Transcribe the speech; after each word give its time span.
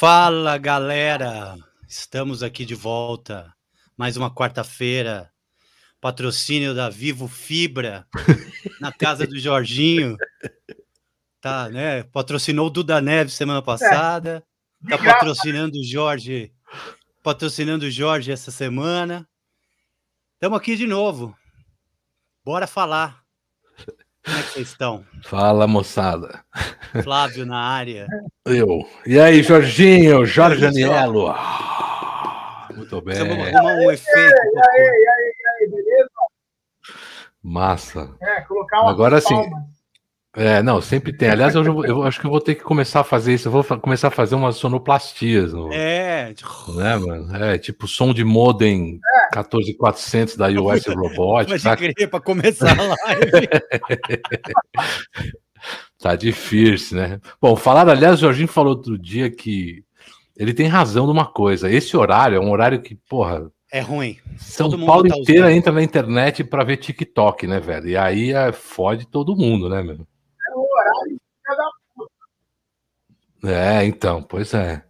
Fala 0.00 0.56
galera, 0.56 1.58
estamos 1.86 2.42
aqui 2.42 2.64
de 2.64 2.74
volta. 2.74 3.54
Mais 3.98 4.16
uma 4.16 4.34
quarta-feira. 4.34 5.30
Patrocínio 6.00 6.74
da 6.74 6.88
Vivo 6.88 7.28
Fibra 7.28 8.06
na 8.80 8.90
casa 8.90 9.26
do 9.26 9.38
Jorginho. 9.38 10.16
Tá, 11.38 11.68
né? 11.68 12.02
Patrocinou 12.04 12.68
o 12.68 12.70
Duda 12.70 12.98
Neves 12.98 13.34
semana 13.34 13.60
passada. 13.60 14.42
Tá 14.88 14.96
patrocinando 14.96 15.78
o 15.78 15.84
Jorge. 15.84 16.50
Patrocinando 17.22 17.84
o 17.84 17.90
Jorge 17.90 18.32
essa 18.32 18.50
semana. 18.50 19.28
Estamos 20.32 20.58
aqui 20.58 20.76
de 20.76 20.86
novo. 20.86 21.36
Bora 22.42 22.66
falar. 22.66 23.19
Como 24.24 24.36
é 24.36 24.42
que 24.42 24.48
vocês 24.50 24.68
estão? 24.68 25.04
Fala, 25.24 25.66
moçada. 25.66 26.44
Flávio 27.02 27.46
na 27.46 27.58
área. 27.58 28.06
Eu. 28.44 28.86
E 29.06 29.18
aí, 29.18 29.42
Jorginho, 29.42 30.26
Jorge 30.26 30.66
Anielo. 30.66 31.34
Muito 32.74 33.00
bem. 33.00 33.14
Precisamos 33.14 33.54
arrumar 33.54 33.74
um 33.74 33.90
efeito. 33.90 34.10
E 34.14 34.60
aí, 34.60 34.82
e 34.82 35.08
aí, 35.08 35.34
e 35.38 35.64
aí, 35.64 35.70
beleza? 35.70 36.10
Massa. 37.42 38.14
É, 38.20 38.40
colocar 38.42 38.82
uma 38.82 38.90
Agora 38.90 39.20
sim. 39.20 39.50
É, 40.36 40.62
não, 40.62 40.80
sempre 40.80 41.12
tem. 41.12 41.28
Aliás, 41.28 41.56
eu, 41.56 41.64
eu, 41.64 41.84
eu 41.84 42.02
acho 42.04 42.20
que 42.20 42.26
eu 42.26 42.30
vou 42.30 42.40
ter 42.40 42.54
que 42.54 42.62
começar 42.62 43.00
a 43.00 43.04
fazer 43.04 43.34
isso. 43.34 43.48
Eu 43.48 43.52
vou 43.52 43.64
começar 43.64 44.08
a 44.08 44.12
fazer 44.12 44.36
umas 44.36 44.54
sonoplastias. 44.56 45.52
No, 45.52 45.72
É, 45.72 46.32
né, 46.76 46.96
mano? 46.96 47.34
É, 47.36 47.58
tipo 47.58 47.88
som 47.88 48.14
de 48.14 48.22
modem 48.22 49.00
14400 49.32 50.36
da 50.36 50.46
US 50.48 50.86
Robotics. 50.86 51.50
pode 51.50 51.62
Tá, 51.64 51.76
crer 51.76 52.08
para 52.08 52.20
começar 52.20 52.78
a 52.78 52.82
live. 52.82 53.48
tá 55.98 56.14
difícil, 56.14 56.96
né? 56.98 57.18
Bom, 57.40 57.56
falaram, 57.56 57.90
aliás, 57.90 58.14
o 58.16 58.20
Jorginho 58.20 58.46
falou 58.48 58.76
outro 58.76 58.96
dia 58.96 59.28
que 59.30 59.82
ele 60.36 60.54
tem 60.54 60.68
razão 60.68 61.06
numa 61.08 61.26
coisa. 61.26 61.68
Esse 61.70 61.96
horário 61.96 62.36
é 62.36 62.40
um 62.40 62.50
horário 62.52 62.80
que, 62.80 62.94
porra, 63.08 63.50
É 63.72 63.80
ruim. 63.80 64.16
São 64.38 64.70
Todo 64.70 64.86
Paulo 64.86 65.08
tá 65.08 65.16
inteira 65.16 65.46
usando. 65.46 65.56
entra 65.56 65.72
na 65.72 65.82
internet 65.82 66.44
pra 66.44 66.62
ver 66.64 66.76
TikTok, 66.76 67.48
né, 67.48 67.58
velho? 67.58 67.88
E 67.88 67.96
aí 67.96 68.32
é, 68.32 68.52
fode 68.52 69.08
todo 69.08 69.36
mundo, 69.36 69.68
né, 69.68 69.82
meu? 69.82 70.06
É 73.44 73.84
então, 73.84 74.22
pois 74.22 74.52
é. 74.54 74.82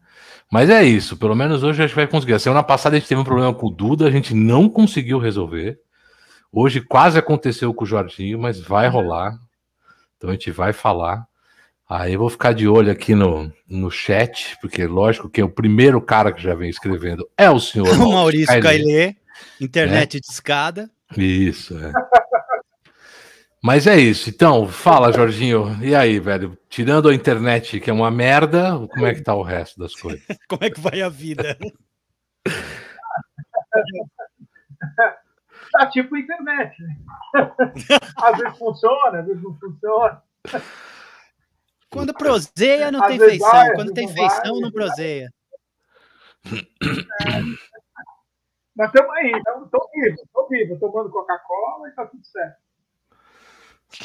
Mas 0.51 0.69
é 0.69 0.83
isso, 0.83 1.17
pelo 1.17 1.37
menos 1.37 1.63
hoje 1.63 1.83
a 1.83 1.87
gente 1.87 1.95
vai 1.95 2.09
conseguir. 2.09 2.35
A 2.35 2.39
semana 2.39 2.63
passada 2.63 2.97
a 2.97 2.99
gente 2.99 3.09
teve 3.09 3.21
um 3.21 3.25
problema 3.25 3.55
com 3.55 3.69
o 3.69 3.71
Duda, 3.71 4.07
a 4.07 4.11
gente 4.11 4.35
não 4.35 4.69
conseguiu 4.69 5.19
resolver. 5.19 5.79
Hoje 6.53 6.81
quase 6.81 7.17
aconteceu 7.17 7.73
com 7.73 7.85
o 7.85 7.87
Jorginho, 7.87 8.39
mas 8.39 8.61
vai 8.61 8.89
rolar. 8.89 9.39
Então 10.17 10.31
a 10.31 10.33
gente 10.33 10.51
vai 10.51 10.73
falar. 10.73 11.25
Aí 11.89 12.15
eu 12.15 12.19
vou 12.21 12.31
ficar 12.31 12.53
de 12.53 12.67
olho 12.69 12.91
aqui 12.91 13.15
no, 13.15 13.53
no 13.69 13.91
chat, 13.91 14.57
porque 14.61 14.87
lógico 14.87 15.29
que 15.29 15.43
o 15.43 15.49
primeiro 15.49 16.01
cara 16.01 16.33
que 16.33 16.43
já 16.43 16.55
vem 16.55 16.71
escrevendo 16.71 17.29
é 17.37 17.49
o 17.49 17.61
senhor 17.61 17.89
O 17.99 18.13
Maurício 18.13 18.61
Cailê. 18.61 19.17
Internet 19.61 20.21
de 20.21 20.27
escada. 20.27 20.91
Isso, 21.17 21.77
é. 21.79 21.93
Mas 23.63 23.87
é 23.87 23.99
isso. 23.99 24.31
Então, 24.31 24.67
fala, 24.69 25.13
Jorginho. 25.13 25.77
E 25.83 25.95
aí, 25.95 26.19
velho? 26.19 26.57
Tirando 26.69 27.09
a 27.09 27.15
internet, 27.15 27.79
que 27.79 27.91
é 27.91 27.93
uma 27.93 28.11
merda, 28.11 28.73
como 28.89 29.07
é 29.07 29.15
que 29.15 29.23
tá 29.23 29.35
o 29.35 29.43
resto 29.43 29.79
das 29.79 29.95
coisas? 29.95 30.23
Como 30.49 30.65
é 30.65 30.71
que 30.71 30.81
vai 30.81 31.03
a 31.03 31.09
vida? 31.09 31.57
Tá 35.73 35.87
tipo 35.87 36.17
internet, 36.17 36.83
né? 36.83 36.97
Às 38.21 38.39
vezes 38.39 38.59
funciona, 38.59 39.21
às 39.21 39.27
vezes 39.27 39.41
não 39.43 39.57
funciona. 39.57 40.23
Quando 41.89 42.13
proseia, 42.13 42.91
não 42.91 43.01
Às 43.03 43.09
tem 43.09 43.19
feição. 43.21 43.51
vai, 43.51 43.73
Quando 43.75 43.93
tem 43.93 44.09
feição, 44.09 44.53
vai. 44.53 44.61
não 44.61 44.73
proseia. 44.73 45.33
Mas 48.75 48.89
estamos 48.89 49.11
aí, 49.17 49.31
estou 49.31 49.91
vivo, 49.95 50.17
estou 50.25 50.49
vivo, 50.49 50.81
tomando 50.81 51.11
Coca-Cola 51.11 51.89
e 51.89 51.93
tá 51.93 52.07
tudo 52.07 52.25
certo. 52.25 52.57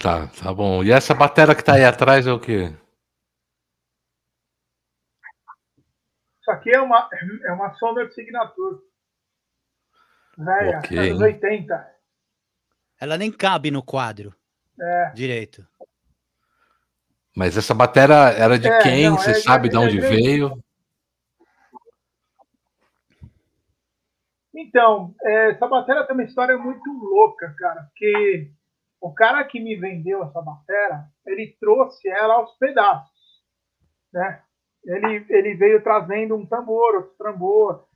Tá, 0.01 0.27
tá 0.27 0.53
bom. 0.53 0.83
E 0.83 0.91
essa 0.91 1.13
bateria 1.13 1.55
que 1.55 1.63
tá 1.63 1.73
aí 1.75 1.85
atrás 1.85 2.25
é 2.25 2.31
o 2.31 2.39
quê? 2.39 2.73
Isso 6.41 6.51
aqui 6.51 6.75
é 6.75 6.81
uma, 6.81 7.09
é 7.45 7.51
uma 7.51 7.73
Sonder 7.75 8.11
Signature. 8.13 8.79
Velha, 10.37 10.79
Ok. 10.79 10.97
anos 10.97 11.21
80. 11.21 11.95
Ela 12.99 13.17
nem 13.17 13.31
cabe 13.31 13.71
no 13.71 13.81
quadro 13.83 14.35
É. 14.79 15.11
direito. 15.13 15.65
Mas 17.35 17.57
essa 17.57 17.73
bateria 17.73 18.29
era 18.31 18.57
de 18.57 18.67
É, 18.67 18.79
quem? 18.81 19.09
não, 19.09 19.17
Você 19.17 19.31
é- 19.31 19.33
sabe 19.35 19.69
de 19.69 19.77
onde 19.77 19.99
veio? 19.99 20.61
Então, 24.53 25.13
é, 25.21 25.51
essa 25.51 25.67
bateria 25.67 26.05
tem 26.05 26.15
uma 26.15 26.23
história 26.23 26.57
muito 26.57 26.89
louca, 26.91 27.53
cara, 27.57 27.83
porque 27.83 28.51
o 29.05 29.13
cara 29.13 29.43
que 29.43 29.59
me 29.59 29.75
vendeu 29.75 30.23
essa 30.23 30.41
bateria, 30.41 31.05
ele 31.27 31.55
trouxe 31.59 32.09
ela 32.09 32.37
aos 32.37 32.57
pedaços, 32.57 33.43
né? 34.11 34.41
Ele, 34.83 35.23
ele 35.29 35.53
veio 35.53 35.83
trazendo 35.83 36.35
um 36.35 36.43
tambor, 36.43 36.95
outro 36.95 37.15
tambor, 37.15 37.87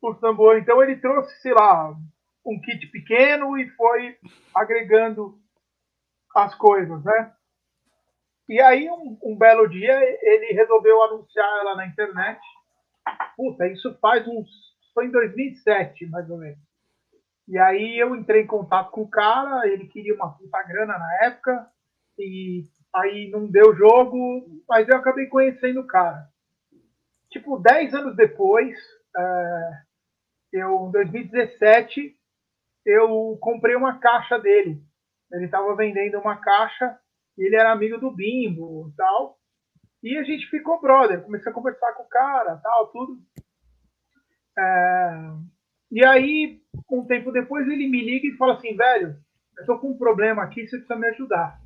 outro 0.00 0.20
tambor. 0.22 0.56
Então 0.56 0.82
ele 0.82 0.96
trouxe, 0.96 1.38
sei 1.42 1.52
lá, 1.52 1.94
um 2.46 2.58
kit 2.62 2.86
pequeno 2.86 3.58
e 3.58 3.68
foi 3.72 4.16
agregando 4.54 5.38
as 6.34 6.54
coisas, 6.54 7.04
né? 7.04 7.34
E 8.48 8.58
aí, 8.62 8.88
um, 8.88 9.18
um 9.22 9.36
belo 9.36 9.68
dia, 9.68 10.00
ele 10.22 10.54
resolveu 10.54 11.02
anunciar 11.02 11.60
ela 11.60 11.76
na 11.76 11.86
internet. 11.86 12.40
Puta, 13.36 13.66
isso 13.66 13.98
faz 14.00 14.26
uns. 14.26 14.48
Foi 14.94 15.04
em 15.04 15.10
2007, 15.10 16.06
mais 16.06 16.30
ou 16.30 16.38
menos. 16.38 16.67
E 17.48 17.56
aí 17.58 17.98
eu 17.98 18.14
entrei 18.14 18.42
em 18.42 18.46
contato 18.46 18.90
com 18.90 19.00
o 19.02 19.08
cara, 19.08 19.66
ele 19.66 19.88
queria 19.88 20.14
uma 20.14 20.36
puta 20.36 20.62
grana 20.64 20.98
na 20.98 21.24
época, 21.24 21.66
e 22.18 22.66
aí 22.94 23.30
não 23.30 23.50
deu 23.50 23.74
jogo, 23.74 24.62
mas 24.68 24.86
eu 24.86 24.96
acabei 24.96 25.26
conhecendo 25.26 25.80
o 25.80 25.86
cara. 25.86 26.28
Tipo, 27.30 27.58
10 27.58 27.94
anos 27.94 28.16
depois, 28.16 28.76
é, 29.16 29.70
eu, 30.52 30.88
em 30.88 30.92
2017, 30.92 32.14
eu 32.84 33.38
comprei 33.40 33.74
uma 33.76 33.98
caixa 33.98 34.38
dele. 34.38 34.82
Ele 35.32 35.46
estava 35.46 35.74
vendendo 35.74 36.18
uma 36.18 36.36
caixa, 36.36 36.98
ele 37.36 37.56
era 37.56 37.72
amigo 37.72 37.98
do 37.98 38.10
Bimbo 38.10 38.90
e 38.90 38.96
tal. 38.96 39.38
E 40.02 40.18
a 40.18 40.22
gente 40.22 40.46
ficou 40.50 40.80
brother, 40.80 41.22
comecei 41.22 41.50
a 41.50 41.54
conversar 41.54 41.94
com 41.94 42.02
o 42.02 42.08
cara, 42.08 42.58
tal, 42.58 42.88
tudo. 42.88 43.18
É, 44.58 45.10
E 45.90 46.04
aí, 46.04 46.60
um 46.90 47.04
tempo 47.04 47.32
depois, 47.32 47.66
ele 47.66 47.88
me 47.88 48.02
liga 48.02 48.26
e 48.26 48.36
fala 48.36 48.54
assim, 48.54 48.76
velho, 48.76 49.16
eu 49.58 49.66
tô 49.66 49.78
com 49.78 49.90
um 49.90 49.98
problema 49.98 50.42
aqui, 50.42 50.66
você 50.66 50.76
precisa 50.76 50.96
me 50.96 51.06
ajudar. 51.08 51.60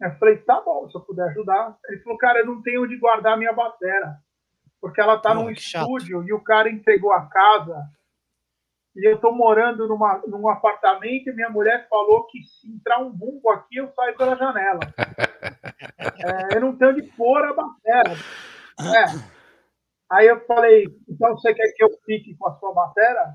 Eu 0.00 0.12
falei, 0.18 0.36
tá 0.38 0.60
bom, 0.60 0.88
se 0.88 0.96
eu 0.96 1.00
puder 1.00 1.28
ajudar. 1.30 1.76
Ele 1.88 2.00
falou, 2.00 2.18
cara, 2.18 2.40
eu 2.40 2.46
não 2.46 2.62
tenho 2.62 2.82
onde 2.82 2.96
guardar 2.96 3.34
a 3.34 3.36
minha 3.36 3.52
batera, 3.52 4.18
porque 4.80 5.00
ela 5.00 5.18
tá 5.18 5.34
num 5.34 5.46
que 5.54 5.60
chato. 5.60 5.82
estúdio 5.82 6.24
e 6.26 6.32
o 6.32 6.42
cara 6.42 6.68
entregou 6.68 7.12
a 7.12 7.26
casa 7.26 7.88
e 8.96 9.08
eu 9.08 9.18
tô 9.18 9.32
morando 9.32 9.88
numa, 9.88 10.22
num 10.26 10.48
apartamento 10.48 11.28
e 11.28 11.32
minha 11.32 11.50
mulher 11.50 11.88
falou 11.88 12.26
que 12.26 12.40
se 12.44 12.70
entrar 12.70 13.00
um 13.00 13.10
bumbo 13.10 13.50
aqui, 13.50 13.76
eu 13.76 13.88
saio 13.92 14.16
pela 14.16 14.36
janela. 14.36 14.80
É, 16.16 16.56
eu 16.56 16.60
não 16.60 16.76
tenho 16.76 16.92
onde 16.92 17.02
pôr 17.02 17.44
a 17.44 17.52
batera. 17.52 18.12
É. 18.80 19.34
Aí 20.10 20.26
eu 20.26 20.40
falei, 20.46 20.86
então 21.08 21.36
você 21.36 21.52
quer 21.52 21.72
que 21.72 21.84
eu 21.84 21.90
fique 22.06 22.34
com 22.36 22.48
a 22.48 22.54
sua 22.56 22.72
batera? 22.72 23.34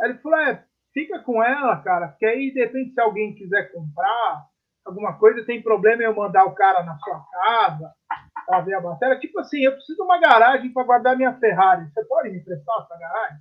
Aí 0.00 0.10
ele 0.10 0.18
falou, 0.18 0.38
é, 0.38 0.64
fica 0.92 1.18
com 1.20 1.42
ela, 1.42 1.76
cara, 1.82 2.08
porque 2.08 2.26
aí, 2.26 2.52
de 2.52 2.60
repente, 2.60 2.92
se 2.92 3.00
alguém 3.00 3.34
quiser 3.34 3.72
comprar 3.72 4.46
alguma 4.84 5.18
coisa, 5.18 5.44
tem 5.44 5.62
problema 5.62 6.02
eu 6.02 6.14
mandar 6.14 6.44
o 6.44 6.54
cara 6.54 6.82
na 6.84 6.96
sua 6.98 7.24
casa 7.30 7.92
para 8.46 8.60
ver 8.60 8.74
a 8.74 8.80
batera. 8.80 9.18
Tipo 9.18 9.40
assim, 9.40 9.60
eu 9.60 9.72
preciso 9.72 9.96
de 9.96 10.02
uma 10.02 10.18
garagem 10.18 10.72
para 10.72 10.84
guardar 10.84 11.16
minha 11.16 11.34
Ferrari. 11.34 11.90
Você 11.90 12.04
pode 12.04 12.30
me 12.30 12.38
emprestar 12.38 12.82
essa 12.82 12.96
garagem? 12.96 13.38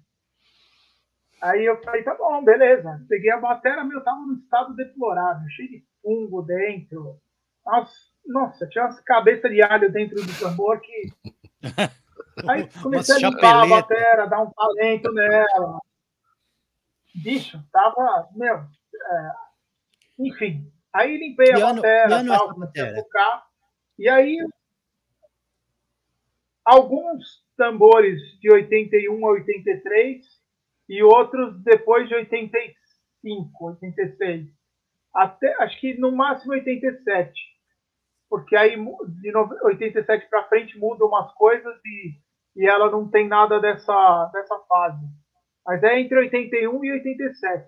Aí 1.41 1.65
eu 1.65 1.81
falei, 1.83 2.01
tá 2.03 2.15
bom, 2.15 2.43
beleza. 2.43 2.99
Peguei 3.07 3.31
a 3.31 3.39
batera, 3.39 3.83
meu, 3.83 4.03
tava 4.03 4.21
num 4.21 4.35
estado 4.35 4.75
deplorável, 4.75 5.47
cheio 5.49 5.69
de 5.69 5.83
fungo 6.01 6.41
dentro. 6.41 7.19
Nossa, 7.65 7.93
nossa, 8.25 8.67
tinha 8.67 8.85
umas 8.85 8.99
cabeças 9.01 9.51
de 9.51 9.61
alho 9.61 9.91
dentro 9.91 10.15
do 10.15 10.39
tambor 10.39 10.79
que. 10.81 11.13
Aí 12.47 12.67
comecei 12.81 13.15
a 13.15 13.29
limpar 13.29 13.63
a 13.63 13.67
batera, 13.67 14.27
dar 14.27 14.41
um 14.41 14.51
talento 14.51 15.11
nela. 15.13 15.79
Bicho, 17.23 17.63
tava, 17.71 18.27
meu, 18.35 18.55
é, 18.57 19.31
enfim. 20.19 20.71
Aí 20.93 21.17
limpei 21.17 21.51
a 21.51 21.57
ano- 21.69 21.81
tal, 22.37 22.53
comecei 22.53 22.81
a. 22.83 22.93
E 23.97 24.09
aí, 24.09 24.37
alguns 26.63 27.43
tambores 27.57 28.19
de 28.39 28.51
81 28.51 29.25
a 29.27 29.31
83 29.31 30.25
e 30.89 31.03
outros 31.03 31.61
depois 31.63 32.07
de 32.07 32.15
85, 32.15 33.65
86. 33.65 34.49
Até, 35.13 35.53
acho 35.63 35.79
que 35.79 35.93
no 35.97 36.11
máximo 36.11 36.53
87. 36.53 37.31
Porque 38.29 38.55
aí 38.55 38.75
de 38.75 39.31
no- 39.31 39.49
87 39.63 40.27
para 40.29 40.47
frente 40.49 40.77
mudam 40.77 41.07
umas 41.07 41.31
coisas 41.33 41.75
e 41.85 42.23
e 42.57 42.65
ela 42.65 42.89
não 42.89 43.05
tem 43.09 43.27
nada 43.27 43.59
dessa, 43.59 44.29
dessa 44.31 44.57
fase. 44.59 45.05
Mas 45.65 45.81
é 45.83 45.99
entre 45.99 46.17
81 46.17 46.85
e 46.85 46.91
87. 46.91 47.65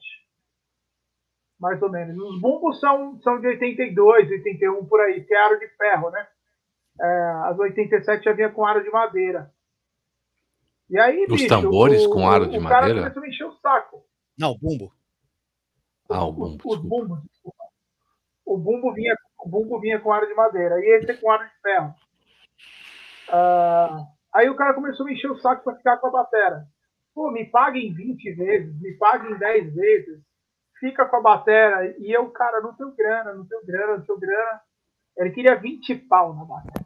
Mais 1.60 1.82
ou 1.82 1.90
menos. 1.90 2.16
Os 2.18 2.40
bumbos 2.40 2.80
são, 2.80 3.20
são 3.22 3.40
de 3.40 3.48
82, 3.48 4.30
81 4.30 4.86
por 4.86 5.02
aí, 5.02 5.24
que 5.24 5.34
é 5.34 5.42
aro 5.42 5.60
de 5.60 5.68
ferro, 5.70 6.12
né? 6.12 6.28
É, 7.00 7.32
as 7.46 7.58
87 7.58 8.24
já 8.24 8.34
vinha 8.34 8.52
com 8.52 8.66
aro 8.66 8.84
de 8.84 8.90
madeira. 8.92 9.52
E 10.90 11.00
aí, 11.00 11.24
Os 11.24 11.30
bicho, 11.30 11.48
tambores 11.48 12.06
o, 12.06 12.10
com 12.12 12.30
aro 12.30 12.48
de 12.48 12.60
madeira? 12.60 12.86
O 12.86 13.02
cara 13.02 13.12
começou 13.12 13.22
a 13.22 13.26
me 13.26 13.30
encher 13.30 13.46
o 13.46 13.54
saco. 13.54 14.06
Não, 14.38 14.52
o 14.52 14.58
bumbo. 14.58 14.94
Ah, 16.10 16.24
o 16.24 16.32
bumbo. 16.32 16.62
Os, 16.64 16.78
os 16.78 16.84
bumbos, 16.84 17.22
desculpa. 17.24 17.64
O 18.46 18.58
bumbo, 18.58 18.94
vinha, 18.94 19.16
o 19.40 19.50
bumbo 19.50 19.80
vinha 19.80 20.00
com 20.00 20.14
aro 20.14 20.28
de 20.28 20.34
madeira. 20.34 20.80
E 20.80 20.98
esse 20.98 21.12
é 21.12 21.18
com 21.18 21.30
aro 21.30 21.44
de 21.44 21.62
ferro. 21.62 21.94
Uh, 23.30 24.08
aí 24.34 24.50
o 24.50 24.56
cara 24.56 24.74
começou 24.74 25.06
a 25.06 25.10
me 25.10 25.16
encher 25.16 25.30
o 25.30 25.40
saco 25.40 25.64
para 25.64 25.76
ficar 25.76 25.98
com 25.98 26.08
a 26.08 26.12
batera. 26.12 26.68
Pô, 27.18 27.31
me 27.31 27.46
paguem 27.46 27.92
20 27.96 28.31
vezes, 28.34 28.80
me 28.80 28.94
paguem 28.94 29.36
10 29.40 29.74
vezes. 29.74 30.24
Fica 30.80 31.04
com 31.04 31.16
a 31.16 31.22
batera. 31.22 31.98
E 31.98 32.16
eu, 32.16 32.30
cara, 32.30 32.62
não 32.62 32.75
tenho 32.75 32.92
grana, 32.96 33.34
não 33.34 33.44
tenho 33.44 33.66
grana, 33.66 33.98
não 33.98 34.06
tenho 34.06 34.19
grana. 34.19 34.62
Ele 35.18 35.31
queria 35.31 35.56
20 35.56 35.96
pau 35.96 36.36
na 36.36 36.46
batera. 36.46 36.86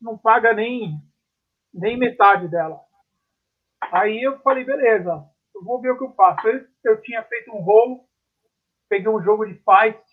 Não 0.00 0.18
paga 0.18 0.52
nem, 0.52 0.98
nem 1.72 1.96
metade 1.96 2.48
dela. 2.48 2.80
Aí 3.92 4.20
eu 4.20 4.40
falei, 4.40 4.64
beleza, 4.64 5.24
eu 5.54 5.62
vou 5.62 5.80
ver 5.80 5.92
o 5.92 5.96
que 5.96 6.04
eu 6.06 6.14
faço. 6.14 6.44
Eu, 6.48 6.66
eu 6.82 7.00
tinha 7.00 7.22
feito 7.22 7.52
um 7.52 7.60
rolo, 7.60 8.04
peguei 8.88 9.08
um 9.08 9.22
jogo 9.22 9.46
de 9.46 9.54
Feist 9.62 10.04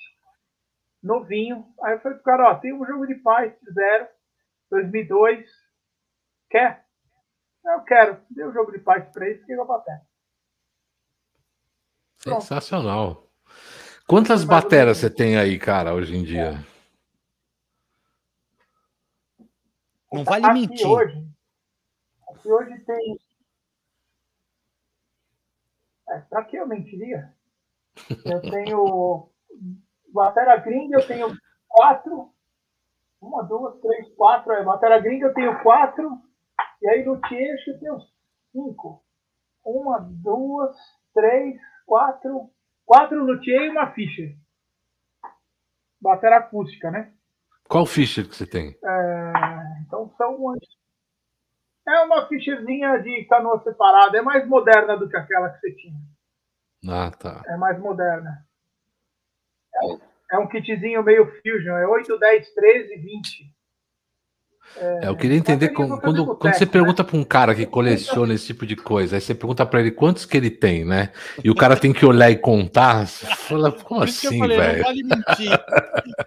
novinho. 1.02 1.66
Aí 1.82 1.94
eu 1.94 2.00
falei 2.02 2.20
pro 2.20 2.26
cara, 2.26 2.52
ó, 2.52 2.56
tem 2.60 2.72
um 2.72 2.86
jogo 2.86 3.08
de 3.08 3.16
Feist 3.16 3.58
zero, 3.74 4.08
2002, 4.70 5.50
quer? 6.52 6.88
Eu 7.66 7.82
quero. 7.82 8.22
Dei 8.30 8.46
o 8.46 8.50
um 8.50 8.54
jogo 8.54 8.72
de 8.72 8.80
Feist 8.80 9.12
pra 9.12 9.28
ele, 9.28 9.40
fiquei 9.40 9.56
com 9.56 9.64
a 9.64 9.66
bateria. 9.66 10.02
Sensacional. 12.18 13.30
Quantas 14.08 14.44
bateras 14.44 14.98
você 14.98 15.10
tem 15.10 15.38
aí, 15.38 15.58
cara, 15.60 15.94
hoje 15.94 16.16
em 16.16 16.24
dia? 16.24 16.54
Não 20.12 20.24
vale 20.24 20.46
aqui 20.46 20.54
mentir. 20.54 20.88
Hoje, 20.88 21.28
aqui 22.28 22.52
hoje 22.52 22.80
tem 22.80 23.20
é, 26.10 26.20
pra 26.22 26.44
que 26.44 26.58
eu 26.58 26.68
mentiria? 26.68 27.34
Eu 28.26 28.42
tenho. 28.50 29.30
Batera 30.12 30.58
gringa, 30.58 30.98
eu 30.98 31.08
tenho 31.08 31.38
quatro. 31.68 32.34
Uma, 33.22 33.44
duas, 33.44 33.80
três, 33.80 34.10
quatro. 34.16 34.52
É, 34.54 34.64
batera 34.64 35.00
gringa, 35.00 35.28
eu 35.28 35.34
tenho 35.34 35.62
quatro. 35.62 36.20
E 36.82 36.90
aí 36.90 37.04
no 37.04 37.20
Tieixo 37.22 37.72
eu 37.72 37.80
tenho 37.80 37.98
cinco. 38.52 39.04
Uma, 39.64 40.00
duas, 40.00 40.76
três, 41.14 41.60
quatro. 41.86 42.50
Quatro 42.86 43.24
no 43.24 43.44
e 43.44 43.70
uma 43.70 43.92
Fischer. 43.92 44.36
Batera 46.02 46.38
acústica, 46.38 46.90
né? 46.90 47.14
Qual 47.68 47.86
Fischer 47.86 48.28
que 48.28 48.36
você 48.36 48.48
tem? 48.48 48.76
É, 48.84 49.34
então 49.86 50.10
são 50.18 50.36
umas 50.38 50.60
é 51.90 52.04
uma 52.04 52.28
fichezinha 52.28 52.98
de 53.00 53.26
canoa 53.26 53.62
separada. 53.64 54.18
É 54.18 54.22
mais 54.22 54.48
moderna 54.48 54.96
do 54.96 55.10
que 55.10 55.18
aquela 55.18 55.50
que 55.50 55.60
você 55.60 55.72
tinha. 55.74 56.00
Ah, 56.88 57.12
tá. 57.12 57.42
É 57.48 57.58
mais 57.58 57.80
moderna. 57.80 58.46
É, 59.74 60.36
é 60.36 60.40
um 60.40 60.48
kitzinho 60.48 61.04
meio 61.04 61.26
fusion. 61.42 61.76
É 61.78 61.88
8, 61.88 62.18
10, 62.18 62.54
13, 62.54 62.96
20. 62.96 63.49
É, 64.78 65.08
eu 65.08 65.16
queria 65.16 65.38
entender 65.38 65.70
quando, 65.70 66.00
quando, 66.00 66.36
quando 66.36 66.54
você 66.54 66.66
pergunta 66.66 67.04
para 67.04 67.18
um 67.18 67.24
cara 67.24 67.54
que 67.54 67.66
coleciona 67.66 68.34
esse 68.34 68.48
tipo 68.48 68.66
de 68.66 68.76
coisa, 68.76 69.18
aí 69.18 69.22
você 69.22 69.34
pergunta 69.34 69.66
para 69.66 69.82
ele 69.82 69.92
quantos 69.92 70.26
que 70.26 70.38
ele 70.38 70.50
tem, 70.50 70.86
né? 70.86 71.10
E 71.44 71.50
o 71.50 71.56
cara 71.56 71.76
tem 71.76 71.92
que 71.92 72.06
olhar 72.06 72.30
e 72.30 72.36
contar, 72.36 73.08
você 73.08 73.26
fala, 73.26 73.72
como 73.72 74.04
assim, 74.04 74.40
velho? 74.40 74.84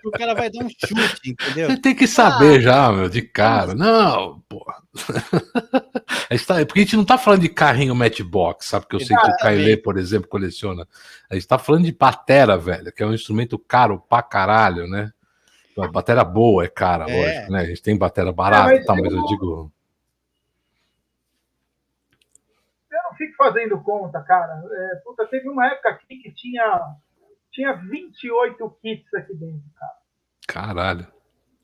O 0.05 0.11
cara 0.11 0.35
vai 0.35 0.51
dar 0.51 0.65
um 0.65 0.69
chute, 0.69 1.31
entendeu? 1.31 1.71
Você 1.71 1.77
tem 1.77 1.95
que 1.95 2.07
saber 2.07 2.59
ah, 2.59 2.61
já, 2.61 2.93
meu, 2.93 3.09
de 3.09 3.23
cara. 3.23 3.75
Não, 3.75 4.43
porra. 4.49 4.75
Tá, 6.47 6.65
porque 6.65 6.81
a 6.81 6.83
gente 6.83 6.97
não 6.97 7.05
tá 7.05 7.19
falando 7.19 7.43
de 7.43 7.49
carrinho 7.49 7.95
matchbox, 7.95 8.67
sabe? 8.67 8.87
Que 8.87 8.97
eu 8.97 9.01
sei 9.01 9.15
que 9.15 9.27
o 9.27 9.37
Kailê, 9.37 9.77
por 9.77 9.99
exemplo, 9.99 10.29
coleciona. 10.29 10.89
A 11.29 11.35
gente 11.35 11.47
tá 11.47 11.59
falando 11.59 11.85
de 11.85 11.93
batera, 11.93 12.57
velho, 12.57 12.91
que 12.91 13.03
é 13.03 13.07
um 13.07 13.13
instrumento 13.13 13.59
caro 13.59 14.03
pra 14.09 14.23
caralho, 14.23 14.89
né? 14.89 15.13
A 15.79 15.89
bateria 15.89 16.25
boa 16.25 16.65
é 16.65 16.69
cara, 16.69 17.09
é. 17.09 17.17
lógico, 17.17 17.53
né? 17.53 17.61
A 17.61 17.65
gente 17.65 17.83
tem 17.83 17.97
bateria 17.97 18.33
barata, 18.33 18.73
é, 18.73 18.77
mas, 18.77 18.87
tá, 18.87 18.95
mas 18.95 19.13
eu 19.13 19.25
digo. 19.27 19.73
Eu 22.91 23.03
não 23.05 23.17
fico 23.17 23.37
fazendo 23.37 23.83
conta, 23.83 24.21
cara. 24.21 24.63
É, 24.71 24.97
puta, 24.97 25.27
teve 25.27 25.49
uma 25.49 25.67
época 25.67 25.89
aqui 25.91 26.19
que 26.19 26.33
tinha, 26.33 26.97
tinha 27.51 27.73
28 27.73 28.71
kits 28.83 29.15
aqui 29.15 29.35
dentro, 29.35 29.63
cara. 29.75 29.93
Caralho. 30.47 31.07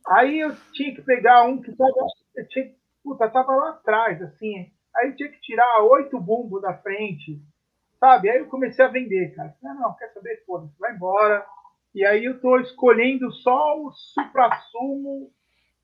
Aí 0.07 0.41
eu 0.41 0.57
tinha 0.73 0.95
que 0.95 1.03
pegar 1.03 1.43
um 1.43 1.61
que 1.61 1.71
tava. 1.77 1.93
Eu 2.35 2.49
tinha, 2.49 2.73
puta, 3.05 3.29
tava 3.29 3.55
lá 3.55 3.71
atrás, 3.71 4.23
assim. 4.23 4.73
Aí 4.97 5.09
eu 5.09 5.17
tinha 5.17 5.29
que 5.29 5.41
tirar 5.43 5.83
oito 5.83 6.19
bumbos 6.19 6.63
da 6.63 6.73
frente, 6.73 7.43
sabe? 8.01 8.31
Aí 8.31 8.39
eu 8.39 8.47
comecei 8.47 8.83
a 8.83 8.89
vender, 8.89 9.35
cara. 9.35 9.55
Não, 9.63 9.75
não, 9.75 9.95
quer 9.95 10.09
saber? 10.15 10.43
Foda-se, 10.47 10.79
vai 10.79 10.95
embora 10.95 11.45
e 11.99 12.07
aí 12.07 12.27
eu 12.27 12.41
tô 12.41 12.61
escolhendo 12.61 13.29
só 13.33 13.77
o 13.77 13.91
supra-sumo 13.91 15.33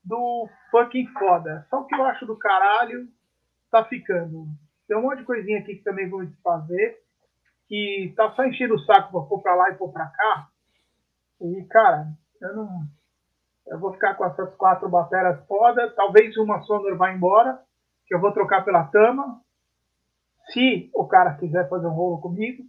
do 0.01 0.47
fucking 0.71 1.07
foda. 1.07 1.67
Só 1.69 1.81
o 1.81 1.85
que 1.85 1.93
eu 1.93 2.05
acho 2.05 2.25
do 2.25 2.37
caralho 2.37 3.05
tá 3.69 3.83
ficando. 3.83 4.45
Tem 4.87 4.95
um 4.95 5.01
monte 5.01 5.17
de 5.17 5.25
coisinha 5.25 5.59
aqui 5.59 5.75
que 5.75 5.83
também 5.83 6.09
vou 6.09 6.25
desfazer. 6.25 7.03
Que 7.67 8.13
tá 8.15 8.31
só 8.31 8.45
enchendo 8.45 8.75
o 8.75 8.79
saco 8.85 9.11
pra 9.11 9.27
pôr 9.27 9.41
pra 9.41 9.55
lá 9.55 9.71
e 9.71 9.75
pôr 9.75 9.91
pra 9.91 10.05
cá. 10.05 10.47
E, 11.41 11.65
cara, 11.65 12.07
eu 12.41 12.55
não. 12.55 12.83
Eu 13.67 13.77
vou 13.77 13.91
ficar 13.91 14.13
com 14.15 14.23
essas 14.23 14.55
quatro 14.55 14.87
bateras 14.87 15.45
foda. 15.47 15.91
Talvez 15.97 16.37
uma 16.37 16.61
Sonor 16.61 16.95
vá 16.95 17.11
embora. 17.11 17.59
Que 18.07 18.15
eu 18.15 18.21
vou 18.21 18.31
trocar 18.31 18.63
pela 18.63 18.85
Tama. 18.85 19.41
Se 20.53 20.89
o 20.93 21.05
cara 21.05 21.33
quiser 21.33 21.67
fazer 21.67 21.87
um 21.87 21.93
rolo 21.93 22.21
comigo. 22.21 22.63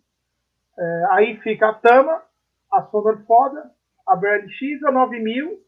É, 0.77 1.05
aí 1.11 1.37
fica 1.43 1.69
a 1.69 1.75
Tama 1.75 2.26
a 2.73 2.83
Sonor 2.85 3.25
foda, 3.27 3.71
a 4.07 4.17
BLX 4.17 4.83
a 4.87 4.93
9000, 4.93 5.61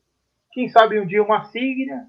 quem 0.52 0.68
sabe 0.68 1.00
um 1.00 1.06
dia 1.06 1.22
uma 1.22 1.44
Signia. 1.46 2.08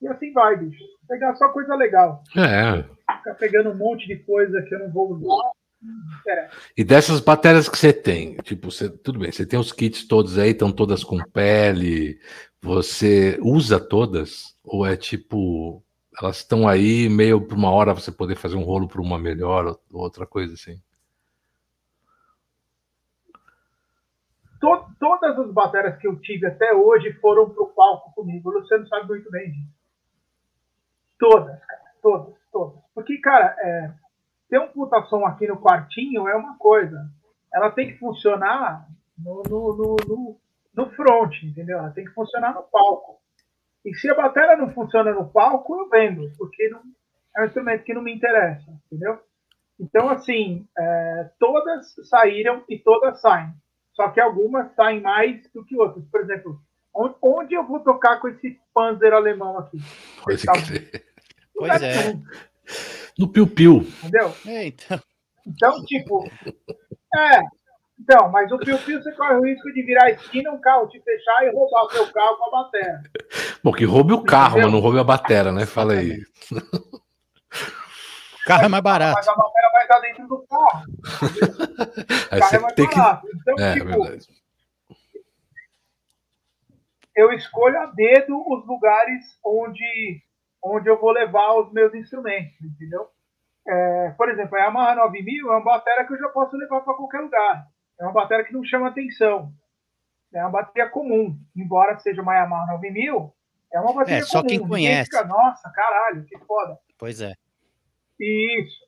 E 0.00 0.08
assim 0.08 0.32
vai, 0.32 0.56
bicho. 0.56 0.82
Pegar 1.08 1.34
só 1.36 1.48
coisa 1.48 1.74
legal. 1.74 2.22
É. 2.36 2.82
Ficar 3.16 3.34
pegando 3.34 3.70
um 3.70 3.76
monte 3.76 4.06
de 4.06 4.16
coisa 4.16 4.62
que 4.62 4.74
eu 4.74 4.80
não 4.80 4.90
vou 4.90 5.12
usar. 5.12 5.52
E 6.76 6.82
dessas 6.82 7.20
baterias 7.20 7.68
que 7.68 7.76
você 7.76 7.92
tem, 7.92 8.36
tipo, 8.36 8.70
você, 8.70 8.88
tudo 8.88 9.18
bem, 9.18 9.30
você 9.30 9.44
tem 9.44 9.58
os 9.58 9.70
kits 9.70 10.06
todos 10.06 10.38
aí, 10.38 10.50
estão 10.50 10.72
todas 10.72 11.04
com 11.04 11.22
pele, 11.22 12.18
você 12.60 13.38
usa 13.42 13.78
todas? 13.78 14.56
Ou 14.64 14.86
é 14.86 14.96
tipo, 14.96 15.84
elas 16.20 16.38
estão 16.38 16.66
aí 16.66 17.08
meio 17.08 17.40
por 17.40 17.56
uma 17.56 17.70
hora 17.70 17.92
você 17.92 18.10
poder 18.10 18.36
fazer 18.36 18.56
um 18.56 18.62
rolo 18.62 18.88
para 18.88 19.00
uma 19.00 19.18
melhor, 19.18 19.78
ou 19.92 20.00
outra 20.00 20.26
coisa 20.26 20.54
assim? 20.54 20.80
To, 24.64 24.86
todas 24.98 25.38
as 25.38 25.52
baterias 25.52 25.98
que 25.98 26.08
eu 26.08 26.18
tive 26.20 26.46
até 26.46 26.72
hoje 26.72 27.12
foram 27.14 27.50
pro 27.50 27.66
palco 27.68 28.12
comigo. 28.14 28.48
O 28.48 28.58
Luciano 28.58 28.86
sabe 28.88 29.08
muito 29.08 29.30
bem 29.30 29.50
disso. 29.50 29.74
Todas, 31.18 31.58
cara. 31.64 31.80
Todas, 32.02 32.34
todas. 32.50 32.82
Porque, 32.94 33.18
cara, 33.18 33.56
é, 33.58 33.92
ter 34.48 34.58
um 34.58 34.68
puta 34.68 35.02
som 35.04 35.26
aqui 35.26 35.46
no 35.46 35.60
quartinho 35.60 36.26
é 36.28 36.34
uma 36.34 36.56
coisa. 36.56 37.08
Ela 37.52 37.70
tem 37.70 37.88
que 37.88 37.98
funcionar 37.98 38.86
no, 39.18 39.42
no, 39.48 39.76
no, 39.76 39.96
no, 40.06 40.40
no 40.74 40.90
front, 40.90 41.42
entendeu? 41.42 41.78
Ela 41.78 41.90
tem 41.90 42.04
que 42.04 42.12
funcionar 42.12 42.54
no 42.54 42.62
palco. 42.62 43.18
E 43.84 43.94
se 43.94 44.10
a 44.10 44.14
bateria 44.14 44.56
não 44.56 44.72
funciona 44.72 45.12
no 45.12 45.28
palco, 45.28 45.78
eu 45.78 45.88
vendo, 45.88 46.30
porque 46.38 46.68
não, 46.70 46.82
é 47.36 47.42
um 47.42 47.44
instrumento 47.46 47.84
que 47.84 47.94
não 47.94 48.02
me 48.02 48.14
interessa, 48.14 48.64
entendeu? 48.86 49.20
Então, 49.78 50.08
assim, 50.08 50.66
é, 50.76 51.30
todas 51.38 51.94
saíram 52.08 52.64
e 52.68 52.78
todas 52.78 53.20
saem. 53.20 53.52
Só 53.94 54.08
que 54.08 54.20
algumas 54.20 54.74
saem 54.74 55.00
mais 55.00 55.40
do 55.52 55.64
que 55.64 55.76
outras. 55.76 56.04
Por 56.10 56.20
exemplo, 56.20 56.60
onde 57.22 57.54
eu 57.54 57.66
vou 57.66 57.80
tocar 57.80 58.20
com 58.20 58.28
esse 58.28 58.58
Panzer 58.72 59.12
alemão 59.12 59.58
aqui? 59.58 59.78
Pode 60.22 60.46
crer. 60.66 61.04
Pois 61.54 61.82
é. 61.82 62.14
No 63.18 63.28
piu-piu. 63.28 63.86
Entendeu? 64.02 64.34
É, 64.46 64.66
então. 64.66 65.00
então, 65.46 65.84
tipo. 65.84 66.28
É. 67.14 67.40
Então, 68.00 68.28
mas 68.30 68.50
o 68.50 68.58
piu-piu 68.58 69.00
você 69.00 69.12
corre 69.12 69.34
o 69.34 69.44
risco 69.44 69.72
de 69.72 69.82
virar 69.82 70.06
a 70.06 70.10
esquina, 70.10 70.50
um 70.50 70.60
carro 70.60 70.88
te 70.88 71.00
fechar 71.00 71.44
e 71.44 71.52
roubar 71.52 71.84
o 71.84 71.90
seu 71.90 72.12
carro 72.12 72.36
com 72.36 72.46
a 72.46 72.62
bateria. 72.62 73.00
Bom, 73.62 73.72
que 73.72 73.84
roube 73.84 74.12
o 74.12 74.24
carro, 74.24 74.58
Entendeu? 74.58 74.64
mas 74.64 74.72
não 74.72 74.80
roube 74.80 74.98
a 74.98 75.04
bateria, 75.04 75.52
né? 75.52 75.64
Fala 75.64 75.92
aí. 75.92 76.20
O 76.52 78.46
carro 78.46 78.64
é 78.64 78.68
mais 78.68 78.82
barato. 78.82 79.14
Mas 79.14 79.28
a 79.28 79.34
vai 79.86 79.98
estar 79.98 80.00
dentro 80.00 80.26
do 80.26 80.46
carro. 80.46 80.84
o 82.32 82.38
carro 82.38 82.56
é 82.56 82.58
barato. 82.58 83.26
Que... 83.26 83.36
Então, 83.36 83.54
é, 83.58 83.74
tipo, 83.74 83.84
verdade. 83.86 84.26
eu 87.14 87.32
escolho 87.32 87.80
a 87.80 87.86
dedo 87.86 88.36
os 88.36 88.66
lugares 88.66 89.38
onde, 89.44 90.22
onde 90.62 90.88
eu 90.88 91.00
vou 91.00 91.12
levar 91.12 91.54
os 91.54 91.72
meus 91.72 91.94
instrumentos, 91.94 92.60
entendeu? 92.62 93.08
É, 93.66 94.10
por 94.10 94.28
exemplo, 94.28 94.56
a 94.56 94.64
Yamaha 94.64 94.94
9000 94.96 95.46
é 95.46 95.50
uma 95.50 95.64
bateria 95.64 96.06
que 96.06 96.12
eu 96.12 96.18
já 96.18 96.28
posso 96.28 96.56
levar 96.56 96.80
para 96.82 96.94
qualquer 96.94 97.20
lugar. 97.20 97.66
É 97.98 98.04
uma 98.04 98.12
bateria 98.12 98.44
que 98.44 98.52
não 98.52 98.64
chama 98.64 98.88
atenção. 98.88 99.52
É 100.32 100.40
uma 100.40 100.50
bateria 100.50 100.90
comum, 100.90 101.38
embora 101.56 101.98
seja 101.98 102.20
uma 102.20 102.34
Yamaha 102.34 102.72
9000, 102.72 103.32
é 103.72 103.80
uma 103.80 103.94
bateria 103.94 104.20
é, 104.20 104.22
só 104.22 104.38
comum. 104.38 104.48
quem 104.48 104.68
conhece. 104.68 105.10
Fica, 105.10 105.24
Nossa, 105.24 105.70
caralho, 105.70 106.24
que 106.24 106.36
foda. 106.40 106.78
Pois 106.98 107.20
é. 107.20 107.34
Isso. 108.20 108.84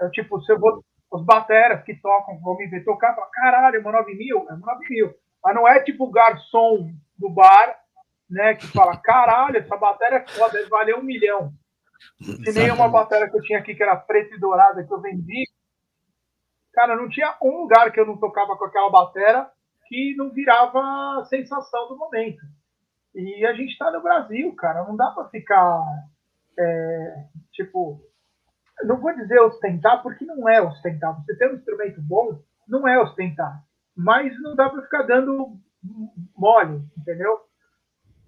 É 0.00 0.08
tipo, 0.10 0.40
se 0.42 0.52
eu 0.52 0.58
vou, 0.58 0.84
os 1.10 1.24
bateras 1.24 1.84
que 1.84 1.94
tocam, 1.94 2.40
vão 2.40 2.56
me 2.56 2.66
ver 2.66 2.84
tocar, 2.84 3.14
falam, 3.14 3.30
caralho, 3.32 3.76
é 3.76 3.80
uma 3.80 3.92
9000, 3.92 4.46
é 4.48 4.52
uma 4.54 4.74
9000. 4.74 5.14
Mas 5.42 5.54
não 5.54 5.68
é 5.68 5.82
tipo 5.82 6.04
o 6.04 6.10
garçom 6.10 6.92
do 7.18 7.30
bar, 7.30 7.78
né, 8.28 8.54
que 8.54 8.66
fala, 8.68 8.96
caralho, 8.96 9.56
essa 9.56 9.76
bateria 9.76 10.18
é 10.18 10.26
foda, 10.26 10.52
deve 10.52 10.68
valer 10.68 10.96
um 10.96 11.02
milhão. 11.02 11.52
Se 12.20 12.52
nem 12.52 12.70
uma 12.70 12.88
bateria 12.88 13.28
que 13.28 13.36
eu 13.36 13.42
tinha 13.42 13.58
aqui, 13.58 13.74
que 13.74 13.82
era 13.82 13.96
preta 13.96 14.34
e 14.34 14.40
dourada, 14.40 14.84
que 14.84 14.92
eu 14.92 15.00
vendi. 15.00 15.44
Cara, 16.72 16.96
não 16.96 17.08
tinha 17.08 17.36
um 17.42 17.62
lugar 17.62 17.90
que 17.92 18.00
eu 18.00 18.06
não 18.06 18.16
tocava 18.16 18.56
com 18.56 18.64
aquela 18.64 18.90
bateria 18.90 19.46
que 19.86 20.14
não 20.16 20.30
virava 20.30 20.80
a 20.80 21.24
sensação 21.24 21.88
do 21.88 21.98
momento. 21.98 22.40
E 23.14 23.44
a 23.44 23.52
gente 23.52 23.72
está 23.72 23.90
no 23.90 24.00
Brasil, 24.00 24.54
cara, 24.54 24.84
não 24.84 24.96
dá 24.96 25.10
para 25.10 25.28
ficar, 25.28 25.82
é, 26.56 27.24
tipo, 27.52 28.00
não 28.84 29.00
vou 29.00 29.14
dizer 29.14 29.40
ostentar, 29.40 30.02
porque 30.02 30.24
não 30.24 30.48
é 30.48 30.60
ostentar. 30.60 31.14
Você 31.16 31.36
ter 31.36 31.50
um 31.50 31.56
instrumento 31.56 32.00
bom 32.00 32.40
não 32.68 32.86
é 32.86 33.00
ostentar. 33.00 33.62
Mas 33.96 34.40
não 34.40 34.54
dá 34.54 34.68
para 34.68 34.82
ficar 34.82 35.02
dando 35.02 35.56
mole, 36.36 36.82
entendeu? 36.96 37.40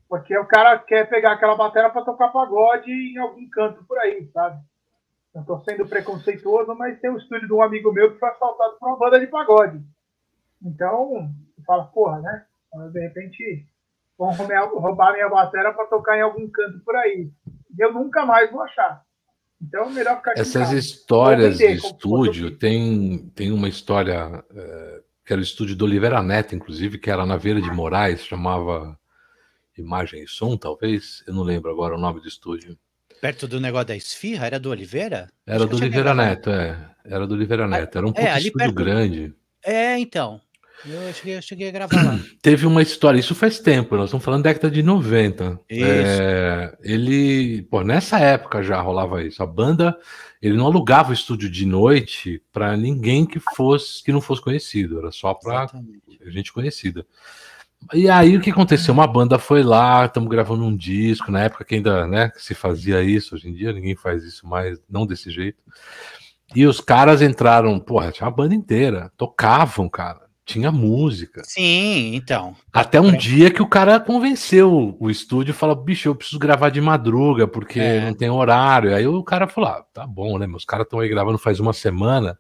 Porque 0.09 0.37
o 0.37 0.47
cara 0.47 0.79
quer 0.79 1.09
pegar 1.09 1.33
aquela 1.33 1.57
bateria 1.57 1.91
para 1.91 2.05
tocar 2.05 2.29
pagode 2.29 2.91
em 2.91 3.19
algum 3.19 3.49
canto 3.49 3.85
por 3.85 3.99
aí, 3.99 4.29
sabe? 4.33 4.61
Não 5.35 5.41
estou 5.41 5.61
sendo 5.61 5.89
preconceituoso, 5.89 6.75
mas 6.75 7.01
tem 7.01 7.11
um 7.11 7.17
estúdio 7.17 7.47
de 7.47 7.55
um 7.55 7.63
amigo 7.63 7.93
meu 7.93 8.13
que 8.13 8.19
foi 8.19 8.29
assaltado 8.29 8.77
por 8.79 8.89
uma 8.89 8.99
banda 8.99 9.19
de 9.19 9.27
pagode. 9.27 9.83
Então, 10.63 11.31
fala, 11.67 11.87
porra, 11.87 12.21
né? 12.21 12.47
De 12.93 13.01
repente 13.01 13.67
vão 14.19 14.31
roubar 14.31 15.13
minha 15.13 15.29
bateria 15.29 15.73
para 15.73 15.87
tocar 15.87 16.17
em 16.17 16.23
algum 16.23 16.49
canto 16.51 16.81
por 16.85 16.95
aí. 16.97 17.31
Eu 17.79 17.93
nunca 17.93 18.27
mais 18.27 18.51
vou 18.51 18.63
achar. 18.63 19.03
Então, 19.63 19.91
é 19.91 19.93
melhor 19.93 20.17
ficar 20.17 20.33
Essas 20.37 20.73
histórias 20.73 21.59
de 21.59 21.73
estúdio, 21.73 22.51
tem, 22.51 23.31
tem 23.35 23.53
uma 23.53 23.69
história, 23.69 24.45
é, 24.55 25.01
que 25.25 25.33
era 25.33 25.41
o 25.41 25.45
estúdio 25.45 25.77
do 25.77 25.85
Oliveira 25.85 26.23
Neto, 26.23 26.55
inclusive, 26.55 26.99
que 26.99 27.11
era 27.11 27.25
na 27.25 27.37
Veira 27.37 27.61
de 27.61 27.71
Moraes, 27.71 28.25
chamava 28.25 28.99
Imagem 29.79 30.25
e 30.25 30.29
Som, 30.29 30.57
talvez. 30.57 31.23
Eu 31.27 31.35
não 31.35 31.43
lembro 31.43 31.71
agora 31.71 31.95
o 31.95 32.01
nome 32.01 32.21
do 32.21 32.29
estúdio. 32.29 32.77
Perto 33.21 33.47
do 33.47 33.61
negócio 33.61 33.87
da 33.87 33.97
Esfirra? 33.97 34.47
Era 34.47 34.59
do 34.59 34.71
Oliveira? 34.71 35.29
Era 35.47 35.65
do 35.65 35.77
Oliveira 35.77 36.13
Neto, 36.13 36.51
é. 36.51 36.91
Era 37.05 37.27
do 37.27 37.35
Oliveira 37.35 37.69
Neto. 37.69 37.99
Era 37.99 38.07
um 38.07 38.13
é, 38.17 38.37
estúdio 38.39 38.53
perto... 38.55 38.75
grande. 38.75 39.35
É, 39.65 39.97
então. 39.99 40.41
Eu 40.85 41.13
cheguei, 41.13 41.37
eu 41.37 41.43
cheguei 41.43 41.69
a 41.69 41.71
gravar 41.71 42.05
lá. 42.05 42.19
Teve 42.43 42.67
uma 42.67 42.83
história, 42.83 43.19
isso 43.19 43.35
faz 43.35 43.59
tempo, 43.61 43.97
nós 43.97 44.07
estamos 44.07 44.25
falando 44.25 44.43
da 44.43 44.51
década 44.51 44.71
de 44.71 44.83
90. 44.83 45.61
Isso. 45.71 45.85
É, 45.85 46.77
ele, 46.83 47.63
pô, 47.63 47.83
nessa 47.83 48.19
época 48.19 48.63
já 48.63 48.81
rolava 48.81 49.23
isso. 49.23 49.43
A 49.43 49.47
banda, 49.47 49.97
ele 50.41 50.57
não 50.57 50.67
alugava 50.67 51.11
o 51.11 51.15
estúdio 51.15 51.49
de 51.49 51.65
noite 51.65 52.43
para 52.53 52.77
ninguém 52.77 53.25
que 53.25 53.41
fosse 53.55 54.03
que 54.03 54.13
não 54.13 54.21
fosse 54.21 54.43
conhecido, 54.43 54.99
era 54.99 55.13
só 55.13 55.35
para 55.35 55.71
gente 56.27 56.53
conhecida. 56.53 57.07
E 57.93 58.09
aí 58.09 58.37
o 58.37 58.41
que 58.41 58.51
aconteceu? 58.51 58.95
Uma 58.95 59.07
banda 59.07 59.39
foi 59.39 59.63
lá, 59.63 60.05
estamos 60.07 60.29
gravando 60.29 60.65
um 60.65 60.77
disco, 60.77 61.31
na 61.31 61.41
época 61.41 61.65
que 61.65 61.77
ainda 61.77 62.07
né, 62.07 62.31
se 62.37 62.55
fazia 62.55 63.03
isso, 63.03 63.35
hoje 63.35 63.49
em 63.49 63.55
dia 63.55 63.73
ninguém 63.73 63.97
faz 63.97 64.25
isso 64.25 64.47
mais, 64.47 64.81
não 64.89 65.07
desse 65.07 65.31
jeito. 65.31 65.59
E 66.55 66.67
os 66.67 66.81
caras 66.81 67.23
entraram, 67.23 67.81
porra, 67.81 68.13
tinha 68.13 68.27
uma 68.27 68.35
banda 68.35 68.55
inteira, 68.55 69.11
tocavam, 69.17 69.89
cara, 69.89 70.21
tinha 70.53 70.73
música. 70.73 71.43
Sim, 71.45 72.15
então. 72.15 72.55
Até 72.73 73.01
um 73.01 73.11
é. 73.11 73.17
dia 73.17 73.51
que 73.51 73.63
o 73.63 73.69
cara 73.69 73.99
convenceu 74.01 74.97
o 74.99 75.11
estúdio 75.11 75.53
e 75.53 75.55
falou: 75.55 75.77
bicho, 75.77 76.09
eu 76.09 76.15
preciso 76.15 76.39
gravar 76.39 76.71
de 76.71 76.81
madruga, 76.81 77.47
porque 77.47 77.81
é. 77.81 78.07
não 78.07 78.15
tem 78.15 78.31
horário. 78.31 78.95
Aí 78.95 79.07
o 79.07 79.23
cara 79.23 79.47
falou: 79.47 79.71
ah, 79.71 79.85
tá 79.93 80.07
bom, 80.07 80.39
né? 80.39 80.47
Meus 80.47 80.65
caras 80.65 80.85
estão 80.85 81.01
aí 81.01 81.09
gravando 81.09 81.39
faz 81.39 81.61
uma 81.61 81.73
semana. 81.73 82.39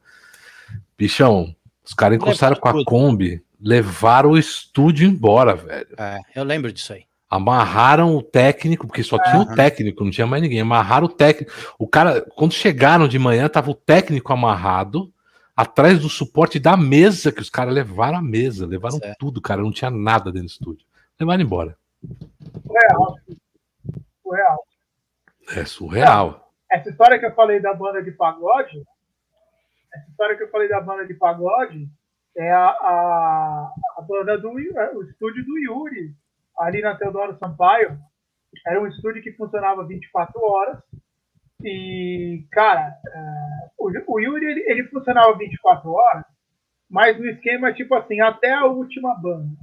Bichão, 0.96 1.54
os 1.84 1.94
caras 1.94 2.16
encostaram 2.16 2.56
com 2.56 2.68
a 2.68 2.84
Kombi 2.84 3.42
levaram 3.62 4.30
o 4.30 4.38
estúdio 4.38 5.08
embora, 5.08 5.54
velho. 5.54 5.86
É, 5.96 6.18
eu 6.34 6.42
lembro 6.42 6.72
disso 6.72 6.92
aí. 6.92 7.04
Amarraram 7.30 8.14
o 8.14 8.22
técnico, 8.22 8.86
porque 8.86 9.02
só 9.02 9.18
tinha 9.18 9.38
o 9.38 9.54
técnico, 9.54 10.04
não 10.04 10.10
tinha 10.10 10.26
mais 10.26 10.42
ninguém. 10.42 10.60
Amarraram 10.60 11.06
o 11.06 11.08
técnico. 11.08 11.50
O 11.78 11.86
cara, 11.86 12.20
quando 12.36 12.52
chegaram 12.52 13.08
de 13.08 13.18
manhã, 13.18 13.48
tava 13.48 13.70
o 13.70 13.74
técnico 13.74 14.32
amarrado 14.32 15.10
atrás 15.56 16.00
do 16.00 16.08
suporte 16.08 16.58
da 16.58 16.76
mesa, 16.76 17.32
que 17.32 17.40
os 17.40 17.50
caras 17.50 17.74
levaram 17.74 18.18
a 18.18 18.22
mesa, 18.22 18.66
levaram 18.66 18.98
certo. 18.98 19.18
tudo, 19.18 19.40
cara. 19.40 19.62
Não 19.62 19.72
tinha 19.72 19.90
nada 19.90 20.32
dentro 20.32 20.48
do 20.48 20.52
estúdio. 20.52 20.86
Levaram 21.18 21.42
embora. 21.42 21.78
Surreal. 22.66 23.16
Surreal. 24.22 24.66
É 25.50 25.64
surreal. 25.64 26.52
Essa 26.70 26.90
história 26.90 27.18
que 27.18 27.26
eu 27.26 27.34
falei 27.34 27.60
da 27.60 27.74
banda 27.74 28.02
de 28.02 28.10
pagode, 28.12 28.82
essa 29.92 30.10
história 30.10 30.36
que 30.36 30.42
eu 30.42 30.50
falei 30.50 30.68
da 30.68 30.80
banda 30.80 31.06
de 31.06 31.14
pagode, 31.14 31.88
é 32.36 32.50
a, 32.50 32.66
a, 32.66 33.72
a 33.98 34.02
banda 34.02 34.38
do 34.38 34.58
é, 34.58 34.94
o 34.94 35.02
estúdio 35.02 35.44
do 35.44 35.58
Yuri, 35.58 36.14
ali 36.58 36.80
na 36.80 36.96
Teodoro 36.96 37.36
Sampaio. 37.38 37.98
Era 38.66 38.80
um 38.80 38.86
estúdio 38.86 39.22
que 39.22 39.32
funcionava 39.32 39.86
24 39.86 40.32
horas. 40.42 40.78
E, 41.64 42.46
cara, 42.50 42.96
é, 43.06 43.70
o, 43.78 43.90
o, 44.08 44.20
Yuri 44.20 44.44
ele, 44.44 44.64
ele, 44.66 44.84
funcionava 44.88 45.36
24 45.36 45.90
horas, 45.90 46.24
mas 46.90 47.18
no 47.18 47.26
esquema 47.26 47.72
tipo 47.72 47.94
assim, 47.94 48.20
até 48.20 48.52
a 48.52 48.66
última 48.66 49.14
banda. 49.14 49.56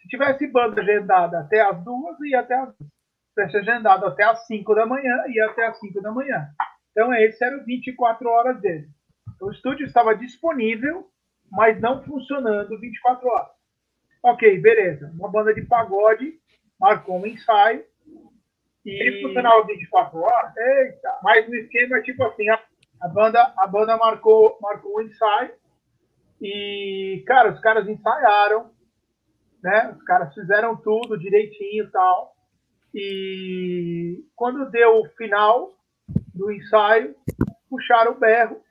Se 0.00 0.08
tivesse 0.08 0.46
banda 0.46 0.80
agendada 0.80 1.40
até 1.40 1.60
as 1.60 1.82
duas, 1.84 2.18
ia 2.20 2.40
até 2.40 2.54
as 2.54 2.74
duas. 2.76 2.90
Se 2.90 3.34
tivesse 3.34 3.56
agendado 3.58 4.06
até 4.06 4.24
as 4.24 4.46
5 4.46 4.74
da 4.74 4.86
manhã, 4.86 5.24
ia 5.28 5.46
até 5.46 5.66
as 5.66 5.78
5 5.78 6.00
da 6.02 6.12
manhã. 6.12 6.48
Então, 6.90 7.14
esse 7.14 7.42
era 7.44 7.56
o 7.56 7.64
24 7.64 8.28
horas 8.28 8.60
dele. 8.60 8.88
O 9.40 9.50
estúdio 9.50 9.86
estava 9.86 10.16
disponível 10.16 11.08
mas 11.50 11.80
não 11.80 12.02
funcionando 12.04 12.78
24 12.78 13.28
horas. 13.28 13.48
Ok, 14.22 14.58
beleza. 14.60 15.10
Uma 15.14 15.30
banda 15.30 15.54
de 15.54 15.62
pagode 15.62 16.34
marcou 16.78 17.18
um 17.18 17.26
ensaio 17.26 17.84
e 18.84 18.90
ele 18.90 19.22
funcionava 19.22 19.66
24 19.66 20.18
horas. 20.18 20.56
Eita, 20.56 21.18
mas 21.22 21.48
no 21.48 21.54
esquema 21.54 22.00
tipo 22.02 22.22
assim, 22.24 22.48
a, 22.48 22.60
a, 23.02 23.08
banda, 23.08 23.52
a 23.56 23.66
banda 23.66 23.96
marcou, 23.96 24.58
marcou 24.60 24.98
um 24.98 25.02
ensaio 25.02 25.52
e, 26.40 27.22
cara, 27.26 27.52
os 27.52 27.60
caras 27.60 27.88
ensaiaram, 27.88 28.70
né? 29.62 29.94
Os 29.96 30.02
caras 30.04 30.32
fizeram 30.34 30.76
tudo 30.76 31.18
direitinho 31.18 31.84
e 31.84 31.90
tal. 31.90 32.34
E 32.94 34.24
quando 34.34 34.70
deu 34.70 35.00
o 35.00 35.08
final 35.10 35.70
do 36.34 36.50
ensaio, 36.50 37.14
puxaram 37.68 38.12
o 38.12 38.18
berro 38.18 38.62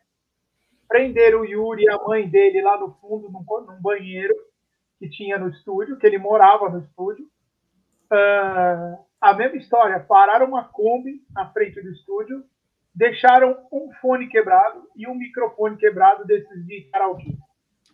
prenderam 0.88 1.42
o 1.42 1.46
Yuri 1.46 1.84
e 1.84 1.90
a 1.90 1.98
mãe 1.98 2.28
dele 2.28 2.62
lá 2.62 2.80
no 2.80 2.94
fundo, 3.02 3.30
num, 3.30 3.44
num 3.66 3.82
banheiro 3.82 4.34
que 4.98 5.10
tinha 5.10 5.38
no 5.38 5.50
estúdio, 5.50 5.98
que 5.98 6.08
ele 6.08 6.18
morava 6.18 6.70
no 6.70 6.80
estúdio. 6.80 7.26
Uh, 8.12 8.98
a 9.19 9.33
mesma 9.33 9.57
história, 9.57 10.00
pararam 10.00 10.47
uma 10.47 10.63
Kombi 10.65 11.21
na 11.31 11.51
frente 11.51 11.81
do 11.81 11.89
estúdio, 11.89 12.43
deixaram 12.93 13.57
um 13.71 13.91
fone 14.01 14.27
quebrado 14.27 14.88
e 14.95 15.07
um 15.07 15.15
microfone 15.15 15.77
quebrado 15.77 16.25
desses 16.25 16.65
de 16.65 16.89
karaokê. 16.91 17.36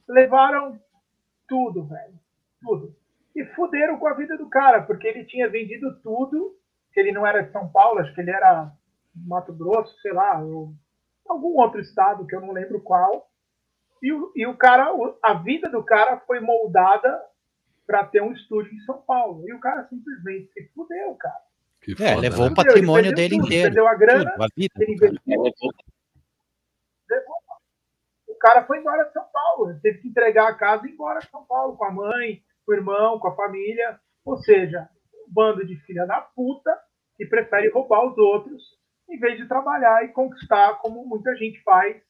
Levaram 0.08 0.80
tudo, 1.48 1.86
velho. 1.86 2.14
Tudo. 2.62 2.96
E 3.36 3.46
fuderam 3.56 3.98
com 3.98 4.08
a 4.08 4.14
vida 4.14 4.38
do 4.38 4.50
cara, 4.50 4.82
porque 4.84 5.08
ele 5.08 5.26
tinha 5.26 5.50
vendido 5.50 6.00
tudo, 6.02 6.56
ele 6.96 7.12
não 7.12 7.26
era 7.26 7.42
de 7.42 7.52
São 7.52 7.68
Paulo, 7.70 8.00
acho 8.00 8.14
que 8.14 8.22
ele 8.22 8.32
era 8.32 8.72
Mato 9.16 9.54
Grosso, 9.54 10.00
sei 10.02 10.14
lá, 10.14 10.36
algum 11.28 11.60
outro 11.60 11.82
estado 11.82 12.26
que 12.28 12.36
eu 12.36 12.42
não 12.42 12.52
lembro 12.52 12.82
qual. 12.82 13.30
E 14.02 14.12
o, 14.12 14.32
e 14.36 14.46
o 14.46 14.56
cara, 14.56 14.92
a 15.22 15.34
vida 15.36 15.70
do 15.70 15.84
cara 15.84 16.20
foi 16.20 16.40
moldada 16.40 17.22
para 17.86 18.06
ter 18.06 18.22
um 18.22 18.32
estúdio 18.32 18.74
em 18.74 18.80
São 18.80 19.02
Paulo. 19.02 19.48
E 19.48 19.54
o 19.54 19.60
cara 19.60 19.88
simplesmente 19.88 20.52
se 20.54 20.68
fudeu, 20.74 21.16
cara. 21.16 21.42
Que 21.82 21.92
é, 22.02 22.16
levou 22.16 22.46
né? 22.46 22.52
o 22.52 22.56
patrimônio 22.56 23.14
dele 23.14 23.36
tudo, 23.36 23.46
inteiro. 23.46 23.68
Perdeu 23.68 23.88
a 23.88 23.96
grana, 23.96 24.32
tudo, 24.32 24.44
a 24.44 24.48
vida, 24.56 24.74
ele 24.80 24.94
investiu. 24.94 25.42
O 28.28 28.36
cara 28.36 28.66
foi 28.66 28.80
embora 28.80 29.04
de 29.06 29.14
São 29.14 29.26
Paulo. 29.32 29.70
Ele 29.70 29.80
teve 29.80 30.00
que 30.00 30.08
entregar 30.08 30.48
a 30.48 30.56
casa 30.56 30.86
e 30.86 30.90
ir 30.90 30.94
embora 30.94 31.20
de 31.20 31.30
São 31.30 31.44
Paulo 31.46 31.78
com 31.78 31.86
a 31.86 31.92
mãe, 31.92 32.42
com 32.66 32.72
o 32.72 32.76
irmão, 32.76 33.20
com 33.20 33.28
a 33.28 33.36
família. 33.36 34.00
Ou 34.26 34.38
seja, 34.38 34.90
um 35.14 35.34
bando 35.34 35.66
de 35.66 35.76
filha 35.82 36.06
da 36.06 36.22
puta 36.22 36.72
que 37.18 37.26
prefere 37.26 37.70
roubar 37.70 38.06
os 38.06 38.18
outros 38.18 38.62
em 39.10 39.20
vez 39.20 39.38
de 39.38 39.48
trabalhar 39.48 40.04
e 40.06 40.10
conquistar 40.10 40.80
como 40.80 41.06
muita 41.06 41.36
gente 41.36 41.62
faz, 41.64 42.02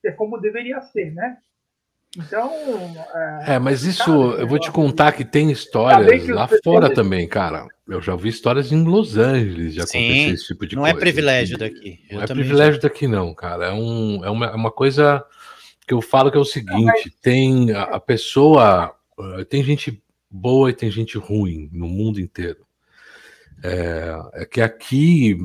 que 0.00 0.08
é 0.08 0.12
como 0.12 0.40
deveria 0.40 0.80
ser, 0.82 1.12
né? 1.12 1.38
Então. 2.16 2.50
É, 3.46 3.54
é 3.54 3.58
mas 3.58 3.82
isso 3.84 4.10
eu 4.10 4.46
vou 4.46 4.58
te 4.58 4.70
contar 4.70 5.12
que 5.12 5.24
tem 5.24 5.50
histórias 5.50 6.26
lá 6.28 6.48
fora 6.62 6.92
também, 6.92 7.26
cara. 7.28 7.66
Eu 7.86 8.00
já 8.00 8.12
ouvi 8.12 8.28
histórias 8.28 8.72
em 8.72 8.82
Los 8.82 9.16
Angeles 9.16 9.74
de 9.74 9.80
acontecer 9.80 10.32
esse 10.32 10.46
tipo 10.46 10.66
de 10.66 10.74
não 10.74 10.86
é 10.86 10.92
coisa. 10.92 11.04
Não 11.04 11.08
é 11.08 11.12
privilégio 11.12 11.58
daqui. 11.58 12.00
Eu 12.08 12.16
não 12.16 12.24
é 12.24 12.26
privilégio 12.26 12.74
já... 12.74 12.80
daqui, 12.80 13.06
não, 13.06 13.34
cara. 13.34 13.66
É, 13.66 13.72
um, 13.72 14.24
é, 14.24 14.30
uma, 14.30 14.46
é 14.46 14.54
uma 14.54 14.70
coisa 14.70 15.24
que 15.86 15.92
eu 15.92 16.00
falo 16.00 16.30
que 16.30 16.36
é 16.36 16.40
o 16.40 16.44
seguinte: 16.44 17.14
tem 17.20 17.72
a, 17.72 17.82
a 17.82 18.00
pessoa. 18.00 18.94
Eh, 19.38 19.44
tem 19.44 19.62
gente 19.62 20.02
boa 20.30 20.70
e 20.70 20.74
tem 20.74 20.90
gente 20.90 21.18
ruim 21.18 21.68
no 21.72 21.86
mundo 21.86 22.20
inteiro. 22.20 22.64
É, 23.62 24.16
é 24.34 24.44
que 24.44 24.60
aqui 24.60 25.38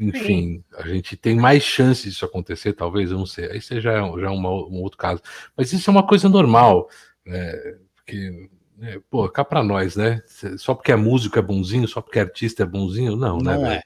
enfim, 0.00 0.22
Sim. 0.22 0.64
a 0.76 0.88
gente 0.88 1.16
tem 1.16 1.36
mais 1.36 1.62
chance 1.62 2.08
disso 2.08 2.24
acontecer, 2.24 2.72
talvez, 2.72 3.10
eu 3.10 3.18
não 3.18 3.26
sei. 3.26 3.50
Aí 3.50 3.60
você 3.60 3.80
já 3.80 3.92
é, 3.92 3.96
já 3.96 4.26
é 4.26 4.30
uma, 4.30 4.50
um 4.50 4.80
outro 4.80 4.98
caso. 4.98 5.20
Mas 5.56 5.72
isso 5.72 5.90
é 5.90 5.92
uma 5.92 6.06
coisa 6.06 6.28
normal, 6.28 6.88
né? 7.26 7.52
Porque, 7.96 8.48
né, 8.76 9.00
pô, 9.10 9.28
cá 9.28 9.44
para 9.44 9.62
nós, 9.62 9.96
né? 9.96 10.22
Só 10.56 10.74
porque 10.74 10.92
é 10.92 10.96
músico 10.96 11.38
é 11.38 11.42
bonzinho, 11.42 11.88
só 11.88 12.00
porque 12.00 12.18
é 12.18 12.22
artista 12.22 12.62
é 12.62 12.66
bonzinho, 12.66 13.16
não, 13.16 13.38
né, 13.38 13.54
não 13.54 13.62
né? 13.62 13.76
É. 13.76 13.82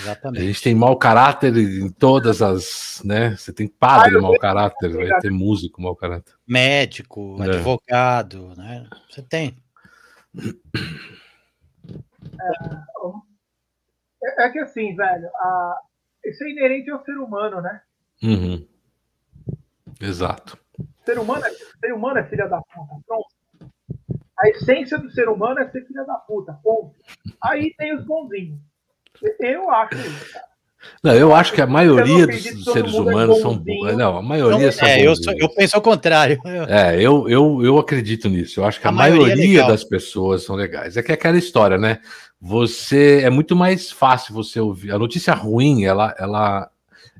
Exatamente. 0.00 0.42
A 0.42 0.46
gente 0.46 0.62
tem 0.62 0.74
mau 0.74 0.96
caráter 0.96 1.56
em 1.56 1.90
todas 1.90 2.40
as, 2.40 3.02
né? 3.04 3.36
Você 3.36 3.52
tem 3.52 3.66
padre 3.66 4.20
mau 4.20 4.38
caráter, 4.38 4.92
vai 4.92 5.20
ter 5.20 5.30
músico 5.30 5.82
mau 5.82 5.96
caráter. 5.96 6.34
Médico, 6.46 7.36
é. 7.42 7.48
advogado, 7.48 8.52
né? 8.56 8.88
Você 9.10 9.22
tem. 9.22 9.56
É, 12.38 12.76
é, 14.26 14.44
é, 14.44 14.50
que 14.50 14.58
assim, 14.58 14.94
velho, 14.94 15.28
a, 15.36 15.80
isso 16.24 16.44
é 16.44 16.50
inerente 16.50 16.90
ao 16.90 17.04
ser 17.04 17.16
humano, 17.16 17.60
né? 17.60 17.80
Uhum. 18.22 18.66
Exato. 20.00 20.58
Ser 21.04 21.18
humano, 21.18 21.44
é, 21.44 21.50
ser 21.50 21.92
humano 21.92 22.18
é 22.18 22.24
filha 22.24 22.46
da 22.48 22.60
puta, 22.60 23.02
pronto. 23.06 23.26
A 24.38 24.48
essência 24.48 24.98
do 24.98 25.10
ser 25.10 25.28
humano 25.28 25.60
é 25.60 25.70
ser 25.70 25.86
filha 25.86 26.04
da 26.04 26.14
puta, 26.14 26.52
ponto. 26.62 26.94
Aí 27.42 27.72
tem 27.78 27.94
os 27.96 28.04
bonzinhos. 28.04 28.58
Eu 29.40 29.70
acho 29.70 29.94
isso, 29.94 30.32
cara. 30.32 30.56
Não, 31.02 31.14
eu 31.14 31.34
acho 31.34 31.52
que 31.52 31.60
a 31.60 31.66
maioria 31.66 32.26
dos 32.26 32.42
seres 32.64 32.94
é 32.94 33.00
humanos 33.00 33.38
é 33.38 33.40
são 33.40 33.56
bons. 33.56 33.96
Não, 33.96 34.18
a 34.18 34.22
maioria 34.22 34.72
são 34.72 34.86
é, 34.86 35.06
eu, 35.06 35.14
sou, 35.16 35.32
eu, 35.36 35.48
penso 35.48 35.76
ao 35.76 35.82
contrário. 35.82 36.40
É, 36.68 36.96
eu, 37.00 37.28
eu, 37.28 37.62
eu 37.62 37.78
acredito 37.78 38.28
nisso. 38.28 38.60
Eu 38.60 38.64
acho 38.64 38.80
que 38.80 38.86
a, 38.86 38.90
a 38.90 38.92
maioria, 38.92 39.36
maioria 39.36 39.62
é 39.62 39.66
das 39.66 39.84
pessoas 39.84 40.42
são 40.42 40.56
legais. 40.56 40.96
É 40.96 41.02
que 41.02 41.12
é 41.12 41.14
aquela 41.14 41.36
história, 41.36 41.78
né? 41.78 42.00
Você 42.40 43.22
é 43.22 43.30
muito 43.30 43.56
mais 43.56 43.90
fácil 43.90 44.34
você 44.34 44.60
ouvir. 44.60 44.92
A 44.92 44.98
notícia 44.98 45.34
ruim, 45.34 45.84
ela, 45.84 46.14
ela, 46.18 46.70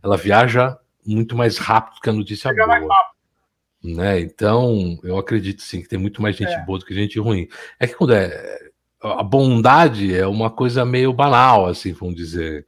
ela 0.03 0.17
viaja 0.17 0.79
muito 1.05 1.37
mais 1.37 1.59
rápido 1.59 2.01
que 2.01 2.11
a 2.11 2.13
notícia 2.13 2.51
Chega 2.51 2.67
boa. 2.67 2.95
Né? 3.83 4.21
Então, 4.21 4.99
eu 5.03 5.17
acredito 5.17 5.63
sim 5.63 5.81
que 5.81 5.89
tem 5.89 5.99
muito 5.99 6.21
mais 6.21 6.37
gente 6.37 6.53
é. 6.53 6.65
boa 6.65 6.79
do 6.79 6.85
que 6.85 6.95
gente 6.95 7.19
ruim. 7.19 7.49
É 7.79 7.87
que 7.87 7.95
quando 7.95 8.15
é. 8.15 8.67
A 9.01 9.23
bondade 9.23 10.17
é 10.17 10.27
uma 10.27 10.51
coisa 10.51 10.85
meio 10.85 11.13
banal, 11.13 11.67
assim, 11.67 11.93
vamos 11.93 12.17
dizer. 12.17 12.67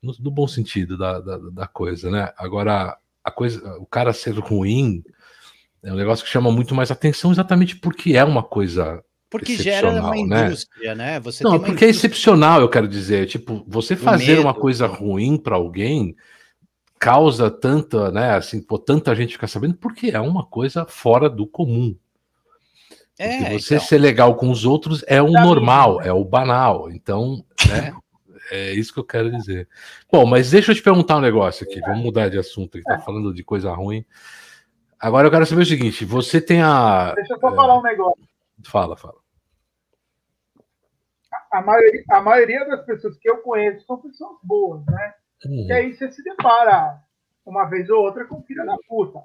No, 0.00 0.14
no 0.20 0.30
bom 0.30 0.46
sentido 0.46 0.96
da, 0.96 1.18
da, 1.20 1.38
da, 1.38 1.66
coisa, 1.66 2.10
né? 2.10 2.32
Agora, 2.36 2.96
a 3.24 3.30
coisa, 3.30 3.76
o 3.78 3.86
cara 3.86 4.12
ser 4.12 4.38
ruim 4.38 5.02
é 5.82 5.92
um 5.92 5.96
negócio 5.96 6.24
que 6.24 6.30
chama 6.30 6.52
muito 6.52 6.74
mais 6.74 6.90
atenção 6.90 7.32
exatamente 7.32 7.76
porque 7.76 8.16
é 8.16 8.22
uma 8.24 8.42
coisa 8.42 9.02
porque 9.32 9.56
gera 9.56 9.88
uma 9.90 10.10
né? 10.10 10.46
indústria, 10.46 10.94
né? 10.94 11.12
né? 11.12 11.20
Você 11.20 11.42
não, 11.42 11.52
porque 11.52 11.70
é 11.70 11.72
indústria... 11.72 11.86
é 11.86 11.90
excepcional, 11.90 12.60
eu 12.60 12.68
quero 12.68 12.86
dizer. 12.86 13.26
Tipo, 13.26 13.64
você 13.66 13.96
fazer 13.96 14.38
uma 14.38 14.52
coisa 14.52 14.86
ruim 14.86 15.38
para 15.38 15.56
alguém 15.56 16.14
causa 16.98 17.50
tanta, 17.50 18.10
né? 18.12 18.34
Assim, 18.34 18.60
pô, 18.60 18.78
tanta 18.78 19.14
gente 19.14 19.32
ficar 19.32 19.46
sabendo, 19.46 19.74
porque 19.74 20.10
é 20.10 20.20
uma 20.20 20.44
coisa 20.44 20.84
fora 20.84 21.30
do 21.30 21.46
comum. 21.46 21.96
É, 23.18 23.58
você 23.58 23.76
então... 23.76 23.86
ser 23.86 23.98
legal 23.98 24.34
com 24.34 24.50
os 24.50 24.66
outros 24.66 25.02
é 25.06 25.22
o 25.22 25.30
normal, 25.30 26.02
é 26.02 26.12
o 26.12 26.24
banal. 26.24 26.90
Então, 26.90 27.42
né? 27.70 27.94
é 28.50 28.72
isso 28.74 28.92
que 28.92 29.00
eu 29.00 29.04
quero 29.04 29.30
dizer. 29.30 29.66
Bom, 30.12 30.26
mas 30.26 30.50
deixa 30.50 30.72
eu 30.72 30.76
te 30.76 30.82
perguntar 30.82 31.16
um 31.16 31.22
negócio 31.22 31.66
aqui. 31.66 31.80
Vamos 31.80 32.02
mudar 32.02 32.28
de 32.28 32.38
assunto, 32.38 32.76
que 32.76 32.84
tá 32.84 32.98
falando 32.98 33.32
de 33.32 33.42
coisa 33.42 33.72
ruim. 33.72 34.04
Agora 35.00 35.26
eu 35.26 35.30
quero 35.30 35.46
saber 35.46 35.62
o 35.62 35.66
seguinte: 35.66 36.04
você 36.04 36.38
tem 36.38 36.60
a. 36.60 37.14
Deixa 37.14 37.32
eu 37.32 37.40
só 37.40 37.48
é... 37.48 37.56
falar 37.56 37.78
um 37.78 37.82
negócio. 37.82 38.22
Fala, 38.62 38.94
fala 38.94 39.21
a 41.52 41.60
maioria, 41.60 42.04
a 42.10 42.20
maioria 42.20 42.64
das 42.64 42.84
pessoas 42.86 43.16
que 43.18 43.28
eu 43.28 43.38
conheço 43.42 43.84
são 43.84 44.00
pessoas 44.00 44.38
boas, 44.42 44.84
né? 44.86 45.14
Uhum. 45.44 45.66
E 45.66 45.72
aí 45.72 45.94
você 45.94 46.10
se 46.10 46.22
depara 46.24 46.98
uma 47.44 47.66
vez 47.66 47.90
ou 47.90 48.02
outra 48.02 48.24
com 48.24 48.42
filha 48.42 48.64
da 48.64 48.76
puta. 48.88 49.20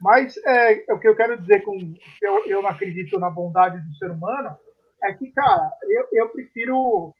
Mas 0.00 0.36
é, 0.46 0.92
o 0.92 0.98
que 0.98 1.08
eu 1.08 1.16
quero 1.16 1.38
dizer 1.38 1.62
com 1.62 1.76
eu, 2.22 2.46
eu 2.46 2.62
não 2.62 2.70
acredito 2.70 3.18
na 3.18 3.30
bondade 3.30 3.78
do 3.78 3.94
ser 3.96 4.10
humano 4.10 4.56
é 5.02 5.12
que, 5.12 5.30
cara, 5.32 5.70
eu, 5.88 6.08
eu 6.12 6.28
prefiro 6.30 7.14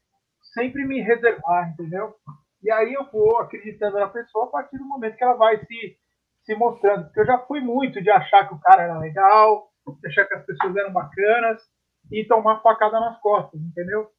sempre 0.55 0.87
me 0.87 1.01
reservar, 1.03 1.71
entendeu? 1.71 2.15
E 2.63 2.71
aí 2.71 2.95
eu 2.95 3.11
vou 3.11 3.39
acreditando 3.39 3.99
na 3.99 4.09
pessoa 4.09 4.47
a 4.47 4.51
partir 4.51 4.79
do 4.79 4.85
momento 4.85 5.17
que 5.17 5.25
ela 5.25 5.35
vai 5.35 5.59
se, 5.59 5.99
se 6.45 6.55
mostrando. 6.55 7.05
Porque 7.05 7.21
eu 7.21 7.27
já 7.27 7.39
fui 7.41 7.61
muito 7.61 8.03
de 8.03 8.11
achar 8.11 8.49
que 8.49 8.55
o 8.55 8.61
cara 8.61 8.83
era 8.83 8.99
legal, 8.99 9.71
de 10.01 10.09
achar 10.09 10.25
que 10.27 10.35
as 10.35 10.47
pessoas 10.47 10.75
eram 10.77 10.93
bacanas 10.93 11.63
e 12.11 12.25
tomar 12.25 12.61
facada 12.63 12.99
nas 13.01 13.19
costas, 13.21 13.61
entendeu? 13.61 14.11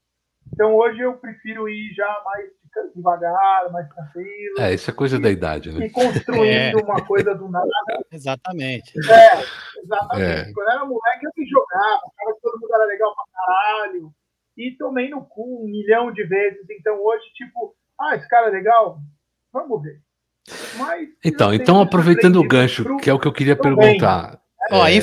Então 0.53 0.75
hoje 0.75 1.01
eu 1.01 1.13
prefiro 1.17 1.69
ir 1.69 1.93
já 1.93 2.21
mais 2.25 2.49
devagar, 2.95 3.71
mais 3.71 3.88
tranquilo. 3.89 4.60
É, 4.60 4.73
isso 4.73 4.89
é 4.89 4.93
coisa 4.93 5.17
e, 5.17 5.21
da 5.21 5.29
idade, 5.29 5.71
né? 5.71 5.86
E 5.86 5.89
construindo 5.89 6.45
é. 6.79 6.83
uma 6.83 7.05
coisa 7.05 7.33
do 7.33 7.49
nada. 7.49 7.69
Exatamente. 8.12 8.93
É, 8.99 9.81
exatamente. 9.81 10.49
É. 10.49 10.53
Quando 10.53 10.67
eu 10.67 10.73
era 10.73 10.86
moleque, 10.86 11.25
eu 11.25 11.31
me 11.36 11.47
jogava, 11.47 11.95
achava 11.95 12.36
que 12.36 12.41
todo 12.41 12.60
mundo 12.60 12.73
era 12.73 12.86
legal 12.86 13.15
pra 13.15 13.25
caralho. 13.33 14.12
E 14.57 14.75
tomei 14.77 15.10
no 15.10 15.23
cu 15.23 15.63
um 15.63 15.69
milhão 15.69 16.12
de 16.12 16.23
vezes. 16.23 16.65
Então 16.69 16.99
hoje, 17.03 17.25
tipo, 17.36 17.75
ah, 17.99 18.15
esse 18.15 18.27
cara 18.27 18.47
é 18.47 18.51
legal, 18.51 18.99
vamos 19.51 19.81
ver. 19.81 20.01
Mas, 20.77 21.10
então, 21.25 21.53
então 21.53 21.81
aproveitando 21.81 22.38
o 22.38 22.47
gancho, 22.47 22.83
pro... 22.83 22.97
que 22.97 23.10
é 23.10 23.13
o 23.13 23.19
que 23.19 23.27
eu 23.27 23.33
queria 23.33 23.55
perguntar. 23.55 24.39
Ó, 24.71 24.88
é... 24.88 24.99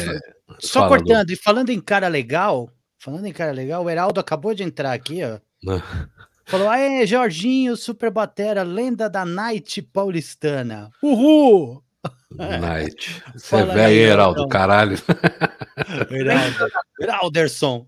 só 0.58 0.88
cortando, 0.88 1.30
e 1.30 1.36
falando 1.36 1.70
em 1.70 1.80
cara 1.80 2.08
legal, 2.08 2.70
Falando 3.04 3.26
em 3.26 3.34
cara 3.34 3.52
legal, 3.52 3.84
o 3.84 3.90
Heraldo 3.90 4.18
acabou 4.18 4.54
de 4.54 4.62
entrar 4.62 4.94
aqui, 4.94 5.20
ó. 5.22 5.38
Falou, 6.46 6.70
aê, 6.70 7.06
Jorginho, 7.06 7.76
super 7.76 8.10
batera, 8.10 8.62
lenda 8.62 9.10
da 9.10 9.26
Night 9.26 9.82
paulistana. 9.82 10.90
Uhul! 11.02 11.84
Night. 12.30 13.22
Você 13.36 13.56
é 13.56 13.66
velho, 13.66 13.94
Heraldo, 13.94 14.38
então. 14.40 14.48
caralho. 14.48 14.96
Heraldo. 16.10 16.72
Heralderson. 16.98 17.86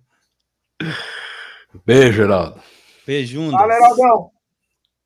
Beijo, 1.86 2.20
Heraldo. 2.20 2.60
Beijo. 3.06 3.50
Fala, 3.52 3.74
Heraldão. 3.74 4.30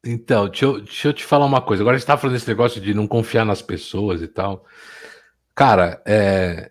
Então, 0.05 0.49
deixa 0.49 0.65
eu, 0.65 0.81
deixa 0.81 1.07
eu 1.07 1.13
te 1.13 1.25
falar 1.25 1.47
uma 1.47 1.63
coisa. 1.63 1.85
Agora 1.85 1.95
a 1.95 1.99
gente 2.01 2.07
tá 2.09 2.17
falando 2.17 2.35
desse 2.35 2.49
negócio 2.49 2.81
de 2.81 2.93
não 2.95 3.07
confiar 3.07 3.45
nas 3.45 3.63
pessoas 3.63 4.23
e 4.23 4.27
tal. 4.27 4.67
Cara, 5.55 6.03
é, 6.05 6.70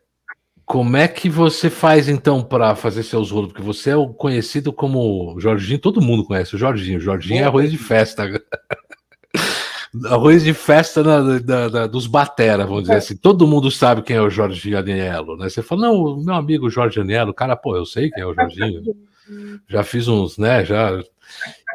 como 0.69 0.95
é 0.97 1.08
que 1.08 1.27
você 1.27 1.67
faz 1.67 2.08
então 2.08 2.43
para 2.43 2.75
fazer 2.75 3.01
seus 3.01 3.32
rolos? 3.32 3.51
Porque 3.51 3.63
você 3.63 3.89
é 3.89 3.95
o 3.95 4.10
conhecido 4.10 4.71
como 4.71 5.36
Jorginho, 5.39 5.79
todo 5.79 5.99
mundo 5.99 6.23
conhece 6.23 6.53
o 6.53 6.60
Jorginho. 6.60 6.99
O 6.99 7.01
Jorginho 7.01 7.41
é 7.41 7.45
arroz 7.45 7.71
de 7.71 7.77
festa. 7.79 8.29
arroz 10.05 10.43
de 10.43 10.53
festa 10.53 11.01
na, 11.03 11.88
dos 11.88 12.05
Batera, 12.05 12.67
vamos 12.67 12.84
dizer 12.84 12.97
assim. 12.97 13.17
Todo 13.17 13.47
mundo 13.47 13.71
sabe 13.71 14.03
quem 14.03 14.17
é 14.17 14.21
o 14.21 14.29
Jorginho 14.29 14.77
Anielo, 14.77 15.36
né? 15.38 15.49
Você 15.49 15.63
fala, 15.63 15.88
não, 15.88 16.17
meu 16.17 16.36
amigo 16.36 16.69
Jorge 16.69 16.99
Anielo, 16.99 17.34
cara, 17.34 17.55
pô, 17.55 17.75
eu 17.75 17.84
sei 17.84 18.12
quem 18.12 18.21
é 18.21 18.27
o 18.27 18.36
Jorginho. 18.36 18.95
Já 19.67 19.82
fiz 19.82 20.08
uns, 20.08 20.38
né? 20.38 20.63
Já. 20.63 21.01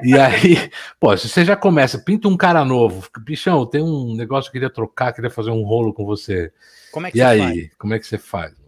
E 0.05 0.17
aí, 0.17 0.71
pô, 1.01 1.17
se 1.17 1.29
você 1.29 1.45
já 1.45 1.57
começa, 1.57 1.99
pinta 1.99 2.29
um 2.29 2.37
cara 2.37 2.65
novo, 2.65 3.09
bichão, 3.25 3.67
tem 3.67 3.83
um 3.83 4.15
negócio 4.15 4.53
que 4.53 4.57
eu 4.57 4.61
queria 4.61 4.73
trocar, 4.73 5.13
queria 5.13 5.31
fazer 5.31 5.51
um 5.51 5.65
rolo 5.65 5.93
com 5.93 6.07
você. 6.07 6.53
Como 6.93 7.09
é 7.09 7.11
que 7.11 7.19
e 7.19 7.23
aí, 7.23 7.41
faz? 7.41 7.71
como 7.77 7.95
é 7.95 7.99
que 7.99 8.07
você 8.07 8.19
faz? 8.19 8.64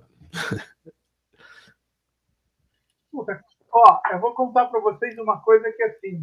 Ó, 3.72 4.01
eu 4.11 4.20
vou 4.20 4.35
contar 4.35 4.66
para 4.66 4.81
vocês 4.81 5.18
uma 5.18 5.40
coisa 5.40 5.70
que 5.72 5.83
assim, 5.83 6.22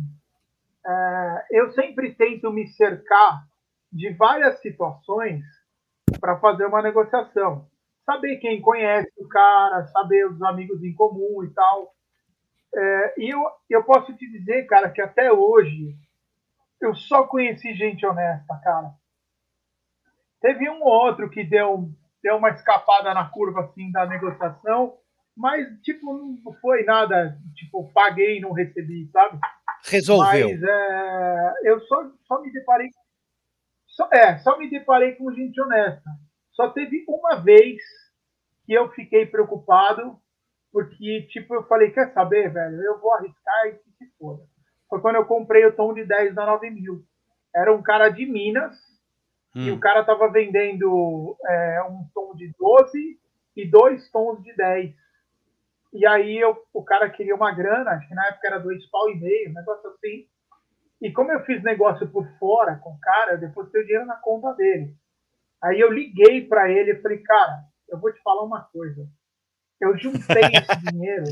é, 0.86 1.46
eu 1.52 1.72
sempre 1.72 2.14
tento 2.14 2.52
me 2.52 2.68
cercar 2.68 3.48
de 3.92 4.12
várias 4.14 4.60
situações 4.60 5.44
para 6.20 6.40
fazer 6.40 6.66
uma 6.66 6.82
negociação. 6.82 7.68
Saber 8.06 8.38
quem 8.38 8.62
conhece 8.62 9.12
o 9.18 9.28
cara, 9.28 9.86
saber 9.88 10.28
os 10.28 10.42
amigos 10.42 10.84
em 10.84 10.94
comum 10.94 11.44
e 11.44 11.50
tal. 11.52 11.94
É, 12.76 13.14
e 13.18 13.30
eu, 13.30 13.40
eu 13.70 13.84
posso 13.84 14.14
te 14.16 14.30
dizer, 14.30 14.66
cara, 14.66 14.90
que 14.90 15.02
até 15.02 15.32
hoje 15.32 15.96
eu 16.82 16.94
só 16.96 17.24
conheci 17.28 17.74
gente 17.76 18.06
honesta, 18.06 18.60
cara. 18.64 18.92
Teve 20.42 20.70
um 20.70 20.84
outro 20.84 21.30
que 21.30 21.44
deu 21.44 21.90
deu 22.24 22.38
uma 22.38 22.50
escapada 22.50 23.14
na 23.14 23.30
curva 23.30 23.62
assim 23.62 23.92
da 23.92 24.06
negociação, 24.06 24.98
mas 25.36 25.68
tipo 25.82 26.14
não 26.14 26.54
foi 26.62 26.84
nada, 26.84 27.38
tipo 27.54 27.92
paguei 27.94 28.38
e 28.38 28.42
não 28.42 28.54
recebi, 28.54 29.10
sabe? 29.12 29.38
Resolveu. 29.86 30.50
Mas 30.50 30.64
é, 30.64 31.54
eu 31.66 31.80
só, 31.82 32.10
só 32.26 32.42
me 32.42 32.52
deparei 32.52 32.90
só, 33.94 34.10
é, 34.12 34.38
só 34.40 34.58
me 34.58 34.70
deparei 34.70 35.14
com 35.16 35.32
gente 35.32 35.60
honesta. 35.62 36.10
Só 36.54 36.70
teve 36.70 37.06
uma 37.08 37.36
vez 37.36 37.78
que 38.66 38.74
eu 38.74 38.90
fiquei 38.92 39.26
preocupado, 39.26 40.18
porque, 40.72 41.28
tipo, 41.30 41.54
eu 41.54 41.64
falei, 41.68 41.92
quer 41.92 42.12
saber, 42.14 42.52
velho, 42.52 42.82
eu 42.82 43.00
vou 43.00 43.14
arriscar 43.14 43.68
e 43.68 43.74
que 43.74 43.92
se 43.98 44.18
foda. 44.18 44.44
Foi 44.90 45.00
quando 45.02 45.16
eu 45.16 45.26
comprei 45.26 45.66
o 45.66 45.76
tom 45.76 45.94
de 45.94 46.06
10 46.06 46.34
da 46.34 46.46
9 46.46 46.70
mil. 46.72 47.04
Era 47.56 47.74
um 47.74 47.84
cara 47.84 48.10
de 48.10 48.26
Minas, 48.26 48.76
hum. 49.56 49.68
e 49.68 49.72
o 49.72 49.80
cara 49.80 50.04
tava 50.04 50.30
vendendo 50.30 51.38
é, 51.46 51.84
um 51.84 52.08
tom 52.14 52.36
de 52.36 52.54
12 52.58 53.20
e 53.56 53.70
dois 53.70 54.10
tons 54.10 54.42
de 54.44 54.56
10. 54.56 54.94
E 55.94 56.06
aí 56.08 56.38
eu, 56.38 56.58
o 56.74 56.84
cara 56.84 57.10
queria 57.10 57.36
uma 57.36 57.52
grana, 57.52 57.92
acho 57.92 58.08
que 58.08 58.16
na 58.16 58.28
época 58.28 58.48
era 58.48 58.60
dois 58.60 58.86
pau 58.88 59.10
e 59.10 59.20
meio, 59.20 59.52
um 59.52 59.54
negócio 59.54 59.90
assim. 59.92 60.28
E 61.00 61.12
como 61.12 61.32
eu 61.32 61.42
fiz 61.46 61.62
negócio 61.62 62.08
por 62.10 62.28
fora 62.40 62.78
com 62.78 62.92
o 62.92 63.00
cara, 63.00 63.34
eu 63.34 63.40
depositei 63.40 63.82
o 63.82 63.86
dinheiro 63.86 64.06
na 64.06 64.16
conta 64.16 64.54
dele. 64.54 64.96
Aí 65.62 65.80
eu 65.80 65.92
liguei 65.92 66.48
para 66.48 66.70
ele 66.70 66.92
e 66.92 67.02
falei, 67.02 67.20
cara, 67.20 67.64
eu 67.90 68.00
vou 68.00 68.12
te 68.12 68.22
falar 68.22 68.44
uma 68.44 68.62
coisa. 68.64 69.08
Eu 69.80 69.98
juntei 69.98 70.44
esse 70.54 70.92
dinheiro 70.92 71.26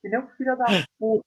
que 0.00 0.08
nem 0.08 0.18
um 0.18 0.28
filho 0.30 0.56
da 0.56 0.66
puta. 0.98 1.24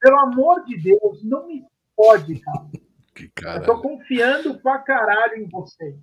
Pelo 0.00 0.20
amor 0.20 0.64
de 0.64 0.80
Deus, 0.80 1.24
não 1.24 1.46
me 1.48 1.66
pode, 1.96 2.38
cara. 2.40 2.66
Que 3.14 3.30
eu 3.46 3.62
tô 3.62 3.80
confiando 3.80 4.58
pra 4.60 4.78
caralho 4.78 5.36
em 5.36 5.48
você. 5.48 5.96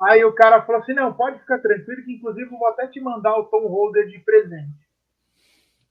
Aí 0.00 0.24
o 0.24 0.34
cara 0.34 0.62
falou 0.62 0.80
assim: 0.80 0.94
não, 0.94 1.12
pode 1.12 1.38
ficar 1.40 1.58
tranquilo, 1.58 2.04
que 2.04 2.14
inclusive 2.14 2.46
eu 2.50 2.58
vou 2.58 2.68
até 2.68 2.86
te 2.86 3.00
mandar 3.00 3.36
o 3.36 3.44
Tom 3.46 3.66
Holder 3.66 4.08
de 4.08 4.18
presente. 4.20 4.88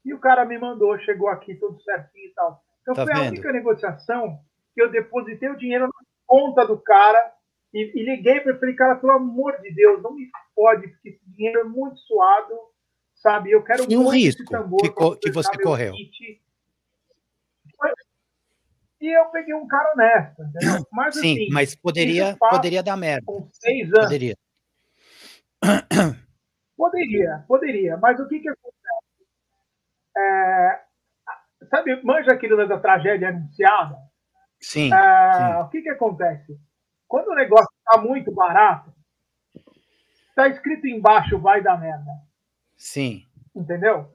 E 0.04 0.14
o 0.14 0.20
cara 0.20 0.46
me 0.46 0.58
mandou, 0.58 0.98
chegou 1.00 1.28
aqui 1.28 1.56
tudo 1.56 1.82
certinho 1.82 2.28
e 2.28 2.34
tal. 2.34 2.64
Então 2.82 2.96
tá 2.96 3.06
foi 3.06 3.14
vendo? 3.14 3.26
a 3.26 3.28
única 3.30 3.52
negociação 3.52 4.40
que 4.74 4.82
eu 4.82 4.90
depositei 4.90 5.50
o 5.50 5.58
dinheiro 5.58 5.86
na 5.86 6.06
conta 6.26 6.66
do 6.66 6.80
cara 6.80 7.34
e, 7.74 8.00
e 8.00 8.04
liguei 8.04 8.40
para 8.40 8.52
ele 8.52 8.60
falei, 8.60 8.76
cara, 8.76 8.96
pelo 8.96 9.14
amor 9.14 9.60
de 9.62 9.72
Deus, 9.74 10.02
não 10.02 10.16
me 10.16 10.28
pode, 10.56 10.88
porque 10.88 11.10
esse 11.10 11.22
dinheiro 11.28 11.60
é 11.60 11.64
muito 11.64 12.00
suado, 12.00 12.56
sabe? 13.14 13.52
Eu 13.52 13.64
quero 13.64 13.86
e 13.90 13.98
um 13.98 14.08
risco 14.10 14.44
que, 14.80 14.90
co 14.90 15.16
que 15.16 15.32
você 15.32 15.56
correu. 15.62 15.94
Kit. 15.94 16.42
E 19.02 19.18
eu 19.18 19.26
peguei 19.26 19.54
um 19.54 19.68
cara 19.68 19.94
honesto, 19.94 20.42
entendeu? 20.42 20.86
Mas, 20.92 21.16
Sim, 21.16 21.34
assim, 21.34 21.50
mas 21.52 21.76
poderia, 21.76 22.36
poderia 22.38 22.84
dar 22.84 22.98
merda. 22.98 23.26
Com 23.26 23.48
seis 23.54 23.88
anos. 23.94 24.06
Poderia. 24.06 24.36
Poderia, 26.80 27.44
poderia. 27.46 27.98
Mas 27.98 28.18
o 28.22 28.28
que 28.30 28.40
que 28.40 28.48
acontece? 28.48 29.28
É, 30.18 30.80
sabe, 31.70 32.02
manja 32.04 32.32
aquilo 32.32 32.66
da 32.66 32.80
tragédia 32.80 33.28
anunciada? 33.28 33.98
Sim, 34.62 34.90
é, 34.94 35.34
sim. 35.34 35.62
O 35.62 35.70
que 35.70 35.82
que 35.82 35.90
acontece? 35.90 36.58
Quando 37.06 37.32
o 37.32 37.36
negócio 37.36 37.68
está 37.80 38.02
muito 38.02 38.32
barato, 38.32 38.94
está 40.30 40.48
escrito 40.48 40.88
embaixo 40.88 41.38
vai 41.38 41.62
dar 41.62 41.78
merda. 41.78 42.12
Sim. 42.78 43.26
Entendeu? 43.54 44.10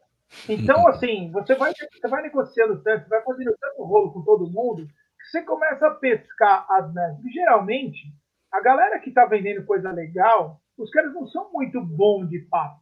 Então, 0.49 0.87
assim, 0.89 1.31
você 1.31 1.55
vai, 1.55 1.73
você 1.73 2.09
vai 2.09 2.23
negociando 2.23 2.83
tanto, 2.83 3.09
vai 3.09 3.23
fazendo 3.23 3.55
tanto 3.61 3.85
rolo 3.85 4.13
com 4.13 4.23
todo 4.23 4.51
mundo, 4.51 4.87
que 4.87 5.31
você 5.31 5.43
começa 5.43 5.87
a 5.87 5.95
pescar 5.95 6.67
as 6.71 6.93
merdas. 6.93 7.25
E, 7.25 7.31
geralmente, 7.31 8.13
a 8.53 8.61
galera 8.61 8.99
que 8.99 9.09
está 9.09 9.25
vendendo 9.27 9.65
coisa 9.65 9.91
legal, 9.91 10.61
os 10.79 10.91
caras 10.91 11.13
não 11.15 11.27
são 11.27 11.51
muito 11.53 11.81
bons 11.81 12.29
de 12.29 12.41
papo. 12.41 12.81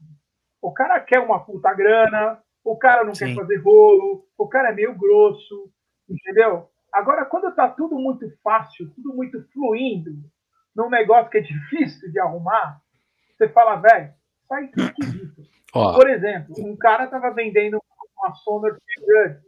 O 0.60 0.72
cara 0.72 1.00
quer 1.00 1.20
uma 1.20 1.44
puta 1.44 1.72
grana, 1.74 2.38
o 2.64 2.76
cara 2.76 3.04
não 3.04 3.14
Sim. 3.14 3.26
quer 3.26 3.34
fazer 3.34 3.56
rolo, 3.58 4.24
o 4.38 4.48
cara 4.48 4.70
é 4.70 4.74
meio 4.74 4.94
grosso, 4.96 5.72
entendeu? 6.08 6.68
Agora, 6.92 7.24
quando 7.24 7.48
está 7.48 7.68
tudo 7.68 7.96
muito 7.96 8.26
fácil, 8.42 8.90
tudo 8.94 9.14
muito 9.14 9.42
fluindo, 9.52 10.12
num 10.74 10.90
negócio 10.90 11.30
que 11.30 11.38
é 11.38 11.42
difícil 11.42 12.10
de 12.12 12.20
arrumar, 12.20 12.80
você 13.36 13.48
fala, 13.48 13.76
velho, 13.76 14.12
sai 14.46 14.64
esquisito. 14.66 15.42
Oh. 15.74 15.94
Por 15.94 16.08
exemplo, 16.08 16.54
um 16.58 16.76
cara 16.76 17.04
estava 17.04 17.30
vendendo 17.30 17.80
uma 18.18 18.34
Sonor 18.34 18.76
Feel 18.84 19.06
Rudd, 19.06 19.40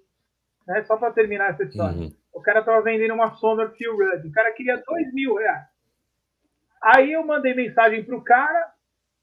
né? 0.66 0.84
Só 0.84 0.96
para 0.96 1.12
terminar 1.12 1.50
essa 1.50 1.64
história. 1.64 1.96
Uhum. 1.96 2.14
O 2.32 2.40
cara 2.40 2.60
estava 2.60 2.80
vendendo 2.82 3.14
uma 3.14 3.34
Sonor 3.36 3.70
Feel 3.76 3.96
Rudd. 3.96 4.26
O 4.26 4.32
cara 4.32 4.52
queria 4.52 4.82
dois 4.86 5.12
mil 5.12 5.36
reais. 5.36 5.66
Aí 6.82 7.12
eu 7.12 7.24
mandei 7.24 7.54
mensagem 7.54 8.04
pro 8.04 8.22
cara 8.22 8.72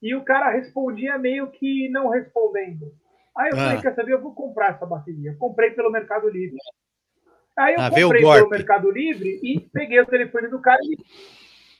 e 0.01 0.15
o 0.15 0.23
cara 0.23 0.49
respondia 0.49 1.17
meio 1.17 1.51
que 1.51 1.89
não 1.89 2.09
respondendo. 2.09 2.91
Aí 3.37 3.49
eu 3.49 3.57
ah. 3.57 3.65
falei, 3.65 3.81
quer 3.81 3.95
saber, 3.95 4.13
eu 4.13 4.21
vou 4.21 4.33
comprar 4.33 4.71
essa 4.71 4.85
bateria. 4.85 5.31
Eu 5.31 5.37
comprei 5.37 5.71
pelo 5.71 5.91
Mercado 5.91 6.29
Livre. 6.29 6.57
Aí 7.57 7.75
eu 7.75 7.81
ah, 7.81 7.89
comprei 7.89 8.21
pelo 8.21 8.49
Mercado 8.49 8.91
Livre 8.91 9.39
e 9.43 9.59
peguei 9.59 9.99
o 9.99 10.05
telefone 10.05 10.47
do 10.47 10.61
cara 10.61 10.79
e, 10.81 10.97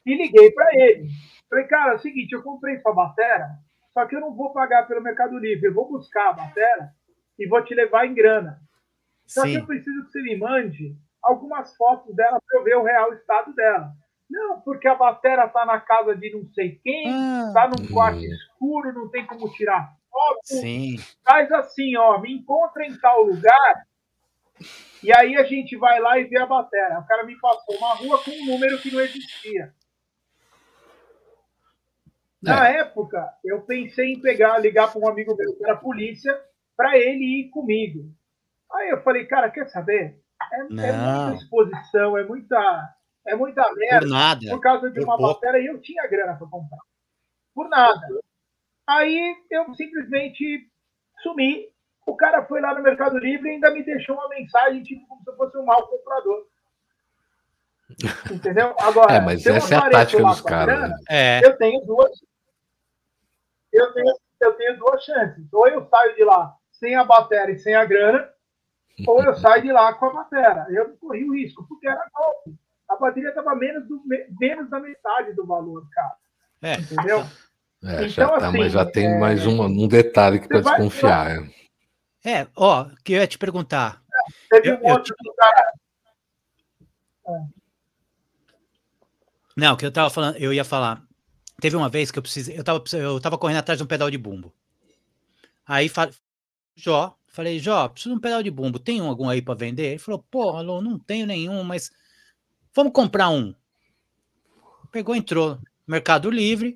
e 0.06 0.16
liguei 0.16 0.52
para 0.52 0.68
ele. 0.74 1.10
Falei, 1.50 1.66
cara, 1.66 1.92
é 1.94 1.96
o 1.96 2.00
seguinte, 2.00 2.32
eu 2.34 2.44
comprei 2.44 2.80
sua 2.80 2.94
bateria, 2.94 3.48
só 3.94 4.06
que 4.06 4.16
eu 4.16 4.22
não 4.22 4.36
vou 4.36 4.54
pagar 4.54 4.88
pelo 4.88 5.02
Mercado 5.02 5.38
Livre, 5.38 5.68
eu 5.68 5.74
vou 5.74 5.88
buscar 5.88 6.30
a 6.30 6.34
bateria 6.34 6.90
e 7.38 7.48
vou 7.48 7.64
te 7.64 7.74
levar 7.74 8.06
em 8.06 8.14
grana. 8.14 8.60
Só 9.26 9.42
Sim. 9.42 9.52
que 9.52 9.58
eu 9.58 9.66
preciso 9.66 10.06
que 10.06 10.12
você 10.12 10.22
me 10.22 10.38
mande 10.38 10.96
algumas 11.22 11.76
fotos 11.76 12.16
dela 12.16 12.40
para 12.46 12.60
eu 12.60 12.64
ver 12.64 12.76
o 12.78 12.84
real 12.84 13.14
estado 13.14 13.54
dela. 13.54 13.92
Não, 14.30 14.62
porque 14.62 14.88
a 14.88 14.96
bateria 14.96 15.48
tá 15.48 15.66
na 15.66 15.80
casa 15.80 16.16
de 16.16 16.34
não 16.34 16.46
sei 16.54 16.80
quem, 16.84 17.10
ah, 17.10 17.52
tá 17.54 17.68
num 17.70 17.88
quarto 17.88 18.20
hum. 18.20 18.24
escuro, 18.24 18.94
não 18.94 19.10
tem 19.10 19.26
como 19.26 19.52
tirar 19.52 19.94
foto. 20.10 20.40
Sim. 20.44 20.98
Faz 21.26 21.52
assim, 21.52 21.96
ó, 21.98 22.20
me 22.20 22.34
encontra 22.34 22.86
em 22.86 22.98
tal 22.98 23.24
lugar 23.24 23.86
e 25.04 25.12
aí 25.16 25.36
a 25.36 25.44
gente 25.44 25.76
vai 25.78 26.00
lá 26.00 26.20
e 26.20 26.26
vê 26.26 26.40
a 26.40 26.46
bateria. 26.46 27.00
O 27.00 27.08
cara 27.08 27.26
me 27.26 27.38
passou 27.40 27.76
uma 27.78 27.96
rua 27.96 28.24
com 28.24 28.32
um 28.32 28.46
número 28.46 28.80
que 28.80 28.92
não 28.92 29.02
existia. 29.02 29.74
Na 32.42 32.70
é. 32.70 32.80
época, 32.80 33.32
eu 33.44 33.62
pensei 33.62 34.14
em 34.14 34.22
pegar, 34.22 34.58
ligar 34.58 34.92
para 34.92 35.00
um 35.00 35.08
amigo 35.08 35.36
meu 35.36 35.56
que 35.56 35.64
era 35.64 35.76
polícia, 35.76 36.40
para 36.76 36.98
ele 36.98 37.42
ir 37.42 37.50
comigo. 37.50 38.12
Aí 38.74 38.90
eu 38.90 39.02
falei, 39.04 39.26
cara, 39.26 39.52
quer 39.52 39.68
saber? 39.70 40.20
É, 40.52 40.60
é 40.60 40.92
muita 40.92 41.36
exposição, 41.36 42.18
é 42.18 42.24
muita, 42.24 42.96
é 43.28 43.36
muita 43.36 43.72
merda. 43.76 44.00
Por 44.00 44.10
nada. 44.10 44.50
Por 44.50 44.60
causa 44.60 44.90
de 44.90 45.00
por 45.00 45.06
uma 45.06 45.18
pouco. 45.18 45.42
bateria 45.42 45.62
e 45.62 45.68
eu 45.68 45.80
tinha 45.82 46.08
grana 46.08 46.36
para 46.36 46.48
comprar. 46.48 46.80
Por 47.54 47.70
nada. 47.70 48.08
Aí 48.88 49.36
eu 49.52 49.74
simplesmente 49.76 50.68
sumi 51.22 51.72
o 52.06 52.16
cara 52.16 52.46
foi 52.46 52.62
lá 52.62 52.74
no 52.74 52.84
Mercado 52.84 53.18
Livre 53.18 53.48
e 53.48 53.52
ainda 53.54 53.72
me 53.72 53.84
deixou 53.84 54.16
uma 54.16 54.28
mensagem, 54.30 54.84
tipo, 54.84 55.08
como 55.08 55.24
se 55.24 55.30
eu 55.30 55.36
fosse 55.38 55.58
um 55.58 55.66
mau 55.66 55.88
comprador. 55.88 56.46
Entendeu? 58.32 58.76
Agora, 58.80 59.14
é, 59.14 59.22
mas 59.22 59.46
essa 59.46 59.76
é 59.76 59.78
a 59.78 59.90
tática 59.90 60.24
dos 60.24 60.42
caras. 60.42 60.90
Né? 60.90 60.96
É. 61.10 61.46
Eu 61.46 61.58
tenho 61.58 61.80
duas. 61.86 62.12
Eu 63.82 63.94
tenho, 63.94 64.16
eu 64.42 64.54
tenho 64.54 64.78
duas 64.78 65.04
chances. 65.04 65.52
Ou 65.52 65.68
eu 65.68 65.86
saio 65.88 66.16
de 66.16 66.24
lá 66.24 66.56
sem 66.72 66.96
a 66.96 67.04
bateria 67.04 67.56
e 67.56 67.60
sem 67.60 67.76
a 67.76 67.86
grana, 67.86 68.30
ou 69.08 69.24
eu 69.24 69.36
saio 69.38 69.62
de 69.62 69.72
lá 69.72 69.94
com 69.94 70.08
a 70.08 70.14
bateria. 70.14 70.66
Eu 70.70 70.98
corri 70.98 71.24
o 71.30 71.34
risco, 71.34 71.66
porque 71.68 71.88
era 71.88 72.10
golpe. 72.14 72.56
A 72.90 72.96
bateria 72.96 73.30
estava 73.30 73.56
menos, 73.56 73.88
do, 73.88 74.02
menos 74.40 74.70
da 74.70 74.80
metade 74.80 75.34
do 75.34 75.46
valor, 75.46 75.88
cara. 75.92 76.16
É. 76.62 76.74
Entendeu? 76.76 77.20
É, 77.84 78.06
então, 78.06 78.10
já 78.10 78.28
tá, 78.28 78.48
assim, 78.48 78.58
mas 78.58 78.72
já 78.72 78.86
tem 78.86 79.08
é... 79.08 79.18
mais 79.18 79.48
um, 79.48 79.64
um 79.64 79.88
detalhe 79.88 80.40
que 80.40 80.48
para 80.48 80.62
desconfiar. 80.62 81.40
Vai... 81.40 81.56
É. 82.24 82.42
É, 82.42 82.48
ó, 82.56 82.88
que 83.04 83.14
eu 83.14 83.18
ia 83.18 83.28
te 83.28 83.38
perguntar. 83.38 84.04
Teve 84.50 84.70
eu, 84.70 84.78
um 84.78 84.92
outro 84.92 85.16
eu... 85.26 85.34
cara. 85.34 85.74
Não, 89.58 89.76
que 89.76 89.86
eu 89.86 89.92
tava 89.92 90.10
falando, 90.10 90.38
eu 90.38 90.54
ia 90.54 90.64
falar. 90.64 91.02
Teve 91.62 91.76
uma 91.76 91.90
vez 91.90 92.10
que 92.10 92.18
eu 92.18 92.24
precisei, 92.24 92.58
eu 92.58 92.64
tava, 92.64 92.84
eu 92.94 93.22
tava 93.22 93.38
correndo 93.38 93.60
atrás 93.60 93.78
de 93.78 93.84
um 93.84 93.88
pedal 93.88 94.10
de 94.10 94.18
bumbo. 94.18 94.52
Aí 95.64 95.88
falei, 95.88 96.16
Jó, 96.76 97.16
falei, 97.28 97.60
Jó, 97.60 97.88
preciso 97.88 98.16
de 98.16 98.18
um 98.18 98.20
pedal 98.20 98.42
de 98.42 98.50
bumbo, 98.50 98.80
tem 98.80 99.00
algum 99.00 99.30
aí 99.30 99.44
para 99.44 99.54
vender? 99.54 99.92
Ele 99.92 100.00
falou, 100.00 100.26
porra, 100.32 100.64
não 100.64 100.98
tenho 100.98 101.28
nenhum, 101.28 101.64
mas 101.64 101.92
vamos 102.74 102.92
comprar 102.92 103.30
um. 103.30 103.54
Pegou, 104.92 105.16
entrou 105.16 105.60
Mercado 105.86 106.32
Livre. 106.32 106.76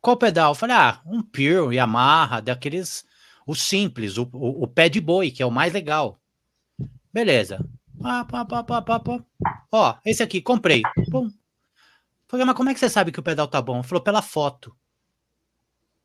Qual 0.00 0.16
pedal? 0.16 0.54
falei, 0.54 0.74
ah, 0.74 1.02
um 1.04 1.22
Pure, 1.22 1.76
Yamaha, 1.76 2.40
daqueles 2.40 3.04
o 3.46 3.54
simples, 3.54 4.16
o, 4.16 4.22
o, 4.32 4.62
o, 4.64 4.66
pé 4.66 4.88
de 4.88 5.00
boi, 5.00 5.30
que 5.30 5.42
é 5.42 5.46
o 5.46 5.50
mais 5.50 5.74
legal. 5.74 6.18
Beleza. 7.12 7.62
Pá, 8.00 8.24
pá, 8.24 8.46
pá, 8.46 8.64
pá, 8.64 8.80
pá, 8.80 8.98
pá. 8.98 9.24
Ó, 9.70 9.94
esse 10.06 10.22
aqui, 10.22 10.40
comprei. 10.40 10.80
Pum. 11.10 11.30
Falei, 12.28 12.44
mas 12.44 12.54
como 12.54 12.68
é 12.68 12.74
que 12.74 12.80
você 12.80 12.90
sabe 12.90 13.10
que 13.10 13.18
o 13.18 13.22
pedal 13.22 13.48
tá 13.48 13.60
bom? 13.60 13.78
Ele 13.78 13.88
falou, 13.88 14.04
pela 14.04 14.20
foto. 14.20 14.76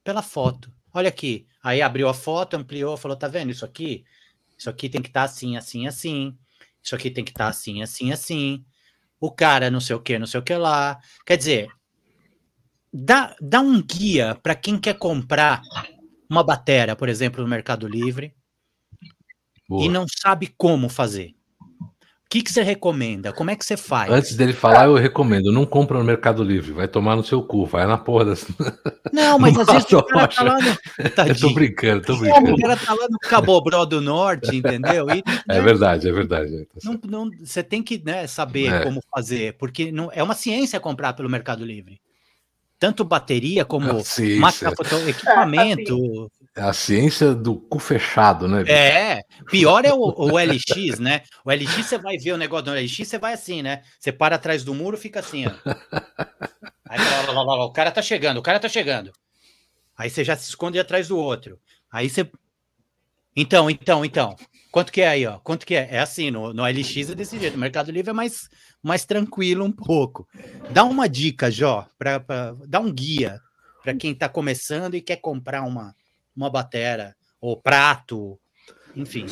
Pela 0.04 0.22
foto. 0.22 0.74
Olha 0.94 1.10
aqui. 1.10 1.46
Aí 1.62 1.82
abriu 1.82 2.08
a 2.08 2.14
foto, 2.14 2.56
ampliou, 2.56 2.96
falou, 2.96 3.18
tá 3.18 3.28
vendo 3.28 3.52
isso 3.52 3.66
aqui? 3.66 4.06
Isso 4.58 4.70
aqui 4.70 4.88
tem 4.88 5.02
que 5.02 5.10
estar 5.10 5.22
tá 5.22 5.26
assim, 5.26 5.58
assim, 5.58 5.86
assim. 5.86 6.38
Isso 6.82 6.96
aqui 6.96 7.12
tem 7.12 7.24
que 7.24 7.32
estar 7.32 7.46
tá 7.46 7.50
assim, 7.50 7.84
assim, 7.84 8.12
assim. 8.12 8.66
O 9.20 9.32
cara 9.32 9.70
não 9.70 9.82
sei 9.82 9.96
o 9.96 10.02
que, 10.02 10.18
não 10.18 10.28
sei 10.28 10.40
o 10.40 10.44
que 10.44 10.56
lá. 10.56 11.00
Quer 11.26 11.38
dizer, 11.38 11.70
dá, 12.92 13.36
dá 13.42 13.60
um 13.60 13.82
guia 13.82 14.36
para 14.36 14.56
quem 14.56 14.80
quer 14.80 14.98
comprar 14.98 15.62
uma 16.30 16.44
bateria, 16.44 16.96
por 16.96 17.10
exemplo, 17.10 17.42
no 17.42 17.50
Mercado 17.50 17.88
Livre, 17.88 18.34
Boa. 19.68 19.84
e 19.84 19.90
não 19.90 20.06
sabe 20.08 20.48
como 20.58 20.88
fazer. 20.88 21.36
Que, 22.34 22.42
que 22.42 22.52
você 22.52 22.64
recomenda? 22.64 23.32
Como 23.32 23.52
é 23.52 23.56
que 23.56 23.64
você 23.64 23.78
faz? 23.78 24.12
Antes 24.12 24.36
dele 24.36 24.54
falar, 24.54 24.86
eu 24.86 24.96
recomendo, 24.96 25.52
não 25.52 25.68
compra 25.68 26.00
no 26.00 26.04
Mercado 26.04 26.44
Livre, 26.44 26.72
vai 26.72 26.88
tomar 26.88 27.16
no 27.16 27.24
seu 27.24 27.44
cu, 27.44 27.64
vai 27.64 27.86
na 27.86 27.96
porra 27.96 28.26
das... 28.26 28.48
Não, 29.14 29.38
mas 29.38 29.56
às 29.60 29.68
vezes 29.68 29.94
o 29.94 30.02
cara 30.02 30.28
tá 30.28 30.42
lá 30.42 30.58
no... 30.58 31.28
Eu 31.28 31.40
tô 31.40 31.52
brincando, 31.52 32.02
tô 32.02 32.18
brincando. 32.18 32.56
O 32.56 32.58
cara 32.58 32.76
tá 32.76 32.92
lá 32.96 33.08
no 33.08 33.20
Cabobró 33.20 33.86
do 33.86 34.02
Norte, 34.02 34.56
entendeu? 34.56 35.06
E, 35.12 35.22
é 35.48 35.62
verdade, 35.62 36.10
é 36.10 36.12
verdade. 36.12 36.66
Tá 36.66 36.80
não, 36.84 37.00
não, 37.06 37.32
você 37.40 37.62
tem 37.62 37.84
que 37.84 38.02
né, 38.04 38.26
saber 38.26 38.74
é. 38.74 38.84
como 38.84 39.00
fazer, 39.14 39.56
porque 39.60 39.92
não, 39.92 40.10
é 40.12 40.24
uma 40.24 40.34
ciência 40.34 40.80
comprar 40.80 41.14
pelo 41.14 41.30
Mercado 41.30 41.64
Livre. 41.64 42.02
Tanto 42.80 43.06
bateria 43.06 43.64
como 43.64 44.02
máquina, 44.40 44.74
equipamento. 45.08 46.32
É 46.42 46.43
a 46.56 46.72
ciência 46.72 47.34
do 47.34 47.56
cu 47.56 47.80
fechado, 47.80 48.48
né? 48.48 48.64
É, 48.68 49.24
pior 49.50 49.84
é 49.86 49.94
o, 49.94 50.00
o, 50.00 50.38
LX, 50.38 51.00
né? 51.00 51.24
O 51.44 51.52
LX, 51.52 51.86
você 51.86 51.98
vai 51.98 52.18
ver 52.18 52.34
o 52.34 52.38
negócio 52.38 52.66
do 52.66 52.74
LX, 52.74 53.08
você 53.08 53.18
vai 53.18 53.34
assim, 53.34 53.62
né? 53.62 53.82
Você 54.00 54.12
para 54.12 54.36
atrás 54.36 54.64
do 54.64 54.74
muro, 54.74 54.98
fica 54.98 55.20
assim, 55.20 55.46
ó. 55.48 55.52
Aí, 56.88 57.00
lá, 57.00 57.32
lá, 57.32 57.42
lá, 57.42 57.66
o 57.66 57.72
cara 57.72 57.92
tá 57.92 58.02
chegando, 58.02 58.38
o 58.38 58.44
cara 58.44 58.60
tá 58.60 58.70
chegando. 58.70 59.12
Aí 59.98 60.10
você 60.10 60.24
já 60.24 60.36
se 60.36 60.50
esconde 60.50 60.80
atrás 60.80 61.08
do 61.08 61.18
outro. 61.18 61.60
Aí 61.92 62.10
você. 62.10 62.30
Então, 63.36 63.70
então, 63.70 64.06
então. 64.06 64.36
Quanto 64.72 64.92
que 64.92 65.02
é 65.02 65.08
aí, 65.08 65.26
ó? 65.26 65.40
Quanto 65.40 65.66
que 65.66 65.76
é? 65.76 65.88
É 65.92 66.00
assim, 66.00 66.32
no, 66.32 66.54
no 66.54 66.64
LX 66.66 67.12
é 67.12 67.16
desse 67.16 67.40
jeito. 67.40 67.56
O 67.56 67.60
Mercado 67.60 67.92
Livre 67.92 68.10
é 68.10 68.14
mais, 68.14 68.50
mais 68.82 69.06
tranquilo 69.06 69.64
um 69.64 69.72
pouco. 69.72 70.28
Dá 70.72 70.84
uma 70.84 71.08
dica, 71.08 71.50
Jó, 71.50 71.88
pra, 71.98 72.20
pra, 72.20 72.56
dá 72.68 72.80
um 72.80 72.92
guia 72.92 73.40
para 73.84 73.94
quem 73.94 74.16
tá 74.16 74.28
começando 74.28 74.96
e 74.96 75.02
quer 75.02 75.18
comprar 75.18 75.62
uma 75.64 75.96
uma 76.36 76.50
batera, 76.50 77.16
ou 77.40 77.62
prato, 77.62 78.40
enfim. 78.96 79.26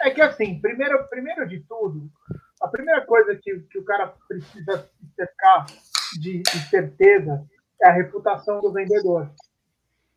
É 0.00 0.10
que 0.10 0.20
assim, 0.20 0.60
primeiro, 0.60 1.06
primeiro 1.08 1.48
de 1.48 1.60
tudo, 1.60 2.10
a 2.60 2.68
primeira 2.68 3.04
coisa 3.04 3.34
que, 3.36 3.60
que 3.60 3.78
o 3.78 3.84
cara 3.84 4.14
precisa 4.28 4.78
se 4.78 5.14
cercar 5.14 5.66
de, 6.20 6.42
de 6.42 6.58
certeza 6.68 7.46
é 7.80 7.88
a 7.88 7.92
reputação 7.92 8.60
do 8.60 8.72
vendedor. 8.72 9.30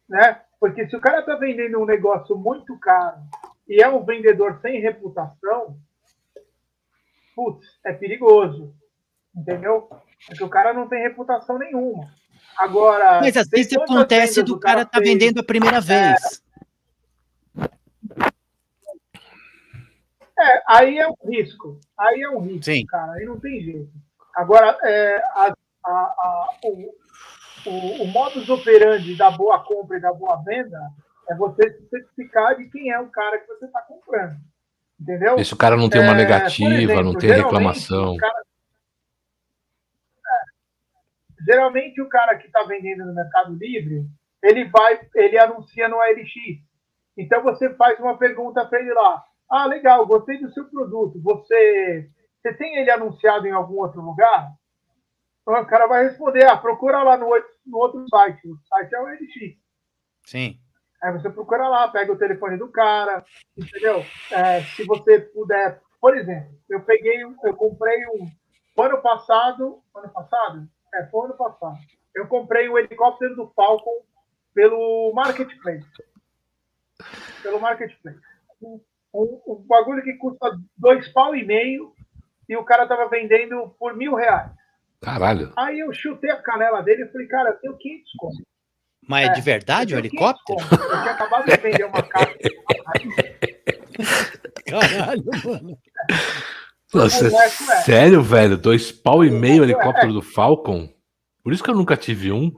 Né? 0.08 0.42
Porque 0.60 0.88
se 0.88 0.96
o 0.96 1.02
cara 1.02 1.20
está 1.20 1.36
vendendo 1.36 1.80
um 1.80 1.86
negócio 1.86 2.38
muito 2.38 2.78
caro 2.80 3.22
e 3.68 3.82
é 3.82 3.90
um 3.90 4.04
vendedor 4.04 4.60
sem 4.62 4.82
reputação, 4.82 5.78
putz, 7.36 7.68
é 7.84 7.94
perigoso. 7.94 8.74
Entendeu? 9.36 9.88
Porque 10.26 10.44
o 10.44 10.50
cara 10.50 10.74
não 10.74 10.88
tem 10.88 11.02
reputação 11.02 11.60
nenhuma. 11.60 12.12
Agora. 12.58 13.20
Mas 13.22 13.38
às 13.38 13.48
vezes 13.48 13.74
acontece 13.74 14.42
do 14.42 14.60
cara 14.60 14.82
estar 14.82 14.98
tá 14.98 15.04
vendendo 15.04 15.40
a 15.40 15.44
primeira 15.44 15.80
vez. 15.80 16.42
É, 20.40 20.62
aí 20.68 20.98
é 20.98 21.08
um 21.08 21.16
risco. 21.26 21.80
Aí 21.98 22.22
é 22.22 22.30
um 22.30 22.40
risco, 22.40 22.66
Sim. 22.66 22.86
cara. 22.86 23.14
Aí 23.14 23.26
não 23.26 23.40
tem 23.40 23.62
jeito. 23.62 23.90
Agora, 24.36 24.78
é, 24.84 25.18
a, 25.18 25.54
a, 25.86 25.90
a, 25.90 26.48
o, 26.64 26.94
o, 27.66 28.04
o 28.04 28.08
modus 28.08 28.48
operandi 28.50 29.16
da 29.16 29.32
boa 29.32 29.60
compra 29.64 29.98
e 29.98 30.02
da 30.02 30.14
boa 30.14 30.38
venda 30.44 30.80
é 31.30 31.36
você 31.36 31.72
se 31.72 31.90
certificar 31.90 32.56
de 32.56 32.70
quem 32.70 32.92
é 32.92 33.00
o 33.00 33.08
cara 33.08 33.40
que 33.40 33.48
você 33.48 33.66
está 33.66 33.82
comprando. 33.82 34.36
Entendeu? 35.00 35.44
Se 35.44 35.54
o 35.54 35.58
cara 35.58 35.76
não 35.76 35.90
tem 35.90 36.02
uma 36.02 36.14
é, 36.14 36.18
negativa, 36.18 36.74
exemplo, 36.74 37.04
não 37.04 37.14
tem 37.14 37.32
reclamação. 37.32 38.16
Cara, 38.18 38.44
Geralmente 41.48 42.02
o 42.02 42.10
cara 42.10 42.38
que 42.38 42.48
está 42.48 42.64
vendendo 42.64 43.06
no 43.06 43.16
Mercado 43.16 43.54
Livre, 43.54 44.06
ele 44.44 44.66
vai, 44.66 45.00
ele 45.16 45.40
anuncia 45.40 45.88
no 45.88 46.02
ALX. 46.02 46.30
Então 47.18 47.42
você 47.42 47.74
faz 47.76 47.98
uma 48.00 48.18
pergunta 48.18 48.66
para 48.66 48.80
ele 48.82 48.94
lá. 48.94 49.24
Ah, 49.50 49.66
legal, 49.66 50.06
gostei 50.06 50.38
do 50.40 50.52
seu 50.52 50.66
produto. 50.66 51.22
Você, 51.22 52.10
você 52.42 52.54
tem 52.54 52.76
ele 52.76 52.92
anunciado 52.92 53.48
em 53.48 53.52
algum 53.52 53.78
outro 53.78 54.02
lugar? 54.02 54.52
Então, 55.42 55.62
o 55.62 55.66
cara 55.66 55.88
vai 55.88 56.04
responder, 56.04 56.46
ah, 56.46 56.58
procura 56.58 57.02
lá 57.02 57.16
no, 57.16 57.30
no 57.66 57.78
outro 57.78 58.06
site. 58.10 58.46
O 58.46 58.58
site 58.68 58.94
é 58.94 59.02
o 59.02 59.08
LX. 59.08 59.58
Sim. 60.26 60.60
Aí 61.02 61.14
você 61.14 61.30
procura 61.30 61.70
lá, 61.70 61.88
pega 61.88 62.12
o 62.12 62.18
telefone 62.18 62.58
do 62.58 62.70
cara, 62.70 63.24
entendeu? 63.58 64.04
É, 64.32 64.62
se 64.64 64.84
você 64.84 65.22
puder, 65.22 65.80
por 66.02 66.18
exemplo, 66.18 66.50
eu 66.70 66.82
peguei, 66.82 67.24
eu 67.24 67.56
comprei 67.56 68.06
um 68.08 68.30
ano 68.84 69.02
passado, 69.02 69.82
ano 69.96 70.10
passado, 70.10 70.68
é, 70.98 71.06
foi 71.08 71.26
ano 71.26 71.36
passado. 71.36 71.78
Eu 72.16 72.28
comprei 72.28 72.68
um 72.68 72.78
helicóptero 72.78 73.36
do 73.36 73.48
Falcon 73.56 74.04
pelo 74.54 75.12
Marketplace. 75.14 75.86
Pelo 77.44 77.60
Marketplace. 77.60 78.20
Um, 78.62 78.82
um, 79.14 79.42
um 79.48 79.56
bagulho 79.68 80.04
que 80.04 80.14
custa 80.14 80.58
dois 80.76 81.08
pau 81.10 81.36
e 81.36 81.46
meio 81.46 81.94
e 82.50 82.56
o 82.56 82.64
cara 82.64 82.88
tava 82.88 83.08
vendendo 83.10 83.76
por 83.80 83.96
mil 83.96 84.16
reais. 84.16 84.52
Caralho. 85.02 85.54
Aí 85.56 85.80
eu 85.80 85.94
chutei 85.94 86.32
a 86.32 86.42
canela 86.42 86.82
dele 86.82 87.04
e 87.04 87.12
falei, 87.12 87.28
cara, 87.28 87.50
eu 87.50 87.58
tenho 87.60 87.78
500 87.78 88.12
conto. 88.18 88.48
Mas 89.08 89.30
é, 89.30 89.34
de 89.34 89.42
verdade 89.42 89.96
o 89.96 90.00
helicóptero? 90.00 90.60
Eu 90.60 91.02
tinha 91.02 91.12
acabado 91.12 91.46
de 91.46 91.58
vender 91.58 91.86
uma 91.86 92.02
casa. 92.04 92.36
Caralho, 94.66 95.24
mano. 95.46 95.78
Nossa, 96.94 97.28
é, 97.28 97.50
sério, 97.84 98.22
velho? 98.22 98.58
Dois 98.58 98.92
pau 98.92 99.24
e 99.24 99.30
meio 99.30 99.64
helicóptero 99.64 100.14
do 100.14 100.22
Falcon? 100.22 100.90
Por 101.44 101.52
isso 101.52 101.64
que 101.64 101.70
eu 101.70 101.76
nunca 101.76 101.98
tive 101.98 102.32
um. 102.32 102.52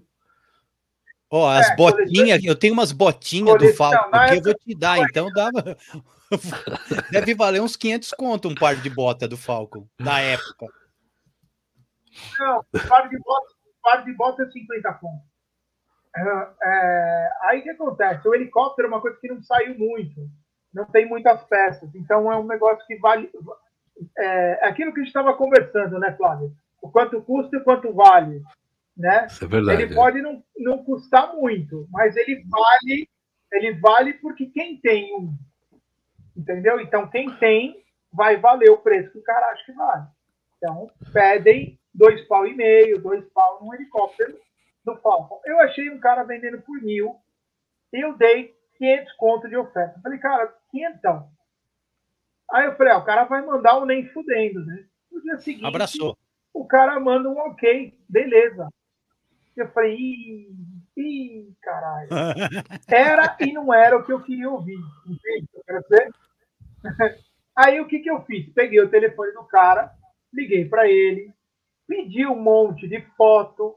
Ó, 1.32 1.46
oh, 1.46 1.48
as 1.48 1.70
é, 1.70 1.76
botinhas, 1.76 2.44
eu 2.44 2.56
tenho 2.56 2.74
umas 2.74 2.92
botinhas 2.92 3.58
do 3.58 3.74
Falcon 3.74 4.10
que 4.10 4.36
eu 4.36 4.42
vou 4.42 4.54
te 4.56 4.76
dar, 4.76 4.98
então 5.00 5.30
dava. 5.32 5.78
Deve 7.12 7.36
valer 7.36 7.62
uns 7.62 7.76
500 7.76 8.12
conto 8.14 8.50
um 8.50 8.56
par 8.56 8.76
de 8.76 8.90
bota 8.90 9.28
do 9.28 9.38
Falcon, 9.38 9.88
na 10.00 10.20
época. 10.22 10.68
Não, 12.40 12.66
par 12.88 13.10
de 13.10 13.18
bota, 13.20 13.54
par 13.82 14.04
de 14.04 14.14
bota 14.14 14.44
é 14.44 14.50
50 14.50 14.94
conto. 14.94 15.24
É, 16.16 16.22
é, 16.64 17.30
aí 17.44 17.60
o 17.60 17.64
que 17.64 17.70
acontece? 17.70 18.28
O 18.28 18.34
helicóptero 18.34 18.88
é 18.88 18.92
uma 18.92 19.02
coisa 19.02 19.18
que 19.20 19.28
não 19.28 19.42
saiu 19.44 19.78
muito, 19.78 20.28
não 20.74 20.86
tem 20.86 21.08
muitas 21.08 21.44
peças, 21.44 21.94
então 21.94 22.32
é 22.32 22.38
um 22.38 22.48
negócio 22.48 22.86
que 22.88 22.98
vale 22.98 23.30
é, 24.18 24.68
aquilo 24.68 24.94
que 24.94 25.00
a 25.00 25.04
gente 25.04 25.10
estava 25.10 25.34
conversando, 25.34 26.00
né, 26.00 26.14
Flávio? 26.16 26.54
O 26.82 26.90
quanto 26.90 27.22
custa 27.22 27.58
e 27.58 27.64
quanto 27.64 27.94
vale. 27.94 28.42
Né? 28.96 29.28
Isso 29.28 29.46
é 29.46 29.48
verdade. 29.48 29.84
Ele 29.84 29.96
pode 29.96 30.22
não, 30.22 30.44
não 30.58 30.84
custar 30.84 31.34
muito, 31.36 31.88
mas 31.92 32.16
ele 32.18 32.44
vale, 32.50 33.10
ele 33.52 33.74
vale 33.80 34.14
porque 34.14 34.48
quem 34.48 34.78
tem 34.78 35.16
um. 35.16 35.34
Entendeu? 36.36 36.80
Então, 36.80 37.08
quem 37.08 37.30
tem 37.38 37.84
vai 38.12 38.38
valer 38.38 38.70
o 38.70 38.78
preço 38.78 39.12
que 39.12 39.20
o 39.20 39.24
cara 39.24 39.48
acha 39.52 39.66
que 39.66 39.74
vale. 39.74 40.06
Então, 40.58 40.90
pedem 41.14 41.80
dois 41.94 42.22
pau 42.28 42.46
e 42.46 42.54
meio, 42.54 43.02
dois 43.02 43.26
pau 43.34 43.60
num 43.62 43.74
helicóptero 43.74 44.38
do 44.84 44.96
Falcon. 44.98 45.40
Eu 45.46 45.60
achei 45.60 45.90
um 45.90 46.00
cara 46.00 46.24
vendendo 46.24 46.62
por 46.62 46.82
mil 46.82 47.16
e 47.94 48.04
eu 48.04 48.18
dei 48.18 48.56
500 48.78 49.14
conto 49.14 49.50
de 49.50 49.58
oferta. 49.58 50.00
Falei, 50.02 50.20
cara, 50.20 50.54
quinhentão. 50.72 51.30
Aí 52.52 52.66
eu 52.66 52.76
falei, 52.76 52.94
ah, 52.94 52.98
o 52.98 53.06
cara 53.06 53.26
vai 53.26 53.46
mandar 53.46 53.80
um 53.80 53.86
nem 53.86 54.08
fudendo, 54.10 54.66
né? 54.66 54.86
No 55.12 55.22
dia 55.22 55.38
seguinte, 55.38 55.66
Abraçou. 55.66 56.18
o 56.54 56.66
cara 56.66 57.00
manda 57.00 57.30
um 57.30 57.38
ok, 57.38 57.94
beleza. 58.08 58.68
Eu 59.56 59.68
falei, 59.72 59.96
ih, 59.96 60.50
ih 60.98 61.54
caralho. 61.62 62.10
Era 62.88 63.38
e 63.40 63.52
não 63.52 63.74
era 63.74 63.98
o 63.98 64.04
que 64.04 64.14
eu 64.14 64.22
queria 64.22 64.50
ouvir, 64.50 64.80
entende? 65.06 65.48
Aí 67.56 67.82
o 67.82 67.88
que, 67.88 68.00
que 68.00 68.10
eu 68.10 68.22
fiz? 68.22 68.52
Peguei 68.54 68.80
o 68.80 68.90
telefone 68.90 69.34
do 69.34 69.44
cara, 69.44 69.92
liguei 70.34 70.68
para 70.68 70.90
ele, 70.90 71.34
pedi 71.86 72.26
um 72.26 72.42
monte 72.42 72.88
de 72.88 73.02
foto, 73.18 73.76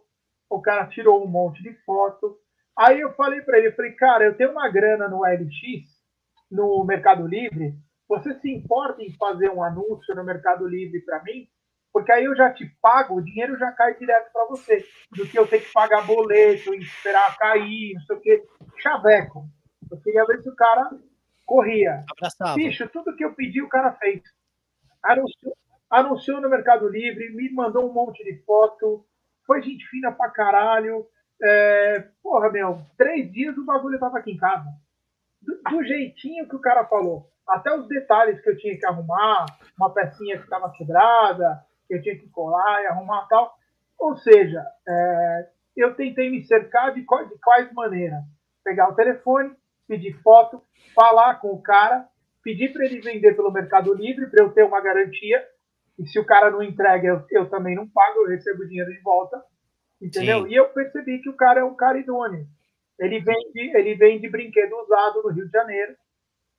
o 0.49 0.61
cara 0.61 0.87
tirou 0.87 1.25
um 1.25 1.27
monte 1.27 1.63
de 1.63 1.75
foto. 1.85 2.39
Aí 2.79 3.01
eu 3.01 3.13
falei 3.15 3.41
para 3.41 3.59
ele, 3.59 3.69
eu 3.69 3.75
falei, 3.75 3.93
cara, 3.93 4.25
eu 4.25 4.37
tenho 4.37 4.53
uma 4.53 4.69
grana 4.69 5.09
no 5.09 5.23
LX, 5.25 5.89
no 6.51 6.85
Mercado 6.85 7.27
Livre, 7.27 7.75
você 8.13 8.39
se 8.41 8.53
importa 8.53 9.03
em 9.03 9.11
fazer 9.13 9.51
um 9.51 9.63
anúncio 9.63 10.15
no 10.15 10.23
Mercado 10.23 10.69
Livre 10.69 11.01
para 11.01 11.23
mim? 11.23 11.49
Porque 11.91 12.13
aí 12.13 12.25
eu 12.25 12.37
já 12.37 12.53
te 12.53 12.67
pago, 12.83 13.17
o 13.17 13.25
dinheiro 13.25 13.59
já 13.59 13.73
cai 13.73 13.97
direto 13.97 14.31
para 14.31 14.47
você, 14.47 14.85
do 15.11 15.27
que 15.27 15.39
eu 15.39 15.47
ter 15.47 15.61
que 15.61 15.73
pagar 15.73 16.07
boleto, 16.07 16.75
esperar 16.75 17.39
cair, 17.39 17.95
não 17.95 18.03
sei 18.03 18.17
o 18.17 18.21
quê. 18.21 18.45
Chaveco. 18.77 19.47
Eu 19.91 19.99
queria 20.03 20.27
ver 20.27 20.43
se 20.43 20.49
o 20.49 20.55
cara 20.55 20.91
corria. 21.47 22.05
Abraçava. 22.11 22.55
Bicho, 22.55 22.87
tudo 22.91 23.17
que 23.17 23.25
eu 23.25 23.35
pedi, 23.35 23.63
o 23.63 23.69
cara 23.69 23.93
fez. 23.93 24.23
Anunciou, 25.03 25.57
anunciou 25.91 26.41
no 26.41 26.51
Mercado 26.51 26.89
Livre, 26.89 27.35
me 27.35 27.51
mandou 27.51 27.89
um 27.89 27.95
monte 27.95 28.23
de 28.25 28.43
foto, 28.45 29.07
foi 29.47 29.63
gente 29.63 29.87
fina 29.89 30.13
pra 30.13 30.29
caralho. 30.29 31.07
É, 31.43 32.09
porra, 32.23 32.51
meu, 32.51 32.85
três 32.99 33.33
dias 33.33 33.57
o 33.57 33.65
bagulho 33.65 33.99
tava 33.99 34.19
aqui 34.19 34.33
em 34.33 34.37
casa. 34.37 34.69
Do, 35.41 35.63
do 35.63 35.83
jeitinho 35.83 36.47
que 36.47 36.57
o 36.57 36.61
cara 36.61 36.85
falou 36.85 37.32
até 37.49 37.75
os 37.75 37.87
detalhes 37.89 38.41
que 38.41 38.51
eu 38.51 38.57
tinha 38.57 38.79
que 38.79 38.87
arrumar, 38.87 39.47
uma 39.77 39.93
pecinha 39.93 40.39
que 40.39 40.45
estava 40.45 40.73
quebrada, 40.73 41.65
que 41.87 41.95
eu 41.95 42.03
tinha 42.03 42.19
que 42.19 42.29
colar 42.29 42.83
e 42.83 42.87
arrumar 42.87 43.27
tal. 43.29 43.55
Ou 43.99 44.17
seja, 44.17 44.65
é, 44.89 45.49
eu 45.77 45.95
tentei 45.95 46.31
me 46.31 46.43
cercar 46.45 46.93
de, 46.93 47.01
de 47.01 47.39
quais 47.43 47.73
maneiras? 47.73 48.23
Pegar 48.65 48.89
o 48.89 48.95
telefone, 48.95 49.55
pedir 49.89 50.15
foto, 50.23 50.63
falar 50.95 51.41
com 51.41 51.49
o 51.49 51.63
cara 51.63 52.09
pedi 52.43 52.69
para 52.69 52.85
ele 52.85 53.01
vender 53.01 53.35
pelo 53.35 53.53
Mercado 53.53 53.95
Livre 53.95 54.29
para 54.29 54.45
eu 54.45 54.53
ter 54.53 54.65
uma 54.65 54.81
garantia. 54.81 55.43
E 55.99 56.07
se 56.07 56.19
o 56.19 56.27
cara 56.27 56.51
não 56.51 56.63
entrega, 56.63 57.07
eu, 57.09 57.25
eu 57.31 57.49
também 57.49 57.75
não 57.75 57.89
pago, 57.89 58.21
eu 58.21 58.29
recebo 58.29 58.63
o 58.63 58.69
dinheiro 58.69 58.91
de 58.93 59.01
volta. 59.01 59.43
Entendeu? 60.01 60.43
Sim. 60.43 60.51
E 60.51 60.57
eu 60.57 60.69
percebi 60.71 61.21
que 61.21 61.29
o 61.29 61.37
cara 61.37 61.61
é 61.61 61.65
um 61.65 61.77
cara 61.77 61.99
idôneo. 61.99 62.47
Ele 62.99 63.21
vende, 63.21 63.77
ele 63.77 63.95
vende 63.95 64.29
brinquedo 64.29 64.75
usado 64.83 65.23
no 65.23 65.31
Rio 65.31 65.47
de 65.47 65.53
Janeiro. 65.53 65.95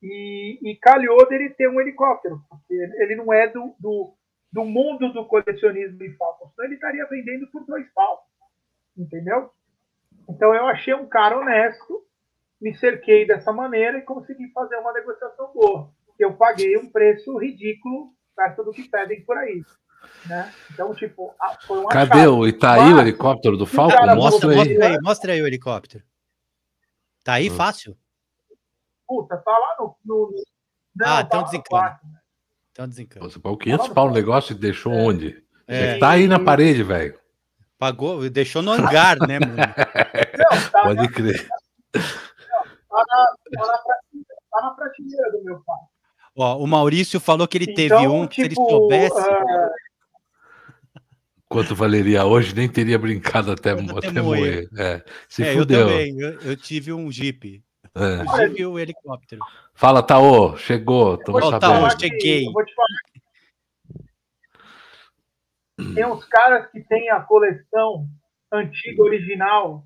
E, 0.03 0.59
e 0.61 0.75
calhou 0.75 1.27
dele 1.29 1.49
ter 1.51 1.69
um 1.69 1.79
helicóptero, 1.79 2.41
porque 2.49 2.73
ele 2.73 3.15
não 3.15 3.31
é 3.31 3.47
do, 3.47 3.73
do, 3.79 4.13
do 4.51 4.65
mundo 4.65 5.13
do 5.13 5.25
colecionismo 5.25 5.97
de 5.97 6.13
falcos, 6.17 6.53
senão 6.53 6.65
ele 6.65 6.75
estaria 6.75 7.07
vendendo 7.07 7.47
por 7.47 7.65
dois 7.65 7.87
pau. 7.93 8.21
Entendeu? 8.97 9.49
Então 10.29 10.53
eu 10.53 10.67
achei 10.67 10.93
um 10.93 11.07
cara 11.07 11.39
honesto, 11.39 12.05
me 12.61 12.75
cerquei 12.75 13.25
dessa 13.25 13.53
maneira 13.53 13.97
e 13.97 14.03
consegui 14.03 14.51
fazer 14.51 14.75
uma 14.75 14.91
negociação 14.91 15.51
boa. 15.53 15.89
Eu 16.19 16.33
paguei 16.33 16.77
um 16.77 16.89
preço 16.89 17.37
ridículo 17.37 18.13
perto 18.35 18.63
do 18.63 18.71
que 18.71 18.83
pedem 18.83 19.23
por 19.23 19.37
aí. 19.37 19.63
Né? 20.27 20.53
Então, 20.71 20.93
tipo, 20.93 21.33
foi 21.65 21.79
um 21.79 21.87
Cadê 21.87 22.19
achado. 22.19 22.37
o 22.37 22.47
Itaí, 22.47 22.79
Mas, 22.79 22.95
o 22.95 23.01
helicóptero 23.01 23.57
do 23.57 23.65
Falco? 23.65 23.95
Mostra 24.15 24.49
aí. 24.51 24.55
Mostra 24.57 24.87
aí, 24.87 24.97
mostra 25.01 25.33
aí 25.33 25.41
o 25.41 25.47
helicóptero. 25.47 26.03
Tá 27.23 27.33
aí, 27.33 27.49
hum. 27.49 27.55
fácil? 27.55 27.97
Puta, 29.07 29.37
tá 29.37 29.51
lá 29.51 29.75
no. 29.79 29.95
no... 30.05 30.43
Não, 30.95 31.07
ah, 31.07 31.23
tá 31.23 31.41
desencana. 31.41 31.99
Então 32.71 32.87
desencana. 32.87 33.29
Você 33.29 33.39
pagou 33.39 33.57
500 33.57 33.87
pau 33.89 34.07
no 34.07 34.13
negócio 34.13 34.53
e 34.53 34.59
deixou 34.59 34.93
é. 34.93 34.95
onde? 34.95 35.43
É. 35.67 35.97
Tá 35.97 36.11
aí 36.11 36.27
na 36.27 36.39
parede, 36.39 36.83
velho. 36.83 37.19
Pagou, 37.77 38.29
deixou 38.29 38.61
no 38.61 38.71
hangar, 38.71 39.17
né, 39.27 39.39
mano? 39.39 39.55
Não, 39.57 40.69
tá 40.71 40.81
Pode 40.83 41.07
crer. 41.09 41.47
Não, 41.93 42.01
tá, 42.01 43.03
na, 43.07 43.67
tá, 43.67 43.67
na 43.67 43.77
tá 44.53 44.61
na 44.61 44.69
prateleira 44.71 45.31
do 45.31 45.43
meu 45.43 45.59
pai. 45.65 45.79
Ó, 46.35 46.57
o 46.57 46.67
Maurício 46.67 47.19
falou 47.19 47.47
que 47.47 47.57
ele 47.57 47.71
então, 47.71 47.75
teve 47.75 48.07
um, 48.07 48.25
tipo, 48.25 48.35
se 48.35 48.41
ele 48.41 48.49
tipo, 48.49 48.69
soubesse. 48.69 49.19
Uh... 49.19 49.69
Quanto 51.47 51.75
valeria 51.75 52.25
hoje, 52.25 52.55
nem 52.55 52.67
teria 52.67 52.97
brincado 52.97 53.51
até, 53.51 53.71
até, 53.71 54.07
até 54.07 54.21
morrer. 54.21 54.67
É, 54.75 55.03
se 55.29 55.43
é, 55.43 55.53
fudeu. 55.53 55.81
Eu 55.81 55.87
também, 55.87 56.19
eu, 56.19 56.39
eu 56.41 56.57
tive 56.57 56.91
um 56.91 57.11
Jeep. 57.11 57.63
É. 57.95 58.59
E 58.59 58.65
o 58.65 58.79
helicóptero. 58.79 59.41
Fala, 59.73 60.01
Taô, 60.01 60.57
chegou, 60.57 61.17
tô 61.17 61.37
oh, 61.37 61.59
Taô, 61.59 61.89
cheguei. 61.91 62.51
vou 62.51 62.65
te 62.65 62.73
falar 62.73 62.87
tem 65.93 66.05
uns 66.05 66.23
caras 66.25 66.69
que 66.71 66.81
têm 66.81 67.09
a 67.09 67.19
coleção 67.19 68.07
antiga, 68.51 69.01
original, 69.01 69.85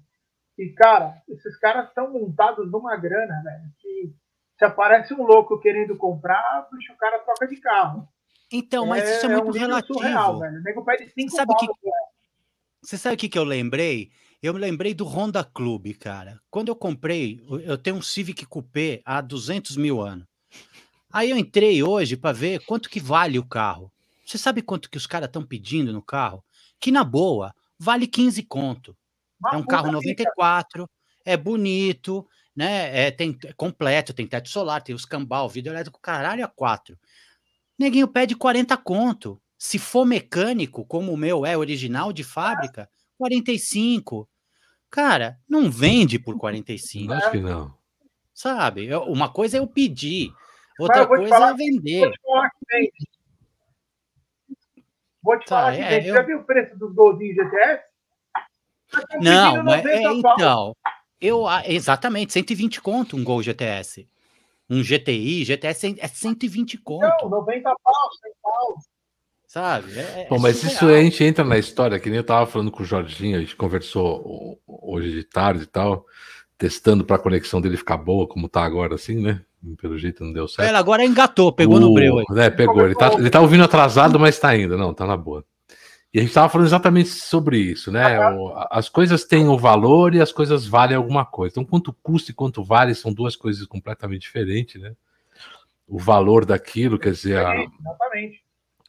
e, 0.58 0.70
cara, 0.70 1.22
esses 1.30 1.58
caras 1.58 1.88
estão 1.88 2.12
montados 2.12 2.70
numa 2.70 2.98
grana, 2.98 3.42
velho, 3.44 3.72
que 3.80 4.14
se 4.58 4.66
aparece 4.66 5.14
um 5.14 5.24
louco 5.24 5.60
querendo 5.60 5.96
comprar, 5.96 6.68
puxa, 6.70 6.94
o 6.94 6.98
cara 6.98 7.20
troca 7.20 7.48
de 7.48 7.58
carro. 7.58 8.08
Então, 8.52 8.86
mas 8.86 9.04
é, 9.04 9.16
isso 9.16 9.26
é, 9.28 9.32
é 9.32 9.36
muito 9.36 9.56
um 9.56 9.60
relativo. 9.60 10.00
Surreal, 10.00 10.40
velho. 10.40 10.60
O 10.60 10.64
nego 10.64 10.84
pede 10.84 11.10
cinco. 11.10 11.32
Você 12.82 12.98
sabe 12.98 13.16
o 13.16 13.18
que, 13.18 13.30
que 13.30 13.38
eu 13.38 13.44
lembrei? 13.44 14.12
Eu 14.42 14.54
me 14.54 14.60
lembrei 14.60 14.94
do 14.94 15.04
Honda 15.04 15.44
Club, 15.44 15.94
cara. 15.96 16.40
Quando 16.50 16.68
eu 16.68 16.76
comprei, 16.76 17.44
eu 17.64 17.78
tenho 17.78 17.96
um 17.96 18.02
Civic 18.02 18.46
Coupé 18.46 19.02
há 19.04 19.20
200 19.20 19.76
mil 19.78 20.00
anos. 20.00 20.28
Aí 21.12 21.32
eu 21.32 21.38
entrei 21.38 21.82
hoje 21.82 22.16
para 22.16 22.34
ver 22.34 22.64
quanto 22.66 22.90
que 22.90 23.00
vale 23.00 23.40
o 23.40 23.46
carro. 23.46 23.92
Você 24.26 24.38
sabe 24.38 24.62
quanto 24.62 24.90
que 24.90 24.98
os 24.98 25.08
caras 25.08 25.28
estão 25.28 25.44
pedindo 25.44 25.92
no 25.92 26.02
carro? 26.02 26.44
Que 26.80 26.92
na 26.92 27.04
boa, 27.04 27.54
vale 27.80 28.06
15 28.06 28.44
conto. 28.44 28.96
é 29.52 29.58
um 29.58 29.66
carro 29.66 29.92
94, 29.92 30.88
é 31.26 31.36
bonito, 31.36 32.28
né? 32.56 33.08
É, 33.08 33.10
tem 33.10 33.36
é 33.46 33.54
completo, 33.54 34.14
tem 34.14 34.28
teto 34.28 34.50
solar, 34.50 34.84
tem 34.84 34.94
os 34.94 35.06
cambal, 35.06 35.50
vidro 35.50 35.74
elétrico, 35.74 36.00
caralho, 36.00 36.46
a 36.46 36.48
quatro. 36.48 36.98
Neguinho 37.80 38.08
pede 38.08 38.36
40 38.36 38.78
conto. 38.78 39.42
Se 39.58 39.80
for 39.80 40.06
mecânico, 40.06 40.86
como 40.86 41.12
o 41.12 41.18
meu 41.18 41.44
é 41.44 41.58
original 41.58 42.14
de 42.14 42.24
fábrica, 42.24 42.88
45. 43.18 44.30
Cara, 44.90 45.40
não 45.48 45.70
vende 45.70 46.18
por 46.18 46.38
45. 46.38 47.14
Acho 47.14 47.32
que 47.32 47.40
não. 47.40 47.76
Sabe? 48.34 48.94
Uma 48.96 49.30
coisa 49.30 49.58
é 49.58 49.60
eu 49.60 49.68
pedir, 49.68 50.32
outra 50.80 51.06
coisa 51.08 51.36
é 51.36 51.54
vender. 51.54 52.02
Vou 52.02 52.12
te 52.12 52.22
falar 52.22 52.50
que 52.50 52.66
vende. 52.70 53.10
Vou 55.24 55.40
te 55.40 55.46
tá, 55.46 55.56
falar 55.56 55.76
que 55.76 55.82
é, 55.82 55.90
vende. 55.90 56.08
Eu... 56.10 56.16
Já 56.16 56.22
viu 56.22 56.40
o 56.40 56.44
preço 56.44 56.78
dos 56.78 56.94
golzinhos 56.94 57.36
GTS? 57.36 57.84
Tá 58.92 59.04
não, 59.20 59.64
mas 59.64 59.86
é, 59.86 60.04
então. 60.04 60.76
Eu, 61.20 61.46
exatamente, 61.66 62.32
120 62.32 62.80
conto 62.80 63.18
um 63.18 63.24
Gol 63.24 63.42
GTS. 63.42 64.08
Um 64.70 64.84
GTI, 64.84 65.44
GTS 65.46 65.96
é 66.00 66.08
120 66.08 66.78
conto. 66.78 67.08
Não, 67.22 67.30
90 67.30 67.64
pau, 67.84 67.94
100 68.22 68.32
pau. 68.42 68.78
Sabe? 69.58 69.98
É, 69.98 70.28
Bom, 70.30 70.36
é 70.36 70.40
mas 70.40 70.58
surreal. 70.58 70.76
isso 70.76 70.86
a 70.86 71.02
gente 71.02 71.24
entra 71.24 71.44
na 71.44 71.58
história, 71.58 72.00
que 72.00 72.10
nem 72.12 72.18
eu 72.18 72.24
tava 72.24 72.46
falando 72.46 72.70
com 72.70 72.84
o 72.84 72.86
Jorginho, 72.86 73.38
a 73.38 73.40
gente 73.40 73.56
conversou 73.56 74.62
hoje 74.68 75.12
de 75.12 75.24
tarde 75.24 75.64
e 75.64 75.66
tal, 75.66 76.06
testando 76.60 77.04
para 77.04 77.16
a 77.16 77.20
conexão 77.20 77.60
dele 77.60 77.76
ficar 77.76 77.98
boa, 77.98 78.28
como 78.28 78.48
tá 78.48 78.64
agora, 78.64 78.94
assim, 78.94 79.20
né? 79.20 79.42
Pelo 79.82 79.98
jeito 79.98 80.24
não 80.24 80.32
deu 80.32 80.48
certo. 80.48 80.70
Ela 80.70 80.78
agora 80.78 81.04
engatou, 81.04 81.52
pegou 81.52 81.78
o... 81.78 81.80
no 81.80 81.92
breu 81.92 82.20
aí. 82.20 82.26
É, 82.38 82.52
pegou. 82.52 82.86
Ele 82.86 82.94
tá, 82.94 83.12
ele 83.14 83.32
tá 83.32 83.42
ouvindo 83.42 83.64
atrasado, 83.64 84.20
mas 84.20 84.38
tá 84.38 84.56
indo. 84.56 84.78
Não, 84.78 84.94
tá 84.94 85.08
na 85.08 85.18
boa. 85.18 85.44
E 86.14 86.20
a 86.20 86.22
gente 86.22 86.30
estava 86.30 86.50
falando 86.50 86.68
exatamente 86.68 87.10
sobre 87.10 87.58
isso, 87.58 87.92
né? 87.92 88.04
As 88.70 88.88
coisas 88.88 89.26
têm 89.26 89.50
um 89.50 89.58
valor 89.58 90.14
e 90.14 90.22
as 90.22 90.32
coisas 90.32 90.68
valem 90.68 90.96
alguma 90.96 91.26
coisa. 91.26 91.54
Então, 91.54 91.66
quanto 91.66 91.92
custa 92.04 92.30
e 92.30 92.34
quanto 92.34 92.64
vale 92.64 92.94
são 92.94 93.12
duas 93.12 93.36
coisas 93.36 93.66
completamente 93.66 94.22
diferentes, 94.22 94.80
né? 94.80 94.94
O 95.88 95.98
valor 95.98 96.46
daquilo, 96.46 97.00
quer 97.00 97.12
dizer. 97.12 97.44
A... 97.44 97.56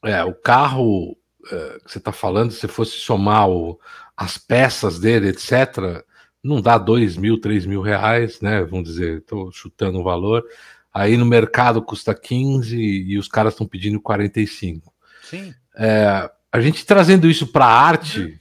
É, 0.04 0.22
o 0.24 0.34
carro 0.34 1.16
é, 1.50 1.78
que 1.84 1.90
você 1.90 1.98
está 1.98 2.12
falando, 2.12 2.50
se 2.50 2.68
fosse 2.68 2.92
somar 2.92 3.48
o, 3.48 3.78
as 4.16 4.38
peças 4.38 4.98
dele, 4.98 5.28
etc., 5.28 6.04
não 6.42 6.61
dá 6.61 6.78
dois 6.78 7.16
mil, 7.16 7.40
três 7.40 7.66
mil 7.66 7.80
reais, 7.80 8.40
né? 8.40 8.62
Vamos 8.62 8.88
dizer, 8.88 9.18
estou 9.18 9.50
chutando 9.50 9.98
o 9.98 10.04
valor. 10.04 10.44
Aí 10.92 11.16
no 11.16 11.26
mercado 11.26 11.82
custa 11.82 12.14
15 12.14 12.76
e 12.76 13.18
os 13.18 13.28
caras 13.28 13.54
estão 13.54 13.66
pedindo 13.66 14.00
45. 14.00 14.92
Sim. 15.22 15.52
É, 15.76 16.30
a 16.50 16.61
gente 16.61 16.87
trazendo 16.87 17.28
isso 17.28 17.46
para 17.46 17.66
a 17.66 17.80
arte, 17.80 18.20
uhum. 18.20 18.38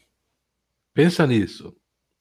pensa 0.93 1.28
nisso. 1.28 1.76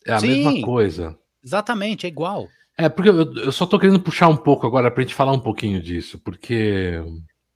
É 0.04 0.12
a 0.12 0.20
Sim, 0.20 0.28
mesma 0.44 0.62
coisa. 0.62 1.18
Exatamente, 1.44 2.06
é 2.06 2.08
igual. 2.08 2.48
É, 2.76 2.88
porque 2.88 3.08
eu, 3.08 3.34
eu 3.36 3.52
só 3.52 3.64
estou 3.64 3.78
querendo 3.78 4.00
puxar 4.00 4.28
um 4.28 4.36
pouco 4.36 4.66
agora 4.66 4.90
para 4.90 5.02
a 5.02 5.06
gente 5.06 5.14
falar 5.14 5.32
um 5.32 5.40
pouquinho 5.40 5.80
disso, 5.80 6.18
porque 6.18 7.00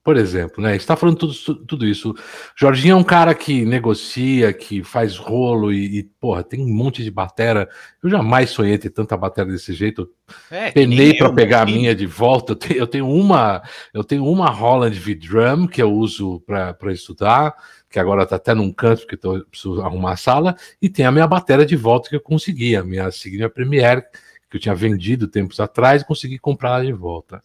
por 0.03 0.17
exemplo, 0.17 0.63
né? 0.63 0.75
Está 0.75 0.97
falando 0.97 1.19
tudo, 1.19 1.55
tudo 1.67 1.87
isso. 1.87 2.15
Jorginho 2.57 2.93
é 2.93 2.97
um 2.97 3.05
cara 3.05 3.35
que 3.35 3.67
negocia, 3.67 4.51
que 4.53 4.83
faz 4.83 5.17
rolo 5.17 5.73
e, 5.73 5.99
e, 5.99 6.03
porra, 6.03 6.43
tem 6.43 6.61
um 6.61 6.73
monte 6.73 7.05
de 7.05 7.11
batera. 7.11 7.69
Eu 8.03 8.09
jamais 8.09 8.49
sonhei 8.49 8.79
ter 8.79 8.89
tanta 8.91 9.15
batera 9.15 9.51
desse 9.51 9.75
jeito. 9.75 10.09
É, 10.51 10.71
Penei 10.71 11.15
para 11.15 11.33
pegar 11.33 11.63
a 11.63 11.67
minha 11.67 11.95
de 11.95 12.07
volta. 12.07 12.53
Eu 12.53 12.57
tenho, 12.57 12.79
eu 12.79 12.87
tenho, 12.87 13.09
uma, 13.09 13.63
eu 13.93 14.03
tenho 14.03 14.25
uma 14.25 14.49
Holland 14.49 14.99
V-Drum 14.99 15.67
que 15.67 15.83
eu 15.83 15.93
uso 15.93 16.41
para 16.47 16.93
estudar, 16.93 17.55
que 17.91 17.99
agora 17.99 18.23
está 18.23 18.37
até 18.37 18.55
num 18.55 18.73
canto 18.73 19.03
porque 19.03 19.19
tô, 19.19 19.45
preciso 19.45 19.83
arrumar 19.83 20.13
a 20.13 20.17
sala, 20.17 20.57
e 20.81 20.89
tem 20.89 21.05
a 21.05 21.13
minha 21.13 21.27
batera 21.27 21.67
de 21.67 21.77
volta 21.77 22.09
que 22.09 22.17
eu 22.17 22.21
consegui, 22.21 22.75
a 22.75 22.83
minha 22.83 23.11
Signia 23.11 23.51
Premiere 23.51 24.03
que 24.51 24.57
eu 24.57 24.61
tinha 24.61 24.75
vendido 24.75 25.29
tempos 25.29 25.61
atrás 25.61 26.03
e 26.03 26.05
consegui 26.05 26.37
comprar 26.37 26.71
ela 26.71 26.85
de 26.85 26.93
volta. 26.93 27.41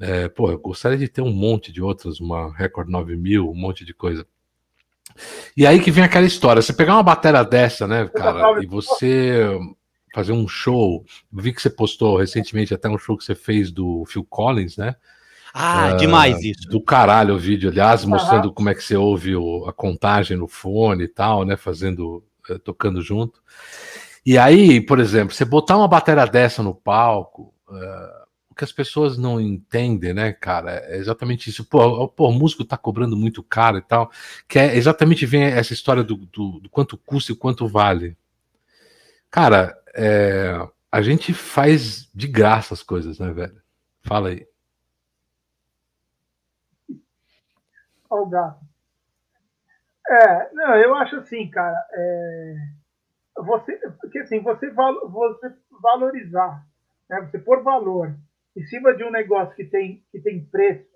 É, 0.00 0.28
pô, 0.28 0.50
eu 0.50 0.58
gostaria 0.58 0.98
de 0.98 1.08
ter 1.08 1.22
um 1.22 1.32
monte 1.32 1.70
de 1.70 1.82
outras, 1.82 2.20
uma 2.20 2.52
Record 2.56 2.88
9000, 2.88 3.48
um 3.48 3.54
monte 3.54 3.84
de 3.84 3.94
coisa. 3.94 4.26
E 5.56 5.66
aí 5.66 5.80
que 5.80 5.90
vem 5.90 6.04
aquela 6.04 6.26
história, 6.26 6.62
você 6.62 6.72
pegar 6.72 6.94
uma 6.94 7.02
bateria 7.02 7.44
dessa, 7.44 7.86
né, 7.86 8.08
cara, 8.08 8.62
e 8.62 8.66
você 8.66 9.58
fazer 10.14 10.32
um 10.32 10.46
show, 10.46 11.04
vi 11.32 11.52
que 11.52 11.62
você 11.62 11.70
postou 11.70 12.18
recentemente 12.18 12.74
até 12.74 12.88
um 12.88 12.98
show 12.98 13.16
que 13.16 13.24
você 13.24 13.34
fez 13.34 13.70
do 13.70 14.04
Phil 14.06 14.24
Collins, 14.24 14.76
né? 14.76 14.94
Ah, 15.54 15.92
uh, 15.94 15.96
demais 15.98 16.42
isso. 16.42 16.68
Do 16.68 16.80
caralho 16.80 17.34
o 17.34 17.38
vídeo, 17.38 17.70
aliás, 17.70 18.04
mostrando 18.04 18.46
uhum. 18.46 18.54
como 18.54 18.70
é 18.70 18.74
que 18.74 18.82
você 18.82 18.96
ouve 18.96 19.36
o, 19.36 19.66
a 19.66 19.72
contagem 19.72 20.36
no 20.36 20.48
fone 20.48 21.04
e 21.04 21.08
tal, 21.08 21.44
né, 21.44 21.56
fazendo, 21.56 22.24
uh, 22.48 22.58
tocando 22.58 23.02
junto. 23.02 23.42
E 24.24 24.38
aí, 24.38 24.80
por 24.80 24.98
exemplo, 24.98 25.34
você 25.34 25.44
botar 25.44 25.76
uma 25.76 25.88
bateria 25.88 26.26
dessa 26.26 26.62
no 26.62 26.74
palco, 26.74 27.52
uh, 27.68 28.21
que 28.62 28.64
as 28.64 28.72
pessoas 28.72 29.18
não 29.18 29.40
entendem, 29.40 30.14
né, 30.14 30.32
cara, 30.32 30.84
é 30.86 30.96
exatamente 30.96 31.50
isso. 31.50 31.64
Pô, 31.64 32.06
pô, 32.08 32.28
o 32.28 32.32
músico 32.32 32.64
tá 32.64 32.76
cobrando 32.76 33.16
muito 33.16 33.42
caro 33.42 33.76
e 33.78 33.82
tal, 33.82 34.10
que 34.46 34.56
é 34.56 34.76
exatamente 34.76 35.26
vem 35.26 35.42
essa 35.42 35.72
história 35.72 36.04
do, 36.04 36.16
do, 36.16 36.60
do 36.60 36.70
quanto 36.70 36.96
custa 36.96 37.32
e 37.32 37.36
quanto 37.36 37.66
vale. 37.66 38.16
Cara, 39.28 39.76
é, 39.96 40.54
a 40.92 41.02
gente 41.02 41.34
faz 41.34 42.08
de 42.14 42.28
graça 42.28 42.72
as 42.72 42.84
coisas, 42.84 43.18
né, 43.18 43.32
velho? 43.32 43.60
Fala 44.02 44.28
aí. 44.28 44.46
Olha 48.08 48.22
o 48.22 48.26
gato. 48.26 48.64
É, 50.08 50.52
não, 50.52 50.76
eu 50.76 50.94
acho 50.94 51.16
assim, 51.16 51.50
cara, 51.50 51.84
é, 51.92 52.54
você, 53.38 53.76
porque 54.00 54.20
assim, 54.20 54.40
você, 54.40 54.70
você 54.70 55.52
valorizar, 55.80 56.64
né, 57.08 57.22
você 57.22 57.38
pôr 57.38 57.62
valor 57.62 58.14
em 58.56 58.64
cima 58.66 58.94
de 58.94 59.04
um 59.04 59.10
negócio 59.10 59.54
que 59.54 59.64
tem, 59.64 60.04
que 60.10 60.20
tem 60.20 60.44
preço 60.46 60.90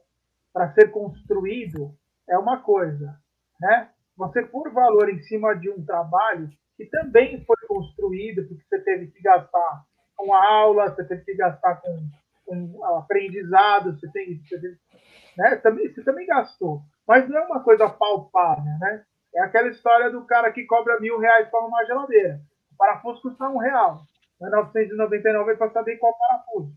para 0.52 0.72
ser 0.72 0.90
construído, 0.90 1.94
é 2.28 2.38
uma 2.38 2.60
coisa. 2.60 3.18
Né? 3.60 3.90
Você 4.16 4.42
pôr 4.42 4.72
valor 4.72 5.08
em 5.08 5.20
cima 5.22 5.54
de 5.54 5.70
um 5.70 5.84
trabalho 5.84 6.48
que 6.76 6.86
também 6.86 7.42
foi 7.44 7.56
construído, 7.66 8.46
porque 8.46 8.62
você 8.68 8.80
teve 8.80 9.06
que 9.08 9.22
gastar 9.22 9.84
com 10.16 10.32
a 10.32 10.46
aula, 10.46 10.90
você 10.90 11.04
teve 11.04 11.24
que 11.24 11.34
gastar 11.34 11.76
com, 11.76 12.08
com 12.44 12.84
aprendizado, 12.96 13.98
você, 13.98 14.10
tem, 14.12 14.40
você, 14.42 14.60
teve, 14.60 14.78
né? 15.36 15.56
também, 15.56 15.92
você 15.92 16.02
também 16.02 16.26
gastou. 16.26 16.82
Mas 17.06 17.28
não 17.28 17.38
é 17.38 17.46
uma 17.46 17.62
coisa 17.62 17.88
palpável, 17.88 18.64
né? 18.80 19.04
É 19.34 19.42
aquela 19.42 19.68
história 19.68 20.10
do 20.10 20.24
cara 20.24 20.50
que 20.50 20.64
cobra 20.64 20.98
mil 20.98 21.18
reais 21.18 21.48
para 21.50 21.60
arrumar 21.60 21.84
geladeira. 21.84 22.40
O 22.72 22.76
parafuso 22.76 23.20
custa 23.20 23.48
um 23.48 23.58
real. 23.58 24.02
É 24.40 24.48
999 24.48 25.56
para 25.56 25.70
saber 25.70 25.96
qual 25.98 26.16
parafuso. 26.18 26.72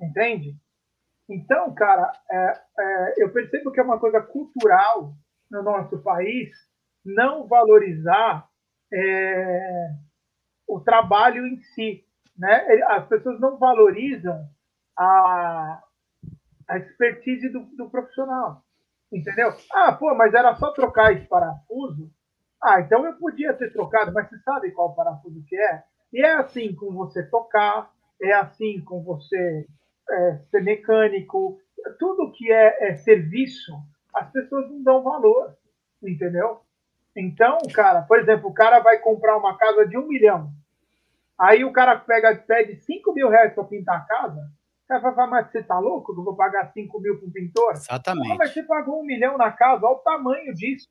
Entende? 0.00 0.56
Então, 1.28 1.74
cara, 1.74 2.12
é, 2.30 2.62
é, 2.78 3.14
eu 3.18 3.32
percebo 3.32 3.72
que 3.72 3.80
é 3.80 3.82
uma 3.82 3.98
coisa 3.98 4.20
cultural 4.20 5.14
no 5.50 5.62
nosso 5.62 5.98
país 6.02 6.50
não 7.04 7.46
valorizar 7.46 8.48
é, 8.92 9.90
o 10.68 10.80
trabalho 10.80 11.46
em 11.46 11.60
si. 11.74 12.04
Né? 12.36 12.82
As 12.88 13.06
pessoas 13.06 13.40
não 13.40 13.58
valorizam 13.58 14.48
a, 14.98 15.82
a 16.68 16.78
expertise 16.78 17.48
do, 17.48 17.60
do 17.76 17.90
profissional. 17.90 18.62
Entendeu? 19.12 19.52
Ah, 19.72 19.92
pô, 19.92 20.14
mas 20.14 20.34
era 20.34 20.54
só 20.56 20.72
trocar 20.72 21.12
esse 21.12 21.26
parafuso? 21.26 22.10
Ah, 22.62 22.80
então 22.80 23.04
eu 23.06 23.16
podia 23.18 23.54
ter 23.54 23.72
trocado, 23.72 24.12
mas 24.12 24.28
você 24.28 24.38
sabe 24.40 24.72
qual 24.72 24.94
parafuso 24.94 25.44
que 25.46 25.56
é? 25.56 25.84
E 26.12 26.24
é 26.24 26.34
assim 26.34 26.74
com 26.74 26.92
você 26.92 27.22
tocar, 27.28 27.90
é 28.20 28.32
assim 28.32 28.82
com 28.82 29.02
você 29.02 29.66
é, 30.10 30.38
ser 30.50 30.62
mecânico, 30.62 31.58
tudo 31.98 32.32
que 32.32 32.50
é, 32.50 32.90
é 32.90 32.96
serviço, 32.96 33.72
as 34.14 34.30
pessoas 34.30 34.68
não 34.70 34.82
dão 34.82 35.02
valor, 35.02 35.56
entendeu? 36.02 36.60
Então, 37.14 37.58
cara, 37.72 38.02
por 38.02 38.18
exemplo, 38.18 38.50
o 38.50 38.54
cara 38.54 38.80
vai 38.80 38.98
comprar 38.98 39.36
uma 39.36 39.56
casa 39.56 39.86
de 39.86 39.96
um 39.96 40.06
milhão. 40.06 40.50
Aí 41.38 41.64
o 41.64 41.72
cara 41.72 41.98
pega, 41.98 42.34
pede 42.36 42.76
5 42.76 43.12
mil 43.12 43.28
reais 43.28 43.54
para 43.54 43.64
pintar 43.64 43.98
a 43.98 44.04
casa. 44.04 44.40
O 44.84 44.88
cara 44.88 45.00
vai 45.00 45.14
falar, 45.14 45.26
mas 45.26 45.50
você 45.50 45.62
tá 45.62 45.78
louco? 45.78 46.12
Eu 46.12 46.24
vou 46.24 46.36
pagar 46.36 46.72
5 46.72 47.00
mil 47.00 47.18
para 47.18 47.26
um 47.26 47.30
pintor? 47.30 47.72
Exatamente. 47.72 48.32
Ah, 48.32 48.36
mas 48.36 48.52
você 48.52 48.62
pagou 48.62 49.00
um 49.00 49.04
milhão 49.04 49.36
na 49.36 49.50
casa, 49.50 49.84
olha 49.84 49.96
o 49.96 50.00
tamanho 50.00 50.54
disso. 50.54 50.88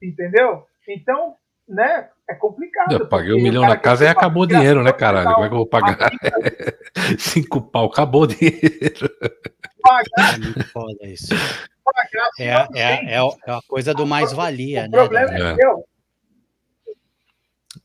Entendeu? 0.00 0.66
Então, 0.86 1.36
né, 1.68 2.08
é 2.28 2.34
complicado. 2.34 2.92
Eu 2.92 3.08
paguei 3.08 3.34
um 3.34 3.42
milhão 3.42 3.62
na 3.62 3.76
casa 3.76 4.04
e 4.04 4.08
acabou 4.08 4.44
o 4.44 4.46
dinheiro, 4.46 4.82
né, 4.82 4.92
caralho? 4.92 5.32
Como 5.34 5.44
é 5.44 5.48
que 5.48 5.54
eu 5.54 5.58
vou 5.58 5.66
pagar? 5.66 6.10
Cinco 7.18 7.60
pau, 7.60 7.86
acabou 7.86 8.22
o 8.22 8.26
dinheiro. 8.26 9.10
Pagar. 9.82 10.34
É 10.34 10.38
muito 10.38 10.68
foda 10.68 11.06
isso. 11.06 11.34
É, 12.38 12.44
é, 12.44 13.14
é, 13.14 13.16
é 13.16 13.18
a 13.18 13.60
coisa 13.66 13.94
do 13.94 14.06
mais-valia, 14.06 14.82
né? 14.82 14.90
problema 14.90 15.32
é 15.32 15.54
seu. 15.54 15.84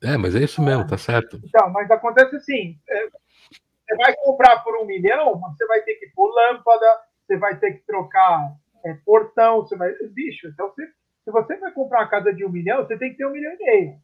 É, 0.03 0.17
mas 0.17 0.35
é 0.35 0.39
isso 0.39 0.61
mesmo, 0.61 0.85
tá 0.85 0.97
certo. 0.97 1.39
Então, 1.43 1.69
mas 1.69 1.89
acontece 1.89 2.35
assim: 2.35 2.77
é, 2.89 3.07
você 3.07 3.95
vai 3.95 4.13
comprar 4.15 4.59
por 4.63 4.75
um 4.81 4.85
milhão, 4.85 5.39
você 5.39 5.65
vai 5.65 5.81
ter 5.81 5.95
que 5.95 6.07
pôr 6.13 6.33
lâmpada, 6.33 6.85
você 7.25 7.37
vai 7.37 7.57
ter 7.57 7.73
que 7.73 7.85
trocar 7.85 8.53
é, 8.85 8.93
portão, 9.05 9.61
você 9.61 9.77
vai. 9.77 9.93
Bicho, 10.11 10.47
então 10.47 10.69
você, 10.69 10.85
se 11.23 11.31
você 11.31 11.55
vai 11.57 11.71
comprar 11.71 12.01
uma 12.01 12.09
casa 12.09 12.33
de 12.33 12.45
um 12.45 12.49
milhão, 12.49 12.85
você 12.85 12.97
tem 12.97 13.11
que 13.11 13.17
ter 13.17 13.25
um 13.25 13.31
milhão 13.31 13.53
e 13.53 13.57
meio. 13.57 13.95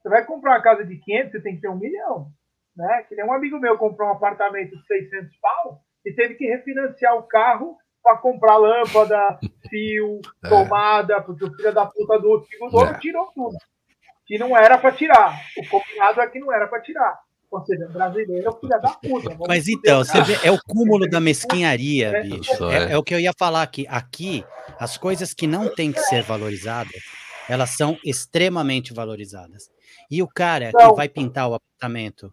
Você 0.00 0.08
vai 0.08 0.24
comprar 0.24 0.52
uma 0.52 0.62
casa 0.62 0.84
de 0.84 0.96
500, 0.96 1.32
você 1.32 1.40
tem 1.42 1.54
que 1.56 1.60
ter 1.60 1.68
um 1.68 1.78
milhão. 1.78 2.28
Né? 2.74 3.04
Que 3.08 3.14
nem 3.14 3.24
um 3.24 3.32
amigo 3.32 3.58
meu 3.58 3.76
comprou 3.76 4.08
um 4.08 4.12
apartamento 4.12 4.76
de 4.76 4.86
600 4.86 5.36
pau 5.38 5.80
e 6.04 6.12
teve 6.14 6.34
que 6.34 6.46
refinanciar 6.46 7.16
o 7.16 7.24
carro 7.24 7.76
para 8.02 8.16
comprar 8.16 8.56
lâmpada, 8.56 9.38
fio, 9.68 10.20
é. 10.44 10.48
tomada, 10.48 11.20
porque 11.20 11.44
o 11.44 11.54
filho 11.54 11.74
da 11.74 11.84
puta 11.84 12.18
do 12.18 12.46
dono 12.70 12.90
é. 12.90 12.98
tirou 12.98 13.30
tudo. 13.34 13.56
Que 14.26 14.38
não 14.38 14.56
era 14.56 14.78
para 14.78 14.92
tirar. 14.92 15.34
O 15.58 15.68
combinado 15.68 16.20
é 16.20 16.26
que 16.28 16.38
não 16.38 16.52
era 16.52 16.66
para 16.66 16.80
tirar. 16.80 17.18
Ou 17.50 17.64
seja, 17.66 17.88
brasileiro 17.88 18.46
é 18.46 18.48
o 18.48 18.52
filho 18.52 18.80
da 18.80 18.90
puta. 18.90 19.36
Mas 19.48 19.66
então, 19.66 20.04
você 20.04 20.22
vê, 20.22 20.38
é 20.46 20.52
o 20.52 20.58
cúmulo 20.62 21.08
da 21.08 21.18
mesquinharia, 21.18 22.08
é. 22.08 22.22
bicho. 22.22 22.64
É, 22.70 22.92
é, 22.92 22.98
o 22.98 23.02
que 23.02 23.12
eu 23.12 23.18
ia 23.18 23.32
falar 23.36 23.62
aqui. 23.62 23.86
Aqui, 23.88 24.44
as 24.78 24.96
coisas 24.96 25.34
que 25.34 25.48
não 25.48 25.68
têm 25.74 25.90
que 25.90 26.00
ser 26.00 26.22
valorizadas, 26.22 27.02
elas 27.48 27.70
são 27.70 27.98
extremamente 28.04 28.94
valorizadas. 28.94 29.68
E 30.08 30.22
o 30.22 30.28
cara 30.28 30.68
então, 30.68 30.90
que 30.90 30.96
vai 30.96 31.08
pintar 31.08 31.48
o 31.48 31.54
apartamento 31.54 32.32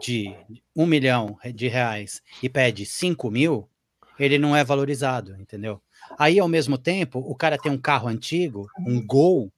de 0.00 0.34
um 0.74 0.86
milhão 0.86 1.36
de 1.54 1.68
reais 1.68 2.22
e 2.42 2.48
pede 2.48 2.86
cinco 2.86 3.30
mil, 3.30 3.68
ele 4.18 4.38
não 4.38 4.56
é 4.56 4.64
valorizado, 4.64 5.36
entendeu? 5.38 5.80
Aí, 6.18 6.38
ao 6.38 6.48
mesmo 6.48 6.78
tempo, 6.78 7.18
o 7.18 7.34
cara 7.34 7.58
tem 7.58 7.70
um 7.70 7.78
carro 7.78 8.08
antigo, 8.08 8.68
um 8.86 9.04
Gol, 9.04 9.52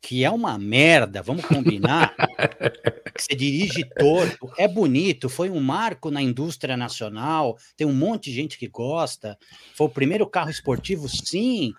que 0.00 0.24
é 0.24 0.30
uma 0.30 0.58
merda, 0.58 1.22
vamos 1.22 1.44
combinar. 1.44 2.14
que 3.14 3.22
você 3.22 3.34
dirige 3.34 3.84
torto, 3.98 4.50
é 4.58 4.68
bonito, 4.68 5.28
foi 5.28 5.50
um 5.50 5.60
marco 5.60 6.10
na 6.10 6.20
indústria 6.22 6.76
nacional, 6.76 7.56
tem 7.76 7.86
um 7.86 7.94
monte 7.94 8.30
de 8.30 8.36
gente 8.36 8.58
que 8.58 8.68
gosta. 8.68 9.38
Foi 9.74 9.86
o 9.86 9.90
primeiro 9.90 10.26
carro 10.26 10.50
esportivo, 10.50 11.08
sim, 11.08 11.72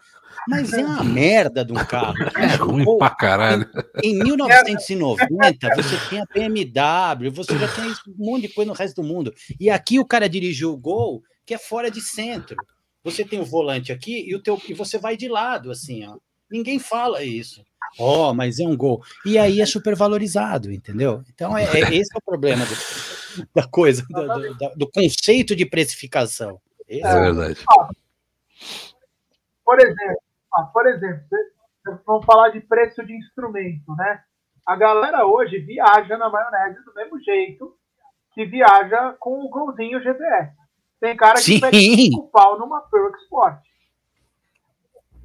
mas 0.48 0.74
é 0.74 0.84
uma 0.86 1.04
merda 1.04 1.64
de 1.64 1.72
um 1.72 1.86
carro. 1.86 2.16
É 2.38 2.56
ruim 2.56 2.84
Pô, 2.84 2.98
pra 2.98 3.10
caralho. 3.10 3.70
Em, 4.04 4.16
em 4.16 4.24
1990, 4.24 5.76
você 5.76 6.10
tinha 6.10 6.26
BMW, 6.34 7.32
você 7.32 7.58
já 7.58 7.68
tinha 7.68 7.88
um 7.88 8.26
monte 8.26 8.44
de 8.44 8.54
coisa 8.54 8.72
no 8.72 8.78
resto 8.78 9.02
do 9.02 9.08
mundo. 9.08 9.34
E 9.60 9.70
aqui 9.70 10.00
o 10.00 10.06
cara 10.06 10.30
dirigiu 10.30 10.72
o 10.72 10.78
Gol, 10.78 11.24
que 11.46 11.54
é 11.54 11.58
fora 11.58 11.90
de 11.90 12.02
centro. 12.02 12.56
Você 13.04 13.24
tem 13.24 13.40
o 13.40 13.46
volante 13.46 13.92
aqui 13.92 14.28
e, 14.28 14.36
o 14.36 14.42
teu, 14.42 14.62
e 14.68 14.74
você 14.74 14.98
vai 14.98 15.16
de 15.16 15.28
lado, 15.28 15.72
assim, 15.72 16.06
ó. 16.06 16.18
Ninguém 16.50 16.80
fala 16.80 17.24
isso. 17.24 17.64
Ó, 18.00 18.30
oh, 18.30 18.34
mas 18.34 18.60
é 18.60 18.66
um 18.66 18.76
gol. 18.76 19.04
E 19.26 19.38
aí 19.38 19.62
é 19.62 19.66
super 19.66 19.96
valorizado, 19.96 20.72
entendeu? 20.72 21.24
Então, 21.34 21.58
é, 21.58 21.64
é 21.64 21.96
esse 21.96 22.14
é 22.14 22.18
o 22.18 22.22
problema 22.22 22.64
do, 22.66 23.48
da 23.54 23.68
coisa, 23.68 24.06
do, 24.10 24.28
do, 24.28 24.76
do, 24.76 24.92
conceito 24.92 25.56
de 25.56 25.66
precificação. 25.66 26.60
Esse 26.88 27.06
é, 27.06 27.20
verdade. 27.20 27.66
por 29.64 29.80
exemplo, 29.80 30.22
ah, 30.54 30.64
por 30.64 30.88
exemplo, 30.88 31.24
vamos 32.06 32.26
falar 32.26 32.50
de 32.50 32.62
preço 32.62 33.06
de 33.06 33.14
instrumento, 33.14 33.96
né? 33.96 34.22
A 34.66 34.76
galera 34.76 35.26
hoje 35.26 35.60
viaja 35.60 36.18
na 36.18 36.30
maionese 36.30 36.84
do 36.84 36.94
mesmo 36.94 37.20
jeito 37.22 37.74
que 38.34 38.46
viaja 38.46 39.16
com 39.20 39.46
o 39.46 39.50
golzinho 39.50 40.02
GPS. 40.02 40.56
Tem 41.00 41.16
cara 41.16 41.36
que 41.36 41.42
Sim. 41.42 41.60
pega 41.60 41.78
cinco 41.78 42.30
pau 42.30 42.60
numa 42.60 42.82
Pearl 42.82 43.16
Sport. 43.24 43.62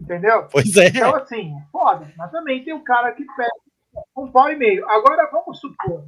Entendeu? 0.03 0.48
Pois 0.50 0.76
é. 0.76 0.88
Então, 0.88 1.14
assim, 1.14 1.55
foda. 1.70 2.12
Mas 2.16 2.30
também 2.30 2.64
tem 2.64 2.74
um 2.74 2.82
cara 2.82 3.12
que 3.12 3.24
pega 3.36 3.50
um 4.16 4.30
pau 4.30 4.50
e 4.50 4.57
meio. 4.57 4.88
Agora, 4.88 5.30
vamos 5.30 5.61
supor, 5.61 6.05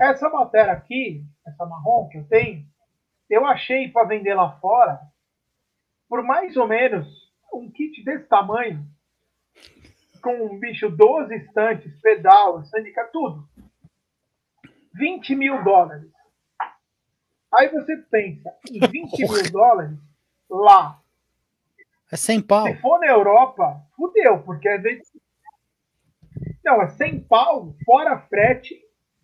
essa 0.00 0.28
matéria 0.28 0.72
aqui, 0.72 1.24
essa 1.46 1.64
marrom 1.64 2.08
que 2.08 2.18
eu 2.18 2.24
tenho, 2.24 2.66
eu 3.30 3.46
achei 3.46 3.88
para 3.88 4.06
vender 4.06 4.34
lá 4.34 4.52
fora 4.58 5.00
por 6.08 6.22
mais 6.22 6.56
ou 6.56 6.68
menos 6.68 7.08
um 7.54 7.70
kit 7.70 8.04
desse 8.04 8.26
tamanho, 8.26 8.86
com 10.22 10.46
um 10.46 10.58
bicho 10.58 10.90
12 10.90 11.34
estantes, 11.36 11.98
pedal, 12.00 12.62
sandica, 12.64 13.08
tudo. 13.12 13.48
20 14.94 15.34
mil 15.34 15.64
dólares. 15.64 16.10
Aí 17.54 17.68
você 17.68 17.96
pensa, 18.10 18.54
em 18.70 18.78
20 18.78 19.20
mil 19.20 19.50
dólares, 19.50 19.98
lá. 20.50 21.01
É 22.12 22.16
100 22.16 22.42
pau. 22.42 22.66
Se 22.66 22.74
for 22.74 23.00
na 23.00 23.06
Europa, 23.06 23.80
fudeu, 23.96 24.40
porque 24.40 24.68
às 24.68 24.82
vezes. 24.82 25.08
Não, 26.62 26.82
é 26.82 26.88
100 26.88 27.20
pau, 27.20 27.74
fora 27.86 28.18
frete 28.28 28.74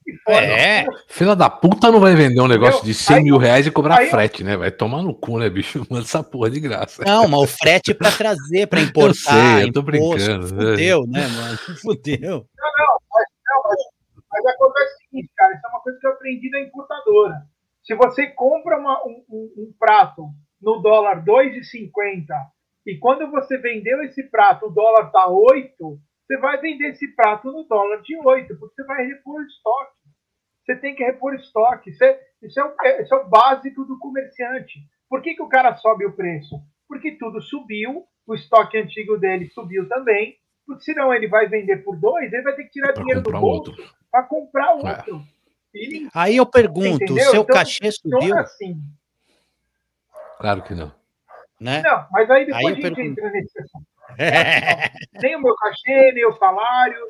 e 0.07 0.17
fora. 0.25 0.47
É, 0.47 0.87
fila 1.07 1.37
da 1.37 1.51
puta 1.51 1.93
não 1.93 2.01
vai 2.01 2.15
vender 2.15 2.41
um 2.41 2.49
negócio 2.49 2.83
de 2.83 2.95
100 2.95 3.17
aí, 3.17 3.23
mil 3.23 3.37
reais 3.37 3.67
e 3.67 3.71
cobrar 3.71 3.99
aí, 3.99 4.09
frete, 4.09 4.43
né? 4.43 4.57
Vai 4.57 4.71
tomar 4.71 5.03
no 5.03 5.15
cu, 5.15 5.39
né, 5.39 5.51
bicho? 5.51 5.85
Manda 5.91 6.05
essa 6.05 6.23
porra 6.23 6.49
de 6.51 6.61
graça. 6.61 7.05
Não, 7.05 7.29
mas 7.29 7.41
o 7.41 7.47
frete 7.47 7.91
é 7.91 7.95
pra 7.95 8.11
trazer, 8.11 8.67
pra 8.67 8.81
importar. 8.81 9.35
eu 9.37 9.59
sei, 9.59 9.69
eu 9.69 9.73
tô 9.73 9.83
brincando. 9.83 10.49
Fudeu, 10.49 11.07
né, 11.07 11.29
mano? 11.29 11.59
Fudeu. 11.83 12.47
Não, 12.57 12.73
não, 12.79 12.99
mas, 13.13 13.27
não 13.47 13.63
mas, 13.65 13.79
mas 14.33 14.55
acontece 14.55 14.95
o 14.95 14.99
seguinte, 15.11 15.31
cara, 15.37 15.55
isso 15.55 15.67
é 15.67 15.69
uma 15.69 15.81
coisa 15.81 15.99
que 16.01 16.07
eu 16.07 16.13
aprendi 16.13 16.51
da 16.51 16.61
importadora. 16.61 17.35
Se 17.85 17.95
você 17.95 18.29
compra 18.29 18.79
uma, 18.79 18.99
um, 19.05 19.25
um, 19.29 19.53
um, 19.59 19.75
prato 19.79 20.31
no 20.61 20.81
dólar 20.81 21.23
2,50 21.23 22.25
e 22.89 22.99
quando 22.99 23.31
você 23.31 23.59
vendeu 23.59 24.03
esse 24.03 24.23
prato 24.23 24.65
o 24.65 24.71
dólar 24.71 25.09
está 25.09 25.27
8, 25.29 26.01
você 26.27 26.39
vai 26.39 26.59
vender 26.59 26.89
esse 26.89 27.07
prato 27.15 27.53
no 27.53 27.65
dólar 27.65 28.01
de 28.01 28.17
8, 28.17 28.59
porque 28.59 28.75
você 28.75 28.85
vai 28.85 29.07
repor 29.07 29.43
estoque. 29.43 29.93
Você 30.65 30.77
tem 30.77 30.95
que 30.95 31.05
repor 31.05 31.35
estoque. 31.35 31.91
Isso 31.91 32.03
é, 32.03 32.19
isso 32.43 32.59
é, 32.59 32.65
o, 32.65 32.75
é, 32.83 33.03
isso 33.03 33.15
é 33.15 33.19
o 33.19 33.29
básico 33.29 33.85
do 33.85 33.99
comerciante. 33.99 34.79
Por 35.07 35.21
que, 35.21 35.35
que 35.35 35.43
o 35.43 35.51
cara 35.51 35.77
sobe 35.77 36.07
o 36.07 36.13
preço? 36.13 36.57
Porque 36.89 37.13
tudo 37.13 37.43
subiu, 37.43 38.07
o 38.27 38.35
estoque 38.35 38.79
antigo 38.79 39.19
dele 39.19 39.51
subiu 39.51 39.87
também, 39.87 40.39
porque 40.67 40.85
senão 40.85 41.13
ele 41.13 41.29
vai 41.29 41.47
vender 41.47 41.85
por 41.85 41.95
2, 41.95 42.33
ele 42.33 42.43
vai 42.43 42.57
ter 42.57 42.65
que 42.65 42.71
tirar 42.71 42.95
pra 42.95 43.03
dinheiro 43.03 43.21
do 43.21 43.33
bolso 43.33 43.75
para 44.11 44.23
comprar 44.23 44.73
outro. 44.73 45.23
É. 45.75 46.09
Aí 46.15 46.39
eu 46.39 46.47
pergunto, 46.47 47.13
o 47.13 47.21
seu 47.21 47.43
então, 47.43 47.55
cachê 47.55 47.93
subiu? 47.93 48.35
Assim. 48.39 48.81
Claro 50.39 50.63
que 50.63 50.75
não. 50.75 50.98
Né? 51.61 51.83
Não, 51.83 52.07
mas 52.13 52.31
aí 52.31 52.47
depois 52.47 52.65
Aí 52.65 52.73
a 52.73 52.75
gente 52.75 52.83
pergunto. 52.83 53.01
entra 53.01 53.31
nesse 53.31 53.61
assunto. 53.61 53.87
Nem 55.23 55.37
o 55.37 55.43
meu 55.43 55.55
cachê, 55.57 56.13
nem 56.13 56.27
o 56.27 56.33
salário. 56.39 57.07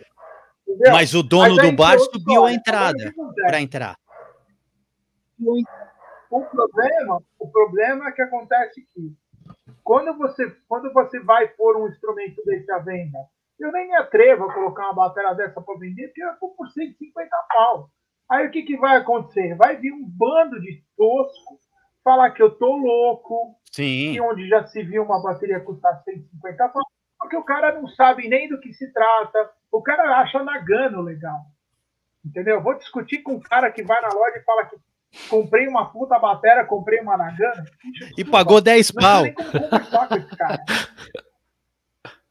Entendeu? 0.67 0.93
Mas 0.93 1.15
o 1.15 1.23
dono 1.23 1.57
Mas 1.57 1.71
do 1.71 1.77
bar 1.77 1.99
subiu 1.99 2.45
a 2.45 2.53
entrada 2.53 3.15
para 3.47 3.61
entrar. 3.61 3.97
O 6.31 6.45
problema, 6.45 7.23
o 7.39 7.49
problema 7.49 8.09
é 8.09 8.13
que 8.13 8.23
acontece 8.23 8.83
que 8.93 9.17
quando 9.83 10.17
você, 10.19 10.55
quando 10.69 10.93
você 10.93 11.21
vai 11.21 11.49
pôr 11.49 11.77
um 11.77 11.89
instrumento 11.89 12.43
desse 12.45 12.71
à 12.71 12.79
venda, 12.79 13.19
eu 13.59 13.73
nem 13.73 13.89
me 13.89 13.97
atrevo 13.97 14.45
a 14.45 14.53
colocar 14.53 14.85
uma 14.85 14.95
bateria 14.95 15.35
dessa 15.35 15.61
para 15.61 15.79
vender, 15.79 16.09
porque 16.09 16.23
eu 16.23 16.39
vou 16.41 16.51
por 16.51 16.69
150 16.69 17.37
pau. 17.49 17.91
Aí 18.29 18.47
o 18.47 18.51
que, 18.51 18.63
que 18.63 18.77
vai 18.77 18.97
acontecer? 18.97 19.55
Vai 19.57 19.77
vir 19.77 19.93
um 19.93 20.05
bando 20.05 20.61
de 20.61 20.83
tosco 20.97 21.59
falar 22.09 22.31
que 22.31 22.43
eu 22.43 22.51
tô 22.51 22.75
louco, 22.75 23.55
Sim. 23.71 24.13
e 24.15 24.21
onde 24.23 24.49
já 24.49 24.67
se 24.67 24.83
viu 24.83 25.03
uma 25.03 25.23
bateria 25.23 25.61
custar 25.61 26.03
150 26.05 26.69
pau, 26.71 26.83
porque 27.19 27.37
o 27.37 27.45
cara 27.45 27.79
não 27.79 27.87
sabe 27.89 28.27
nem 28.27 28.49
do 28.49 28.59
que 28.59 28.73
se 28.73 28.91
trata, 28.95 29.51
o 29.71 29.83
cara 29.83 30.19
acha 30.21 30.43
Nagano 30.43 31.03
legal. 31.03 31.41
Entendeu? 32.25 32.57
Eu 32.57 32.63
vou 32.63 32.79
discutir 32.79 33.19
com 33.19 33.35
um 33.35 33.41
cara 33.41 33.71
que 33.71 33.83
vai 33.83 34.01
na 34.01 34.09
loja 34.09 34.39
e 34.39 34.43
fala 34.43 34.65
que 34.65 34.77
comprei 35.29 35.69
uma 35.69 35.93
puta 35.93 36.19
bateria, 36.19 36.65
comprei 36.65 36.99
uma 37.01 37.19
Nagano. 37.19 37.63
E 38.17 38.25
pagou 38.25 38.63
10 38.63 38.95
Não 38.95 39.03
pau. 39.03 39.23
tem 39.25 39.35
como 39.35 39.53
conversar 39.53 40.09
com 40.09 40.15
esse 40.15 40.37
cara. 40.37 40.65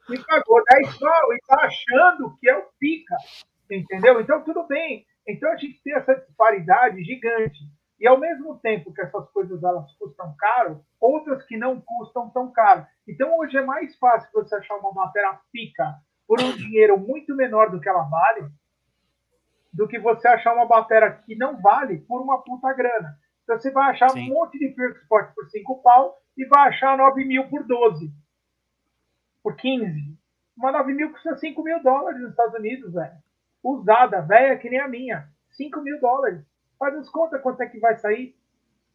E 0.09 0.19
pagou 0.25 0.63
10 0.71 0.97
pau 0.97 1.34
e 1.34 1.39
tá 1.47 1.61
achando 1.61 2.36
que 2.39 2.49
é 2.49 2.57
o 2.57 2.63
pica. 2.80 3.15
Entendeu? 3.69 4.19
Então, 4.21 4.43
tudo 4.43 4.65
bem. 4.65 5.05
Então, 5.28 5.51
a 5.51 5.57
gente 5.57 5.80
tem 5.84 5.93
essa 5.93 6.15
disparidade 6.15 7.03
gigante. 7.03 7.59
E 7.99 8.07
ao 8.07 8.19
mesmo 8.19 8.59
tempo 8.59 8.93
que 8.93 9.01
essas 9.01 9.29
coisas 9.31 9.63
elas 9.63 9.91
custam 9.97 10.35
caro, 10.37 10.83
outras 10.99 11.43
que 11.45 11.57
não 11.57 11.81
custam 11.81 12.29
tão 12.29 12.51
caro. 12.51 12.85
Então, 13.07 13.37
hoje 13.39 13.57
é 13.57 13.63
mais 13.63 13.97
fácil 13.97 14.29
você 14.33 14.55
achar 14.55 14.75
uma 14.75 14.91
matéria 14.91 15.39
pica 15.51 15.95
por 16.27 16.39
um 16.39 16.51
dinheiro 16.55 16.99
muito 16.99 17.35
menor 17.35 17.71
do 17.71 17.79
que 17.79 17.89
ela 17.89 18.03
vale, 18.03 18.49
do 19.73 19.87
que 19.87 19.97
você 19.97 20.27
achar 20.27 20.53
uma 20.53 20.65
bateria 20.65 21.11
que 21.25 21.35
não 21.35 21.59
vale 21.59 21.99
por 22.01 22.21
uma 22.21 22.43
puta 22.43 22.71
grana. 22.73 23.17
Então, 23.43 23.57
você 23.57 23.71
vai 23.71 23.91
achar 23.91 24.09
Sim. 24.09 24.29
um 24.29 24.33
monte 24.33 24.59
de 24.59 24.73
First 24.75 25.01
Sport 25.01 25.33
por 25.33 25.49
5 25.49 25.81
pau 25.81 26.17
e 26.37 26.45
vai 26.45 26.69
achar 26.69 26.97
9 26.97 27.25
mil 27.25 27.49
por 27.49 27.63
12. 27.63 28.11
Por 29.41 29.55
15. 29.55 30.17
Uma 30.55 30.71
9 30.71 30.93
mil 30.93 31.11
custa 31.11 31.37
5 31.37 31.63
mil 31.63 31.81
dólares 31.81 32.21
nos 32.21 32.31
Estados 32.31 32.55
Unidos, 32.55 32.93
velho. 32.93 33.15
Usada, 33.63 34.21
velha 34.21 34.57
que 34.57 34.69
nem 34.69 34.79
a 34.79 34.87
minha. 34.87 35.29
5 35.51 35.81
mil 35.81 35.99
dólares. 35.99 36.43
Faz 36.80 36.95
as 36.95 37.09
contas 37.09 37.41
quanto 37.41 37.61
é 37.61 37.67
que 37.67 37.80
vai 37.80 37.97
sair. 37.97 38.36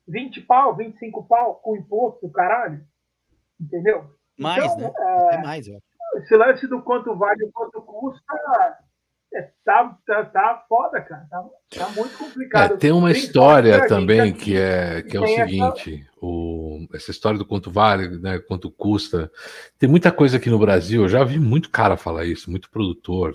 20 0.08 0.40
pau, 0.42 0.74
25 0.76 1.24
pau 1.24 1.56
com 1.56 1.76
imposto, 1.76 2.28
caralho. 2.30 2.84
Entendeu? 3.60 4.10
Mais, 4.38 4.64
Então, 4.64 4.78
né? 4.78 4.92
é, 4.98 5.26
Até 5.28 5.42
mais, 5.42 5.68
ó. 5.68 5.78
esse 6.18 6.36
lance 6.36 6.66
do 6.66 6.82
quanto 6.82 7.14
vale 7.16 7.44
e 7.44 7.50
quanto 7.52 7.80
custa 7.82 8.22
é, 9.34 9.50
tá, 9.64 9.96
tá, 10.06 10.24
tá 10.26 10.64
foda, 10.68 11.00
cara. 11.00 11.26
Tá, 11.30 11.44
tá 11.78 11.88
muito 11.90 12.18
complicado. 12.18 12.74
É, 12.74 12.76
tem 12.76 12.92
uma 12.92 13.10
história 13.12 13.86
também 13.86 14.32
que 14.32 14.56
é, 14.56 15.02
que 15.02 15.16
é 15.16 15.20
o 15.20 15.24
tem 15.24 15.34
essa- 15.40 15.44
seguinte: 15.48 16.06
o, 16.20 16.86
essa 16.92 17.10
história 17.10 17.38
do 17.38 17.46
quanto 17.46 17.70
vale, 17.70 18.18
né, 18.18 18.38
quanto 18.40 18.70
custa. 18.70 19.30
Tem 19.78 19.88
muita 19.88 20.10
coisa 20.12 20.36
aqui 20.36 20.50
no 20.50 20.58
Brasil, 20.58 21.02
eu 21.02 21.08
já 21.08 21.24
vi 21.24 21.38
muito 21.38 21.70
cara 21.70 21.96
falar 21.96 22.24
isso, 22.26 22.50
muito 22.50 22.70
produtor. 22.70 23.32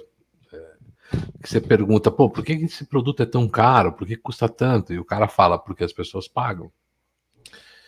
É, 1.14 1.42
que 1.42 1.50
você 1.50 1.62
pergunta, 1.62 2.12
pô, 2.12 2.30
por 2.30 2.44
que 2.44 2.54
esse 2.54 2.86
produto 2.86 3.24
é 3.24 3.26
tão 3.26 3.48
caro? 3.48 3.94
Por 3.94 4.08
que 4.08 4.16
custa 4.16 4.50
tanto? 4.50 4.94
E 4.94 5.00
o 5.00 5.06
cara 5.06 5.28
fala, 5.28 5.58
porque 5.58 5.84
as 5.84 5.94
pessoas 5.94 6.28
pagam. 6.28 6.72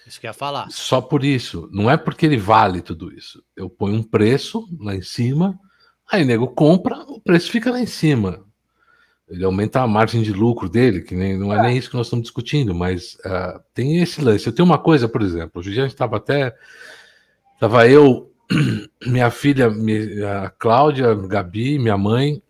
Isso 0.07 0.19
que 0.19 0.25
eu 0.25 0.29
ia 0.29 0.33
falar. 0.33 0.69
Só 0.71 1.01
por 1.01 1.23
isso. 1.23 1.69
Não 1.71 1.89
é 1.89 1.95
porque 1.95 2.25
ele 2.25 2.37
vale 2.37 2.81
tudo 2.81 3.13
isso. 3.13 3.43
Eu 3.55 3.69
ponho 3.69 3.95
um 3.95 4.03
preço 4.03 4.67
lá 4.79 4.95
em 4.95 5.01
cima, 5.01 5.59
aí 6.11 6.23
o 6.23 6.25
nego 6.25 6.47
compra, 6.47 6.97
o 7.07 7.21
preço 7.21 7.51
fica 7.51 7.69
lá 7.69 7.79
em 7.79 7.85
cima. 7.85 8.43
Ele 9.29 9.43
aumenta 9.43 9.81
a 9.81 9.87
margem 9.87 10.23
de 10.23 10.33
lucro 10.33 10.67
dele, 10.67 11.01
que 11.01 11.13
nem, 11.13 11.37
não 11.37 11.53
é 11.53 11.61
nem 11.61 11.77
isso 11.77 11.91
que 11.91 11.95
nós 11.95 12.07
estamos 12.07 12.23
discutindo, 12.23 12.73
mas 12.73 13.15
ah, 13.23 13.61
tem 13.75 14.01
esse 14.01 14.19
lance. 14.19 14.47
Eu 14.47 14.53
tenho 14.53 14.65
uma 14.65 14.79
coisa, 14.79 15.07
por 15.07 15.21
exemplo, 15.21 15.59
hoje 15.59 15.69
a 15.71 15.83
gente 15.83 15.91
estava 15.91 16.17
até. 16.17 16.55
Estava 17.53 17.87
eu, 17.87 18.31
minha 19.05 19.29
filha, 19.29 19.69
mi- 19.69 20.23
a 20.23 20.49
Cláudia, 20.49 21.13
Gabi, 21.13 21.77
minha 21.77 21.97
mãe, 21.97 22.41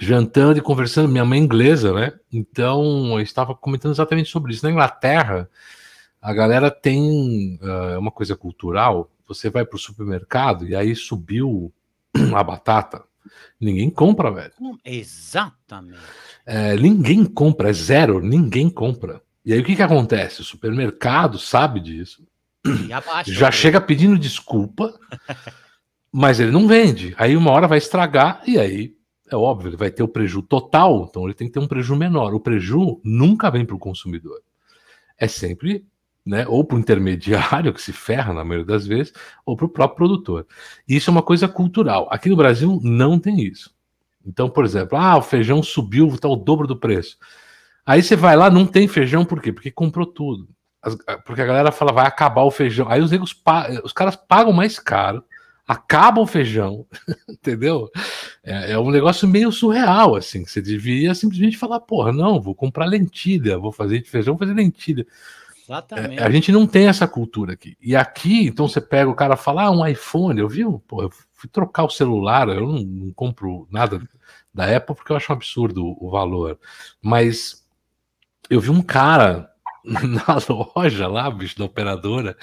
jantando 0.00 0.58
e 0.58 0.62
conversando, 0.62 1.10
minha 1.10 1.24
mãe 1.24 1.38
é 1.38 1.42
inglesa, 1.42 1.92
né? 1.92 2.12
Então 2.32 3.12
eu 3.12 3.20
estava 3.20 3.54
comentando 3.54 3.92
exatamente 3.92 4.30
sobre 4.30 4.52
isso. 4.52 4.64
Na 4.64 4.72
Inglaterra, 4.72 5.48
a 6.22 6.32
galera 6.32 6.70
tem 6.70 7.58
ah, 7.62 7.98
uma 7.98 8.10
coisa 8.10 8.34
cultural. 8.34 9.10
Você 9.28 9.50
vai 9.50 9.64
para 9.64 9.76
o 9.76 9.78
supermercado 9.78 10.66
e 10.66 10.74
aí 10.74 10.96
subiu 10.96 11.70
a 12.34 12.42
batata. 12.42 13.04
Ninguém 13.60 13.90
compra, 13.90 14.30
velho. 14.30 14.52
Exatamente. 14.82 16.00
É, 16.46 16.74
ninguém 16.76 17.26
compra, 17.26 17.68
é 17.68 17.72
zero, 17.72 18.20
ninguém 18.20 18.70
compra. 18.70 19.20
E 19.44 19.52
aí 19.52 19.60
o 19.60 19.64
que, 19.64 19.76
que 19.76 19.82
acontece? 19.82 20.40
O 20.40 20.44
supermercado 20.44 21.38
sabe 21.38 21.78
disso, 21.78 22.26
abaixa. 22.90 23.32
já 23.32 23.50
chega 23.50 23.80
pedindo 23.80 24.18
desculpa, 24.18 24.98
mas 26.10 26.40
ele 26.40 26.50
não 26.50 26.66
vende. 26.66 27.14
Aí 27.18 27.36
uma 27.36 27.50
hora 27.50 27.68
vai 27.68 27.78
estragar 27.78 28.42
e 28.46 28.58
aí 28.58 28.94
é 29.36 29.38
óbvio, 29.38 29.68
ele 29.70 29.76
vai 29.76 29.90
ter 29.90 30.02
o 30.02 30.08
prejuízo 30.08 30.42
total, 30.46 31.06
então 31.08 31.24
ele 31.24 31.34
tem 31.34 31.46
que 31.46 31.52
ter 31.54 31.60
um 31.60 31.68
prejuízo 31.68 31.96
menor. 31.96 32.34
O 32.34 32.40
prejuízo 32.40 33.00
nunca 33.04 33.50
vem 33.50 33.64
para 33.64 33.76
o 33.76 33.78
consumidor. 33.78 34.40
É 35.18 35.28
sempre, 35.28 35.84
né, 36.24 36.46
ou 36.48 36.64
para 36.64 36.76
o 36.76 36.80
intermediário 36.80 37.72
que 37.74 37.82
se 37.82 37.92
ferra 37.92 38.32
na 38.32 38.44
maioria 38.44 38.66
das 38.66 38.86
vezes, 38.86 39.12
ou 39.44 39.56
para 39.56 39.66
o 39.66 39.68
próprio 39.68 39.96
produtor. 39.96 40.46
E 40.88 40.96
isso 40.96 41.10
é 41.10 41.12
uma 41.12 41.22
coisa 41.22 41.48
cultural. 41.48 42.08
Aqui 42.10 42.28
no 42.28 42.36
Brasil 42.36 42.80
não 42.82 43.18
tem 43.18 43.40
isso. 43.40 43.74
Então, 44.26 44.50
por 44.50 44.64
exemplo, 44.64 44.98
ah, 44.98 45.16
o 45.16 45.22
feijão 45.22 45.62
subiu, 45.62 46.08
está 46.08 46.28
o 46.28 46.36
dobro 46.36 46.66
do 46.66 46.76
preço. 46.76 47.16
Aí 47.86 48.02
você 48.02 48.14
vai 48.14 48.36
lá, 48.36 48.50
não 48.50 48.66
tem 48.66 48.86
feijão, 48.86 49.24
por 49.24 49.40
quê? 49.40 49.52
Porque 49.52 49.70
comprou 49.70 50.06
tudo. 50.06 50.48
Porque 51.24 51.42
a 51.42 51.46
galera 51.46 51.72
fala, 51.72 51.92
vai 51.92 52.06
acabar 52.06 52.42
o 52.42 52.50
feijão. 52.50 52.86
Aí 52.88 53.00
os 53.00 53.10
negros, 53.10 53.32
pa- 53.32 53.68
os 53.84 53.92
caras 53.92 54.16
pagam 54.16 54.52
mais 54.52 54.78
caro, 54.78 55.24
acabam 55.66 56.22
o 56.22 56.26
feijão, 56.26 56.86
entendeu? 57.28 57.90
É, 58.42 58.72
é 58.72 58.78
um 58.78 58.90
negócio 58.90 59.28
meio 59.28 59.52
surreal, 59.52 60.16
assim. 60.16 60.44
que 60.44 60.50
Você 60.50 60.62
devia 60.62 61.14
simplesmente 61.14 61.56
falar, 61.56 61.80
porra, 61.80 62.12
não, 62.12 62.40
vou 62.40 62.54
comprar 62.54 62.86
lentilha, 62.86 63.58
vou 63.58 63.72
fazer 63.72 64.00
de 64.00 64.08
feijão, 64.08 64.34
vou 64.34 64.46
fazer 64.46 64.54
lentilha. 64.54 65.06
Exatamente. 65.62 66.20
É, 66.20 66.24
a 66.24 66.30
gente 66.30 66.50
não 66.50 66.66
tem 66.66 66.88
essa 66.88 67.06
cultura 67.06 67.52
aqui. 67.52 67.76
E 67.80 67.94
aqui, 67.94 68.46
então 68.46 68.66
você 68.66 68.80
pega 68.80 69.08
o 69.08 69.14
cara 69.14 69.34
e 69.34 69.36
fala, 69.38 69.64
ah, 69.64 69.70
um 69.70 69.86
iPhone, 69.86 70.40
eu 70.40 70.48
vi, 70.48 70.64
pô, 70.88 71.02
eu 71.02 71.10
fui 71.32 71.48
trocar 71.48 71.84
o 71.84 71.90
celular, 71.90 72.48
eu 72.48 72.66
não, 72.66 72.80
não 72.80 73.12
compro 73.12 73.68
nada 73.70 74.02
da 74.52 74.76
Apple 74.76 74.96
porque 74.96 75.12
eu 75.12 75.16
acho 75.16 75.30
um 75.30 75.36
absurdo 75.36 75.84
o, 75.84 76.08
o 76.08 76.10
valor. 76.10 76.58
Mas 77.00 77.64
eu 78.48 78.60
vi 78.60 78.70
um 78.70 78.82
cara 78.82 79.48
na 79.84 80.24
loja 80.74 81.06
lá, 81.06 81.30
bicho, 81.30 81.58
da 81.58 81.64
operadora, 81.64 82.36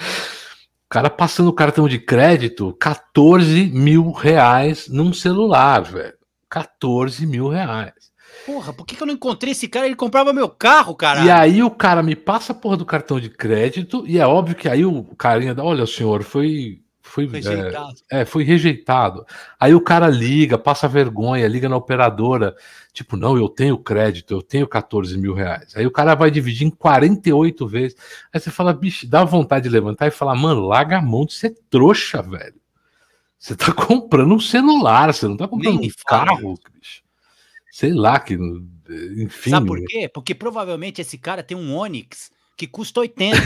cara 0.88 1.10
passando 1.10 1.48
o 1.48 1.52
cartão 1.52 1.88
de 1.88 1.98
crédito, 1.98 2.74
14 2.80 3.66
mil 3.66 4.10
reais 4.10 4.88
num 4.88 5.12
celular, 5.12 5.82
velho. 5.82 6.14
14 6.48 7.26
mil 7.26 7.48
reais. 7.48 7.92
Porra, 8.46 8.72
por 8.72 8.86
que, 8.86 8.96
que 8.96 9.02
eu 9.02 9.06
não 9.06 9.14
encontrei 9.14 9.52
esse 9.52 9.68
cara? 9.68 9.86
Ele 9.86 9.94
comprava 9.94 10.32
meu 10.32 10.48
carro, 10.48 10.94
cara. 10.94 11.22
E 11.22 11.30
aí 11.30 11.62
o 11.62 11.70
cara 11.70 12.02
me 12.02 12.16
passa 12.16 12.52
a 12.52 12.54
porra 12.54 12.78
do 12.78 12.86
cartão 12.86 13.20
de 13.20 13.28
crédito, 13.28 14.04
e 14.06 14.18
é 14.18 14.26
óbvio 14.26 14.56
que 14.56 14.68
aí 14.68 14.86
o 14.86 15.04
carinha 15.16 15.54
da, 15.54 15.62
olha, 15.62 15.86
senhor, 15.86 16.22
foi. 16.22 16.80
Foi, 17.26 17.38
é, 17.38 17.42
Rejeitado. 17.42 17.94
é, 18.10 18.24
foi 18.24 18.44
rejeitado. 18.44 19.26
Aí 19.58 19.74
o 19.74 19.80
cara 19.80 20.08
liga, 20.08 20.58
passa 20.58 20.86
vergonha, 20.86 21.48
liga 21.48 21.68
na 21.68 21.76
operadora, 21.76 22.54
tipo, 22.92 23.16
não, 23.16 23.36
eu 23.36 23.48
tenho 23.48 23.76
crédito, 23.78 24.34
eu 24.34 24.42
tenho 24.42 24.68
14 24.68 25.16
mil 25.18 25.34
reais. 25.34 25.74
Aí 25.76 25.86
o 25.86 25.90
cara 25.90 26.14
vai 26.14 26.30
dividir 26.30 26.66
em 26.66 26.70
48 26.70 27.66
vezes. 27.66 27.96
Aí 28.32 28.38
você 28.40 28.50
fala, 28.50 28.72
bicho, 28.72 29.06
dá 29.06 29.24
vontade 29.24 29.64
de 29.64 29.70
levantar 29.70 30.06
e 30.06 30.10
falar, 30.12 30.34
mano, 30.34 30.66
larga 30.66 30.98
a 30.98 31.02
mão 31.02 31.24
de 31.24 31.34
ser 31.34 31.56
trouxa, 31.68 32.22
velho. 32.22 32.54
Você 33.38 33.56
tá 33.56 33.72
comprando 33.74 34.34
um 34.34 34.40
celular, 34.40 35.12
você 35.12 35.26
não 35.26 35.36
tá 35.36 35.48
comprando 35.48 35.80
Nem 35.80 35.88
um 35.88 35.92
carro, 36.06 36.54
bicho. 36.72 37.02
Sei 37.70 37.92
lá, 37.92 38.18
que. 38.18 38.34
Enfim. 38.34 39.50
Sabe 39.50 39.66
por 39.66 39.80
quê? 39.86 40.10
Porque 40.12 40.34
provavelmente 40.34 41.00
esse 41.00 41.16
cara 41.16 41.42
tem 41.42 41.56
um 41.56 41.76
Onix 41.76 42.30
que 42.58 42.66
custa 42.66 43.00
80. 43.00 43.36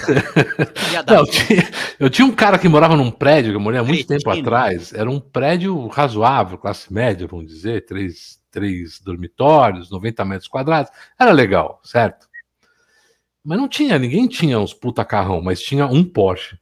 Filha 0.74 1.02
da 1.02 1.12
Não, 1.12 1.20
eu 1.20 1.26
tinha, 1.26 1.70
eu 2.00 2.10
tinha 2.10 2.26
um 2.26 2.32
cara 2.32 2.58
que 2.58 2.66
morava 2.66 2.96
num 2.96 3.10
prédio, 3.10 3.52
que 3.52 3.56
eu 3.56 3.60
morei 3.60 3.78
há 3.78 3.84
muito 3.84 4.06
tempo 4.06 4.24
Cretino. 4.24 4.48
atrás. 4.48 4.94
Era 4.94 5.10
um 5.10 5.20
prédio 5.20 5.86
razoável, 5.88 6.56
classe 6.56 6.90
média, 6.90 7.26
vamos 7.26 7.46
dizer, 7.46 7.84
três, 7.84 8.40
três 8.50 8.98
dormitórios, 9.00 9.90
90 9.90 10.24
metros 10.24 10.48
quadrados. 10.48 10.90
Era 11.20 11.30
legal, 11.30 11.78
certo? 11.84 12.26
Mas 13.44 13.58
não 13.58 13.68
tinha, 13.68 13.98
ninguém 13.98 14.26
tinha 14.26 14.58
uns 14.58 14.72
puta 14.72 15.04
carrão, 15.04 15.42
mas 15.42 15.60
tinha 15.60 15.86
um 15.86 16.02
Porsche. 16.02 16.58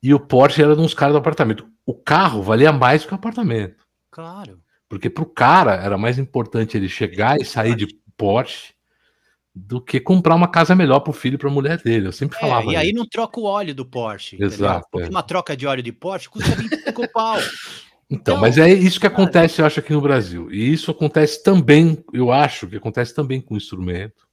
E 0.00 0.14
o 0.14 0.20
Porsche 0.20 0.62
era 0.62 0.76
de 0.76 0.82
uns 0.82 0.94
caras 0.94 1.14
do 1.14 1.18
apartamento. 1.18 1.66
O 1.84 1.94
carro 1.94 2.42
valia 2.42 2.70
mais 2.70 3.04
que 3.04 3.10
o 3.10 3.16
apartamento. 3.16 3.84
Claro. 4.08 4.60
Porque 4.88 5.10
pro 5.10 5.26
cara 5.26 5.74
era 5.74 5.98
mais 5.98 6.16
importante 6.16 6.76
ele 6.76 6.88
chegar 6.88 7.40
e 7.40 7.44
sair 7.44 7.74
de 7.74 7.88
Porsche 8.16 8.73
do 9.54 9.80
que 9.80 10.00
comprar 10.00 10.34
uma 10.34 10.48
casa 10.48 10.74
melhor 10.74 11.00
para 11.00 11.10
o 11.10 11.14
filho 11.14 11.34
e 11.36 11.38
para 11.38 11.48
a 11.48 11.52
mulher 11.52 11.80
dele. 11.80 12.08
Eu 12.08 12.12
sempre 12.12 12.36
É, 12.36 12.40
falava. 12.40 12.72
e 12.72 12.76
aí 12.76 12.88
isso. 12.88 12.96
não 12.96 13.06
troca 13.06 13.38
o 13.38 13.44
óleo 13.44 13.74
do 13.74 13.86
Porsche. 13.86 14.36
Exato, 14.42 14.86
Porque 14.90 15.06
é. 15.06 15.10
uma 15.10 15.22
troca 15.22 15.56
de 15.56 15.66
óleo 15.66 15.82
de 15.82 15.92
Porsche 15.92 16.28
custa 16.28 16.50
25 16.56 17.08
pau. 17.12 17.38
Então, 17.38 17.48
Então, 18.10 18.36
mas 18.40 18.58
é 18.58 18.68
isso 18.72 18.98
que 19.00 19.06
acontece, 19.06 19.60
eu 19.62 19.66
acho, 19.66 19.80
aqui 19.80 19.92
no 19.92 20.00
Brasil. 20.00 20.50
E 20.52 20.72
isso 20.72 20.90
acontece 20.90 21.42
também, 21.42 22.02
eu 22.12 22.32
acho 22.32 22.66
que 22.66 22.76
acontece 22.76 23.14
também 23.14 23.40
com 23.40 23.54
o 23.54 23.56
instrumento. 23.56 24.26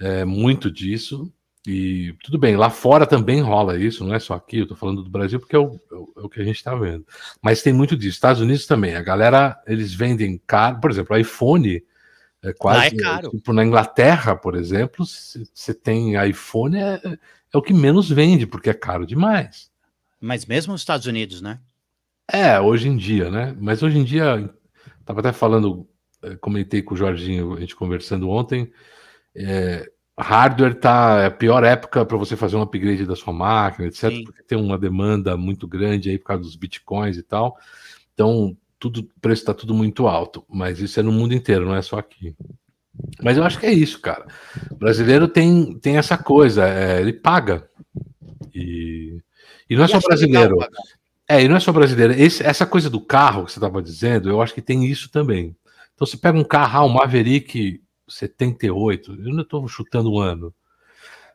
É 0.00 0.24
muito 0.24 0.70
disso. 0.70 1.32
E 1.66 2.14
tudo 2.22 2.38
bem, 2.38 2.56
lá 2.56 2.70
fora 2.70 3.04
também 3.06 3.40
rola 3.40 3.76
isso, 3.76 4.04
não 4.04 4.14
é 4.14 4.20
só 4.20 4.34
aqui, 4.34 4.58
eu 4.60 4.68
tô 4.68 4.76
falando 4.76 5.02
do 5.02 5.10
Brasil 5.10 5.40
porque 5.40 5.56
é 5.56 5.58
o, 5.58 5.72
é 5.90 5.94
o- 5.94 6.12
é 6.18 6.20
o 6.20 6.28
que 6.28 6.40
a 6.40 6.44
gente 6.44 6.62
tá 6.62 6.74
vendo. 6.76 7.04
Mas 7.42 7.60
tem 7.60 7.72
muito 7.72 7.96
disso. 7.96 8.14
Estados 8.14 8.40
Unidos 8.40 8.66
também. 8.66 8.94
A 8.94 9.02
galera, 9.02 9.60
eles 9.66 9.92
vendem 9.92 10.40
caro, 10.46 10.78
por 10.80 10.90
exemplo, 10.92 11.16
o 11.16 11.18
iPhone 11.18 11.82
é 12.46 12.52
quase. 12.52 12.94
é 12.94 12.98
caro. 12.98 13.30
Tipo, 13.30 13.52
na 13.52 13.64
Inglaterra, 13.64 14.36
por 14.36 14.54
exemplo, 14.54 15.04
se 15.04 15.48
você 15.52 15.74
tem 15.74 16.14
iPhone, 16.28 16.76
é, 16.76 17.00
é 17.52 17.58
o 17.58 17.62
que 17.62 17.74
menos 17.74 18.08
vende, 18.08 18.46
porque 18.46 18.70
é 18.70 18.74
caro 18.74 19.06
demais. 19.06 19.70
Mas 20.20 20.46
mesmo 20.46 20.72
nos 20.72 20.80
Estados 20.80 21.06
Unidos, 21.06 21.42
né? 21.42 21.58
É, 22.30 22.58
hoje 22.60 22.88
em 22.88 22.96
dia, 22.96 23.30
né? 23.30 23.56
Mas 23.60 23.82
hoje 23.82 23.98
em 23.98 24.04
dia, 24.04 24.50
tava 25.04 25.20
até 25.20 25.32
falando, 25.32 25.86
eh, 26.22 26.36
comentei 26.36 26.82
com 26.82 26.94
o 26.94 26.96
Jorginho, 26.96 27.54
a 27.54 27.60
gente 27.60 27.76
conversando 27.76 28.28
ontem, 28.28 28.72
é, 29.34 29.88
hardware 30.18 30.74
tá 30.74 31.20
é 31.22 31.26
a 31.26 31.30
pior 31.30 31.62
época 31.62 32.04
para 32.04 32.16
você 32.16 32.36
fazer 32.36 32.56
um 32.56 32.62
upgrade 32.62 33.06
da 33.06 33.14
sua 33.14 33.32
máquina, 33.32 33.86
etc, 33.86 34.10
Sim. 34.10 34.24
porque 34.24 34.42
tem 34.42 34.58
uma 34.58 34.78
demanda 34.78 35.36
muito 35.36 35.68
grande 35.68 36.10
aí 36.10 36.18
por 36.18 36.26
causa 36.26 36.42
dos 36.42 36.56
bitcoins 36.56 37.16
e 37.16 37.22
tal. 37.22 37.56
Então, 38.14 38.56
tudo, 38.78 39.00
o 39.00 39.20
preço 39.20 39.42
está 39.42 39.54
tudo 39.54 39.74
muito 39.74 40.06
alto, 40.06 40.44
mas 40.48 40.80
isso 40.80 40.98
é 41.00 41.02
no 41.02 41.12
mundo 41.12 41.34
inteiro, 41.34 41.64
não 41.64 41.74
é 41.74 41.82
só 41.82 41.98
aqui. 41.98 42.34
Mas 43.22 43.36
eu 43.36 43.44
acho 43.44 43.58
que 43.58 43.66
é 43.66 43.72
isso, 43.72 44.00
cara. 44.00 44.26
O 44.70 44.76
brasileiro 44.76 45.28
tem, 45.28 45.78
tem 45.78 45.96
essa 45.98 46.16
coisa, 46.16 46.66
é, 46.66 47.00
ele 47.00 47.12
paga. 47.12 47.68
E, 48.54 49.18
e 49.68 49.76
não 49.76 49.82
é 49.82 49.86
E 49.86 49.88
só 49.88 50.00
brasileiro. 50.00 50.58
É, 51.28 51.42
e 51.42 51.48
não 51.48 51.56
é 51.56 51.60
só 51.60 51.72
brasileiro. 51.72 52.12
Esse- 52.14 52.42
essa 52.44 52.64
coisa 52.66 52.88
do 52.88 53.00
carro 53.00 53.44
que 53.44 53.52
você 53.52 53.58
estava 53.58 53.82
dizendo, 53.82 54.28
eu 54.30 54.40
acho 54.40 54.54
que 54.54 54.62
tem 54.62 54.86
isso 54.86 55.10
também. 55.10 55.56
Então, 55.94 56.06
você 56.06 56.16
pega 56.16 56.38
um 56.38 56.44
carro, 56.44 56.78
ah, 56.78 56.84
um 56.84 56.88
Maverick 56.88 57.80
78, 58.08 59.12
eu 59.12 59.32
não 59.34 59.42
estou 59.42 59.66
chutando 59.66 60.12
um 60.12 60.18
ano. 60.18 60.54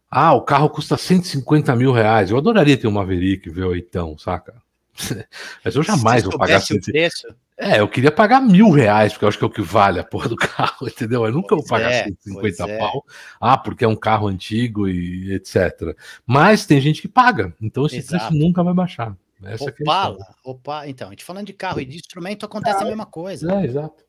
Ah, 0.09 0.33
o 0.33 0.41
carro 0.41 0.69
custa 0.69 0.97
150 0.97 1.75
mil 1.75 1.91
reais. 1.91 2.31
Eu 2.31 2.37
adoraria 2.37 2.77
ter 2.77 2.87
um 2.87 2.91
Maverick 2.91 3.49
V8, 3.49 4.17
saca? 4.19 4.61
Mas 5.63 5.75
eu 5.75 5.83
jamais 5.83 6.23
vou 6.23 6.37
pagar 6.37 6.57
o 6.57 6.61
150. 6.61 6.91
preço, 6.91 7.35
É, 7.57 7.79
eu 7.79 7.87
queria 7.87 8.11
pagar 8.11 8.41
mil 8.41 8.69
reais, 8.71 9.13
porque 9.13 9.25
eu 9.25 9.29
acho 9.29 9.37
que 9.37 9.43
é 9.43 9.47
o 9.47 9.51
que 9.51 9.61
vale 9.61 9.99
a 9.99 10.03
porra 10.03 10.29
do 10.29 10.35
carro, 10.37 10.87
entendeu? 10.87 11.25
Eu 11.25 11.31
nunca 11.31 11.55
vou 11.55 11.63
Pois 11.63 11.69
pagar 11.69 11.91
é, 11.91 12.03
150 12.03 12.41
pois 12.41 12.59
é. 12.59 12.77
pau. 12.77 13.05
Ah, 13.39 13.57
porque 13.57 13.85
é 13.85 13.87
um 13.87 13.95
carro 13.95 14.27
antigo 14.27 14.87
e 14.87 15.33
etc. 15.33 15.95
Mas 16.25 16.65
tem 16.65 16.79
gente 16.81 17.01
que 17.01 17.07
paga, 17.07 17.53
então 17.61 17.85
esse 17.85 17.97
Exato. 17.97 18.27
preço 18.27 18.33
nunca 18.33 18.63
vai 18.63 18.73
baixar. 18.73 19.15
Essa 19.43 19.65
é 19.65 19.67
a 19.67 19.71
questão. 19.71 19.93
Opala, 19.93 20.35
Opala. 20.43 20.87
Então, 20.89 21.07
a 21.07 21.11
gente 21.11 21.23
falando 21.23 21.47
de 21.47 21.53
carro 21.53 21.79
e 21.79 21.85
de 21.85 21.95
instrumento, 21.97 22.45
acontece 22.45 22.83
a 22.83 22.85
mesma 22.85 23.05
coisa. 23.05 23.51
É, 23.59 23.65
exato. 23.65 24.03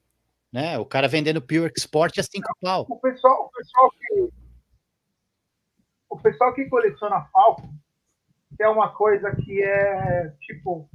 Né? 0.52 0.78
O 0.78 0.84
cara 0.84 1.08
vendendo 1.08 1.40
Pure 1.40 1.72
Export 1.74 2.18
a 2.18 2.22
5 2.22 2.46
pau. 2.60 2.86
o 2.88 2.96
pessoal, 2.96 3.46
o 3.46 3.50
pessoal 3.50 3.90
que 3.90 4.42
o 6.10 6.18
pessoal 6.18 6.54
que 6.54 6.66
coleciona 6.66 7.26
Falcon 8.56 8.64
é 8.64 8.68
uma 8.68 8.94
coisa 8.94 9.34
que 9.36 9.62
é 9.62 10.32
tipo 10.40 10.88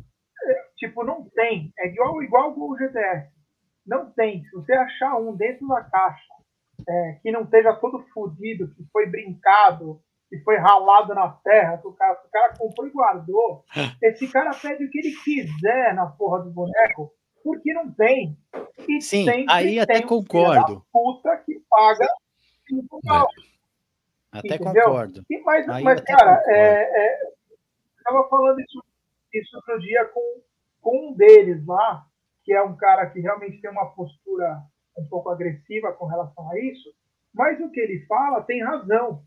é, 0.43 0.64
tipo 0.76 1.03
não 1.03 1.30
tem 1.30 1.72
é 1.80 1.88
igual 1.88 2.22
igual 2.22 2.58
o 2.58 2.78
GTS 2.78 3.30
não 3.86 4.12
tem 4.12 4.43
se 4.45 4.51
você 4.51 4.74
achar 4.74 5.18
um 5.18 5.36
dentro 5.36 5.68
da 5.68 5.82
caixa 5.82 6.34
é, 6.88 7.20
que 7.22 7.32
não 7.32 7.43
esteja 7.43 7.74
todo 7.74 8.05
fodido 8.14 8.70
que 8.76 8.84
foi 8.91 9.08
brincado 9.08 10.01
que 10.30 10.39
foi 10.39 10.58
ralado 10.58 11.16
na 11.16 11.30
terra 11.43 11.78
que 11.78 11.88
o 11.88 11.93
cara, 11.93 12.16
que 12.16 12.28
o 12.28 12.32
cara 12.32 12.53
comprou 12.58 12.88
e 12.88 12.91
guardou 12.91 13.64
esse 14.01 14.28
cara 14.28 14.51
pede 14.53 14.86
o 14.86 14.89
que 14.89 14.99
ele 14.99 15.16
quiser 15.24 15.93
na 15.93 16.08
porra 16.08 16.43
do 16.43 16.51
boneco 16.51 17.12
porque 17.43 17.74
não 17.74 17.91
tem 17.93 18.38
e 18.88 19.01
Sim, 19.01 19.45
aí 19.49 19.80
até 19.80 19.99
um 19.99 20.08
concordo. 20.08 20.86
puta 20.91 21.38
que 21.38 21.62
paga 21.70 22.08
cinco 22.68 22.99
pau. 23.03 23.28
Até 24.32 24.55
Entendeu? 24.55 24.84
concordo. 24.86 25.24
E, 25.30 25.41
mas, 25.41 25.70
Aí 25.70 25.84
mas 25.84 25.99
até 25.99 26.14
cara, 26.14 26.43
é, 26.47 26.82
é, 26.84 27.20
eu 28.08 28.14
tava 28.14 28.30
falando 28.30 28.60
isso, 28.60 28.84
isso 29.34 29.55
outro 29.58 29.80
dia 29.80 30.05
com, 30.05 30.41
com 30.82 31.10
um 31.10 31.14
deles 31.14 31.66
lá, 31.66 32.05
que 32.43 32.53
é 32.53 32.62
um 32.62 32.76
cara 32.76 33.10
que 33.10 33.20
realmente 33.20 33.60
tem 33.60 33.70
uma 33.70 33.88
postura 33.88 34.62
um 34.97 35.05
pouco 35.08 35.30
agressiva 35.30 35.91
com 35.93 36.05
relação 36.05 36.49
a 36.51 36.60
isso, 36.60 36.93
mas 37.34 37.60
o 37.60 37.70
que 37.70 37.80
ele 37.80 38.05
fala 38.08 38.41
tem 38.41 38.64
razão. 38.64 39.24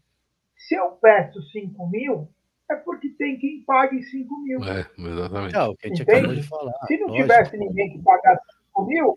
Se 0.56 0.74
eu 0.74 0.90
peço 0.92 1.40
5 1.42 1.88
mil, 1.88 2.28
é 2.70 2.76
porque 2.76 3.08
tem 3.10 3.38
quem 3.38 3.62
pague 3.64 4.02
5 4.02 4.42
mil. 4.42 4.60
É, 4.64 4.86
exatamente. 4.98 5.54
Não, 5.54 5.70
o 5.70 5.76
que 5.76 5.86
a 5.86 5.88
gente 5.88 6.02
Entende? 6.02 6.18
acabou 6.18 6.34
de 6.36 6.48
falar. 6.48 6.72
Se 6.86 6.98
não 6.98 7.06
lógico. 7.08 7.22
tivesse 7.22 7.56
ninguém 7.56 7.92
que 7.92 8.02
pagasse 8.02 8.42
5 8.66 8.86
mil, 8.86 9.14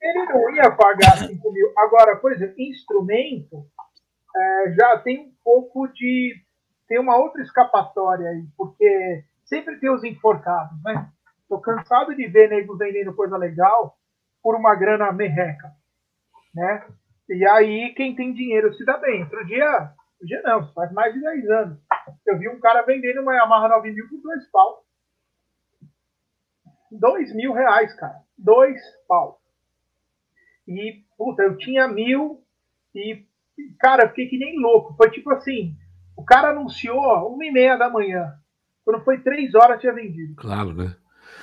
ele 0.00 0.24
não 0.26 0.54
ia 0.54 0.70
pagar 0.70 1.16
5 1.16 1.52
mil. 1.52 1.72
Agora, 1.76 2.16
por 2.16 2.32
exemplo, 2.32 2.54
instrumento 2.58 3.66
é, 4.36 4.74
já 4.74 4.98
tem 4.98 5.20
um 5.20 5.32
pouco 5.42 5.86
de. 5.88 6.34
Tem 6.86 6.98
uma 6.98 7.16
outra 7.16 7.42
escapatória 7.42 8.28
aí, 8.28 8.46
porque 8.56 9.24
sempre 9.44 9.78
tem 9.78 9.90
os 9.90 10.04
enforcados, 10.04 10.82
né? 10.82 11.10
Tô 11.48 11.58
cansado 11.60 12.14
de 12.14 12.26
ver 12.26 12.48
nego 12.48 12.76
vendendo 12.76 13.14
coisa 13.14 13.36
legal 13.36 13.96
por 14.42 14.54
uma 14.54 14.74
grana 14.74 15.12
merreca, 15.12 15.72
né? 16.54 16.86
E 17.28 17.46
aí 17.46 17.94
quem 17.94 18.14
tem 18.14 18.34
dinheiro 18.34 18.72
se 18.74 18.84
dá 18.84 18.98
bem. 18.98 19.22
Outro 19.22 19.44
dia, 19.46 19.70
outro 19.70 20.26
dia 20.26 20.42
não, 20.42 20.72
faz 20.72 20.92
mais 20.92 21.14
de 21.14 21.20
10 21.20 21.50
anos. 21.50 21.78
Eu 22.26 22.38
vi 22.38 22.48
um 22.48 22.60
cara 22.60 22.82
vendendo 22.82 23.22
uma 23.22 23.34
Yamaha 23.34 23.68
9000 23.68 24.08
por 24.08 24.20
dois 24.20 24.50
pau. 24.50 24.84
Dois 26.90 27.34
mil 27.34 27.52
reais, 27.52 27.92
cara. 27.94 28.20
Dois 28.36 28.80
pau. 29.08 29.40
E, 30.66 31.04
puta, 31.16 31.42
eu 31.42 31.56
tinha 31.56 31.88
mil 31.88 32.42
e, 32.94 33.26
cara, 33.80 34.04
eu 34.04 34.08
fiquei 34.10 34.28
que 34.28 34.38
nem 34.38 34.60
louco. 34.60 34.94
Foi 34.96 35.10
tipo 35.10 35.30
assim, 35.32 35.76
o 36.16 36.24
cara 36.24 36.50
anunciou 36.50 37.32
uma 37.32 37.44
e 37.44 37.50
meia 37.50 37.76
da 37.76 37.88
manhã. 37.90 38.32
Quando 38.84 39.02
foi 39.04 39.18
três 39.18 39.54
horas, 39.54 39.80
tinha 39.80 39.92
vendido. 39.92 40.34
Claro, 40.36 40.74
né? 40.74 40.94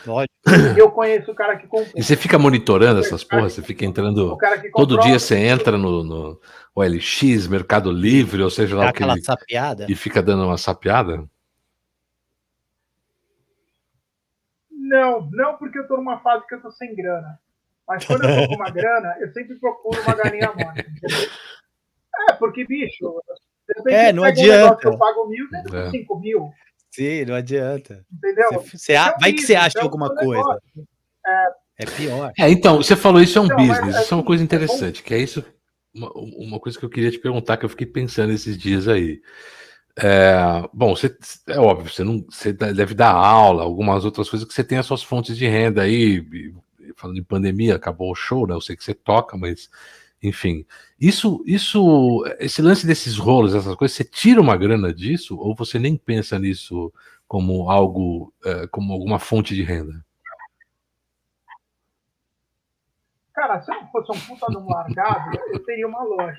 Lógico. 0.05 0.31
Eu 0.77 0.91
conheço 0.91 1.31
o 1.31 1.35
cara 1.35 1.57
que 1.57 1.67
comprou. 1.67 1.91
E 1.95 2.03
você 2.03 2.15
fica 2.15 2.37
monitorando 2.39 2.99
essas 2.99 3.23
porras, 3.23 3.53
você 3.53 3.61
fica 3.61 3.85
entrando. 3.85 4.33
O 4.33 4.37
cara 4.37 4.59
que 4.59 4.69
Todo 4.71 4.99
dia 4.99 5.19
você 5.19 5.37
entra 5.37 5.77
no, 5.77 6.03
no 6.03 6.41
OLX, 6.75 7.47
Mercado 7.47 7.91
Livre, 7.91 8.41
ou 8.41 8.49
seja 8.49 8.75
lá 8.75 8.85
Dá 8.85 8.89
o 8.89 8.93
que 8.93 9.03
aquela 9.03 9.17
sapiada. 9.21 9.85
e 9.89 9.95
fica 9.95 10.21
dando 10.21 10.45
uma 10.45 10.57
sapiada. 10.57 11.27
Não, 14.69 15.29
não 15.31 15.57
porque 15.57 15.79
eu 15.79 15.87
tô 15.87 15.97
numa 15.97 16.19
fase 16.19 16.45
que 16.47 16.55
eu 16.55 16.61
tô 16.61 16.71
sem 16.71 16.95
grana. 16.95 17.39
Mas 17.87 18.05
quando 18.05 18.23
eu 18.23 18.41
tô 18.41 18.47
com 18.49 18.55
uma 18.55 18.69
grana, 18.71 19.15
eu 19.19 19.31
sempre 19.31 19.55
procuro 19.55 20.01
uma 20.01 20.15
galinha 20.15 20.51
entendeu? 20.51 21.29
É, 22.29 22.33
porque, 22.33 22.65
bicho, 22.65 23.21
É, 23.87 24.11
não 24.11 24.23
um 24.23 24.25
adianta. 24.25 24.75
que 24.77 24.87
eu 24.87 24.97
pago 24.97 25.27
mil, 25.27 25.47
vendo 25.49 25.75
É. 25.75 25.83
por 25.83 25.91
cinco 25.91 26.19
mil, 26.19 26.49
Sim, 26.91 27.25
não 27.25 27.35
adianta. 27.35 28.05
entendeu? 28.11 28.61
Você 28.61 28.95
a- 28.95 29.07
Então, 29.07 29.19
vai 29.21 29.31
que 29.33 29.41
você 29.41 29.55
acha 29.55 29.69
então, 29.77 29.83
alguma 29.83 30.07
o 30.07 30.15
coisa. 30.15 30.33
negócio. 30.33 30.61
É 31.77 31.85
pior. 31.85 32.31
É, 32.37 32.49
então, 32.49 32.77
você 32.77 32.95
falou 32.95 33.21
isso 33.21 33.37
é 33.37 33.41
um 33.41 33.47
Não, 33.47 33.55
mas, 33.57 33.79
business, 33.79 34.03
isso 34.03 34.13
é 34.13 34.17
uma 34.17 34.23
coisa 34.23 34.43
é 34.43 34.45
bom- 34.47 34.55
interessante, 34.55 35.01
que 35.01 35.13
é 35.13 35.17
isso, 35.17 35.43
uma, 35.95 36.11
uma 36.13 36.59
coisa 36.59 36.77
que 36.77 36.83
eu 36.85 36.89
queria 36.89 37.09
te 37.09 37.17
perguntar, 37.19 37.57
que 37.57 37.65
eu 37.65 37.69
fiquei 37.69 37.87
pensando 37.87 38.33
esses 38.33 38.57
dias 38.57 38.87
aí. 38.87 39.21
É, 39.97 40.33
bom, 40.73 40.95
você, 40.95 41.15
é 41.47 41.59
óbvio, 41.59 41.91
você 41.91 42.03
não 42.03 42.25
você 42.29 42.53
deve 42.53 42.93
dar 42.93 43.11
aula, 43.11 43.63
algumas 43.63 44.05
outras 44.05 44.29
coisas 44.29 44.47
que 44.47 44.53
você 44.53 44.63
tem 44.63 44.77
as 44.77 44.85
suas 44.85 45.01
fontes 45.03 45.37
de 45.37 45.47
renda 45.47 45.81
aí. 45.81 46.23
Falando 46.97 47.17
em 47.19 47.23
pandemia, 47.23 47.75
acabou 47.75 48.11
o 48.11 48.15
show, 48.15 48.45
né? 48.45 48.53
Eu 48.53 48.61
sei 48.61 48.75
que 48.75 48.83
você 48.83 48.93
toca, 48.93 49.37
mas 49.37 49.69
enfim. 50.21 50.65
Isso, 50.99 51.43
isso, 51.45 52.23
esse 52.39 52.61
lance 52.61 52.85
desses 52.85 53.17
rolos, 53.17 53.55
essas 53.55 53.75
coisas, 53.75 53.95
você 53.97 54.03
tira 54.03 54.39
uma 54.39 54.55
grana 54.55 54.93
disso 54.93 55.37
ou 55.37 55.55
você 55.55 55.79
nem 55.79 55.97
pensa 55.97 56.37
nisso 56.37 56.93
como 57.27 57.69
algo, 57.69 58.33
é, 58.45 58.67
como 58.67 58.93
alguma 58.93 59.17
fonte 59.17 59.55
de 59.55 59.63
renda? 59.63 60.03
Cara, 63.33 63.61
se 63.61 63.73
eu 63.73 63.87
fosse 63.87 64.11
um 64.11 64.19
puta 64.27 64.47
de 64.51 64.57
um 64.57 64.69
largado, 64.69 65.37
eu 65.51 65.63
teria 65.63 65.87
uma 65.87 66.03
loja. 66.03 66.35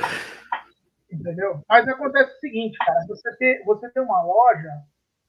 Entendeu? 1.11 1.63
Mas 1.69 1.89
acontece 1.89 2.37
o 2.37 2.41
seguinte, 2.41 2.79
cara, 2.79 3.05
você 3.09 3.37
ter, 3.37 3.65
você 3.65 3.91
ter 3.91 4.01
uma 4.01 4.23
loja 4.23 4.71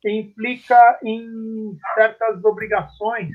implica 0.06 1.00
em 1.04 1.78
certas 1.96 2.44
obrigações 2.44 3.32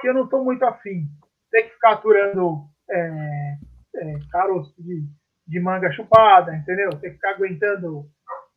que 0.00 0.08
eu 0.08 0.14
não 0.14 0.24
estou 0.24 0.44
muito 0.44 0.64
afim. 0.64 1.08
Tem 1.50 1.64
que 1.64 1.74
ficar 1.74 1.92
aturando 1.92 2.64
é, 2.88 3.56
é, 3.96 4.18
caroço 4.30 4.74
de, 4.78 5.04
de 5.46 5.60
manga 5.60 5.90
chupada, 5.92 6.54
entendeu? 6.54 6.90
Tem 6.90 7.10
que 7.10 7.16
ficar 7.16 7.30
aguentando 7.30 8.08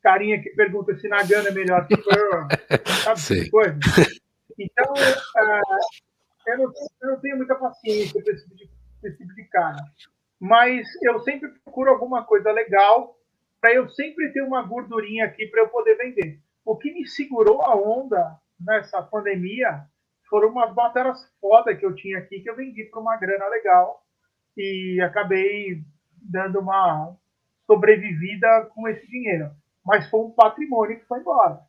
carinha 0.01 0.41
que 0.41 0.49
pergunta 0.51 0.97
se 0.97 1.07
Nagano 1.07 1.49
é 1.49 1.51
melhor 1.51 1.87
que 1.87 1.95
Pearl, 1.97 2.47
sabe? 3.03 3.19
Sei. 3.19 3.37
Essas 3.39 3.49
coisas. 3.49 3.79
Então, 4.61 4.93
ah, 5.37 5.61
eu, 6.47 6.57
não, 6.57 6.65
eu 7.01 7.09
não 7.11 7.19
tenho 7.21 7.37
muita 7.37 7.55
paciência 7.55 8.21
para 8.21 8.33
esse, 8.33 8.45
tipo 8.57 8.73
esse 9.01 9.17
tipo 9.17 9.33
de 9.33 9.45
cara. 9.45 9.77
Mas 10.37 10.85
eu 11.01 11.19
sempre 11.21 11.47
procuro 11.63 11.89
alguma 11.89 12.25
coisa 12.25 12.51
legal 12.51 13.15
para 13.61 13.73
eu 13.73 13.89
sempre 13.89 14.33
ter 14.33 14.41
uma 14.41 14.61
gordurinha 14.61 15.25
aqui 15.25 15.47
para 15.47 15.61
eu 15.61 15.69
poder 15.69 15.95
vender. 15.95 16.39
O 16.65 16.77
que 16.77 16.93
me 16.93 17.07
segurou 17.07 17.61
a 17.61 17.75
onda 17.75 18.37
nessa 18.59 19.01
pandemia 19.01 19.85
foram 20.29 20.49
umas 20.49 20.73
bateras 20.73 21.19
foda 21.41 21.75
que 21.75 21.85
eu 21.85 21.95
tinha 21.95 22.19
aqui 22.19 22.41
que 22.41 22.49
eu 22.49 22.55
vendi 22.55 22.83
por 22.85 22.99
uma 22.99 23.17
grana 23.17 23.47
legal 23.47 24.03
e 24.59 25.01
acabei 25.01 25.81
dando 26.21 26.59
uma 26.59 27.15
sobrevivida 27.65 28.69
com 28.75 28.87
esse 28.89 29.07
dinheiro. 29.07 29.51
Mas 29.85 30.09
foi 30.09 30.19
um 30.19 30.31
patrimônio 30.31 30.99
que 30.99 31.05
foi 31.05 31.19
embora. 31.19 31.61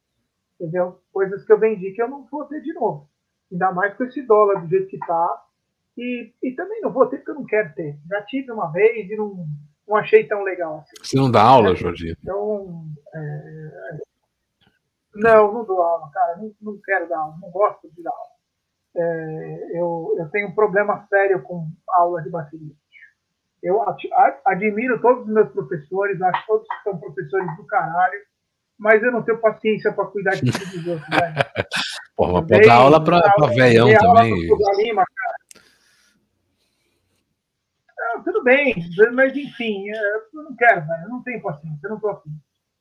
Entendeu? 0.60 1.00
Coisas 1.12 1.44
que 1.44 1.52
eu 1.52 1.58
vendi 1.58 1.92
que 1.92 2.02
eu 2.02 2.08
não 2.08 2.26
vou 2.26 2.44
ter 2.46 2.60
de 2.60 2.72
novo. 2.72 3.08
Ainda 3.50 3.72
mais 3.72 3.96
com 3.96 4.04
esse 4.04 4.22
dólar 4.22 4.60
do 4.60 4.68
jeito 4.68 4.88
que 4.88 4.98
tá. 4.98 5.44
E, 5.96 6.32
e 6.42 6.52
também 6.52 6.80
não 6.80 6.92
vou 6.92 7.06
ter 7.06 7.18
porque 7.18 7.30
eu 7.30 7.36
não 7.36 7.46
quero 7.46 7.72
ter. 7.74 7.96
Já 8.08 8.22
tive 8.22 8.50
uma 8.50 8.72
vez 8.72 9.08
e 9.08 9.16
não, 9.16 9.46
não 9.86 9.96
achei 9.96 10.26
tão 10.26 10.42
legal 10.42 10.78
assim. 10.78 10.96
Você 11.00 11.16
não 11.16 11.30
dá 11.30 11.42
aula, 11.42 11.74
Jorginho? 11.76 12.16
Então, 12.20 12.84
é... 13.14 13.98
não, 15.14 15.52
não 15.52 15.64
dou 15.64 15.80
aula, 15.80 16.10
cara. 16.10 16.36
Não, 16.38 16.52
não 16.60 16.80
quero 16.82 17.08
dar 17.08 17.18
aula, 17.18 17.38
não 17.40 17.50
gosto 17.50 17.88
de 17.90 18.02
dar 18.02 18.10
aula. 18.10 18.39
É, 18.96 19.70
eu, 19.74 20.16
eu 20.18 20.28
tenho 20.30 20.48
um 20.48 20.54
problema 20.54 21.06
sério 21.08 21.42
com 21.42 21.68
aula 21.88 22.22
de 22.22 22.30
bateria. 22.30 22.74
Eu 23.62 23.82
admiro 24.44 25.00
todos 25.00 25.26
os 25.26 25.32
meus 25.32 25.50
professores, 25.50 26.20
acho 26.20 26.40
que 26.40 26.46
todos 26.46 26.66
são 26.82 26.98
professores 26.98 27.56
do 27.56 27.66
caralho, 27.66 28.20
mas 28.78 29.02
eu 29.02 29.12
não 29.12 29.22
tenho 29.22 29.38
paciência 29.38 29.92
para 29.92 30.06
cuidar 30.06 30.30
de 30.32 30.50
tudo 30.50 30.66
dos 30.66 30.86
outros, 30.86 31.08
velho. 31.08 31.34
Porra, 32.16 32.46
mas 32.48 32.66
dar 32.66 32.74
aula 32.74 33.04
para 33.04 33.46
veião 33.54 33.88
também. 33.98 34.48
Lima, 34.78 35.04
ah, 38.00 38.22
tudo 38.24 38.42
bem, 38.42 38.74
mas 39.12 39.36
enfim, 39.36 39.90
é, 39.90 40.16
eu 40.16 40.42
não 40.42 40.56
quero, 40.56 40.86
velho, 40.86 41.02
eu 41.04 41.08
não 41.08 41.22
tenho 41.22 41.42
paciência, 41.42 41.80
eu 41.84 41.90
não 41.90 42.00
tô 42.00 42.08
afim. 42.08 42.30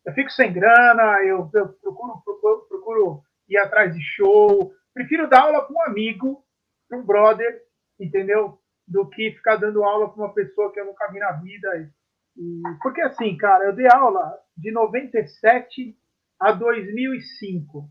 Eu 0.05 0.13
fico 0.13 0.31
sem 0.31 0.51
grana, 0.51 1.23
eu, 1.23 1.49
eu 1.53 1.67
procuro, 1.67 2.21
procuro, 2.23 2.65
procuro 2.69 3.23
ir 3.49 3.57
atrás 3.57 3.93
de 3.93 4.01
show, 4.01 4.73
prefiro 4.93 5.29
dar 5.29 5.41
aula 5.41 5.65
para 5.65 5.75
um 5.75 5.81
amigo, 5.83 6.43
para 6.87 6.97
um 6.97 7.05
brother, 7.05 7.61
entendeu? 7.99 8.59
do 8.89 9.07
que 9.07 9.31
ficar 9.31 9.57
dando 9.57 9.83
aula 9.83 10.11
para 10.11 10.23
uma 10.23 10.33
pessoa 10.33 10.73
que 10.73 10.79
eu 10.79 10.85
nunca 10.85 11.09
vi 11.11 11.19
na 11.19 11.33
vida. 11.33 11.93
E, 12.35 12.61
porque 12.81 13.01
assim, 13.01 13.37
cara, 13.37 13.65
eu 13.65 13.75
dei 13.75 13.87
aula 13.87 14.35
de 14.57 14.71
97 14.71 15.95
a 16.39 16.51
2005 16.51 17.87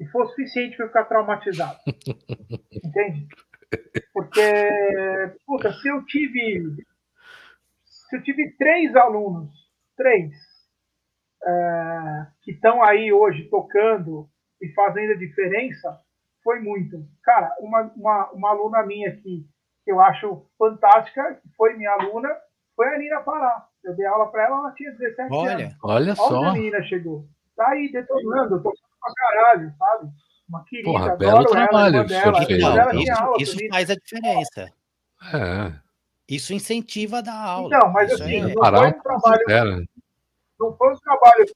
e 0.00 0.06
foi 0.06 0.24
o 0.24 0.28
suficiente 0.28 0.76
para 0.76 0.86
eu 0.86 0.88
ficar 0.88 1.04
traumatizado. 1.04 1.78
Entende? 2.84 3.28
Porque, 4.12 4.40
puta, 5.46 5.72
se 5.72 5.88
eu 5.88 6.04
tive 6.04 6.76
se 7.84 8.16
eu 8.16 8.22
tive 8.22 8.54
três 8.58 8.94
alunos, 8.94 9.50
três, 9.96 10.34
é, 11.44 12.26
que 12.42 12.50
estão 12.50 12.82
aí 12.82 13.10
hoje 13.12 13.48
tocando 13.48 14.28
e 14.60 14.68
fazendo 14.74 15.12
a 15.12 15.16
diferença, 15.16 15.98
foi 16.42 16.60
muito. 16.60 17.06
Cara, 17.22 17.54
uma, 17.60 17.82
uma, 17.96 18.30
uma 18.32 18.50
aluna 18.50 18.82
minha 18.84 19.08
aqui, 19.08 19.46
que 19.84 19.92
eu 19.92 20.00
acho 20.00 20.46
fantástica, 20.58 21.34
que 21.42 21.48
foi 21.56 21.74
minha 21.74 21.90
aluna, 21.92 22.28
foi 22.76 22.94
a 22.94 22.98
Nina 22.98 23.20
Pará. 23.20 23.66
Eu 23.82 23.96
dei 23.96 24.06
aula 24.06 24.30
para 24.30 24.44
ela, 24.44 24.58
ela 24.58 24.72
tinha 24.72 24.92
17 24.92 25.28
olha, 25.32 25.52
anos. 25.52 25.76
Olha 25.82 26.14
só. 26.14 26.38
Olha 26.38 26.50
a 26.50 26.54
Nina 26.54 26.82
chegou. 26.82 27.26
Tá 27.56 27.68
aí 27.70 27.90
detonando, 27.90 28.62
tô 28.62 28.70
pra 28.72 29.14
caralho, 29.14 29.74
sabe? 29.76 30.10
Uma 30.48 30.64
querida, 30.64 30.90
Porra, 30.90 31.16
belo 31.16 31.44
trabalho 31.46 31.96
ela, 31.96 32.04
dela. 32.04 32.94
Isso, 33.38 33.56
isso 33.56 33.68
faz 33.70 33.90
a 33.90 33.94
diferença. 33.94 34.72
É. 35.34 35.82
Isso 36.28 36.54
incentiva 36.54 37.18
a 37.18 37.20
dar 37.20 37.36
aula. 37.36 37.68
Então, 37.68 37.92
mas 37.92 38.12
isso 38.12 38.22
assim, 38.22 38.36
é... 38.36 38.40
não 38.42 38.52
foi 38.52 38.88
um 38.88 39.00
trabalho. 39.02 39.88
Não 40.58 40.76
foi 40.76 40.92
um 40.92 40.96
trabalho. 40.96 41.46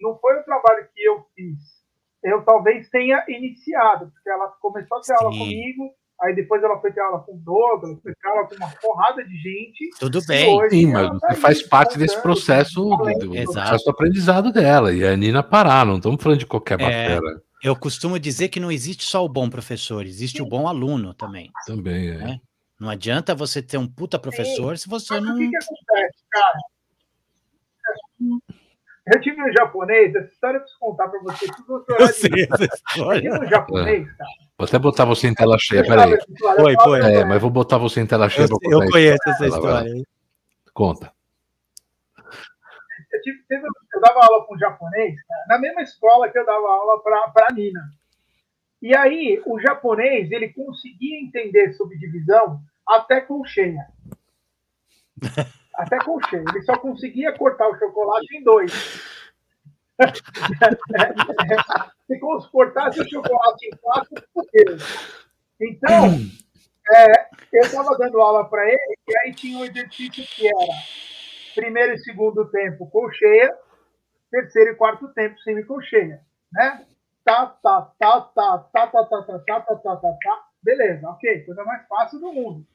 Não 0.00 0.18
foi 0.18 0.38
um 0.38 0.42
trabalho 0.42 0.88
que 0.94 1.02
eu 1.02 1.26
fiz. 1.34 1.79
Eu 2.22 2.42
talvez 2.42 2.88
tenha 2.90 3.24
iniciado, 3.28 4.10
porque 4.12 4.28
ela 4.28 4.48
começou 4.60 4.98
a 4.98 5.00
ter 5.00 5.06
Sim. 5.06 5.14
aula 5.14 5.30
comigo, 5.30 5.94
Aí 6.22 6.34
depois 6.34 6.62
ela 6.62 6.78
foi 6.78 6.92
ter 6.92 7.00
aula 7.00 7.20
com 7.20 7.32
o 7.32 7.38
Douglas, 7.38 7.98
foi 8.02 8.14
ter 8.14 8.28
aula 8.28 8.46
com 8.46 8.54
uma 8.56 8.70
porrada 8.82 9.24
de 9.24 9.34
gente. 9.38 9.88
Tudo 9.98 10.20
bem. 10.26 10.68
Sim, 10.68 10.92
mas 10.92 11.08
você 11.08 11.26
tá 11.28 11.34
faz 11.34 11.62
parte 11.62 11.98
desse 11.98 12.20
processo, 12.20 12.74
do, 12.74 12.90
do 12.90 13.30
processo 13.30 13.84
do 13.84 13.90
aprendizado 13.90 14.52
dela. 14.52 14.92
E 14.92 15.02
a 15.02 15.16
Nina 15.16 15.42
parar, 15.42 15.86
não 15.86 15.96
estamos 15.96 16.22
falando 16.22 16.38
de 16.38 16.46
qualquer 16.46 16.78
é, 16.82 17.18
Eu 17.62 17.74
costumo 17.74 18.18
dizer 18.18 18.50
que 18.50 18.60
não 18.60 18.70
existe 18.70 19.04
só 19.04 19.24
o 19.24 19.28
bom 19.30 19.48
professor, 19.48 20.04
existe 20.04 20.38
Sim. 20.38 20.42
o 20.42 20.46
bom 20.46 20.68
aluno 20.68 21.14
também. 21.14 21.50
Também, 21.66 22.10
é. 22.10 22.18
Né? 22.18 22.40
Não 22.78 22.90
adianta 22.90 23.34
você 23.34 23.62
ter 23.62 23.78
um 23.78 23.88
puta 23.88 24.18
professor 24.18 24.76
Sim. 24.76 24.82
se 24.82 24.88
você 24.90 25.14
mas 25.14 25.22
não. 25.22 25.34
O 25.34 25.38
que, 25.38 25.48
que 25.48 25.56
acontece, 25.56 26.24
cara? 26.30 26.58
Eu 29.12 29.20
tive 29.20 29.42
um 29.42 29.52
japonês, 29.52 30.14
essa 30.14 30.32
história 30.32 30.58
eu 30.58 30.60
preciso 30.60 30.80
contar 30.80 31.08
para 31.08 31.20
você. 31.20 31.46
Eu 31.98 32.06
sei 32.08 32.48
essa 32.50 32.64
história. 32.64 33.28
Eu 33.28 33.32
tive 33.32 33.46
um 33.46 33.48
japonês, 33.48 34.12
cara 34.16 34.30
Vou 34.60 34.66
até 34.66 34.78
botar 34.78 35.06
você 35.06 35.26
em 35.26 35.34
tela 35.34 35.56
cheia, 35.58 35.82
peraí. 35.82 36.18
Foi, 36.38 36.74
foi. 36.84 37.00
É, 37.00 37.24
mas 37.24 37.40
vou 37.40 37.50
botar 37.50 37.78
você 37.78 37.98
em 38.02 38.06
tela 38.06 38.28
cheia. 38.28 38.46
Eu, 38.62 38.80
eu 38.82 38.90
conheço 38.90 39.26
essa 39.26 39.46
história. 39.46 39.90
Vai. 39.90 40.02
Conta. 40.74 41.10
Eu, 43.10 43.22
tive, 43.22 43.42
eu, 43.48 44.00
dava 44.02 44.22
aula 44.22 44.44
com 44.44 44.54
um 44.54 44.58
japonês, 44.58 45.14
na 45.48 45.58
mesma 45.58 45.80
escola 45.80 46.28
que 46.28 46.38
eu 46.38 46.44
dava 46.44 46.68
aula 46.68 47.02
para 47.02 47.46
a 47.48 47.52
Nina. 47.54 47.90
E 48.82 48.94
aí, 48.94 49.42
o 49.46 49.58
japonês, 49.58 50.30
ele 50.30 50.50
conseguia 50.50 51.18
entender 51.18 51.72
subdivisão 51.72 52.60
até 52.86 53.22
com 53.22 53.42
cheia. 53.46 53.86
Até 55.74 55.98
com 55.98 56.20
cheia. 56.22 56.44
Ele 56.48 56.62
só 56.62 56.76
conseguia 56.76 57.32
cortar 57.32 57.68
o 57.68 57.78
chocolate 57.78 58.36
em 58.36 58.42
dois. 58.42 58.72
se 62.06 62.18
cortasse 62.50 63.00
o 63.00 63.08
chocolate 63.08 63.66
em 63.66 63.76
quatro, 63.76 64.22
fudeu. 64.32 64.76
Então, 65.60 66.06
é, 66.92 67.28
eu 67.52 67.62
estava 67.62 67.96
dando 67.98 68.20
aula 68.20 68.48
para 68.48 68.66
ele, 68.66 68.98
e 69.08 69.18
aí 69.18 69.34
tinha 69.34 69.58
um 69.58 69.64
exercício 69.64 70.24
que 70.24 70.48
era 70.48 70.72
primeiro 71.54 71.92
e 71.92 71.98
segundo 71.98 72.50
tempo 72.50 72.90
colcheia, 72.90 73.54
terceiro 74.30 74.70
e 74.70 74.76
quarto 74.76 75.08
tempo 75.12 75.38
semicolcheia, 75.40 76.20
né? 76.52 76.86
Tá, 77.24 77.46
tá, 77.62 77.92
tá, 77.98 78.20
tá, 78.22 78.58
tá, 78.58 78.86
tá, 78.86 78.86
tá, 78.86 79.04
tá, 79.04 79.22
tá, 79.22 79.38
tá, 79.38 79.60
tá, 79.60 79.96
tá, 79.96 79.96
tá, 79.96 80.44
beleza, 80.62 81.08
ok, 81.08 81.44
coisa 81.44 81.64
mais 81.64 81.86
fácil 81.86 82.18
do 82.18 82.32
mundo. 82.32 82.66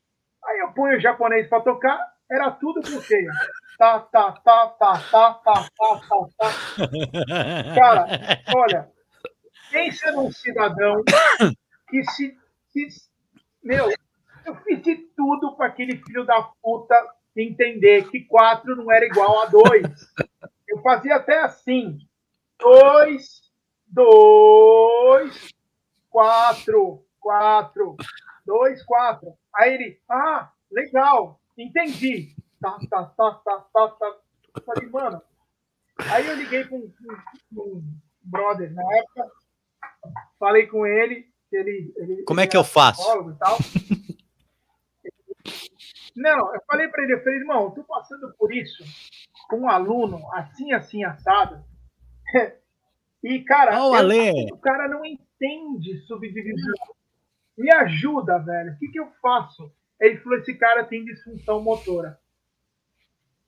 Aí 0.45 0.59
eu 0.59 0.71
ponho 0.73 0.97
o 0.97 1.01
japonês 1.01 1.47
para 1.49 1.63
tocar, 1.63 1.99
era 2.29 2.51
tudo 2.51 2.81
colcheia 2.81 3.31
tá, 3.77 3.99
tá, 3.99 4.31
tá, 4.31 4.67
tá, 4.67 4.97
tá, 4.99 5.33
tá, 5.33 5.69
tá, 5.77 6.01
tá, 6.09 6.27
tá. 6.37 7.75
Cara, 7.75 8.07
olha, 8.55 8.91
pensa 9.71 10.11
num 10.11 10.31
cidadão 10.31 11.03
que 11.89 12.03
se. 12.11 12.37
Meu, 13.63 13.91
eu 14.45 14.55
fiz 14.57 14.81
tudo 15.15 15.55
para 15.55 15.67
aquele 15.67 15.97
filho 15.97 16.25
da 16.25 16.41
puta 16.61 16.95
entender 17.35 18.09
que 18.09 18.21
4 18.21 18.75
não 18.75 18.91
era 18.91 19.05
igual 19.05 19.41
a 19.41 19.45
2. 19.47 19.83
Eu 20.67 20.81
fazia 20.81 21.15
até 21.15 21.41
assim: 21.41 21.97
2, 22.59 23.51
2, 23.87 25.49
4, 26.09 27.05
4, 27.19 27.95
2, 28.45 28.83
4. 28.83 29.33
Aí 29.55 29.73
ele, 29.73 30.01
ah, 30.09 30.51
legal, 30.71 31.39
entendi 31.57 32.35
tá, 32.65 32.79
tá, 32.89 33.05
tá, 33.05 33.31
tá, 33.43 33.59
tá, 33.73 33.87
tá. 33.89 34.17
Eu 34.55 34.63
falei, 34.63 34.89
mano. 34.89 35.21
Aí 36.11 36.27
eu 36.27 36.35
liguei 36.35 36.65
para 36.65 36.75
um, 36.75 36.91
um, 37.53 37.61
um, 37.61 37.99
brother 38.21 38.73
na 38.73 38.83
época, 38.97 39.31
falei 40.37 40.67
com 40.67 40.85
ele, 40.85 41.25
ele, 41.51 41.93
ele 41.95 42.23
Como 42.23 42.41
é 42.41 42.47
que 42.47 42.57
eu 42.57 42.63
faço? 42.63 43.01
Não, 46.15 46.53
eu 46.53 46.61
falei 46.67 46.87
para 46.89 47.03
ele, 47.03 47.13
eu 47.13 47.23
falei, 47.23 47.39
irmão, 47.39 47.71
tô 47.71 47.83
passando 47.83 48.33
por 48.37 48.53
isso 48.53 48.83
com 49.47 49.61
um 49.61 49.69
aluno 49.69 50.21
assim, 50.33 50.73
assim, 50.73 51.03
assado. 51.03 51.63
E, 53.23 53.43
cara, 53.43 53.83
oh, 53.83 53.95
eu, 53.97 54.53
o 54.53 54.57
cara 54.59 54.87
não 54.87 55.03
entende 55.03 55.99
subdivisão. 56.05 56.75
Me 57.57 57.73
ajuda, 57.73 58.37
velho. 58.37 58.73
O 58.73 58.77
que, 58.77 58.87
que 58.89 58.99
eu 58.99 59.11
faço? 59.19 59.73
Ele 59.99 60.17
falou: 60.17 60.39
esse 60.39 60.53
cara 60.55 60.83
tem 60.83 61.05
disfunção 61.05 61.61
motora. 61.61 62.17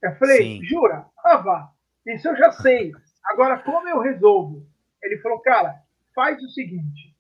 Eu 0.02 0.16
falei, 0.16 0.38
Sim. 0.38 0.64
jura? 0.66 1.06
Ah, 1.24 1.38
vá. 1.38 1.72
Isso 2.06 2.28
eu 2.28 2.36
já 2.38 2.52
sei. 2.52 2.92
Agora, 3.26 3.60
como 3.60 3.88
eu 3.90 4.00
resolvo? 4.00 4.66
Ele 5.02 5.18
falou, 5.18 5.40
cara, 5.40 5.76
faz 6.16 6.42
o 6.42 6.50
seguinte. 6.50 7.16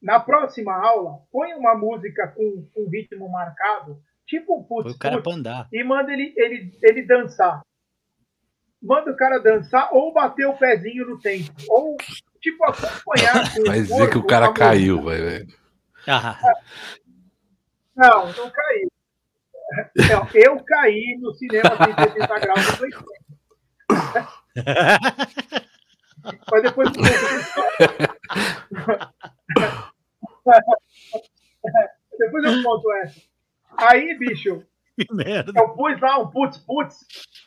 Na 0.00 0.20
próxima 0.20 0.74
aula, 0.74 1.20
põe 1.30 1.52
uma 1.54 1.74
música 1.74 2.28
com, 2.28 2.66
um 2.76 2.88
ritmo 2.88 3.28
marcado, 3.28 4.00
tipo 4.26 4.58
um 4.58 4.62
putz, 4.62 4.94
o 4.94 4.98
cara 4.98 5.20
putz, 5.20 5.36
andar. 5.36 5.68
e 5.70 5.84
manda 5.84 6.10
ele, 6.10 6.32
ele, 6.36 6.72
ele 6.82 7.02
dançar. 7.02 7.60
Manda 8.82 9.10
o 9.10 9.16
cara 9.16 9.38
dançar 9.38 9.92
ou 9.92 10.12
bater 10.12 10.46
o 10.46 10.56
pezinho 10.56 11.06
no 11.06 11.18
tempo. 11.20 11.52
Ou, 11.68 11.98
tipo, 12.40 12.64
acompanhar. 12.64 13.44
Vai 13.66 13.80
dizer 13.82 14.10
que 14.10 14.16
o 14.18 14.26
cara 14.26 14.54
caiu, 14.54 15.02
vai, 15.02 15.18
velho. 15.18 15.46
Ah. 16.06 16.38
Não, 18.00 18.32
não 18.32 18.50
caiu. 18.50 18.90
Não, 20.08 20.26
eu 20.34 20.64
caí 20.64 21.18
no 21.20 21.34
cinema 21.34 21.76
180 21.76 22.38
graus 22.40 22.66
do 22.66 22.78
Play 22.78 22.90
Mas 26.50 26.62
depois 26.62 26.90
depois 32.18 32.44
eu 32.44 32.62
conto 32.62 32.92
essa. 32.94 33.20
Aí, 33.76 34.18
bicho, 34.18 34.64
eu 35.54 35.68
pus 35.74 36.00
lá 36.00 36.18
um 36.18 36.30
putz, 36.30 36.58
putz, 36.58 36.96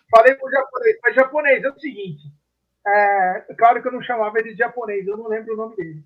falei 0.10 0.36
pro 0.36 0.51
japonês, 0.51 0.99
mas 1.04 1.16
japonês 1.16 1.64
é 1.64 1.70
o 1.70 1.80
seguinte, 1.80 2.24
é, 2.86 3.45
claro 3.58 3.82
que 3.82 3.88
eu 3.88 3.91
não 3.91 4.01
chamava 4.01 4.38
ele 4.39 4.51
de 4.51 4.58
japonês, 4.58 5.08
eu 5.08 5.18
não 5.18 5.28
lembro 5.28 5.54
o 5.54 5.58
nome 5.58 5.76
dele. 5.76 6.04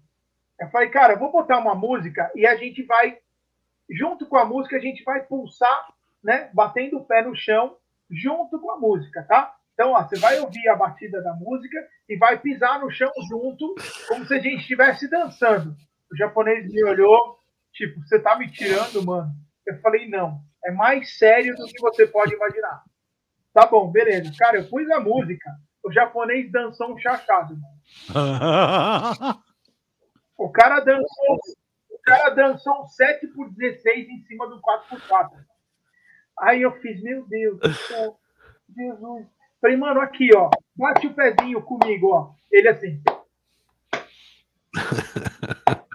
Eu 0.59 0.69
falei, 0.69 0.89
cara, 0.89 1.13
eu 1.13 1.19
vou 1.19 1.31
botar 1.31 1.59
uma 1.59 1.75
música 1.75 2.31
e 2.35 2.45
a 2.45 2.55
gente 2.55 2.83
vai, 2.83 3.19
junto 3.89 4.25
com 4.25 4.37
a 4.37 4.45
música, 4.45 4.77
a 4.77 4.79
gente 4.79 5.03
vai 5.03 5.23
pulsar, 5.23 5.87
né, 6.23 6.49
batendo 6.53 6.97
o 6.97 7.05
pé 7.05 7.21
no 7.21 7.35
chão, 7.35 7.77
junto 8.09 8.59
com 8.59 8.71
a 8.71 8.77
música, 8.77 9.23
tá? 9.23 9.53
Então, 9.73 9.91
ó, 9.91 10.03
você 10.03 10.17
vai 10.17 10.39
ouvir 10.39 10.67
a 10.69 10.75
batida 10.75 11.21
da 11.21 11.33
música 11.33 11.77
e 12.09 12.17
vai 12.17 12.39
pisar 12.39 12.79
no 12.79 12.89
chão 12.89 13.11
junto, 13.29 13.75
como 14.07 14.25
se 14.25 14.33
a 14.33 14.39
gente 14.39 14.61
estivesse 14.61 15.07
dançando. 15.09 15.75
O 16.11 16.15
japonês 16.15 16.71
me 16.71 16.83
olhou, 16.83 17.37
tipo, 17.73 18.01
você 18.01 18.19
tá 18.19 18.37
me 18.37 18.49
tirando, 18.49 19.05
mano? 19.05 19.31
Eu 19.65 19.79
falei, 19.81 20.09
não, 20.09 20.39
é 20.65 20.71
mais 20.71 21.17
sério 21.17 21.55
do 21.55 21.65
que 21.65 21.79
você 21.79 22.07
pode 22.07 22.33
imaginar. 22.33 22.81
Tá 23.53 23.65
bom, 23.67 23.91
beleza. 23.91 24.31
Cara, 24.37 24.57
eu 24.57 24.67
pus 24.67 24.89
a 24.89 24.99
música, 24.99 25.51
o 25.83 25.91
japonês 25.91 26.51
dançou 26.51 26.93
um 26.93 26.97
chachado, 26.97 27.55
mano. 27.55 27.77
O 30.37 30.51
cara 30.51 30.79
dançou, 30.81 31.39
cara 32.07 32.29
dançou 32.29 32.83
um 32.83 32.87
7 32.87 33.27
por 33.27 33.49
16 33.53 34.07
em 34.09 34.21
cima 34.23 34.47
do 34.47 34.61
4 34.61 34.87
por 34.89 35.07
4 35.07 35.37
Aí 36.39 36.61
eu 36.61 36.71
fiz, 36.79 37.01
meu 37.01 37.25
Deus 37.25 37.59
do 37.59 37.73
céu, 37.73 38.17
Jesus. 38.75 39.27
Falei, 39.59 39.75
mano, 39.75 39.99
aqui, 39.99 40.29
ó, 40.35 40.51
bate 40.75 41.07
o 41.07 41.13
pezinho 41.13 41.61
comigo, 41.63 42.13
ó. 42.13 42.31
Ele 42.51 42.69
assim. 42.69 43.01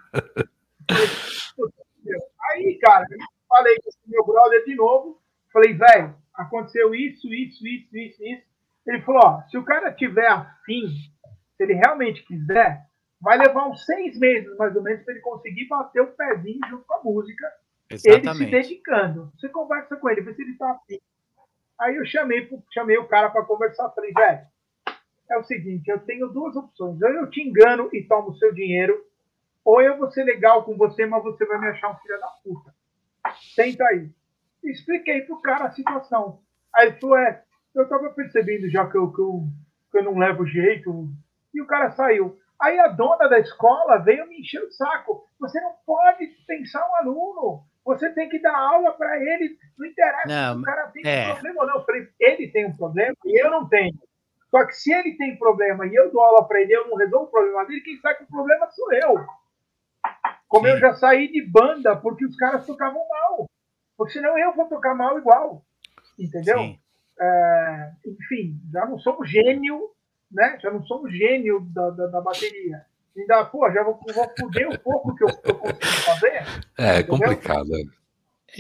Aí, 2.51 2.77
cara, 2.83 3.07
falei 3.49 3.77
com 3.77 3.89
esse 3.89 3.99
meu 4.07 4.27
brother 4.27 4.65
de 4.65 4.75
novo. 4.75 5.23
Falei, 5.53 5.73
velho, 5.75 6.15
aconteceu 6.35 6.93
isso, 6.95 7.33
isso, 7.33 7.67
isso, 7.67 7.97
isso, 7.97 8.23
isso. 8.25 8.43
Ele 8.85 9.01
falou, 9.03 9.23
ó, 9.25 9.43
se 9.49 9.57
o 9.57 9.65
cara 9.65 9.93
tiver 9.93 10.27
afim, 10.27 10.89
se 11.57 11.63
ele 11.63 11.75
realmente 11.75 12.25
quiser, 12.25 12.85
vai 13.23 13.39
levar 13.39 13.69
uns 13.69 13.87
seis 13.87 14.19
meses, 14.19 14.55
mais 14.57 14.75
ou 14.75 14.83
menos, 14.83 15.05
para 15.05 15.15
ele 15.15 15.23
conseguir 15.23 15.67
bater 15.67 16.03
o 16.03 16.09
pezinho 16.09 16.59
junto 16.69 16.85
com 16.85 16.95
a 16.95 17.03
música, 17.03 17.51
ele 17.89 17.99
se 17.99 18.11
Exatamente. 18.11 18.51
dedicando. 18.51 19.33
Você 19.37 19.49
conversa 19.49 19.97
com 19.97 20.11
ele, 20.11 20.23
vê 20.23 20.35
se 20.35 20.43
ele 20.43 20.57
tá 20.57 20.73
afim. 20.73 20.99
Aí 21.81 21.97
eu 21.97 22.05
chamei, 22.05 22.51
chamei 22.73 22.99
o 22.99 23.07
cara 23.07 23.31
para 23.31 23.45
conversar, 23.45 23.91
falei, 23.91 24.13
velho, 24.13 24.41
é 25.31 25.39
o 25.39 25.45
seguinte, 25.45 25.89
eu 25.89 26.01
tenho 26.01 26.29
duas 26.29 26.57
opções. 26.57 27.01
Ou 27.01 27.09
eu 27.09 27.31
te 27.31 27.41
engano 27.41 27.89
e 27.93 28.03
tomo 28.03 28.31
o 28.31 28.37
seu 28.37 28.53
dinheiro, 28.53 29.07
ou 29.65 29.81
eu 29.81 29.97
vou 29.97 30.11
ser 30.11 30.25
legal 30.25 30.65
com 30.65 30.77
você, 30.77 31.07
mas 31.07 31.23
você 31.23 31.47
vai 31.47 31.59
me 31.61 31.69
achar 31.69 31.93
um 31.93 31.97
filho 31.97 32.19
da 32.19 32.29
puta. 32.43 32.75
Senta 33.55 33.85
aí. 33.85 34.11
Expliquei 34.65 35.23
pro 35.23 35.41
cara 35.41 35.67
a 35.67 35.73
situação. 35.73 36.41
Aí 36.75 36.89
ele 36.89 37.01
falou, 37.01 37.19
é, 37.19 37.43
eu 37.75 37.89
tava 37.89 38.11
percebendo 38.11 38.69
já 38.69 38.89
que 38.89 38.97
eu, 38.97 39.13
que 39.13 39.21
eu, 39.21 39.45
que 39.91 39.99
eu 39.99 40.05
não 40.05 40.19
levo 40.19 40.45
jeito. 40.47 41.09
E 41.55 41.61
o 41.61 41.67
cara 41.67 41.91
saiu. 41.93 42.39
Aí 42.63 42.79
a 42.79 42.89
dona 42.89 43.29
da 43.29 43.41
escola 43.41 43.99
veio 43.99 44.29
me 44.29 44.41
encher 44.41 44.63
o 44.63 44.71
saco. 44.71 45.27
Você 45.41 45.61
não 45.61 45.75
pode 45.85 46.27
pensar 46.47 46.89
um 46.89 46.97
aluno. 46.97 47.65
Você 47.85 48.11
tem 48.11 48.29
que 48.29 48.39
dar 48.41 48.57
aula 48.57 48.93
para 48.93 49.17
ele. 49.19 49.59
Não 49.77 49.87
interessa 49.87 50.29
Não, 50.29 50.55
se 50.55 50.61
o 50.61 50.63
cara 50.63 50.87
tem 50.93 51.03
é. 51.05 51.33
um 51.33 51.35
problema 51.35 51.61
ou 51.63 51.67
não. 51.67 51.85
Ele 52.21 52.49
tem 52.49 52.67
um 52.67 52.77
problema 52.77 53.15
e 53.25 53.45
eu 53.45 53.51
não 53.51 53.69
tenho. 53.69 53.99
Só 54.49 54.65
que 54.67 54.75
se 54.75 54.93
ele 54.93 55.17
tem 55.17 55.37
problema 55.37 55.87
e 55.87 55.95
eu 55.95 56.13
dou 56.13 56.21
aula 56.21 56.47
para 56.47 56.61
ele, 56.61 56.73
eu 56.73 56.87
não 56.87 56.97
resolvo 56.97 57.27
o 57.27 57.31
problema 57.31 57.65
dele, 57.65 57.81
quem 57.81 57.99
sai 58.01 58.15
com 58.17 58.25
o 58.25 58.29
problema 58.29 58.71
sou 58.71 58.93
eu. 58.93 59.27
Como 60.47 60.67
Sim. 60.67 60.73
eu 60.73 60.79
já 60.79 60.95
saí 60.95 61.33
de 61.33 61.45
banda 61.45 61.97
porque 61.97 62.27
os 62.27 62.37
caras 62.37 62.67
tocavam 62.67 63.03
mal. 63.09 63.51
Porque 63.97 64.13
senão 64.13 64.39
eu 64.39 64.55
vou 64.55 64.69
tocar 64.69 64.95
mal 64.95 65.19
igual. 65.19 65.65
Entendeu? 66.19 66.77
É, 67.19 67.93
enfim, 68.07 68.61
já 68.73 68.85
não 68.85 68.99
sou 68.99 69.21
um 69.21 69.25
gênio, 69.25 69.92
né? 70.33 70.59
Já 70.63 70.71
não 70.71 70.83
sou 70.85 71.05
um 71.05 71.11
gênio 71.11 71.61
da, 71.73 71.91
da, 71.91 72.07
da 72.07 72.21
bateria. 72.21 72.85
Ainda, 73.17 73.45
pô, 73.45 73.71
já 73.71 73.83
vou, 73.85 73.99
vou 74.15 74.33
foder 74.39 74.69
um 74.69 74.79
pouco 74.79 75.15
que 75.15 75.25
eu, 75.25 75.29
que 75.29 75.51
eu 75.51 75.55
consigo 75.55 76.03
fazer. 76.05 76.45
É, 76.79 76.97
é 76.97 77.01
Entendeu? 77.01 77.07
complicado. 77.19 77.75
é. 77.77 78.03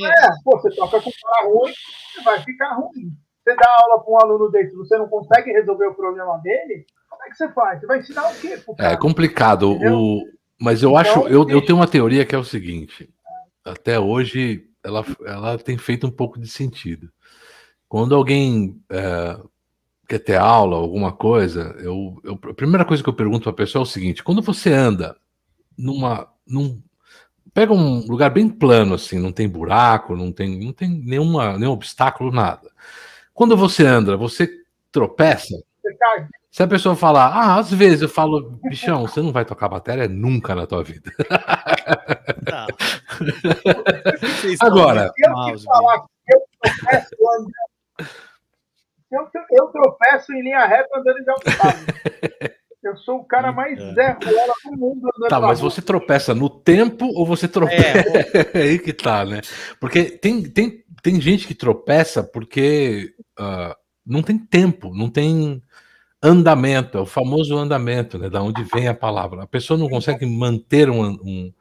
É, 0.00 0.28
pô, 0.44 0.58
você 0.58 0.74
toca 0.74 1.00
com 1.00 1.10
cara 1.10 1.46
ruim, 1.48 1.72
você 2.14 2.22
vai 2.22 2.42
ficar 2.42 2.74
ruim. 2.74 3.12
Você 3.42 3.56
dá 3.56 3.76
aula 3.80 4.02
para 4.02 4.12
um 4.12 4.20
aluno 4.20 4.50
desse, 4.50 4.74
você 4.76 4.96
não 4.96 5.08
consegue 5.08 5.52
resolver 5.52 5.86
o 5.86 5.94
problema 5.94 6.38
dele, 6.38 6.86
como 7.10 7.24
é 7.24 7.28
que 7.28 7.36
você 7.36 7.48
faz? 7.52 7.80
Você 7.80 7.86
vai 7.86 7.98
ensinar 7.98 8.30
o 8.30 8.40
quê 8.40 8.56
pro 8.56 8.74
É 8.78 8.96
complicado. 8.96 9.72
Entendeu? 9.72 9.98
O... 9.98 10.22
Mas 10.60 10.82
eu 10.82 10.90
Então, 10.90 11.00
acho, 11.00 11.28
eu, 11.28 11.48
eu 11.48 11.64
tenho 11.64 11.78
uma 11.78 11.88
teoria 11.88 12.24
que 12.24 12.34
é 12.34 12.38
o 12.38 12.44
seguinte. 12.44 13.12
Até 13.64 13.98
hoje 13.98 14.66
ela, 14.82 15.04
ela 15.24 15.58
tem 15.58 15.76
feito 15.76 16.06
um 16.06 16.10
pouco 16.10 16.40
de 16.40 16.48
sentido. 16.48 17.10
Quando 17.88 18.14
alguém 18.14 18.80
é, 18.90 19.38
quer 20.09 20.18
ter 20.18 20.36
aula, 20.36 20.76
alguma 20.76 21.12
coisa, 21.12 21.74
eu, 21.80 22.20
eu- 22.24 22.38
a 22.50 22.55
primeira 22.55 22.84
coisa 22.84 23.03
que 23.03 23.09
eu 23.09 23.14
pergunto 23.14 23.42
para 23.44 23.50
a 23.53 23.55
pessoa 23.55 23.82
é 23.82 23.84
o 23.84 23.86
seguinte: 23.86 24.22
quando 24.22 24.42
você 24.42 24.72
anda 24.72 25.16
numa, 25.78 26.28
num, 26.46 26.82
pega 27.55 27.72
um 27.72 28.00
lugar 28.07 28.30
bem 28.30 28.48
plano 28.48 28.94
assim, 28.94 29.18
não 29.18 29.32
tem 29.32 29.48
buraco, 29.48 30.14
não 30.16 30.30
tem, 30.32 30.59
não 30.64 30.72
tem 30.72 30.88
nenhuma, 30.90 31.59
nenhum 31.59 31.72
obstáculo, 31.72 32.30
nada. 32.32 32.70
Quando 33.34 33.57
você 33.57 33.84
anda, 33.86 34.16
você 34.16 34.50
tropeça. 34.90 35.55
Se 36.50 36.62
a 36.62 36.68
pessoa 36.68 36.94
falar, 36.94 37.28
ah, 37.28 37.57
às 37.59 37.72
vezes 37.72 38.03
eu 38.03 38.09
falo, 38.11 38.59
bichão, 38.64 39.07
você 39.07 39.22
não 39.22 39.32
vai 39.32 39.42
tocar 39.44 39.70
bateria 39.70 40.07
nunca 40.07 40.55
na 40.55 40.66
tua 40.66 40.84
vida. 40.84 41.11
Tá. 42.44 42.66
Estão 44.44 44.68
Agora. 44.68 45.11
eu 45.16 45.32
maus, 45.32 45.61
te 45.62 45.66
falar 45.66 46.00
que 46.00 46.34
eu 46.34 46.40
tropeço 46.61 47.16
Eu, 49.12 49.28
eu 49.50 49.66
tropeço 49.68 50.32
em 50.32 50.42
linha 50.42 50.64
reta 50.66 50.88
andando 50.98 51.22
de 51.22 51.30
autostrada. 51.30 51.78
Eu 52.82 52.96
sou 52.96 53.18
o 53.18 53.24
cara 53.24 53.52
mais 53.52 53.78
É. 53.78 53.94
Zé 53.94 54.18
Ruela 54.24 54.54
do 54.64 54.72
mundo 54.76 55.08
andando 55.16 55.28
Tá, 55.28 55.38
mas 55.40 55.60
rua. 55.60 55.70
você 55.70 55.80
tropeça 55.80 56.34
no 56.34 56.50
tempo 56.50 57.06
ou 57.14 57.24
você 57.24 57.46
tropeça? 57.46 58.08
É, 58.08 58.50
É 58.58 58.62
aí 58.62 58.78
que 58.80 58.92
tá, 58.92 59.24
né? 59.24 59.40
Porque 59.78 60.02
tem, 60.04 60.42
tem, 60.42 60.82
tem 61.00 61.20
gente 61.20 61.46
que 61.46 61.54
tropeça 61.54 62.24
porque 62.24 63.14
ah, 63.38 63.76
não 64.04 64.20
tem 64.20 64.36
tempo, 64.36 64.92
não 64.92 65.08
tem 65.08 65.62
andamento, 66.20 66.98
é 66.98 67.00
o 67.00 67.06
famoso 67.06 67.56
andamento, 67.56 68.18
né? 68.18 68.28
Da 68.28 68.42
onde 68.42 68.64
vem 68.64 68.88
a 68.88 68.94
palavra. 68.94 69.44
A 69.44 69.46
pessoa 69.46 69.78
não 69.78 69.88
consegue 69.88 70.26
manter 70.26 70.90
um, 70.90 71.04
um, 71.04 71.52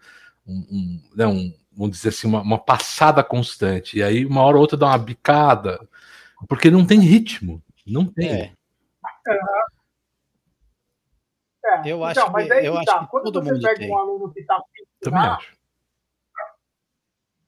um, 0.47 0.53
um, 0.71 1.01
né, 1.15 1.27
um- 1.27 1.53
vamos 1.71 1.97
dizer 1.97 2.09
assim, 2.09 2.25
uma, 2.27 2.41
uma 2.41 2.57
passada 2.57 3.23
constante. 3.23 3.99
E 3.99 4.03
aí, 4.03 4.25
uma 4.25 4.41
hora 4.41 4.55
ou 4.57 4.61
outra, 4.61 4.75
dá 4.75 4.87
uma 4.87 4.97
bicada, 4.97 5.79
porque 6.47 6.69
não 6.71 6.85
tem 6.85 6.99
ritmo. 6.99 7.61
Não 7.87 8.05
tem. 8.05 8.29
é. 8.41 8.53
É, 11.63 11.91
Eu 11.91 12.03
acho 12.03 12.19
então, 12.19 12.31
mas 12.31 12.47
que- 12.47 12.53
eu 12.53 12.71
que 12.73 12.77
acho 12.79 12.85
tá. 12.85 12.99
que 13.05 13.07
Quando 13.11 13.23
todo 13.25 13.43
você 13.43 13.51
mundo 13.53 13.61
pega 13.61 13.79
tem. 13.79 13.91
um 13.91 13.97
aluno 13.97 14.33
que 14.33 14.39
está 14.39 14.55
afim 14.55 14.65
de 14.73 14.85
Também 15.01 15.19
estudar, 15.21 15.37
acho. 15.37 15.55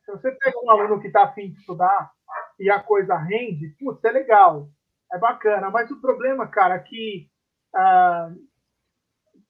se 0.06 0.12
você 0.12 0.32
pega 0.32 0.60
um 0.64 0.70
aluno 0.70 1.02
que 1.02 1.08
está 1.08 1.24
afim 1.24 1.52
de 1.52 1.60
estudar 1.60 2.12
e 2.60 2.70
a 2.70 2.80
coisa 2.80 3.18
rende, 3.18 3.70
putz, 3.80 4.04
é 4.04 4.12
legal, 4.12 4.70
é 5.12 5.18
bacana. 5.18 5.70
Mas 5.72 5.89
o 5.89 6.00
problema, 6.00 6.48
cara, 6.48 6.76
é 6.76 6.80
que 6.80 7.28
ah, 7.76 8.32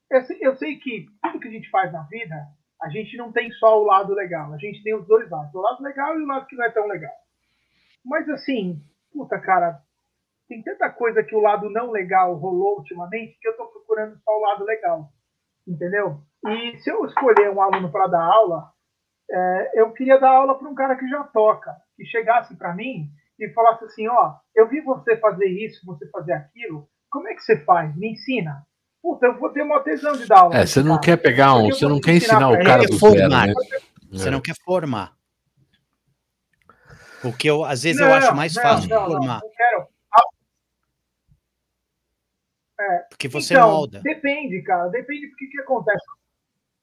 eu, 0.09 0.23
sei, 0.25 0.37
eu 0.41 0.55
sei 0.57 0.77
que 0.79 1.07
tudo 1.21 1.39
que 1.41 1.47
a 1.49 1.51
gente 1.51 1.69
faz 1.69 1.91
na 1.91 2.03
vida, 2.03 2.35
a 2.81 2.89
gente 2.89 3.17
não 3.17 3.33
tem 3.33 3.51
só 3.53 3.81
o 3.81 3.85
lado 3.85 4.13
legal, 4.13 4.53
a 4.53 4.57
gente 4.57 4.81
tem 4.81 4.95
os 4.95 5.05
dois 5.07 5.29
lados, 5.29 5.53
o 5.53 5.59
lado 5.61 5.83
legal 5.83 6.17
e 6.17 6.23
o 6.23 6.27
lado 6.27 6.45
que 6.47 6.55
não 6.55 6.63
é 6.65 6.71
tão 6.71 6.87
legal. 6.87 7.13
Mas 8.05 8.29
assim, 8.29 8.81
puta, 9.13 9.39
cara, 9.39 9.79
tem 10.49 10.61
tanta 10.63 10.89
coisa 10.89 11.23
que 11.23 11.35
o 11.35 11.39
lado 11.41 11.69
não 11.69 11.91
legal 11.91 12.35
rolou 12.35 12.77
ultimamente 12.77 13.37
que 13.39 13.47
eu 13.47 13.55
tô 13.55 13.65
procurando 13.67 14.17
só 14.23 14.31
o 14.31 14.41
lado 14.41 14.65
legal. 14.65 15.09
Entendeu? 15.67 16.21
E 16.45 16.77
se 16.79 16.89
eu 16.89 17.05
escolher 17.05 17.49
um 17.49 17.61
aluno 17.61 17.89
para 17.91 18.07
dar 18.07 18.23
aula, 18.23 18.69
é, 19.31 19.71
eu 19.81 19.91
queria 19.93 20.19
dar 20.19 20.31
aula 20.31 20.57
para 20.57 20.67
um 20.67 20.75
cara 20.75 20.95
que 20.97 21.07
já 21.07 21.23
toca, 21.23 21.73
que 21.95 22.05
chegasse 22.05 22.55
para 22.57 22.75
mim 22.75 23.09
e 23.39 23.49
falasse 23.53 23.85
assim: 23.85 24.07
ó, 24.07 24.33
eu 24.55 24.67
vi 24.67 24.81
você 24.81 25.15
fazer 25.17 25.47
isso, 25.47 25.85
você 25.85 26.07
fazer 26.09 26.33
aquilo, 26.33 26.87
como 27.09 27.29
é 27.29 27.33
que 27.33 27.41
você 27.41 27.63
faz? 27.63 27.95
Me 27.95 28.11
ensina. 28.11 28.65
Puta, 29.01 29.25
eu 29.27 29.39
vou 29.39 29.49
ter 29.51 29.61
uma 29.61 29.81
tesão 29.81 30.13
de 30.13 30.25
dar 30.27 30.39
aula. 30.39 30.55
É, 30.55 30.65
você 30.65 30.81
não 30.81 30.95
cara. 30.95 31.01
quer 31.01 31.17
pegar 31.17 31.55
um, 31.55 31.67
você 31.69 31.87
não 31.87 31.99
quer 31.99 32.15
ensinar 32.15 32.35
ensinar 32.35 32.49
o 32.49 32.63
cara 32.63 32.83
do 32.85 32.95
zero, 32.97 33.29
né? 33.29 33.53
Você 34.11 34.27
É. 34.27 34.31
não 34.31 34.41
quer 34.41 34.55
formar. 34.63 35.13
O 37.23 37.35
que 37.35 37.49
eu, 37.49 37.63
às 37.63 37.83
vezes, 37.83 38.01
eu 38.01 38.07
Não, 38.07 38.13
acho 38.15 38.35
mais 38.35 38.55
não, 38.55 38.63
fácil 38.63 38.89
não, 38.89 39.05
formar, 39.05 39.41
não 39.41 39.49
quero. 39.49 39.93
porque 43.09 43.27
você 43.27 43.53
então, 43.53 43.71
molda. 43.71 44.01
Depende, 44.01 44.61
cara. 44.63 44.89
Depende 44.89 45.27
do 45.29 45.35
que, 45.35 45.47
que 45.47 45.61
acontece. 45.61 46.03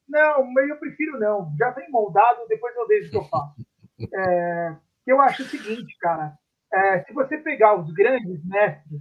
Não, 0.09 0.51
mas 0.53 0.69
eu 0.69 0.77
prefiro 0.77 1.19
não. 1.19 1.55
Já 1.59 1.71
vem 1.71 1.91
moldado, 1.91 2.47
depois 2.49 2.75
eu 2.75 2.87
vejo 2.87 3.09
o 3.09 3.11
que 3.11 3.17
eu 3.17 3.25
faço. 3.25 3.61
É, 4.15 4.77
eu 5.07 5.21
acho 5.21 5.43
o 5.43 5.47
seguinte, 5.47 5.95
cara. 5.99 6.33
É, 6.73 7.03
se 7.03 7.13
você 7.13 7.37
pegar 7.37 7.75
os 7.79 7.93
grandes 7.93 8.43
mestres, 8.47 8.99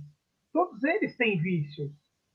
todos 0.51 0.83
eles 0.83 1.15
têm 1.15 1.39
vícios. 1.39 1.89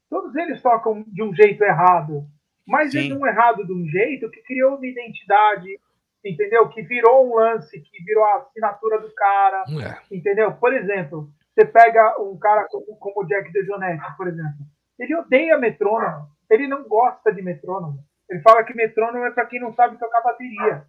Todos 0.09 0.35
eles 0.35 0.63
tocam 0.63 1.05
de 1.07 1.23
um 1.23 1.35
jeito 1.35 1.63
errado. 1.63 2.27
Mas 2.67 2.93
Sim. 2.93 3.13
é 3.13 3.15
um 3.15 3.27
errado 3.27 3.67
de 3.67 3.73
um 3.75 3.87
jeito 3.87 4.31
que 4.31 4.43
criou 4.45 4.77
uma 4.77 4.87
identidade, 4.87 5.79
entendeu? 6.25 6.69
Que 6.69 6.83
virou 6.83 7.29
um 7.29 7.37
lance, 7.37 7.81
que 7.81 8.05
virou 8.05 8.25
a 8.25 8.37
assinatura 8.39 9.01
do 9.01 9.13
cara, 9.15 9.65
é. 9.83 10.15
entendeu? 10.15 10.53
Por 10.53 10.73
exemplo, 10.73 11.29
você 11.55 11.65
pega 11.65 12.21
um 12.21 12.39
cara 12.39 12.67
como, 12.69 12.97
como 12.97 13.23
o 13.23 13.27
Jack 13.27 13.53
DeJohnette, 13.53 14.17
por 14.17 14.27
exemplo. 14.29 14.67
Ele 14.99 15.15
odeia 15.17 15.59
metrônomo. 15.59 16.29
Ele 16.51 16.67
não 16.67 16.87
gosta 16.89 17.33
de 17.33 17.43
metrônomo. 17.43 17.99
Ele 18.29 18.41
fala 18.41 18.65
que 18.65 18.75
metrônomo 18.75 19.25
é 19.25 19.31
para 19.31 19.47
quem 19.47 19.61
não 19.61 19.73
sabe 19.75 19.99
tocar 19.99 20.23
bateria. 20.23 20.87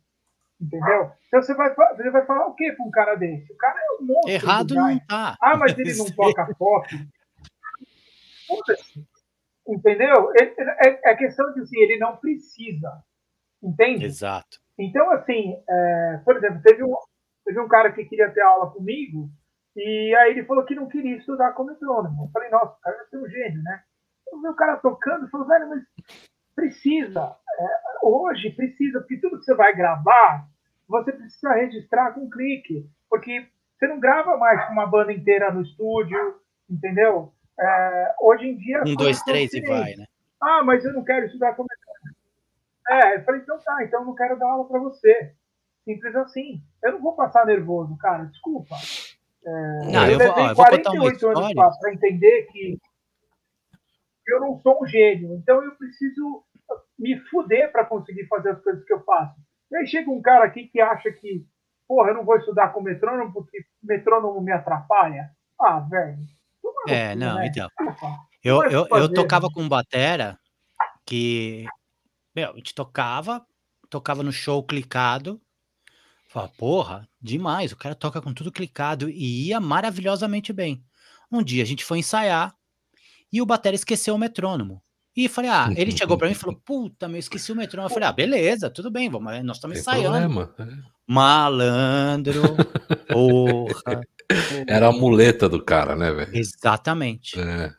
Entendeu? 0.60 1.12
Então 1.28 1.42
você 1.42 1.54
vai, 1.54 1.74
você 1.76 2.10
vai 2.10 2.26
falar 2.26 2.48
o 2.48 2.56
quê 2.56 2.72
para 2.72 2.86
um 2.86 2.92
cara 2.92 3.16
desse? 3.16 3.52
O 3.52 3.58
cara 3.58 3.78
é 3.78 4.02
um 4.02 4.06
monstro. 4.06 4.32
Errado 4.32 4.74
não 4.74 5.00
tá. 5.00 5.36
Ah, 5.42 5.58
mas 5.58 5.78
ele 5.78 5.96
não 5.98 6.06
toca 6.16 6.48
pop. 6.58 6.88
Entendeu? 9.68 10.32
É, 10.40 11.12
é 11.12 11.16
questão 11.16 11.54
de 11.54 11.62
assim, 11.62 11.80
ele 11.80 11.98
não 11.98 12.16
precisa. 12.18 13.04
Entende? 13.62 14.06
Exato. 14.06 14.60
Então, 14.78 15.10
assim, 15.12 15.56
é, 15.68 16.22
por 16.24 16.38
exemplo, 16.38 16.62
teve 16.62 16.84
um, 16.84 16.94
teve 17.46 17.60
um 17.60 17.68
cara 17.68 17.92
que 17.92 18.06
queria 18.06 18.30
ter 18.30 18.42
aula 18.42 18.72
comigo, 18.72 19.30
e 19.76 20.16
aí 20.16 20.32
ele 20.32 20.46
falou 20.46 20.66
que 20.66 20.76
não 20.76 20.88
queria 20.88 21.18
estudar 21.18 21.52
como 21.54 21.72
metrônomo. 21.72 22.26
Eu 22.26 22.32
falei, 22.32 22.50
nossa, 22.50 22.78
o 22.78 22.82
cara 22.82 22.98
vai 22.98 23.06
ser 23.08 23.18
um 23.18 23.28
gênio, 23.28 23.64
né? 23.64 23.84
Eu 24.32 24.42
vi 24.42 24.48
o 24.48 24.56
cara 24.56 24.78
tocando 24.78 25.26
e 25.26 25.30
falou, 25.30 25.48
velho, 25.48 25.70
mas 25.70 25.84
precisa. 26.56 27.36
É, 27.60 27.68
hoje 28.04 28.52
precisa, 28.52 29.00
porque 29.00 29.18
tudo 29.18 29.40
que 29.40 29.46
você 29.46 29.54
vai 29.54 29.76
gravar, 29.76 30.48
você 30.88 31.12
precisa 31.12 31.54
registrar 31.54 32.14
com 32.14 32.30
clique. 32.30 32.90
Porque 33.10 33.48
você 33.78 33.88
não 33.88 34.00
grava 34.00 34.38
mais 34.38 34.66
com 34.66 34.74
uma 34.74 34.88
banda 34.88 35.12
inteira 35.12 35.52
no 35.52 35.62
estúdio, 35.62 36.40
entendeu? 36.70 37.34
É, 37.60 38.16
hoje 38.22 38.48
em 38.48 38.58
dia. 38.58 38.82
Um, 38.86 38.96
dois, 38.96 39.22
três 39.24 39.54
e 39.54 39.62
vai, 39.62 39.96
né? 39.96 40.06
Ah, 40.42 40.64
mas 40.64 40.84
eu 40.86 40.94
não 40.94 41.04
quero 41.04 41.26
estudar 41.26 41.54
como 41.56 41.68
é, 42.90 43.18
eu 43.18 43.24
falei, 43.24 43.42
então 43.42 43.60
tá, 43.60 43.84
então 43.84 44.02
eu 44.02 44.06
não 44.06 44.16
quero 44.16 44.38
dar 44.38 44.48
aula 44.48 44.68
para 44.68 44.80
você. 44.80 45.34
Simples 45.84 46.16
assim. 46.16 46.62
Eu 46.84 46.94
não 46.94 47.02
vou 47.02 47.16
passar 47.16 47.46
nervoso, 47.46 47.96
cara, 47.98 48.26
desculpa. 48.26 48.76
É, 49.46 49.92
não, 49.92 50.06
eu, 50.06 50.20
eu 50.20 50.20
eu 50.20 50.56
vou 50.56 50.66
contar 50.66 50.92
uma 50.92 51.12
história. 51.12 51.78
para 51.80 51.94
entender 51.94 52.48
que 52.52 52.80
eu 54.28 54.40
não 54.40 54.60
sou 54.60 54.82
um 54.82 54.88
gênio, 54.88 55.36
então 55.36 55.64
eu 55.64 55.76
preciso 55.76 56.44
me 56.98 57.20
fuder 57.30 57.72
para 57.72 57.86
conseguir 57.86 58.26
fazer 58.28 58.50
as 58.50 58.62
coisas 58.62 58.84
que 58.84 58.94
eu 58.94 59.04
faço. 59.04 59.36
E 59.72 59.78
aí 59.78 59.88
chega 59.88 60.10
um 60.10 60.22
cara 60.22 60.46
aqui 60.46 60.68
que 60.68 60.82
acha 60.82 61.12
que, 61.12 61.46
porra, 61.88 62.10
eu 62.10 62.16
não 62.16 62.26
vou 62.26 62.38
estudar 62.38 62.70
com 62.70 62.82
metrônomo 62.82 63.32
porque 63.34 63.64
metrônomo 63.84 64.42
me 64.42 64.52
atrapalha. 64.52 65.30
Ah, 65.60 65.80
velho. 65.80 66.18
É, 66.88 67.16
não, 67.16 67.36
né? 67.36 67.48
então. 67.48 67.70
Eu, 68.44 68.64
eu, 68.64 68.88
eu 68.88 69.14
tocava 69.14 69.50
com 69.50 69.68
batera 69.68 70.38
que 71.06 71.66
meu, 72.36 72.52
a 72.52 72.56
gente 72.56 72.76
tocava, 72.76 73.46
tocava 73.90 74.22
no 74.22 74.32
show 74.32 74.62
clicado. 74.64 75.42
Falava, 76.28 76.52
porra, 76.58 77.10
demais, 77.22 77.72
o 77.72 77.78
cara 77.78 77.96
toca 77.96 78.22
com 78.22 78.34
tudo 78.34 78.52
clicado 78.52 79.10
e 79.10 79.48
ia 79.48 79.60
maravilhosamente 79.60 80.52
bem. 80.52 80.84
Um 81.32 81.42
dia 81.42 81.64
a 81.64 81.66
gente 81.66 81.84
foi 81.84 82.00
ensaiar 82.00 82.54
e 83.32 83.42
o 83.42 83.46
batera 83.46 83.76
esqueceu 83.76 84.16
o 84.16 84.18
metrônomo. 84.18 84.82
E 85.16 85.30
falei, 85.30 85.50
ah, 85.50 85.74
ele 85.78 85.92
chegou 85.96 86.18
para 86.18 86.28
mim 86.28 86.34
e 86.34 86.38
falou, 86.38 86.60
puta, 86.66 87.08
meu, 87.08 87.20
esqueci 87.20 87.52
o 87.52 87.56
metrônomo. 87.56 87.90
Eu 87.90 87.94
falei, 87.94 88.10
ah, 88.10 88.12
beleza, 88.14 88.70
tudo 88.70 88.92
bem, 88.92 89.10
vamos, 89.10 89.44
nós 89.44 89.58
estamos 89.58 89.80
ensaiando. 89.80 90.34
Problema. 90.34 90.54
É. 90.60 90.96
Malandro, 91.08 92.42
porra, 93.08 94.02
Era 94.68 94.88
a 94.88 94.92
muleta 94.92 95.48
do 95.48 95.64
cara, 95.64 95.96
né, 95.96 96.12
velho? 96.12 96.36
Exatamente. 96.36 97.40
É. 97.40 97.72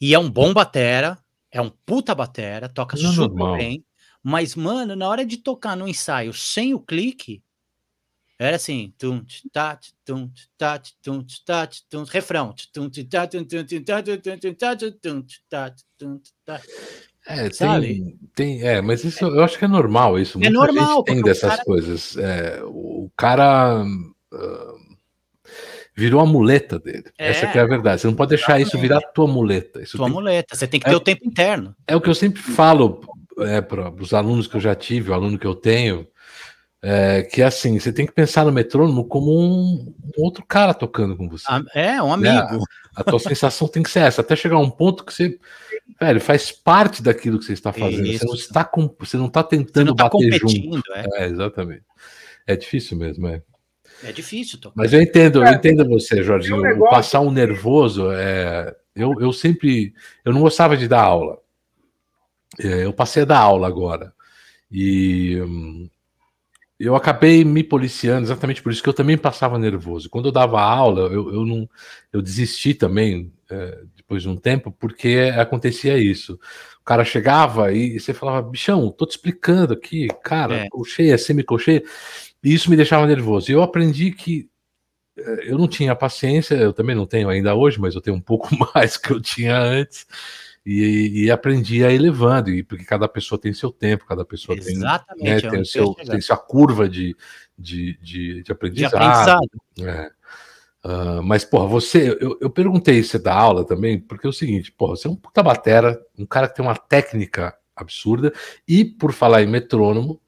E 0.00 0.14
é 0.14 0.18
um 0.18 0.30
bom 0.30 0.52
batera, 0.52 1.18
é 1.50 1.60
um 1.60 1.70
puta 1.70 2.14
batera, 2.14 2.68
toca 2.68 2.96
Não 2.96 3.12
super 3.12 3.28
normal. 3.28 3.56
bem. 3.56 3.84
Mas, 4.28 4.56
mano, 4.56 4.96
na 4.96 5.08
hora 5.08 5.24
de 5.24 5.36
tocar 5.36 5.76
no 5.76 5.86
ensaio 5.86 6.32
sem 6.32 6.74
o 6.74 6.80
clique, 6.80 7.40
era 8.36 8.56
assim, 8.56 8.92
tum, 8.98 9.24
tá, 9.52 9.78
tum, 10.04 10.28
tá, 10.58 10.82
tum, 11.00 11.24
tá, 11.44 11.68
tum, 11.88 12.02
refrão, 12.02 12.52
tum, 12.72 12.90
tá, 13.08 13.24
tum, 13.28 13.44
tum, 13.44 13.84
tá, 13.84 14.02
tum, 14.02 14.52
tá, 14.52 14.76
tum, 15.00 15.24
tá, 15.48 15.74
tum, 15.96 16.20
tá. 16.44 16.60
É, 17.24 17.48
tem, 17.50 18.18
tem, 18.34 18.62
é, 18.62 18.80
mas 18.80 19.04
isso 19.04 19.24
eu 19.24 19.44
acho 19.44 19.56
que 19.56 19.64
é 19.64 19.68
normal 19.68 20.18
isso. 20.18 20.38
É 20.38 20.50
Muita 20.50 20.72
normal. 20.72 21.04
tem 21.04 21.22
dessas 21.22 21.50
cara... 21.50 21.64
coisas. 21.64 22.16
É, 22.16 22.60
o 22.64 23.08
cara 23.16 23.84
uh, 23.84 24.96
virou 25.94 26.20
a 26.20 26.26
muleta 26.26 26.80
dele. 26.80 27.04
É, 27.16 27.28
Essa 27.28 27.46
é 27.46 27.60
a 27.60 27.66
verdade. 27.66 28.00
Você 28.00 28.08
não 28.08 28.14
pode 28.14 28.30
deixar 28.30 28.60
isso 28.60 28.76
virar 28.76 29.00
tua 29.02 29.28
muleta. 29.28 29.80
Isso 29.80 29.96
tua 29.96 30.06
tem... 30.06 30.14
muleta. 30.14 30.56
Você 30.56 30.66
tem 30.66 30.80
que 30.80 30.86
ter 30.86 30.94
é, 30.94 30.96
o 30.96 31.00
tempo 31.00 31.24
interno. 31.24 31.76
É 31.86 31.94
o 31.94 32.00
que 32.00 32.10
eu 32.10 32.14
sempre 32.14 32.42
falo 32.42 33.00
é, 33.38 33.60
para 33.60 33.90
os 33.90 34.12
alunos 34.12 34.46
que 34.46 34.56
eu 34.56 34.60
já 34.60 34.74
tive, 34.74 35.10
o 35.10 35.14
aluno 35.14 35.38
que 35.38 35.46
eu 35.46 35.54
tenho, 35.54 36.06
é, 36.82 37.22
que 37.22 37.42
é 37.42 37.46
assim, 37.46 37.78
você 37.78 37.92
tem 37.92 38.06
que 38.06 38.12
pensar 38.12 38.44
no 38.44 38.52
metrônomo 38.52 39.04
como 39.06 39.32
um, 39.32 39.94
um 40.16 40.22
outro 40.22 40.44
cara 40.46 40.72
tocando 40.72 41.16
com 41.16 41.28
você. 41.28 41.44
É, 41.74 42.00
um 42.02 42.16
né? 42.16 42.30
amigo. 42.30 42.64
A, 42.94 43.00
a 43.00 43.04
tua 43.04 43.18
sensação 43.18 43.66
tem 43.66 43.82
que 43.82 43.90
ser 43.90 44.00
essa, 44.00 44.20
até 44.20 44.36
chegar 44.36 44.56
a 44.56 44.60
um 44.60 44.70
ponto 44.70 45.04
que 45.04 45.12
você, 45.12 45.38
velho, 46.00 46.20
faz 46.20 46.52
parte 46.52 47.02
daquilo 47.02 47.38
que 47.38 47.44
você 47.44 47.54
está 47.54 47.72
fazendo. 47.72 48.06
Isso. 48.06 48.20
Você 48.20 48.26
não 48.26 48.34
está 48.34 48.64
com, 48.64 48.94
você 48.98 49.16
não 49.16 49.26
está 49.26 49.42
tentando 49.42 49.88
não 49.88 49.96
tá 49.96 50.08
bater 50.08 50.38
junto. 50.38 50.92
É. 50.94 51.24
é. 51.24 51.26
exatamente. 51.26 51.82
É 52.46 52.56
difícil 52.56 52.96
mesmo, 52.96 53.26
é. 53.26 53.42
É 54.04 54.12
difícil 54.12 54.60
tocar. 54.60 54.74
Mas 54.76 54.92
eu 54.92 55.00
entendo, 55.00 55.44
eu 55.44 55.52
entendo 55.52 55.88
você, 55.88 56.22
Jorginho. 56.22 56.60
Um 56.76 56.88
passar 56.88 57.20
um 57.20 57.30
nervoso, 57.30 58.12
é, 58.12 58.74
eu, 58.94 59.12
eu 59.20 59.32
sempre, 59.32 59.94
eu 60.24 60.32
não 60.32 60.40
gostava 60.40 60.76
de 60.76 60.86
dar 60.86 61.02
aula. 61.02 61.38
É, 62.58 62.84
eu 62.84 62.92
passei 62.92 63.22
a 63.22 63.26
dar 63.26 63.38
aula 63.38 63.66
agora. 63.66 64.12
E 64.70 65.40
hum, 65.40 65.88
eu 66.78 66.94
acabei 66.94 67.44
me 67.44 67.64
policiando 67.64 68.26
exatamente 68.26 68.62
por 68.62 68.70
isso 68.70 68.82
que 68.82 68.88
eu 68.88 68.94
também 68.94 69.16
passava 69.16 69.58
nervoso. 69.58 70.10
Quando 70.10 70.26
eu 70.26 70.32
dava 70.32 70.60
aula, 70.60 71.12
eu, 71.12 71.32
eu 71.32 71.46
não 71.46 71.68
eu 72.12 72.20
desisti 72.20 72.74
também 72.74 73.32
é, 73.50 73.82
depois 73.96 74.22
de 74.22 74.28
um 74.28 74.36
tempo, 74.36 74.70
porque 74.72 75.32
acontecia 75.36 75.96
isso. 75.98 76.38
O 76.80 76.84
cara 76.84 77.04
chegava 77.04 77.72
e 77.72 77.98
você 77.98 78.12
falava, 78.12 78.48
bichão, 78.48 78.90
tô 78.90 79.06
te 79.06 79.12
explicando 79.12 79.72
aqui, 79.72 80.08
cara, 80.22 80.56
é. 80.56 80.68
colcheia, 80.68 81.16
semicolcheia, 81.18 81.82
e 82.42 82.54
isso 82.54 82.70
me 82.70 82.76
deixava 82.76 83.06
nervoso. 83.06 83.50
E 83.50 83.54
eu 83.54 83.62
aprendi 83.62 84.12
que 84.12 84.48
é, 85.18 85.50
eu 85.50 85.58
não 85.58 85.66
tinha 85.66 85.96
paciência, 85.96 86.54
eu 86.54 86.72
também 86.72 86.94
não 86.94 87.06
tenho 87.06 87.28
ainda 87.28 87.54
hoje, 87.54 87.80
mas 87.80 87.94
eu 87.94 88.00
tenho 88.00 88.16
um 88.16 88.20
pouco 88.20 88.48
mais 88.74 88.96
que 88.96 89.12
eu 89.12 89.20
tinha 89.20 89.58
antes 89.58 90.06
e, 90.66 91.26
e 91.26 91.30
aprendi 91.30 91.84
a 91.84 91.92
ir 91.92 91.98
levando, 91.98 92.50
e 92.50 92.60
porque 92.60 92.84
cada 92.84 93.06
pessoa 93.06 93.40
tem 93.40 93.54
seu 93.54 93.70
tempo, 93.70 94.04
cada 94.04 94.24
pessoa 94.24 94.58
Exatamente, 94.58 95.22
tem, 95.22 95.34
né, 95.34 95.40
tem, 95.50 95.60
o 95.60 95.64
seu, 95.64 95.94
tem 95.94 96.20
sua 96.20 96.36
curva 96.36 96.88
de, 96.88 97.16
de, 97.56 97.96
de, 98.02 98.42
de 98.42 98.50
aprendizado. 98.50 98.90
De 98.90 98.96
aprendizado. 98.96 99.48
É. 99.78 100.10
Uh, 100.84 101.22
mas, 101.22 101.44
porra, 101.44 101.68
você, 101.68 102.16
eu, 102.20 102.36
eu 102.40 102.50
perguntei 102.50 103.00
você 103.02 103.16
da 103.16 103.32
aula 103.32 103.64
também, 103.64 104.00
porque 104.00 104.26
é 104.26 104.30
o 104.30 104.32
seguinte, 104.32 104.72
porra, 104.72 104.96
você 104.96 105.06
é 105.06 105.10
um 105.10 105.16
puta 105.16 105.40
batera, 105.40 106.00
um 106.18 106.26
cara 106.26 106.48
que 106.48 106.56
tem 106.56 106.64
uma 106.64 106.76
técnica 106.76 107.56
absurda, 107.74 108.32
e 108.66 108.84
por 108.84 109.12
falar 109.12 109.42
em 109.42 109.46
metrônomo, 109.46 110.20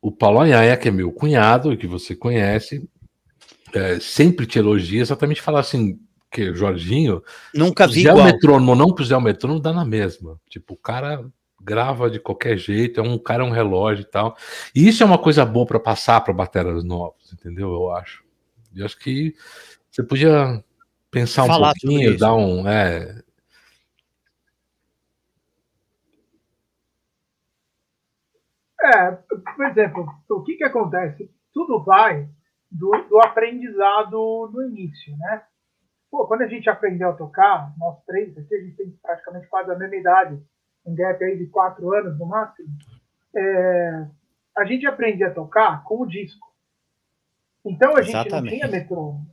o 0.00 0.10
Paulo 0.10 0.40
Anhaia, 0.40 0.76
que 0.76 0.88
é 0.88 0.90
meu 0.90 1.12
cunhado, 1.12 1.72
e 1.72 1.76
que 1.76 1.86
você 1.86 2.14
conhece, 2.16 2.88
é, 3.74 4.00
sempre 4.00 4.46
te 4.46 4.58
elogia, 4.58 5.02
exatamente 5.02 5.42
falar 5.42 5.60
assim, 5.60 5.98
que 6.30 6.54
Jorginho. 6.54 7.22
Nunca 7.54 7.86
vi 7.86 8.00
igual. 8.00 8.18
o 8.18 8.24
metrônomo 8.24 8.74
não 8.74 8.94
puser 8.94 9.16
o 9.16 9.20
metrônomo, 9.20 9.60
dá 9.60 9.72
na 9.72 9.84
mesma. 9.84 10.40
Tipo, 10.48 10.74
o 10.74 10.76
cara 10.76 11.24
grava 11.60 12.08
de 12.10 12.20
qualquer 12.20 12.56
jeito, 12.56 13.00
é 13.00 13.02
um 13.02 13.18
cara 13.18 13.42
é 13.42 13.46
um 13.46 13.50
relógio 13.50 14.02
e 14.02 14.10
tal. 14.10 14.36
E 14.74 14.86
isso 14.86 15.02
é 15.02 15.06
uma 15.06 15.18
coisa 15.18 15.44
boa 15.44 15.66
para 15.66 15.80
passar 15.80 16.20
para 16.20 16.32
bateras 16.32 16.84
novos, 16.84 17.32
entendeu? 17.32 17.72
Eu 17.72 17.90
acho. 17.90 18.24
Eu 18.74 18.84
acho 18.84 18.98
que 18.98 19.34
você 19.90 20.02
podia 20.02 20.62
pensar 21.10 21.44
um 21.44 21.46
Falar 21.46 21.72
pouquinho, 21.72 22.18
dar 22.18 22.34
um, 22.34 22.68
é... 22.68 23.22
é, 28.84 29.12
por 29.56 29.66
exemplo, 29.66 30.06
o 30.28 30.42
que 30.42 30.56
que 30.56 30.64
acontece? 30.64 31.30
Tudo 31.52 31.82
vai 31.82 32.28
do, 32.70 32.90
do 33.08 33.18
aprendizado 33.20 34.50
no 34.52 34.62
início, 34.68 35.16
né? 35.16 35.42
Pô, 36.16 36.26
quando 36.26 36.40
a 36.40 36.46
gente 36.46 36.70
aprendeu 36.70 37.10
a 37.10 37.12
tocar, 37.12 37.74
nós 37.76 38.02
três 38.06 38.34
aqui, 38.38 38.54
a 38.54 38.58
gente 38.58 38.74
tem 38.74 38.90
praticamente 39.02 39.46
quase 39.48 39.70
a 39.70 39.74
mesma 39.76 39.96
idade, 39.96 40.42
um 40.86 40.94
gap 40.94 41.22
aí 41.22 41.36
de 41.36 41.46
quatro 41.48 41.92
anos 41.92 42.18
no 42.18 42.24
máximo, 42.24 42.66
é, 43.36 44.06
a 44.56 44.64
gente 44.64 44.86
aprendia 44.86 45.26
a 45.26 45.34
tocar 45.34 45.84
com 45.84 46.00
o 46.00 46.06
disco. 46.06 46.50
Então 47.66 47.94
a 47.94 48.00
gente 48.00 48.16
Exatamente. 48.16 48.50
não 48.50 48.58
tinha 48.60 48.80
metrônomo. 48.80 49.30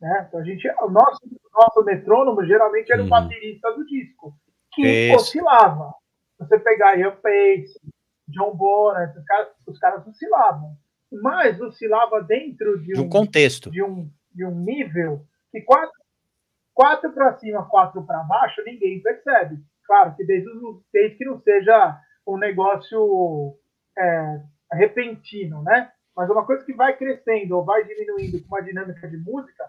Né? 0.00 0.26
Então, 0.26 0.40
a 0.40 0.42
gente, 0.42 0.68
o 0.68 0.90
nosso, 0.90 1.20
nosso 1.54 1.84
metrônomo 1.84 2.44
geralmente 2.44 2.90
era 2.90 3.02
o 3.02 3.04
uhum. 3.04 3.10
baterista 3.10 3.72
do 3.72 3.86
disco, 3.86 4.36
que 4.72 5.14
oscilava. 5.14 5.94
Você 6.40 6.58
pegar 6.58 6.98
Ian 6.98 7.14
Pace, 7.22 7.80
John 8.26 8.52
Bonham, 8.56 9.12
os 9.16 9.24
caras, 9.24 9.48
os 9.64 9.78
caras 9.78 10.04
oscilavam. 10.04 10.76
mas 11.22 11.60
oscilava 11.60 12.20
dentro 12.20 12.82
de 12.82 12.94
um, 12.94 12.94
De 12.94 13.00
um 13.02 13.08
contexto. 13.08 13.70
de 13.70 13.80
um, 13.80 14.10
de 14.34 14.44
um 14.44 14.58
nível 14.58 15.24
que 15.52 15.62
quatro, 15.62 15.95
quatro 16.76 17.10
para 17.12 17.36
cima, 17.38 17.64
quatro 17.64 18.04
para 18.04 18.22
baixo, 18.24 18.62
ninguém 18.64 19.00
percebe. 19.02 19.56
Claro 19.86 20.14
que 20.14 20.24
desde, 20.24 20.48
desde 20.92 21.16
que 21.16 21.24
não 21.24 21.40
seja 21.40 21.98
um 22.26 22.36
negócio 22.36 23.56
é, 23.98 24.40
repentino, 24.72 25.62
né? 25.62 25.90
Mas 26.14 26.28
uma 26.28 26.44
coisa 26.44 26.64
que 26.64 26.74
vai 26.74 26.94
crescendo 26.96 27.56
ou 27.56 27.64
vai 27.64 27.82
diminuindo 27.84 28.40
com 28.42 28.54
uma 28.54 28.62
dinâmica 28.62 29.08
de 29.08 29.16
música, 29.16 29.64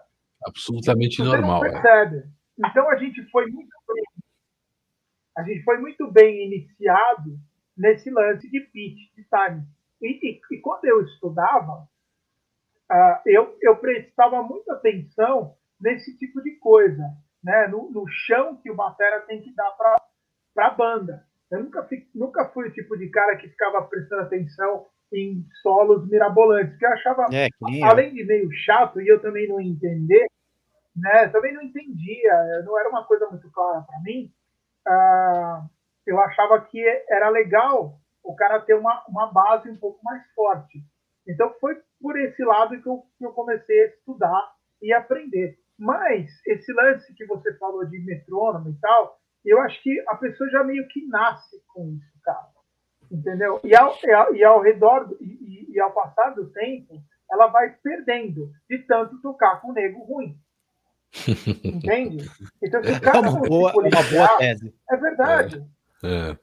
Absolutamente 0.46 1.22
normal. 1.22 1.64
é. 1.64 1.70
percebe. 1.70 2.24
Então 2.58 2.88
a 2.90 2.96
gente 2.96 3.22
foi 3.30 3.46
muito 3.46 3.74
bem, 3.88 4.04
a 5.36 5.42
gente 5.44 5.62
foi 5.64 5.78
muito 5.78 6.10
bem 6.10 6.46
iniciado 6.46 7.38
nesse 7.76 8.10
lance 8.10 8.50
de 8.50 8.60
pitch, 8.60 9.14
de 9.16 9.24
time. 9.24 9.62
E, 10.02 10.28
e- 10.30 10.40
e 10.52 10.60
quando 10.60 10.84
eu 10.84 11.02
estudava, 11.04 11.88
ah, 12.90 13.22
eu, 13.24 13.56
eu 13.62 13.76
prestava 13.76 14.42
muita 14.42 14.74
atenção 14.74 15.54
nesse 15.80 16.16
tipo 16.18 16.42
de 16.42 16.52
coisa, 16.56 17.02
né? 17.42 17.66
No, 17.68 17.90
no 17.90 18.06
chão 18.08 18.56
que 18.56 18.70
o 18.70 18.74
batera 18.74 19.20
tem 19.22 19.40
que 19.42 19.54
dar 19.54 19.70
para 19.72 20.66
a 20.66 20.70
banda. 20.70 21.24
Eu 21.50 21.62
nunca, 21.64 21.82
fi- 21.84 22.08
nunca 22.14 22.46
fui 22.50 22.68
o 22.68 22.72
tipo 22.72 22.96
de 22.96 23.08
cara 23.08 23.36
que 23.36 23.48
ficava 23.48 23.82
prestando 23.82 24.22
atenção 24.22 24.86
em 25.12 25.46
solos 25.62 26.06
mirabolantes, 26.10 26.76
que 26.78 26.84
eu 26.84 26.90
achava 26.92 27.26
É, 27.32 27.48
que 27.48 27.80
eu. 27.80 27.86
além 27.86 28.12
de 28.12 28.24
meio 28.24 28.50
chato 28.52 29.00
e 29.00 29.08
eu 29.08 29.20
também 29.22 29.48
não 29.48 29.58
entender, 29.60 30.26
né? 30.94 31.28
Também 31.28 31.54
não 31.54 31.62
entendia, 31.62 32.62
não 32.64 32.78
era 32.78 32.88
uma 32.90 33.04
coisa 33.06 33.26
muito 33.30 33.50
clara 33.50 33.82
para 33.82 34.00
mim. 34.00 34.30
ah, 34.86 35.66
eu 36.06 36.18
achava 36.20 36.60
que 36.62 36.82
era 37.08 37.28
legal 37.28 37.98
o 38.22 38.34
cara 38.34 38.60
ter 38.60 38.74
uma, 38.74 39.04
uma 39.08 39.32
base 39.32 39.70
um 39.70 39.76
pouco 39.76 40.02
mais 40.04 40.22
forte. 40.34 40.82
Então 41.26 41.54
foi 41.60 41.76
por 42.00 42.18
esse 42.18 42.42
lado 42.44 42.80
que 42.80 42.88
eu, 42.88 43.02
que 43.18 43.24
eu 43.24 43.32
comecei 43.32 43.84
a 43.84 43.86
estudar 43.88 44.52
e 44.82 44.92
aprender. 44.92 45.58
Mas 45.78 46.28
esse 46.46 46.72
lance 46.72 47.12
que 47.14 47.24
você 47.26 47.54
falou 47.58 47.84
de 47.86 47.98
metrônomo 48.00 48.68
e 48.70 48.74
tal, 48.80 49.18
eu 49.44 49.60
acho 49.62 49.80
que 49.82 50.02
a 50.08 50.16
pessoa 50.16 50.50
já 50.50 50.64
meio 50.64 50.86
que 50.88 51.06
nasce 51.06 51.56
com 51.68 51.90
isso, 51.92 52.20
cara 52.22 52.48
entendeu? 53.10 53.58
E 53.64 53.74
ao, 53.74 53.96
e 54.04 54.10
ao, 54.12 54.34
e 54.34 54.44
ao 54.44 54.60
redor 54.60 55.06
do- 55.08 55.16
e, 55.18 55.24
e- 55.70 55.72
e 55.72 55.80
ao 55.80 55.90
passar 55.92 56.34
do 56.34 56.50
tempo, 56.50 57.02
ela 57.30 57.46
vai 57.46 57.70
perdendo 57.82 58.50
de 58.68 58.78
tanto 58.80 59.18
tocar 59.22 59.62
com 59.62 59.68
o 59.70 59.72
nego 59.72 60.04
ruim. 60.04 60.38
Entende? 61.64 62.28
Então, 62.62 62.82
se 62.84 62.90
o 62.90 62.94
É 62.96 63.00
cara 63.00 63.20
uma 63.20 63.30
não 63.30 63.42
se 63.42 63.48
boa, 63.48 63.72
uma 63.72 64.02
boa 64.12 64.36
tese. 64.36 64.74
é 64.90 64.96
verdade. 64.98 65.66
É. 66.04 66.36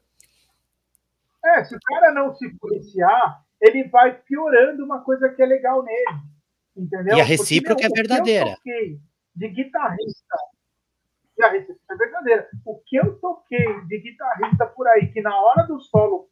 É, 1.59 1.63
se 1.65 1.75
o 1.75 1.79
cara 1.86 2.11
não 2.11 2.33
se 2.33 2.49
policiar, 2.57 3.43
ele 3.61 3.83
vai 3.89 4.19
piorando 4.23 4.83
uma 4.83 5.01
coisa 5.03 5.29
que 5.29 5.43
é 5.43 5.45
legal 5.45 5.83
nele. 5.83 6.05
Entendeu? 6.75 7.15
E 7.15 7.21
a 7.21 7.23
Porque, 7.23 7.31
recíproca 7.31 7.81
meu, 7.81 7.86
é 7.86 7.89
o 7.89 7.93
que 7.93 7.99
eu 7.99 8.07
verdadeira. 8.07 8.57
De 9.36 9.47
guitarrista, 9.49 10.36
e 11.38 11.43
a 11.43 11.49
recíproca 11.49 11.93
é 11.93 11.97
verdadeira. 11.97 12.49
O 12.65 12.79
que 12.86 12.95
eu 12.95 13.19
toquei 13.19 13.81
de 13.88 13.99
guitarrista 13.99 14.65
por 14.67 14.88
aí, 14.88 15.11
que 15.11 15.21
na 15.21 15.36
hora 15.39 15.63
do 15.67 15.79
solo 15.81 16.29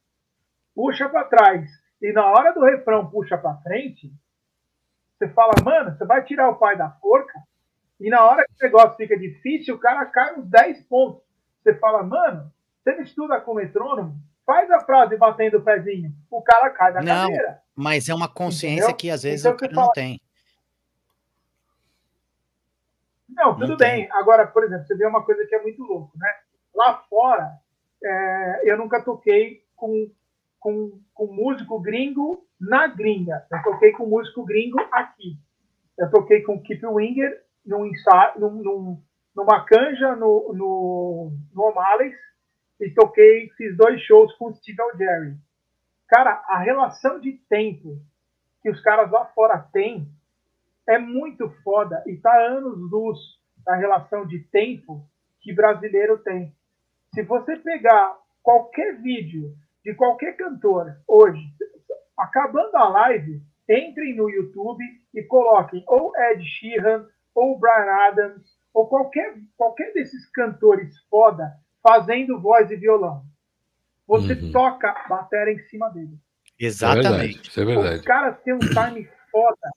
puxa 0.73 1.09
para 1.09 1.25
trás 1.25 1.69
e 2.01 2.11
na 2.13 2.25
hora 2.25 2.53
do 2.53 2.63
refrão 2.63 3.09
puxa 3.09 3.37
para 3.37 3.57
frente, 3.57 4.11
você 5.17 5.27
fala, 5.29 5.51
mano, 5.63 5.95
você 5.97 6.05
vai 6.05 6.23
tirar 6.23 6.49
o 6.49 6.55
pai 6.55 6.77
da 6.77 6.89
forca 6.89 7.39
e 7.99 8.09
na 8.09 8.23
hora 8.23 8.45
que 8.45 8.53
o 8.53 8.65
negócio 8.65 8.95
fica 8.97 9.17
difícil, 9.17 9.75
o 9.75 9.79
cara 9.79 10.05
cai 10.05 10.37
uns 10.39 10.45
10 10.47 10.81
pontos. 10.83 11.21
Você 11.61 11.73
fala, 11.75 12.03
mano, 12.03 12.51
você 12.83 12.95
não 12.95 13.03
estuda 13.03 13.39
com 13.39 13.53
metrônomo? 13.53 14.15
Faz 14.45 14.69
a 14.71 14.81
frase 14.81 15.15
batendo 15.15 15.59
o 15.59 15.61
pezinho. 15.63 16.11
O 16.29 16.41
cara 16.41 16.69
cai 16.71 16.91
da 16.93 17.01
Não. 17.01 17.27
cadeira. 17.29 17.61
Mas 17.75 18.09
é 18.09 18.13
uma 18.13 18.27
consciência 18.27 18.83
Entendeu? 18.83 18.97
que 18.97 19.09
às 19.09 19.23
vezes 19.23 19.45
Então 19.45 19.53
o 19.53 19.57
cara 19.57 19.69
você 19.69 19.75
não 19.75 19.81
fala- 19.83 19.93
tem. 19.93 20.21
Não, 23.35 23.57
tudo 23.57 23.69
Não 23.69 23.77
bem. 23.77 24.07
Agora, 24.11 24.47
por 24.47 24.63
exemplo, 24.63 24.85
você 24.85 24.95
vê 24.95 25.05
uma 25.05 25.23
coisa 25.23 25.45
que 25.45 25.55
é 25.55 25.61
muito 25.61 25.83
louco, 25.83 26.11
né? 26.17 26.29
Lá 26.73 27.03
fora, 27.09 27.51
é, 28.03 28.71
eu 28.71 28.77
nunca 28.77 29.01
toquei 29.01 29.63
com, 29.75 30.09
com, 30.59 30.99
com 31.13 31.27
músico 31.27 31.79
gringo 31.79 32.45
na 32.59 32.87
gringa. 32.87 33.45
Eu 33.51 33.61
toquei 33.63 33.91
com 33.91 34.05
músico 34.05 34.45
gringo 34.45 34.79
aqui. 34.91 35.37
Eu 35.97 36.09
toquei 36.09 36.41
com 36.41 36.61
Keep 36.61 36.85
Winger 36.85 37.43
num 37.65 37.85
ensaio, 37.85 38.39
num, 38.39 38.51
num, 38.63 39.03
numa 39.35 39.63
canja 39.65 40.15
no, 40.15 40.53
no, 40.53 41.31
no 41.53 41.63
O'Malley's 41.63 42.17
e 42.79 42.89
toquei, 42.91 43.49
fiz 43.55 43.77
dois 43.77 44.01
shows 44.01 44.33
com 44.35 44.47
o 44.47 44.55
Steve 44.55 44.77
Jerry. 44.97 45.35
Cara, 46.07 46.43
a 46.47 46.59
relação 46.59 47.19
de 47.19 47.33
tempo 47.49 47.99
que 48.61 48.69
os 48.69 48.81
caras 48.81 49.11
lá 49.11 49.25
fora 49.27 49.59
têm 49.71 50.07
é 50.87 50.97
muito 50.99 51.49
foda 51.63 52.03
e 52.07 52.17
tá 52.17 52.35
anos 52.47 52.77
luz 52.91 53.19
da 53.65 53.75
relação 53.75 54.25
de 54.25 54.39
tempo 54.39 55.07
que 55.41 55.53
brasileiro 55.53 56.17
tem. 56.19 56.53
Se 57.13 57.21
você 57.23 57.55
pegar 57.57 58.17
qualquer 58.41 59.01
vídeo 59.01 59.53
de 59.83 59.93
qualquer 59.93 60.35
cantor 60.35 60.95
hoje, 61.07 61.41
acabando 62.17 62.75
a 62.75 62.89
live, 62.89 63.41
entrem 63.69 64.15
no 64.15 64.29
YouTube 64.29 64.83
e 65.13 65.23
coloquem 65.23 65.83
ou 65.87 66.11
Ed 66.17 66.43
Sheeran, 66.43 67.05
ou 67.35 67.59
Brian 67.59 67.91
Adams, 68.07 68.43
ou 68.73 68.87
qualquer, 68.87 69.35
qualquer 69.57 69.93
desses 69.93 70.29
cantores 70.31 70.97
foda 71.09 71.53
fazendo 71.81 72.39
voz 72.39 72.69
e 72.71 72.75
violão. 72.75 73.23
Você 74.07 74.33
Uhum. 74.33 74.51
toca 74.51 74.93
bateria 75.07 75.53
em 75.53 75.59
cima 75.69 75.89
dele. 75.89 76.17
É 76.59 76.69
verdade. 76.69 76.97
Exatamente. 77.05 77.49
Isso 77.49 77.61
é 77.61 77.65
verdade. 77.65 77.95
Os 77.99 78.05
caras 78.05 78.41
têm 78.43 78.53
um 78.53 78.59
time 78.59 79.09
foda. 79.31 79.69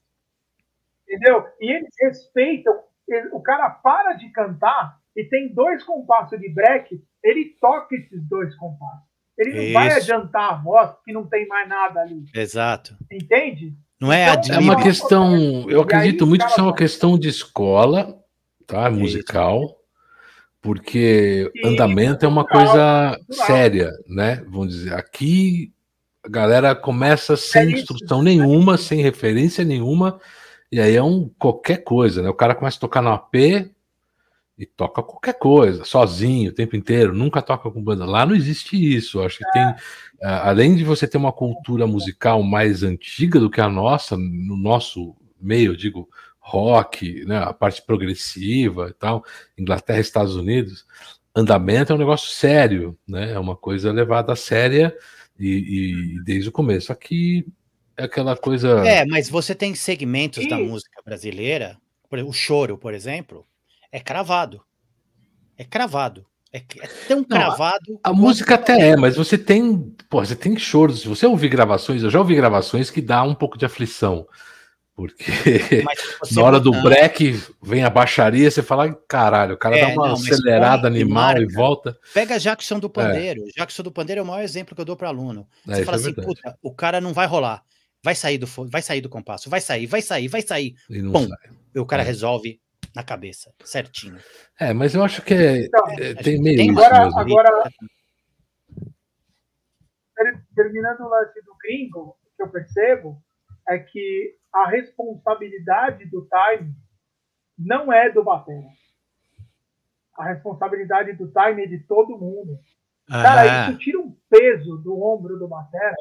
Entendeu? 1.09 1.45
E 1.61 1.73
eles 1.73 1.91
respeitam. 2.01 2.75
O 3.33 3.41
cara 3.41 3.71
para 3.71 4.15
de 4.15 4.29
cantar 4.31 4.99
e 5.17 5.25
tem 5.25 5.55
dois 5.55 5.83
compassos 5.85 6.39
de 6.41 6.49
break, 6.49 7.01
ele 7.23 7.57
toca 7.61 7.95
esses 7.95 8.23
dois 8.29 8.55
compassos. 8.57 9.07
Ele 9.39 9.55
não 9.55 9.73
vai 9.73 9.89
Isso. 9.89 9.99
adiantar 9.99 10.51
a 10.51 10.55
voz, 10.57 10.91
porque 10.91 11.13
não 11.13 11.27
tem 11.27 11.47
mais 11.47 11.69
nada 11.69 12.01
ali. 12.01 12.25
Exato. 12.35 12.97
Entende? 13.11 13.75
Não 14.01 14.13
é 14.13 14.33
Então. 14.33 14.55
É 14.55 14.59
uma 14.59 14.83
questão, 14.83 15.71
eu 15.71 15.83
acredito 15.83 16.25
aí, 16.25 16.29
muito 16.29 16.45
que 16.45 16.51
isso 16.51 16.61
é 16.61 16.63
uma 16.63 16.75
questão 16.75 17.19
de 17.19 17.29
escola, 17.29 18.19
tá? 18.67 18.91
Isso. 18.91 18.99
Musical, 18.99 19.77
porque 20.61 21.51
Sim, 21.55 21.69
andamento 21.69 22.25
é 22.25 22.29
uma 22.29 22.45
coisa 22.47 23.19
séria, 23.31 23.91
né? 24.09 24.43
Vamos 24.49 24.75
dizer, 24.75 24.95
aqui 24.95 25.73
a 26.25 26.29
galera 26.29 26.75
começa 26.75 27.37
sem 27.37 27.69
isso. 27.69 27.77
instrução 27.81 28.23
nenhuma, 28.23 28.77
sem 28.77 29.01
referência 29.01 29.65
nenhuma, 29.65 30.21
e 30.71 30.81
aí 30.81 30.97
é 30.97 31.03
um 31.03 31.29
qualquer 31.39 31.79
coisa, 31.85 32.23
né? 32.23 32.29
O 32.29 32.35
cara 32.35 32.55
começa 32.55 32.77
a 32.77 32.81
tocar 32.81 33.03
no 33.03 33.11
AP 33.11 33.35
e 34.59 34.65
toca 34.65 35.03
qualquer 35.03 35.35
coisa, 35.39 35.85
sozinho, 35.85 36.51
o 36.51 36.55
tempo 36.55 36.77
inteiro, 36.77 37.15
nunca 37.15 37.43
toca 37.43 37.71
com 37.71 37.83
banda. 37.83 38.07
Lá 38.07 38.25
não 38.25 38.35
existe 38.35 38.77
isso. 38.77 39.21
Acho 39.21 39.39
que 39.39 39.51
tem, 39.53 39.75
além 40.23 40.75
de 40.75 40.83
você 40.83 41.07
ter 41.07 41.19
uma 41.19 41.33
cultura 41.33 41.87
musical 41.87 42.43
mais 42.43 42.83
antiga 42.83 43.39
do 43.39 43.51
que 43.51 43.61
a 43.61 43.69
nossa, 43.69 44.17
no 44.17 44.57
nosso 44.57 45.15
meio, 45.41 45.77
digo 45.77 46.09
rock, 46.39 47.25
né, 47.27 47.39
a 47.39 47.53
parte 47.53 47.83
progressiva 47.83 48.89
e 48.89 48.93
tal, 48.95 49.25
Inglaterra, 49.59 50.01
Estados 50.01 50.37
Unidos, 50.37 50.87
andamento 51.35 51.93
é 51.93 51.97
um 51.97 51.99
negócio 51.99 52.31
sério, 52.31 52.97
né? 53.07 53.33
É 53.33 53.39
uma 53.39 53.57
coisa 53.57 53.93
levada 53.93 54.33
a 54.33 54.37
séria 54.37 54.97
e, 55.39 56.17
e 56.17 56.25
desde 56.25 56.49
o 56.49 56.53
começo. 56.53 56.91
Aqui 56.93 57.47
aquela 58.05 58.37
coisa. 58.37 58.87
É, 58.87 59.05
mas 59.07 59.29
você 59.29 59.55
tem 59.55 59.75
segmentos 59.75 60.49
da 60.49 60.57
música 60.59 61.01
brasileira, 61.05 61.77
o 62.11 62.33
choro, 62.33 62.77
por 62.79 62.95
exemplo, 62.95 63.47
é 63.93 64.01
cravado. 64.01 64.63
É 65.59 65.65
cravado. 65.65 66.27
É, 66.53 66.59
é 66.59 66.87
tão 67.09 67.23
cravado. 67.25 67.99
A 68.03 68.09
quanto- 68.11 68.17
música 68.21 68.55
até 68.55 68.91
é, 68.91 68.97
mas 68.97 69.17
você 69.17 69.37
tem, 69.37 69.95
pô, 70.09 70.25
você 70.25 70.37
tem 70.37 70.57
choros. 70.59 71.01
Se 71.01 71.09
você 71.09 71.27
ouvir 71.27 71.49
gravações, 71.49 72.03
eu 72.03 72.11
já 72.11 72.19
ouvi 72.19 72.35
gravações 72.35 72.91
que 72.91 73.03
dá 73.03 73.23
um 73.23 73.35
pouco 73.35 73.59
de 73.59 73.67
aflição. 73.67 74.27
Porque 74.95 75.25
na 76.33 76.43
hora 76.43 76.59
do 76.59 76.71
break 76.71 77.39
vem 77.63 77.85
a 77.85 77.91
baixaria, 77.91 78.51
você 78.51 78.63
fala, 78.63 78.85
"Ai, 78.85 78.97
caralho, 79.07 79.55
o 79.55 79.59
cara 79.59 79.77
É, 79.77 79.81
dá 79.83 79.89
uma 79.89 80.09
não, 80.09 80.15
acelerada 80.15 80.87
animal 80.89 81.37
e 81.37 81.47
volta. 81.53 81.99
Pega 82.15 82.39
Jackson 82.39 82.79
do 82.79 82.89
Pandeiro. 82.89 83.45
Jackson 83.55 83.83
do 83.83 83.93
Pandeiro 83.93 84.21
é 84.21 84.23
o 84.23 84.27
maior 84.27 84.43
exemplo 84.43 84.75
que 84.75 84.81
eu 84.81 84.87
dou 84.87 84.97
para 84.97 85.09
aluno. 85.09 85.47
É, 85.69 85.73
Você 85.75 85.81
isso 85.83 85.85
fala 85.85 85.99
é 85.99 86.01
assim, 86.01 86.15
puta, 86.15 86.59
o 86.63 86.73
cara 86.73 86.99
não 86.99 87.13
vai 87.13 87.27
rolar. 87.27 87.63
Vai 88.07 88.15
sair 88.15 88.39
do 88.39 88.47
vai 88.47 88.83
sair 88.83 89.01
do 89.01 89.09
compasso, 89.09 89.51
vai 89.51 89.61
sair, 89.61 89.85
vai 89.89 90.01
sair, 90.01 90.29
vai 90.29 90.41
sair. 90.41 90.77
E 90.89 91.03
não 91.03 91.11
Pum. 91.11 91.27
sai. 91.27 91.51
O 91.77 91.85
cara 91.85 92.03
É. 92.03 92.07
resolve 92.07 92.61
na 92.95 93.03
cabeça, 93.03 93.53
certinho. 93.65 94.17
É, 94.61 94.73
mas 94.73 94.95
eu 94.95 95.03
acho 95.03 95.23
que 95.23 95.35
é, 95.35 95.65
Então, 95.67 95.91
é, 95.91 96.15
tem 96.15 96.41
meio 96.41 96.57
tem 96.57 96.71
isso 96.71 96.79
agora- 96.85 97.05
mesmo. 97.05 97.19
agora- 97.19 97.69
ter- 100.15 100.45
terminando 100.55 101.01
o 101.01 101.09
lance 101.09 101.43
do 101.43 101.53
gringo, 101.61 102.17
o 102.23 102.37
que 102.37 102.43
eu 102.45 102.49
percebo 102.49 103.21
é 103.69 103.77
que 103.81 104.37
a 104.55 104.69
responsabilidade 104.69 106.07
do 106.09 106.29
time 106.29 106.73
não 107.59 107.93
é 107.93 108.09
do 108.09 108.23
batera. 108.23 108.69
A 110.17 110.29
responsabilidade 110.33 111.13
do 111.15 111.27
time 111.27 111.65
é 111.65 111.67
de 111.67 111.81
todo 111.81 112.17
mundo. 112.17 112.57
Cara, 113.09 113.67
Ah, 113.67 113.69
isso 113.71 113.79
tira 113.81 113.99
um 113.99 114.17
peso 114.31 114.77
do 114.79 115.03
ombro 115.03 115.37
do 115.41 115.49
batera 115.49 115.95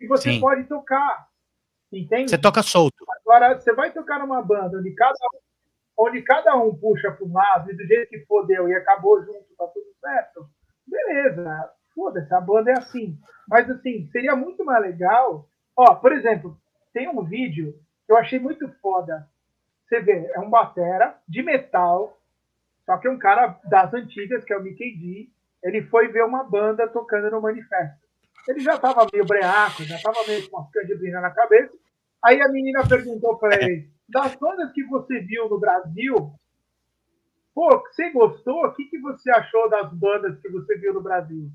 e 0.00 0.06
você 0.06 0.32
Sim. 0.34 0.40
pode 0.40 0.62
tocar. 0.68 1.28
Entende? 1.92 2.30
Você 2.30 2.38
toca 2.38 2.62
solto. 2.62 3.04
Agora, 3.20 3.58
você 3.58 3.72
vai 3.72 3.92
tocar 3.92 4.18
numa 4.20 4.42
banda 4.42 4.78
onde 4.78 4.92
cada, 4.94 5.18
onde 5.96 6.22
cada 6.22 6.56
um 6.56 6.74
puxa 6.74 7.10
para 7.10 7.26
um 7.26 7.32
lado 7.32 7.70
e 7.70 7.76
do 7.76 7.84
jeito 7.84 8.08
que 8.08 8.24
fodeu 8.26 8.68
e 8.68 8.74
acabou 8.74 9.20
junto, 9.24 9.46
tá 9.56 9.66
tudo 9.66 9.86
certo. 10.00 10.48
Beleza, 10.86 11.70
foda-se, 11.94 12.32
a 12.32 12.40
banda 12.40 12.70
é 12.70 12.78
assim. 12.78 13.18
Mas 13.48 13.68
assim, 13.68 14.08
seria 14.12 14.36
muito 14.36 14.64
mais 14.64 14.82
legal. 14.82 15.48
Ó, 15.76 15.94
por 15.96 16.12
exemplo, 16.12 16.56
tem 16.92 17.08
um 17.08 17.24
vídeo 17.24 17.74
que 18.06 18.12
eu 18.12 18.16
achei 18.16 18.38
muito 18.38 18.68
foda. 18.80 19.28
Você 19.86 20.00
vê, 20.00 20.30
é 20.34 20.38
um 20.38 20.48
batera 20.48 21.16
de 21.28 21.42
metal, 21.42 22.16
só 22.86 22.96
que 22.98 23.08
é 23.08 23.10
um 23.10 23.18
cara 23.18 23.58
das 23.64 23.92
antigas, 23.92 24.44
que 24.44 24.52
é 24.52 24.56
o 24.56 24.62
Mickey 24.62 24.96
D. 24.96 25.30
Ele 25.62 25.82
foi 25.82 26.08
ver 26.08 26.24
uma 26.24 26.44
banda 26.44 26.88
tocando 26.88 27.30
no 27.30 27.40
manifesto. 27.40 27.99
Ele 28.48 28.60
já 28.60 28.74
estava 28.74 29.06
meio 29.12 29.24
breaco, 29.24 29.84
já 29.84 29.96
estava 29.96 30.26
meio 30.26 30.48
com 30.48 30.56
uma 30.56 30.68
canjibrina 30.70 31.20
na 31.20 31.30
cabeça. 31.30 31.76
Aí 32.22 32.40
a 32.40 32.48
menina 32.48 32.86
perguntou 32.86 33.36
para 33.38 33.62
ele: 33.62 33.90
das 34.08 34.34
bandas 34.36 34.72
que 34.72 34.84
você 34.84 35.20
viu 35.20 35.48
no 35.48 35.58
Brasil, 35.58 36.32
pô, 37.54 37.68
você 37.78 38.10
gostou? 38.10 38.66
O 38.66 38.74
que, 38.74 38.84
que 38.86 38.98
você 38.98 39.30
achou 39.30 39.68
das 39.68 39.92
bandas 39.92 40.38
que 40.40 40.48
você 40.48 40.76
viu 40.78 40.94
no 40.94 41.02
Brasil? 41.02 41.50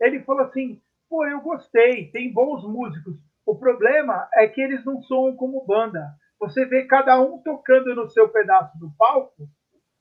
Ele 0.00 0.20
falou 0.20 0.42
assim: 0.42 0.80
pô, 1.08 1.26
eu 1.26 1.40
gostei, 1.40 2.10
tem 2.10 2.32
bons 2.32 2.64
músicos. 2.64 3.16
O 3.44 3.54
problema 3.56 4.28
é 4.34 4.46
que 4.46 4.60
eles 4.60 4.84
não 4.84 5.02
soam 5.02 5.34
como 5.34 5.64
banda. 5.64 6.06
Você 6.38 6.64
vê 6.66 6.84
cada 6.84 7.20
um 7.20 7.38
tocando 7.38 7.94
no 7.94 8.08
seu 8.10 8.28
pedaço 8.28 8.78
do 8.78 8.92
palco, 8.96 9.48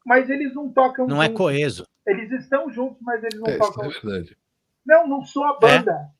mas 0.05 0.30
eles 0.30 0.53
não 0.53 0.72
tocam. 0.72 1.07
Não 1.07 1.22
é 1.22 1.27
juntos. 1.27 1.41
é 1.41 1.43
coeso. 1.43 1.84
Eles 2.05 2.31
estão 2.31 2.69
juntos, 2.72 3.01
mas 3.01 3.23
eles 3.23 3.39
não 3.39 3.47
é, 3.47 3.57
tocam. 3.57 3.85
É 3.85 3.89
verdade. 3.89 4.38
Não, 4.85 5.07
não 5.07 5.26
soa 5.26 5.57
banda. 5.59 5.91
É. 6.14 6.16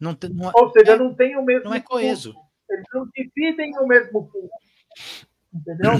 Não, 0.00 0.16
não, 0.32 0.50
Ou 0.54 0.70
seja, 0.72 0.92
é, 0.92 0.96
não 0.96 1.14
tem 1.14 1.36
o 1.36 1.42
mesmo. 1.42 1.64
Não 1.64 1.74
é 1.74 1.80
coeso. 1.80 2.34
Eles 2.68 2.86
não 2.94 3.06
dividem 3.14 3.76
o 3.78 3.86
mesmo 3.86 4.28
pulso. 4.28 4.50
Entendeu? 5.52 5.92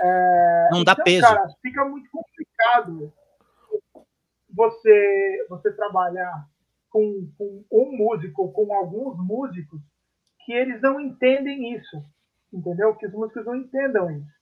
É, 0.00 0.68
não 0.72 0.82
dá 0.82 0.92
então, 0.92 1.04
peso. 1.04 1.22
Cara, 1.22 1.46
fica 1.62 1.84
muito 1.84 2.10
complicado 2.10 3.12
você, 4.50 5.46
você 5.48 5.72
trabalhar 5.72 6.46
com, 6.90 7.28
com 7.36 7.64
um 7.70 7.96
músico, 7.96 8.52
com 8.52 8.74
alguns 8.74 9.18
músicos, 9.18 9.80
que 10.44 10.52
eles 10.52 10.80
não 10.80 11.00
entendem 11.00 11.74
isso. 11.74 12.04
Entendeu? 12.52 12.94
Que 12.94 13.06
os 13.06 13.12
músicos 13.12 13.44
não 13.44 13.56
entendam 13.56 14.10
isso. 14.10 14.34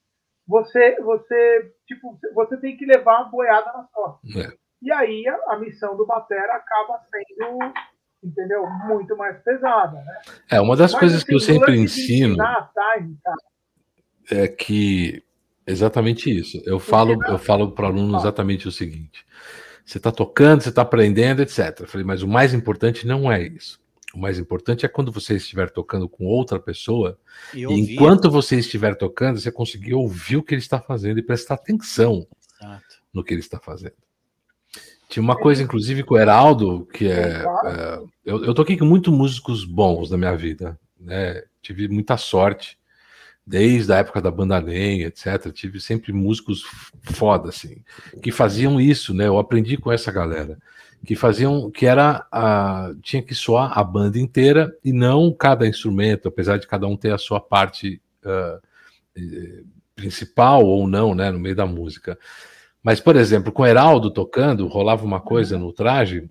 Você, 0.47 1.01
você, 1.01 1.75
tipo, 1.87 2.19
você 2.35 2.57
tem 2.57 2.77
que 2.77 2.85
levar 2.85 3.21
a 3.21 3.25
boiada 3.25 3.73
nas 3.73 3.91
costas. 3.91 4.37
É. 4.37 4.57
E 4.83 4.93
aí 4.93 5.27
a, 5.29 5.55
a 5.55 5.59
missão 5.59 5.97
do 5.97 6.05
Batera 6.05 6.55
acaba 6.55 7.01
sendo 7.11 7.73
entendeu? 8.23 8.67
Muito 8.87 9.17
mais 9.17 9.39
pesada, 9.43 9.97
né? 9.97 10.21
É, 10.51 10.61
uma 10.61 10.77
das 10.77 10.93
Mas, 10.93 11.01
coisas 11.01 11.19
assim, 11.19 11.27
que 11.27 11.35
eu 11.35 11.41
sempre 11.41 11.77
ensino 11.77 12.37
time, 12.37 13.19
é 14.31 14.49
que 14.49 15.23
exatamente 15.67 16.31
isso. 16.31 16.63
Eu 16.65 16.79
falo, 16.79 17.23
eu 17.25 17.39
falo 17.39 17.73
para 17.73 17.85
o 17.85 17.89
aluno 17.89 18.17
exatamente 18.17 18.69
o 18.69 18.73
seguinte: 18.73 19.27
você 19.85 19.99
está 19.99 20.13
tocando, 20.13 20.63
você 20.63 20.69
está 20.69 20.83
aprendendo, 20.83 21.43
etc. 21.43 21.81
Eu 21.81 21.87
falei, 21.89 22.07
mas 22.07 22.23
o 22.23 22.29
mais 22.29 22.55
importante 22.55 23.07
não 23.07 23.31
é 23.31 23.43
isso. 23.43 23.81
O 24.15 24.19
mais 24.19 24.39
importante 24.39 24.85
é 24.85 24.89
quando 24.89 25.11
você 25.11 25.37
estiver 25.37 25.71
tocando 25.71 26.07
com 26.07 26.27
outra 26.27 26.61
pessoa, 26.61 27.19
e, 27.55 27.65
e 27.65 27.95
enquanto 27.95 28.31
você 28.31 28.57
estiver 28.57 28.95
tocando, 28.95 29.41
você 29.41 29.51
conseguir 29.51 29.95
ouvir 29.95 30.37
o 30.37 30.43
que 30.43 30.55
ele 30.55 30.61
está 30.61 30.79
fazendo 30.79 31.19
e 31.19 31.23
prestar 31.23 31.55
atenção 31.55 32.27
Exato. 32.61 32.85
no 33.13 33.25
que 33.25 33.33
ele 33.33 33.41
está 33.41 33.59
fazendo. 33.59 33.95
Tinha 35.13 35.23
uma 35.23 35.37
coisa, 35.37 35.63
inclusive, 35.63 36.03
com 36.03 36.15
o 36.15 36.19
Heraldo, 36.19 36.89
que 36.91 37.07
é. 37.07 37.45
é 37.67 37.99
eu, 38.25 38.47
eu 38.47 38.55
toquei 38.55 38.79
com 38.79 38.87
muitos 38.87 39.13
músicos 39.13 39.63
bons 39.63 40.11
na 40.11 40.17
minha 40.17 40.35
vida. 40.35 40.81
Né? 40.99 41.43
Tive 41.61 41.87
muita 41.87 42.17
sorte, 42.17 42.79
desde 43.47 43.93
a 43.93 43.99
época 43.99 44.23
da 44.23 44.31
banda 44.31 44.59
Lenha, 44.59 45.09
etc. 45.09 45.53
Tive 45.53 45.81
sempre 45.81 46.15
músicos 46.15 46.65
foda, 47.03 47.51
assim, 47.51 47.85
que 48.23 48.33
faziam 48.33 48.81
isso, 48.81 49.13
né? 49.13 49.27
Eu 49.27 49.39
aprendi 49.39 49.77
com 49.77 49.93
essa 49.93 50.11
galera. 50.11 50.57
Que 51.05 51.15
faziam, 51.15 51.71
que 51.71 51.85
era. 51.85 52.27
A, 52.33 52.93
tinha 53.03 53.23
que 53.23 53.35
soar 53.35 53.79
a 53.79 53.85
banda 53.85 54.19
inteira 54.19 54.75
e 54.83 54.95
não 54.95 55.31
cada 55.31 55.69
instrumento, 55.69 56.27
apesar 56.27 56.57
de 56.57 56.67
cada 56.67 56.87
um 56.87 56.97
ter 56.97 57.13
a 57.13 57.19
sua 57.19 57.39
parte 57.39 58.01
uh, 58.25 59.63
principal 59.95 60.65
ou 60.65 60.89
não, 60.89 61.15
né? 61.15 61.31
No 61.31 61.39
meio 61.39 61.55
da 61.55 61.67
música. 61.67 62.19
Mas, 62.83 63.01
por 63.01 63.17
exemplo, 63.17 63.53
com 63.53 63.63
o 63.63 63.67
Heraldo 63.67 64.11
tocando, 64.11 64.67
rolava 64.67 65.05
uma 65.05 65.21
coisa 65.21 65.57
no 65.57 65.73
traje 65.73 66.29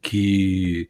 que 0.00 0.88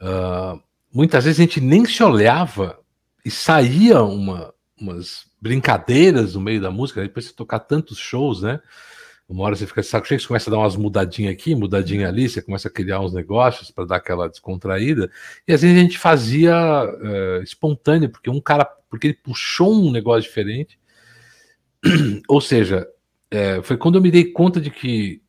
uh, 0.00 0.60
muitas 0.92 1.24
vezes 1.24 1.38
a 1.38 1.42
gente 1.42 1.60
nem 1.60 1.84
se 1.84 2.02
olhava 2.02 2.80
e 3.24 3.30
saía 3.30 4.02
uma, 4.02 4.52
umas 4.80 5.26
brincadeiras 5.40 6.34
no 6.34 6.40
meio 6.40 6.60
da 6.60 6.70
música, 6.70 7.02
depois 7.02 7.26
você 7.26 7.32
tocar 7.32 7.60
tantos 7.60 7.98
shows, 7.98 8.42
né? 8.42 8.60
Uma 9.28 9.44
hora 9.44 9.54
você 9.54 9.64
fica 9.64 9.80
saco 9.80 10.08
cheio, 10.08 10.20
você 10.20 10.26
começa 10.26 10.50
a 10.50 10.52
dar 10.52 10.58
umas 10.58 10.74
mudadinhas 10.74 11.32
aqui, 11.32 11.54
mudadinha 11.54 12.08
ali, 12.08 12.28
você 12.28 12.42
começa 12.42 12.66
a 12.66 12.70
criar 12.70 13.00
uns 13.00 13.12
negócios 13.12 13.70
para 13.70 13.84
dar 13.84 13.96
aquela 13.96 14.28
descontraída, 14.28 15.08
e 15.46 15.52
às 15.52 15.62
vezes 15.62 15.76
a 15.76 15.80
gente 15.80 15.98
fazia 15.98 16.52
uh, 16.52 17.42
espontâneo, 17.42 18.10
porque 18.10 18.28
um 18.28 18.40
cara, 18.40 18.64
porque 18.88 19.06
ele 19.06 19.14
puxou 19.14 19.72
um 19.72 19.92
negócio 19.92 20.22
diferente, 20.22 20.80
ou 22.26 22.40
seja, 22.40 22.88
é, 23.30 23.62
foi 23.62 23.76
quando 23.76 23.96
eu 23.96 24.02
me 24.02 24.10
dei 24.10 24.24
conta 24.24 24.60
de 24.60 24.70
que 24.70 25.22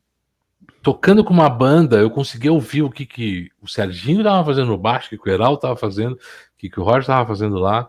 tocando 0.81 1.23
com 1.23 1.33
uma 1.33 1.49
banda 1.49 1.97
eu 1.97 2.09
consegui 2.09 2.49
ouvir 2.49 2.81
o 2.81 2.89
que, 2.89 3.05
que 3.05 3.51
o 3.61 3.67
Serginho 3.67 4.21
estava 4.21 4.43
fazendo 4.43 4.67
no 4.67 4.77
baixo, 4.77 5.13
o 5.13 5.19
que 5.19 5.29
o 5.29 5.31
Heraldo 5.31 5.55
estava 5.55 5.75
fazendo, 5.75 6.13
o 6.13 6.19
que, 6.57 6.69
que 6.69 6.79
o 6.79 6.83
Roger 6.83 7.01
estava 7.01 7.27
fazendo 7.27 7.57
lá, 7.57 7.87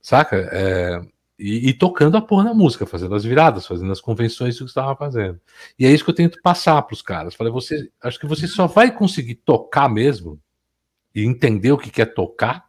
saca? 0.00 0.36
É, 0.52 1.00
e, 1.38 1.70
e, 1.70 1.74
tocando 1.74 2.16
a 2.16 2.22
porra 2.22 2.44
da 2.44 2.54
música, 2.54 2.86
fazendo 2.86 3.14
as 3.14 3.24
viradas, 3.24 3.66
fazendo 3.66 3.90
as 3.90 4.00
convenções 4.00 4.56
do 4.56 4.64
que 4.64 4.70
estava 4.70 4.94
fazendo. 4.94 5.40
E 5.78 5.84
é 5.84 5.90
isso 5.90 6.04
que 6.04 6.10
eu 6.10 6.14
tento 6.14 6.40
passar 6.40 6.80
para 6.82 6.94
os 6.94 7.02
caras. 7.02 7.34
Falei, 7.34 7.52
você, 7.52 7.90
acho 8.00 8.20
que 8.20 8.26
você 8.26 8.46
só 8.46 8.68
vai 8.68 8.92
conseguir 8.92 9.34
tocar 9.36 9.88
mesmo 9.88 10.40
e 11.12 11.24
entender 11.24 11.72
o 11.72 11.78
que, 11.78 11.90
que 11.90 12.02
é 12.02 12.06
tocar 12.06 12.64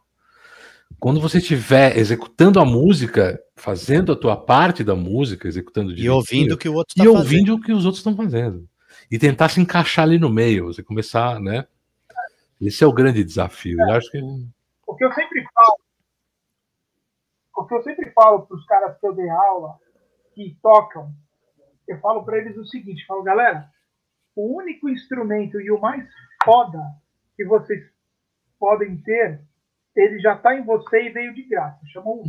quando 0.98 1.20
você 1.20 1.38
estiver 1.38 1.96
executando 1.96 2.58
a 2.58 2.64
música, 2.64 3.40
fazendo 3.54 4.12
a 4.12 4.16
tua 4.16 4.36
parte 4.36 4.82
da 4.82 4.94
música, 4.94 5.46
executando 5.46 5.92
e 5.92 6.08
ouvindo 6.08 6.54
o 6.54 6.58
que 6.58 6.68
o 6.68 6.74
outro 6.74 6.92
está 6.92 7.04
fazendo. 7.04 7.16
E 7.16 7.18
ouvindo 7.18 7.54
o 7.54 7.60
que 7.60 7.72
os 7.72 7.84
outros 7.84 8.00
estão 8.00 8.16
fazendo. 8.16 8.68
E 9.10 9.18
tentar 9.18 9.48
se 9.48 9.60
encaixar 9.60 10.04
ali 10.04 10.18
no 10.18 10.30
meio, 10.30 10.66
você 10.66 10.82
começar, 10.82 11.38
né? 11.40 11.66
Esse 12.60 12.82
é 12.82 12.86
o 12.86 12.92
grande 12.92 13.22
desafio. 13.22 13.80
É. 13.80 13.84
Eu 13.84 13.94
acho 13.94 14.10
que... 14.10 14.18
O 14.86 14.94
que 14.94 15.04
eu 15.04 15.12
sempre 15.12 15.44
falo, 15.52 15.78
o 17.56 17.66
que 17.66 17.74
eu 17.74 17.82
sempre 17.82 18.10
falo 18.12 18.46
para 18.46 18.56
os 18.56 18.64
caras 18.64 18.98
que 18.98 19.06
eu 19.06 19.14
dei 19.14 19.28
aula, 19.28 19.74
que 20.34 20.56
tocam, 20.62 21.12
eu 21.86 21.98
falo 22.00 22.24
para 22.24 22.38
eles 22.38 22.56
o 22.56 22.64
seguinte, 22.64 23.04
falo, 23.06 23.22
galera, 23.22 23.68
o 24.34 24.56
único 24.56 24.88
instrumento 24.88 25.60
e 25.60 25.70
o 25.70 25.80
mais 25.80 26.04
foda 26.44 26.78
que 27.36 27.44
vocês 27.44 27.82
podem 28.58 28.96
ter 28.98 29.40
ele 29.96 30.20
já 30.20 30.34
está 30.34 30.54
em 30.54 30.62
você 30.62 31.04
e 31.04 31.10
veio 31.10 31.34
de 31.34 31.42
graça. 31.42 31.80
Chamou 31.86 32.22
um 32.22 32.24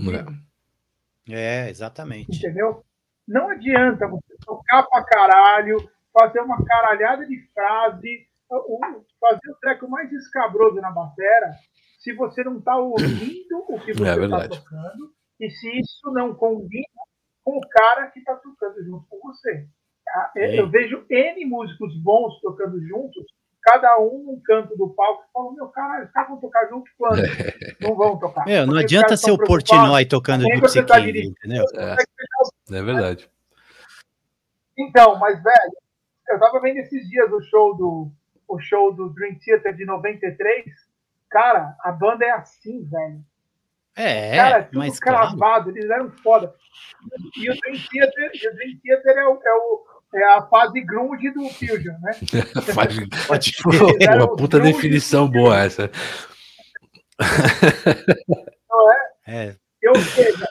É, 1.30 1.70
exatamente. 1.70 2.38
Entendeu? 2.38 2.84
Não 3.28 3.50
adianta 3.50 4.08
você 4.08 4.38
tocar 4.46 4.84
pra 4.84 5.04
caralho, 5.04 5.78
fazer 6.14 6.40
uma 6.40 6.64
caralhada 6.64 7.26
de 7.28 7.46
frase, 7.54 8.28
fazer 9.20 9.52
o 9.52 9.56
treco 9.60 9.90
mais 9.90 10.12
escabroso 10.14 10.80
na 10.80 10.92
bateria, 10.92 11.52
se 12.00 12.14
você 12.14 12.44
não 12.44 12.60
está 12.60 12.78
ouvindo 12.78 13.66
o 13.68 13.80
que 13.80 13.94
você 13.94 14.24
está 14.24 14.44
é 14.44 14.48
tocando 14.48 15.14
e 15.40 15.50
se 15.52 15.80
isso 15.80 16.12
não 16.14 16.34
combina 16.34 16.88
com 17.44 17.58
o 17.58 17.70
cara 17.70 18.08
que 18.08 18.20
está 18.20 18.36
tocando 18.38 18.84
junto 18.86 19.06
com 19.10 19.20
você. 19.20 19.68
Ah, 20.08 20.32
eu 20.36 20.70
vejo 20.70 21.06
N 21.10 21.46
músicos 21.46 22.02
bons 22.02 22.40
tocando 22.40 22.80
juntos 22.82 23.26
cada 23.62 24.00
um 24.00 24.24
num 24.26 24.42
canto 24.44 24.76
do 24.78 24.90
palco 24.90 25.24
e 25.52 25.56
meu 25.56 25.68
caralho, 25.68 26.06
os 26.06 26.12
caras 26.12 26.30
vão 26.30 26.40
tocar 26.40 26.68
junto 26.70 26.90
quando? 26.98 27.18
não 27.82 27.96
vão 27.96 28.18
tocar. 28.18 28.46
Meu, 28.46 28.66
não 28.66 28.78
adianta 28.78 29.18
ser 29.18 29.32
o 29.32 29.38
Portnoy 29.38 30.06
tocando 30.06 30.46
Gypsy 30.46 30.84
tá 30.84 31.00
King, 31.02 31.28
entendeu? 31.28 31.66
É. 31.76 32.76
é 32.76 32.84
verdade. 32.84 33.30
Então, 34.78 35.18
mas, 35.18 35.42
velho, 35.42 35.78
eu 36.30 36.40
tava 36.40 36.60
vendo 36.62 36.78
esses 36.78 37.10
dias 37.10 37.32
o 37.32 37.42
show 37.42 37.76
do, 37.76 38.12
o 38.48 38.60
show 38.60 38.94
do 38.94 39.10
Dream 39.10 39.36
Theater 39.40 39.76
de 39.76 39.86
93. 39.86 40.66
Cara, 41.30 41.76
a 41.82 41.92
banda 41.92 42.26
é 42.26 42.32
assim, 42.32 42.86
velho. 42.86 43.24
É, 43.96 44.36
cara, 44.36 44.58
é 44.60 44.62
tudo 44.62 44.78
mas 44.78 45.00
cravado, 45.00 45.38
claro. 45.38 45.70
eles 45.72 45.90
eram 45.90 46.12
foda. 46.12 46.54
E 47.36 47.50
o 47.50 47.56
Dream 47.60 47.82
Theater, 47.92 48.32
e 48.34 48.48
o 48.48 48.56
Dream 48.56 48.80
Theater 48.84 49.18
é 49.18 49.28
o, 49.28 49.42
é 49.44 49.54
o 49.54 49.86
é 50.14 50.24
a 50.24 50.42
fase 50.44 50.82
grunge 50.82 51.32
do 51.32 51.50
Fusion, 51.50 51.96
né? 52.02 52.12
Pode 53.28 53.52
Uma 54.16 54.36
puta 54.36 54.60
definição 54.60 55.30
boa 55.30 55.58
essa. 55.58 55.90
Não 58.70 58.92
é? 58.92 59.12
é? 59.28 59.56
Ou 59.90 59.96
seja, 59.96 60.48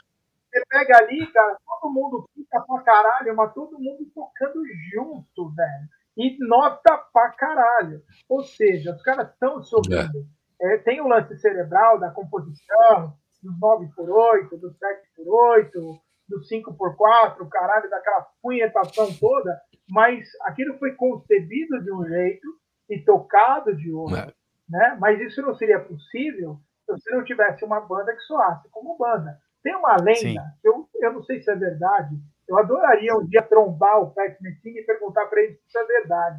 você 0.57 0.63
pega 0.69 0.99
ali, 0.99 1.27
cara, 1.33 1.57
todo 1.81 1.93
mundo 1.93 2.29
fica 2.35 2.61
pra 2.61 2.81
caralho, 2.83 3.37
mas 3.37 3.53
todo 3.53 3.79
mundo 3.79 4.07
tocando 4.15 4.63
junto, 4.93 5.55
velho. 5.55 5.89
E 6.17 6.37
nota 6.47 6.97
pra 7.13 7.31
caralho. 7.31 8.03
Ou 8.29 8.43
seja, 8.43 8.95
os 8.95 9.03
caras 9.03 9.31
estão 9.31 9.63
sorrindo. 9.63 10.27
É. 10.33 10.37
É, 10.59 10.79
tem 10.79 11.01
o 11.01 11.09
lance 11.09 11.37
cerebral 11.37 11.99
da 11.99 12.11
composição, 12.11 13.15
dos 13.43 13.61
9x8, 13.61 14.59
dos 14.59 14.75
7x8, 14.79 16.01
dos 16.29 16.49
5x4, 16.51 17.49
caralho, 17.49 17.91
daquela 17.91 18.27
punhetação 18.43 19.13
toda, 19.19 19.61
mas 19.89 20.29
aquilo 20.43 20.79
foi 20.79 20.93
concebido 20.95 21.83
de 21.83 21.93
um 21.93 22.05
jeito 22.07 22.47
e 22.89 22.99
tocado 23.01 23.75
de 23.77 23.93
outro. 23.93 24.17
É. 24.17 24.33
Né? 24.69 24.97
Mas 25.01 25.21
isso 25.21 25.41
não 25.43 25.55
seria 25.55 25.81
possível 25.81 26.59
se 26.85 26.93
você 26.93 27.11
não 27.11 27.25
tivesse 27.25 27.65
uma 27.65 27.81
banda 27.81 28.15
que 28.15 28.23
soasse 28.23 28.69
como 28.71 28.97
banda. 28.97 29.39
Tem 29.63 29.75
uma 29.75 29.97
lenda, 29.97 30.45
eu, 30.63 30.89
eu 30.95 31.13
não 31.13 31.23
sei 31.25 31.43
se 31.43 31.51
é 31.51 31.57
verdade, 31.57 32.17
eu 32.49 32.57
adoraria 32.57 33.17
um 33.17 33.27
dia 33.27 33.43
trombar 33.43 34.01
o 34.01 34.13
Pat 34.13 34.41
Messina 34.41 34.79
e 34.79 34.85
perguntar 34.85 35.27
para 35.27 35.43
eles 35.43 35.59
se 35.59 35.67
isso 35.67 35.79
é 35.79 35.85
verdade. 35.85 36.39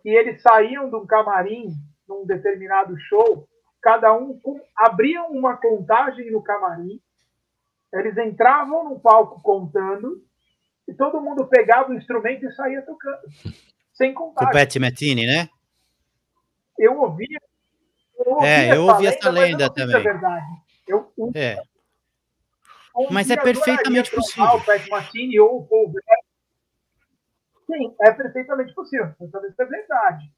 Que 0.00 0.08
eles 0.08 0.40
saíam 0.40 0.88
de 0.88 0.96
um 0.96 1.06
camarim, 1.06 1.74
num 2.08 2.24
determinado 2.24 2.98
show, 2.98 3.46
cada 3.82 4.14
um 4.14 4.38
com, 4.40 4.58
abriam 4.76 5.30
uma 5.30 5.56
contagem 5.56 6.30
no 6.30 6.42
camarim, 6.42 7.00
eles 7.94 8.16
entravam 8.18 8.88
no 8.88 9.00
palco 9.00 9.40
contando, 9.42 10.22
e 10.86 10.92
todo 10.92 11.20
mundo 11.20 11.46
pegava 11.46 11.90
o 11.90 11.94
instrumento 11.94 12.44
e 12.44 12.52
saía 12.52 12.82
tocando. 12.82 13.20
Sem. 13.94 14.12
Com 14.12 14.30
o 14.30 14.34
Pat 14.34 14.76
Metini, 14.76 15.26
né? 15.26 15.48
Eu 16.78 17.00
ouvia. 17.00 17.40
Eu 18.18 18.40
é, 18.42 18.76
eu 18.76 18.86
ouvi 18.86 19.06
essa 19.06 19.30
lenda, 19.30 19.48
lenda 19.48 19.70
também. 19.70 19.96
É 19.96 20.00
verdade. 20.00 20.46
Eu, 20.86 21.12
é. 21.34 21.62
Mas 23.10 23.30
é 23.30 23.36
perfeitamente 23.36 24.10
possível. 24.10 24.56
O 24.56 24.64
Pat 24.64 24.86
Martini 24.88 25.38
ou 25.40 25.60
o 25.60 25.66
Paul 25.66 25.92
Sim, 27.66 27.94
é 28.00 28.12
perfeitamente 28.12 28.74
possível. 28.74 29.06
Precisa 29.06 29.30
saber 29.30 29.52
se 29.52 29.62
é 29.62 29.66
verdade. 29.66 30.32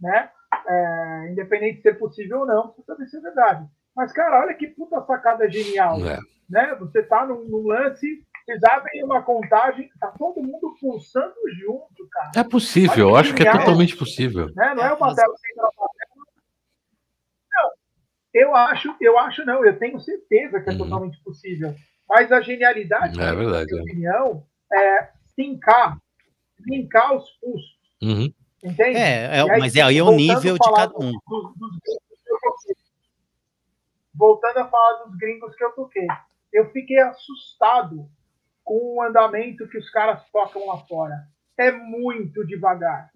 Né? 0.00 0.30
É, 0.66 1.28
independente 1.30 1.76
de 1.76 1.82
ser 1.82 1.98
possível 1.98 2.40
ou 2.40 2.46
não, 2.46 2.68
precisa 2.68 2.86
saber 2.86 3.06
se 3.06 3.16
é 3.16 3.20
verdade. 3.20 3.68
Mas, 3.96 4.12
cara, 4.12 4.40
olha 4.40 4.54
que 4.54 4.68
puta 4.68 5.04
sacada 5.04 5.50
genial. 5.50 5.98
É. 6.06 6.18
Né? 6.48 6.76
Você 6.80 7.02
tá 7.02 7.26
num, 7.26 7.44
num 7.44 7.66
lance, 7.66 8.24
vocês 8.44 8.62
abrem 8.64 9.04
uma 9.04 9.22
contagem, 9.22 9.90
tá 10.00 10.12
todo 10.18 10.42
mundo 10.42 10.74
pulsando 10.80 11.34
junto, 11.60 12.08
cara. 12.10 12.30
É 12.36 12.44
possível, 12.44 13.10
eu 13.10 13.16
acho 13.16 13.34
que 13.34 13.46
é 13.46 13.52
totalmente 13.52 13.96
possível. 13.96 14.46
Né? 14.54 14.74
Não 14.74 14.84
é 14.84 14.92
uma 14.92 15.14
tela 15.14 15.34
sem 15.36 15.56
Não, 15.56 15.70
eu 18.34 18.56
acho, 18.56 18.96
eu 19.00 19.18
acho 19.18 19.44
não, 19.44 19.64
eu 19.64 19.78
tenho 19.78 20.00
certeza 20.00 20.60
que 20.60 20.70
é 20.70 20.72
uhum. 20.72 20.78
totalmente 20.78 21.22
possível. 21.22 21.74
Mas 22.08 22.32
a 22.32 22.40
genialidade, 22.40 23.20
é 23.20 23.34
verdade, 23.34 23.70
na 23.70 23.76
minha 23.76 23.78
é. 23.78 23.82
opinião, 23.82 24.46
é 24.72 25.08
linkar, 25.38 25.98
linkar 26.66 27.16
os 27.16 27.30
pulsos. 27.40 27.78
Uhum. 28.02 28.32
Entende? 28.62 28.98
É, 28.98 29.38
é 29.38 29.58
mas 29.58 29.74
é 29.76 29.82
aí 29.82 29.98
é 29.98 30.02
o 30.02 30.10
nível 30.10 30.54
de 30.54 30.74
cada 30.74 30.92
um. 30.98 31.12
Dos, 31.28 31.54
dos 31.56 31.78
voltando 34.20 34.58
a 34.58 34.68
falar 34.68 35.04
dos 35.04 35.16
gringos 35.16 35.56
que 35.56 35.64
eu 35.64 35.72
toquei, 35.72 36.06
eu 36.52 36.70
fiquei 36.72 36.98
assustado 36.98 38.06
com 38.62 38.96
o 38.96 39.02
andamento 39.02 39.66
que 39.66 39.78
os 39.78 39.88
caras 39.90 40.22
tocam 40.30 40.66
lá 40.66 40.78
fora. 40.86 41.26
É 41.58 41.72
muito 41.72 42.46
devagar. 42.46 43.10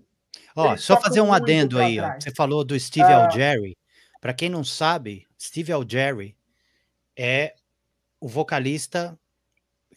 Ó, 0.57 0.77
só 0.77 0.99
fazer 0.99 1.21
um 1.21 1.33
adendo 1.33 1.79
aí, 1.79 2.01
ó. 2.01 2.15
Você 2.19 2.35
falou 2.35 2.65
do 2.65 2.79
Steve 2.81 3.13
uh, 3.13 3.25
Algeri. 3.25 3.77
Para 4.19 4.33
quem 4.33 4.49
não 4.49 4.65
sabe, 4.65 5.27
Steve 5.39 5.73
Algeri 5.73 6.35
é 7.17 7.55
o 8.19 8.27
vocalista 8.27 9.19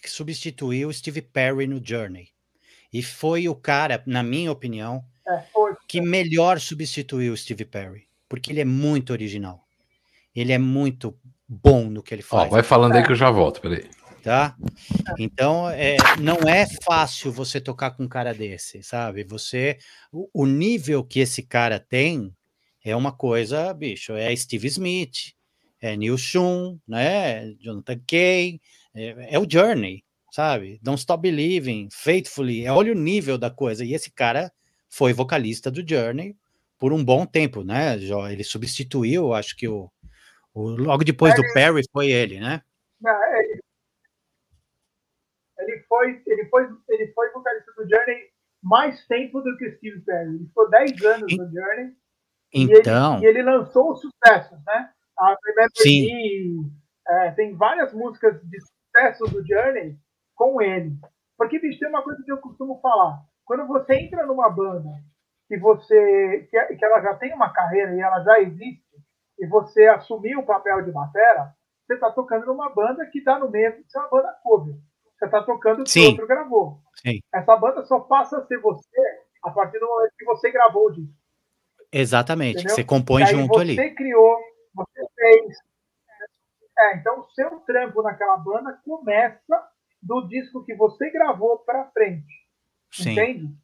que 0.02 0.10
substituiu 0.10 0.92
Steve 0.92 1.22
Perry 1.22 1.68
no 1.68 1.84
Journey. 1.84 2.30
E 2.92 3.02
foi 3.02 3.48
o 3.48 3.56
cara, 3.56 4.04
na 4.06 4.22
minha 4.22 4.52
opinião, 4.52 5.06
é, 5.28 5.44
que 5.88 6.02
melhor 6.02 6.60
substituiu 6.60 7.36
Steve 7.36 7.66
Perry, 7.66 8.08
porque 8.28 8.52
ele 8.52 8.62
é 8.62 8.66
muito 8.66 9.12
original. 9.12 9.67
Ele 10.40 10.54
é 10.54 10.60
muito 10.60 11.18
bom 11.48 11.90
no 11.90 12.04
que 12.04 12.14
ele 12.14 12.22
faz. 12.22 12.48
Ó, 12.48 12.52
vai 12.52 12.62
falando 12.62 12.96
aí 12.96 13.04
que 13.04 13.12
eu 13.12 13.16
já 13.16 13.32
volto, 13.32 13.60
peraí. 13.60 13.90
Tá? 14.22 14.56
Então, 15.18 15.68
é, 15.70 15.98
não 16.20 16.38
é 16.48 16.68
fácil 16.84 17.32
você 17.32 17.60
tocar 17.60 17.92
com 17.92 18.04
um 18.04 18.08
cara 18.08 18.34
desse, 18.34 18.84
sabe? 18.84 19.24
Você, 19.24 19.80
o, 20.12 20.30
o 20.34 20.46
nível 20.46 21.04
que 21.04 21.22
esse 21.22 21.42
cara 21.42 21.80
tem 21.80 22.32
é 22.84 22.96
uma 22.96 23.12
coisa, 23.12 23.74
bicho, 23.74 24.14
é 24.14 24.36
Steve 24.36 24.68
Smith, 24.68 25.34
é 25.82 25.98
Neil 25.98 26.18
Shun, 26.18 26.78
né? 26.88 27.54
Jonathan 27.60 28.00
Kay, 28.06 28.62
é, 28.94 29.36
é, 29.36 29.40
o 29.40 29.50
Journey, 29.50 30.04
sabe? 30.32 30.80
Don't 30.84 31.00
Stop 31.00 31.22
Believing, 31.22 31.88
Faithfully, 31.92 32.64
é, 32.64 32.72
olha 32.72 32.92
o 32.92 32.96
nível 32.96 33.40
da 33.40 33.50
coisa. 33.50 33.84
E 33.84 33.94
esse 33.94 34.12
cara 34.12 34.52
foi 34.88 35.14
vocalista 35.14 35.72
do 35.72 35.88
Journey 35.88 36.36
por 36.78 36.94
um 36.94 37.04
bom 37.04 37.26
tempo, 37.26 37.64
né? 37.64 37.98
Ele 38.32 38.44
substituiu, 38.44 39.34
acho 39.34 39.56
que 39.56 39.68
o, 39.68 39.90
o 40.58 40.76
logo 40.76 41.04
depois 41.04 41.34
ele, 41.34 41.48
do 41.48 41.54
Perry 41.54 41.84
foi 41.92 42.08
ele, 42.12 42.40
né? 42.40 42.64
Não, 43.00 43.36
ele, 43.36 43.60
ele, 45.60 45.80
foi, 45.88 46.22
ele 46.26 46.46
foi, 46.46 46.68
ele 46.90 47.14
foi 47.14 47.32
vocalista 47.32 47.72
do 47.74 47.88
Journey 47.88 48.32
mais 48.64 49.06
tempo 49.06 49.40
do 49.42 49.56
que 49.58 49.68
o 49.68 49.78
Steve 49.78 50.02
Perry. 50.02 50.36
Ele 50.36 50.48
ficou 50.48 50.70
10 50.70 51.06
anos 51.06 51.38
no 51.38 51.52
Journey. 51.52 51.94
Então. 52.52 53.20
E 53.20 53.26
ele, 53.26 53.26
e 53.26 53.30
ele 53.30 53.44
lançou 53.44 53.96
sucessos, 53.96 54.58
né? 54.66 54.90
A 55.20 55.36
Remember 55.46 55.70
Me, 55.86 56.72
é, 57.08 57.32
tem 57.32 57.56
várias 57.56 57.94
músicas 57.94 58.42
de 58.44 58.60
sucesso 58.60 59.26
do 59.26 59.46
Journey 59.46 59.96
com 60.36 60.62
ele. 60.62 60.98
Porque, 61.38 61.60
bicho, 61.60 61.80
tem 61.80 61.90
uma 61.90 62.04
coisa 62.04 62.22
que 62.24 62.32
eu 62.32 62.38
costumo 62.38 62.80
falar. 62.82 63.20
Quando 63.46 63.68
você 63.68 63.94
entra 63.94 64.26
numa 64.26 64.50
banda 64.50 64.90
que 65.48 65.58
você 65.58 66.48
que, 66.52 66.76
que 66.76 66.86
ela 66.86 67.02
já 67.02 67.16
tem 67.16 67.34
uma 67.34 67.54
carreira 67.54 67.96
e 67.96 68.02
ela 68.02 68.22
já 68.22 68.40
existe, 68.42 68.84
e 69.40 69.46
você 69.48 69.86
assumiu 69.88 70.40
o 70.40 70.46
papel 70.46 70.84
de 70.84 70.92
batera, 70.92 71.54
você 71.86 71.94
está 71.94 72.12
tocando 72.12 72.46
numa 72.46 72.70
banda 72.70 73.06
que 73.06 73.24
dá 73.24 73.40
no 73.40 73.50
mesmo 73.50 73.84
de 73.84 73.92
ser 73.92 74.00
uma 74.00 74.10
banda 74.10 74.38
cover. 74.44 74.76
Você 75.18 75.26
está 75.26 75.44
tocando 75.44 75.82
o 75.82 75.84
que 75.84 76.00
o 76.00 76.10
outro 76.10 76.28
gravou. 76.28 76.80
Sim. 76.96 77.20
Essa 77.34 77.56
banda 77.56 77.86
só 77.86 78.00
passa 78.00 78.38
a 78.38 78.46
ser 78.46 78.60
você 78.60 79.02
a 79.44 79.52
partir 79.52 79.80
do 79.80 79.88
momento 79.88 80.14
que 80.18 80.26
você 80.26 80.52
gravou 80.52 80.88
o 80.88 80.92
disco. 80.92 81.14
Exatamente, 81.92 82.60
Entendeu? 82.60 82.76
você 82.76 82.84
compõe 82.84 83.26
junto 83.26 83.54
você 83.54 83.62
ali. 83.62 83.76
Você 83.76 83.90
criou 83.92 84.38
você 84.78 85.08
fez. 85.16 85.58
É, 86.78 86.98
então, 86.98 87.22
o 87.22 87.30
seu 87.32 87.60
trampo 87.62 88.04
naquela 88.04 88.38
banda 88.38 88.80
começa 88.86 89.68
do 90.02 90.28
disco 90.28 90.64
que 90.64 90.76
você 90.76 91.10
gravou 91.10 91.60
para 91.60 91.90
frente. 91.92 92.32
Sim. 92.92 93.14
Entende? 93.14 93.58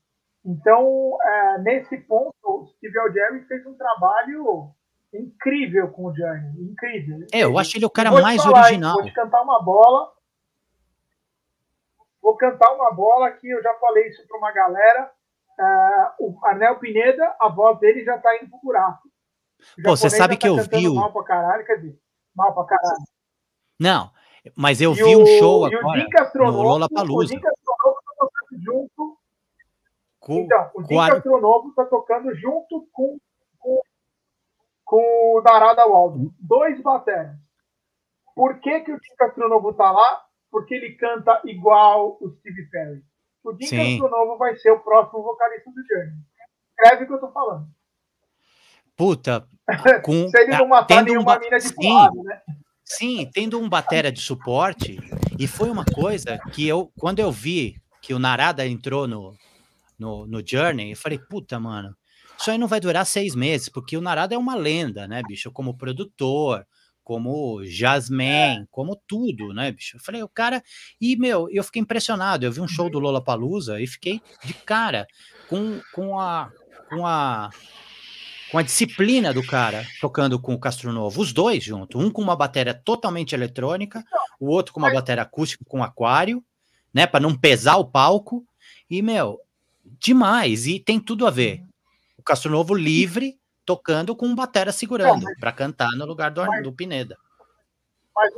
Então, 0.44 1.18
é, 1.22 1.58
nesse 1.60 1.98
ponto, 2.00 2.34
o 2.44 2.68
Steve 2.76 2.98
Algeri 3.00 3.46
fez 3.46 3.66
um 3.66 3.76
trabalho 3.76 4.74
incrível 5.18 5.90
com 5.92 6.06
o 6.06 6.16
Journey. 6.16 6.72
Incrível. 6.72 7.28
É, 7.32 7.44
eu 7.44 7.58
acho 7.58 7.78
ele 7.78 7.86
o 7.86 7.90
cara 7.90 8.12
mais 8.12 8.42
falar, 8.42 8.62
original. 8.62 8.96
Vou 8.96 9.06
te 9.06 9.14
cantar 9.14 9.42
uma 9.42 9.62
bola. 9.62 10.12
Vou 12.22 12.38
cantar 12.38 12.74
uma 12.74 12.92
bola 12.92 13.32
que 13.32 13.50
eu 13.50 13.62
já 13.62 13.74
falei 13.76 14.08
isso 14.08 14.26
para 14.28 14.38
uma 14.38 14.52
galera. 14.52 15.12
Uh, 15.60 16.28
o 16.28 16.46
Arnel 16.46 16.80
Pineda, 16.80 17.36
a 17.40 17.48
voz 17.48 17.80
dele 17.80 18.04
já 18.04 18.16
está 18.16 18.36
indo 18.38 18.50
pro 18.50 18.60
buraco. 18.64 19.08
Pô, 19.84 19.96
você 19.96 20.10
sabe 20.10 20.36
que 20.36 20.48
tá 20.48 20.54
eu 20.54 20.64
vi 20.64 20.90
o. 20.90 20.96
Mal 20.96 21.12
pra 21.14 21.24
caralho, 21.24 21.66
quer 21.66 21.76
dizer, 21.76 22.00
mal 22.36 22.54
pra 22.54 22.66
caralho. 22.66 23.04
Não, 23.80 24.12
mas 24.56 24.82
eu 24.82 24.94
e 24.94 24.96
vi 24.96 25.16
um 25.16 25.26
show 25.26 25.66
agora 25.66 26.06
no 26.36 26.62
Lollapalooza. 26.62 27.36
O 27.36 27.38
Astronovo 27.38 28.02
tá 28.04 28.14
tocando 28.18 28.64
junto. 28.64 29.18
Com, 30.20 30.40
então, 30.40 30.72
o 30.74 30.84
Dinka 30.84 31.02
a... 31.02 31.18
Astronovo 31.18 31.74
tá 31.76 31.86
tocando 31.86 32.36
junto 32.36 32.88
com, 32.92 33.18
com, 34.86 35.38
o 35.38 35.42
Darada 35.42 35.86
Waldo. 35.88 36.34
Dois 36.40 36.82
bateras. 36.82 37.36
Por 38.36 38.60
que, 38.60 38.80
que 38.82 38.92
o 38.92 39.00
Dinka 39.00 39.26
Astronovo 39.26 39.74
tá 39.74 39.92
lá? 39.92 40.24
Porque 40.52 40.74
ele 40.76 40.96
canta 40.96 41.42
igual 41.46 42.18
o 42.20 42.30
Steve 42.40 42.70
Perry. 42.70 43.04
O 43.44 43.54
Dinka 43.54 43.82
Astronovo 43.82 44.38
vai 44.38 44.56
ser 44.58 44.72
o 44.72 44.80
próximo 44.80 45.24
vocalista 45.24 45.70
do 45.72 45.86
Journey. 45.86 46.16
Escreve 46.70 47.04
o 47.04 47.08
que 47.08 47.14
eu 47.14 47.20
tô 47.20 47.32
falando. 47.32 47.68
Puta, 48.96 49.48
com, 50.04 50.28
Se 50.30 50.40
ele 50.40 50.58
não 50.58 50.68
matar 50.68 51.04
nenhuma 51.04 51.38
um, 51.38 51.40
mina 51.40 51.58
de 51.58 51.68
sim, 51.68 51.76
porrada, 51.76 52.24
né? 52.24 52.42
Sim, 52.86 53.30
tendo 53.34 53.60
um 53.60 53.70
batera 53.70 54.12
de 54.12 54.20
suporte, 54.20 55.00
e 55.40 55.48
foi 55.48 55.70
uma 55.70 55.86
coisa 55.86 56.38
que 56.54 56.68
eu, 56.68 56.92
quando 57.00 57.20
eu 57.20 57.32
vi 57.32 57.82
que 58.02 58.14
o 58.14 58.20
Narada 58.20 58.68
entrou 58.68 59.08
no, 59.08 59.34
no, 59.98 60.28
no 60.28 60.46
Journey, 60.46 60.92
eu 60.92 60.98
falei, 60.98 61.18
puta, 61.18 61.60
mano, 61.60 61.96
isso 62.44 62.52
aí 62.52 62.58
não 62.58 62.68
vai 62.68 62.82
durar 62.82 63.06
seis 63.06 63.36
meses, 63.36 63.70
porque 63.70 63.96
o 63.96 64.02
Narada 64.02 64.36
é 64.36 64.38
uma 64.38 64.54
lenda, 64.54 65.08
né, 65.08 65.22
bicho? 65.26 65.50
Como 65.50 65.78
produtor, 65.78 66.68
como 67.02 67.64
jazzman, 67.64 68.64
é. 68.64 68.66
como 68.70 69.02
tudo, 69.08 69.54
né, 69.54 69.72
bicho? 69.72 69.96
Eu 69.96 70.02
falei, 70.02 70.22
o 70.22 70.28
cara. 70.28 70.62
E, 71.00 71.16
meu, 71.16 71.48
eu 71.50 71.64
fiquei 71.64 71.82
impressionado. 71.82 72.46
Eu 72.46 72.52
vi 72.52 72.60
um 72.60 72.68
show 72.68 72.90
do 72.90 73.00
Lola 73.00 73.24
Palusa 73.24 73.80
e 73.80 73.88
fiquei 73.88 74.22
de 74.44 74.54
cara 74.54 75.08
com, 75.48 75.80
com 75.94 76.20
a. 76.20 76.52
Com 76.90 77.08
a 77.08 77.50
com 78.52 78.60
a 78.60 78.62
disciplina 78.62 79.34
do 79.34 79.42
cara 79.42 79.84
tocando 80.00 80.40
com 80.40 80.54
o 80.54 80.60
Castro 80.60 80.94
Novo, 80.94 81.20
os 81.20 81.34
dois 81.34 81.64
juntos, 81.64 82.00
um 82.00 82.12
com 82.12 82.22
uma 82.22 82.36
bateria 82.36 82.74
totalmente 82.76 83.34
eletrônica, 83.34 84.04
o 84.40 84.48
outro 84.48 84.74
com 84.74 84.80
uma 84.80 84.94
bateria 84.94 85.24
acústica 85.24 85.66
com 85.68 85.84
aquário, 85.84 86.44
né, 86.94 87.08
para 87.08 87.20
não 87.20 87.36
pesar 87.36 87.78
o 87.78 87.86
palco. 87.86 88.46
E 88.88 89.02
meu, 89.02 89.40
demais, 90.00 90.68
e 90.68 90.80
tem 90.80 91.00
tudo 91.00 91.26
a 91.26 91.32
ver. 91.32 91.64
O 92.24 92.26
Castro 92.26 92.50
Novo 92.50 92.74
livre 92.74 93.38
tocando 93.66 94.16
com 94.16 94.26
um 94.26 94.34
batera 94.34 94.72
segurando 94.72 95.26
para 95.42 95.52
cantar 95.52 95.92
no 95.92 96.06
lugar 96.06 96.32
do, 96.32 96.42
mas, 96.46 96.64
do 96.64 96.72
Pineda. 96.72 97.18
Mas, 98.16 98.34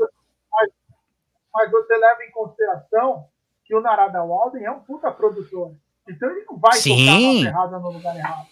você 1.72 1.96
leva 1.96 2.24
em 2.24 2.32
consideração 2.32 3.30
que 3.64 3.76
o 3.76 3.82
Narada 3.82 4.24
Walden 4.24 4.66
é 4.66 4.72
um 4.72 4.80
puta 4.80 5.12
produtor. 5.12 5.76
Então 6.10 6.32
ele 6.32 6.44
não 6.50 6.58
vai 6.58 6.74
Sim. 6.74 7.06
tocar 7.06 7.50
errada 7.52 7.80
no 7.80 7.92
lugar 7.92 8.16
errado. 8.18 8.48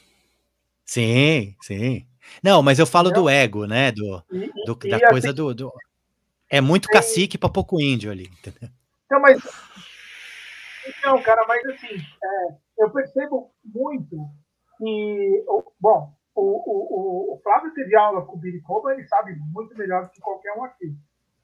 Sim, 0.85 1.55
sim. 1.61 2.07
Não, 2.43 2.61
mas 2.61 2.77
eu 2.77 2.85
falo 2.85 3.07
Entendeu? 3.09 3.23
do 3.23 3.29
ego, 3.29 3.65
né? 3.65 3.91
Do, 3.91 4.23
E, 4.31 4.37
e- 4.45 4.65
do- 4.65 4.79
e 4.85 4.89
da 4.91 4.97
assim, 4.97 5.05
coisa 5.07 5.33
do, 5.33 5.53
do- 5.55 5.73
É 6.47 6.61
muito 6.61 6.87
tem- 6.87 6.93
cacique 6.93 7.39
pra 7.39 7.49
pouco 7.49 7.81
índio 7.81 8.11
ali, 8.11 8.25
entendeu? 8.27 8.69
Então, 9.05 9.19
mas. 9.19 9.41
Então, 10.87 11.19
cara, 11.23 11.43
mas 11.47 11.65
assim, 11.65 11.95
é, 12.23 12.55
eu 12.77 12.91
percebo 12.91 13.51
muito 13.65 14.29
que. 14.83 15.45
Bom, 15.79 16.13
o, 16.35 16.41
o, 16.41 17.33
o, 17.35 17.39
Flávio 17.41 17.73
teve 17.73 17.95
aula 17.95 18.25
com 18.25 18.35
o 18.35 18.39
Billy 18.39 18.61
Coba, 18.61 18.93
ele 18.93 19.07
sabe 19.07 19.35
muito 19.51 19.77
melhor 19.77 20.03
do 20.03 20.09
que 20.09 20.21
qualquer 20.21 20.53
um 20.57 20.63
aqui. 20.63 20.95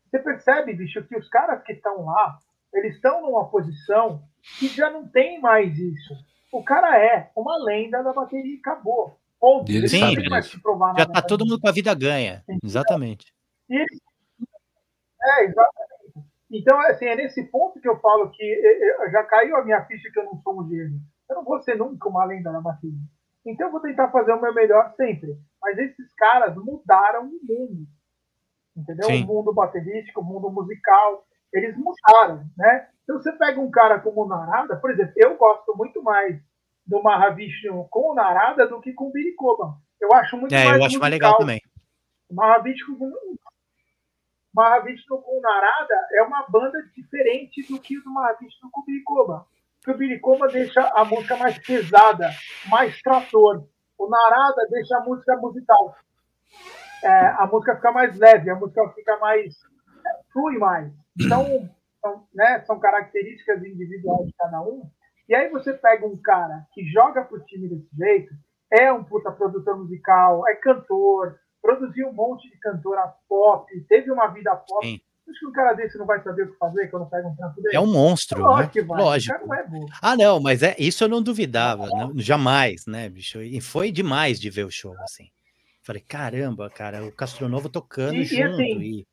Você 0.05 0.19
percebe, 0.19 0.73
bicho, 0.73 1.03
que 1.03 1.15
os 1.15 1.29
caras 1.29 1.63
que 1.63 1.73
estão 1.73 2.05
lá, 2.05 2.39
eles 2.73 2.95
estão 2.95 3.21
numa 3.21 3.47
posição 3.49 4.23
que 4.57 4.67
já 4.67 4.89
não 4.89 5.07
tem 5.07 5.39
mais 5.39 5.77
isso. 5.77 6.13
O 6.51 6.63
cara 6.63 6.97
é 6.97 7.31
uma 7.35 7.57
lenda 7.63 8.01
da 8.01 8.11
bateria 8.11 8.55
e 8.55 8.59
acabou. 8.59 9.19
E 9.71 9.77
ele 9.77 9.81
não 9.81 9.99
sabe 9.99 10.23
Já 10.97 11.05
tá 11.05 11.11
pra 11.13 11.21
todo 11.21 11.45
mundo 11.45 11.61
com 11.61 11.67
a 11.67 11.71
vida 11.71 11.93
ganha. 11.93 12.43
Exatamente. 12.63 13.31
E 13.69 13.75
eles- 13.75 14.01
É, 15.21 15.43
exatamente. 15.45 15.89
Então, 16.51 16.79
assim, 16.81 17.05
é 17.05 17.15
nesse 17.15 17.43
ponto 17.43 17.79
que 17.79 17.87
eu 17.87 17.99
falo 17.99 18.31
que 18.31 18.43
eh, 18.43 19.05
eh, 19.05 19.11
já 19.11 19.23
caiu 19.23 19.55
a 19.55 19.63
minha 19.63 19.85
ficha 19.85 20.09
que 20.11 20.19
eu 20.19 20.25
não 20.25 20.41
sou 20.41 20.59
um 20.59 20.67
gênio. 20.67 20.99
Eu 21.29 21.35
não 21.35 21.43
vou 21.43 21.61
ser 21.61 21.75
nunca 21.75 22.09
uma 22.09 22.25
lenda 22.25 22.51
na 22.51 22.59
bateria. 22.59 22.97
Então, 23.45 23.67
eu 23.67 23.71
vou 23.71 23.81
tentar 23.81 24.11
fazer 24.11 24.33
o 24.33 24.41
meu 24.41 24.53
melhor 24.53 24.93
sempre. 24.95 25.37
Mas 25.61 25.77
esses 25.77 26.13
caras 26.15 26.55
mudaram 26.55 27.23
o 27.23 27.39
mundo. 27.47 27.87
Entendeu? 28.75 29.07
Sim. 29.07 29.23
O 29.23 29.27
mundo 29.27 29.53
baterístico, 29.53 30.21
o 30.21 30.23
mundo 30.23 30.49
musical. 30.49 31.25
Eles 31.51 31.75
mudaram, 31.77 32.43
né? 32.57 32.89
Então, 33.03 33.17
você 33.17 33.31
pega 33.33 33.59
um 33.59 33.71
cara 33.71 33.99
como 33.99 34.23
o 34.23 34.27
Narada, 34.27 34.77
por 34.77 34.91
exemplo, 34.91 35.13
eu 35.15 35.35
gosto 35.35 35.75
muito 35.75 36.03
mais 36.03 36.39
do 36.85 37.01
Mahavishnu 37.01 37.87
com 37.89 38.11
o 38.11 38.15
Narada 38.15 38.67
do 38.67 38.79
que 38.79 38.93
com 38.93 39.07
o 39.07 39.11
Birikoba. 39.11 39.77
Eu 39.99 40.13
acho 40.13 40.37
muito 40.37 40.53
É, 40.53 40.65
mais 40.65 40.77
eu 40.77 40.85
acho 40.85 40.99
mais 40.99 41.11
legal 41.11 41.37
também. 41.37 41.61
O 42.29 42.35
Mahavishnu 42.35 42.97
com 42.97 43.11
Mahavishnu 44.53 45.21
com 45.21 45.41
Narada 45.41 45.95
é 46.13 46.23
uma 46.23 46.45
banda 46.49 46.81
diferente 46.95 47.61
do 47.67 47.79
que 47.79 47.97
o 47.97 48.03
do 48.03 48.11
Mahavishnu 48.11 48.69
com 48.71 48.81
o 48.81 48.85
Porque 49.81 49.91
o 49.91 49.97
Birikoba 49.97 50.47
deixa 50.47 50.81
a 50.95 51.05
música 51.05 51.37
mais 51.37 51.57
pesada, 51.59 52.29
mais 52.69 52.99
trator. 53.01 53.65
O 53.97 54.09
Narada 54.09 54.67
deixa 54.69 54.97
a 54.97 55.03
música 55.03 55.35
musical. 55.37 55.95
É, 57.03 57.09
a 57.09 57.47
música 57.51 57.75
fica 57.75 57.91
mais 57.91 58.17
leve, 58.17 58.49
a 58.49 58.55
música 58.55 58.89
fica 58.89 59.17
mais. 59.17 59.55
é, 60.05 60.09
flui 60.31 60.57
mais. 60.57 60.91
Então, 61.19 61.69
são, 62.01 62.27
né, 62.33 62.61
são 62.65 62.79
características 62.79 63.63
individuais 63.63 64.27
de 64.27 64.33
cada 64.33 64.61
um. 64.61 64.89
E 65.27 65.35
aí 65.35 65.49
você 65.49 65.73
pega 65.73 66.05
um 66.05 66.17
cara 66.17 66.65
que 66.73 66.83
joga 66.89 67.23
pro 67.23 67.43
time 67.45 67.69
desse 67.69 67.95
jeito, 67.95 68.33
é 68.71 68.91
um 68.91 69.03
puta 69.03 69.31
produtor 69.31 69.77
musical, 69.77 70.47
é 70.47 70.55
cantor, 70.55 71.39
produziu 71.61 72.07
um 72.09 72.13
monte 72.13 72.49
de 72.49 72.57
cantora 72.57 73.13
pop, 73.27 73.65
teve 73.87 74.11
uma 74.11 74.27
vida 74.27 74.55
pop. 74.55 74.85
Sim. 74.85 74.99
Acho 75.29 75.39
que 75.39 75.45
um 75.47 75.51
cara 75.51 75.73
desse 75.73 75.97
não 75.97 76.05
vai 76.05 76.21
saber 76.23 76.43
o 76.43 76.51
que 76.51 76.57
fazer 76.57 76.87
quando 76.89 77.05
pega 77.09 77.27
um 77.27 77.35
trampo 77.35 77.61
dele. 77.61 77.75
É 77.75 77.79
um 77.79 77.91
monstro, 77.91 78.41
Lógico 78.41 78.61
né? 78.63 78.69
que 78.73 78.81
vai. 78.81 79.01
Lógico. 79.01 79.47
Não 79.47 79.53
é. 79.55 79.65
Ah, 80.01 80.15
não, 80.17 80.39
mas 80.39 80.63
é 80.63 80.75
isso 80.79 81.03
eu 81.03 81.07
não 81.07 81.21
duvidava, 81.21 81.85
não- 81.87 82.17
jamais, 82.17 82.85
né, 82.87 83.07
bicho? 83.09 83.41
E 83.41 83.61
foi 83.61 83.91
demais 83.91 84.39
de 84.39 84.49
ver 84.49 84.65
o 84.65 84.71
show, 84.71 84.95
assim. 85.01 85.29
Falei, 85.83 86.01
caramba, 86.01 86.69
cara, 86.69 87.05
o 87.05 87.11
Castronovo 87.11 87.69
tocando 87.69 88.15
E- 88.15 88.21
e 88.21 88.25
junto 88.25 88.53
assim- 88.55 88.79
e 88.81 89.07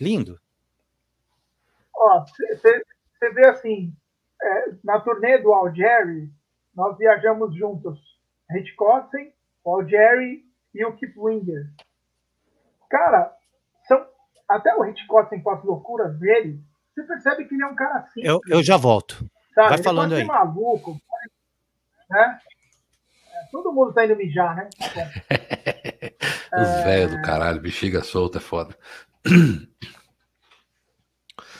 lindo. 0.00 0.38
Ó, 1.94 2.24
você 2.24 3.30
vê 3.32 3.46
assim, 3.48 3.92
é, 4.42 4.64
na 4.84 5.00
turnê 5.00 5.38
do 5.38 5.52
Al 5.52 5.74
Jerry, 5.74 6.30
nós 6.74 6.96
viajamos 6.98 7.54
juntos. 7.56 7.98
Hitchcock, 8.50 9.10
o 9.64 9.74
Al 9.74 9.88
Jerry 9.88 10.44
e 10.74 10.84
o 10.84 10.94
Kip 10.96 11.18
Winger. 11.18 11.68
Cara, 12.88 13.34
são, 13.88 14.06
até 14.48 14.74
o 14.74 14.84
Hitchcock 14.84 15.40
com 15.42 15.50
as 15.50 15.64
loucuras 15.64 16.18
dele, 16.18 16.60
você 16.94 17.02
percebe 17.02 17.44
que 17.46 17.54
ele 17.54 17.62
é 17.62 17.66
um 17.66 17.74
cara 17.74 17.98
assim. 18.00 18.20
Eu, 18.22 18.40
eu 18.48 18.62
já 18.62 18.76
volto. 18.76 19.28
sabe? 19.54 19.68
vai 19.68 19.76
Ele 19.78 19.82
falando 19.82 20.10
pode 20.10 20.14
aí. 20.20 20.26
ser 20.26 20.32
maluco, 20.32 21.00
né? 22.10 22.38
É, 23.34 23.44
todo 23.50 23.72
mundo 23.72 23.92
tá 23.92 24.04
indo 24.04 24.16
mijar, 24.16 24.56
né? 24.56 24.68
Os 26.58 26.84
velhos 26.84 27.10
do 27.10 27.22
caralho, 27.22 27.60
bexiga 27.60 28.02
solta 28.02 28.38
é 28.38 28.40
foda. 28.40 28.74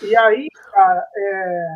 E 0.02 0.16
aí, 0.16 0.48
cara, 0.72 1.06
é, 1.16 1.68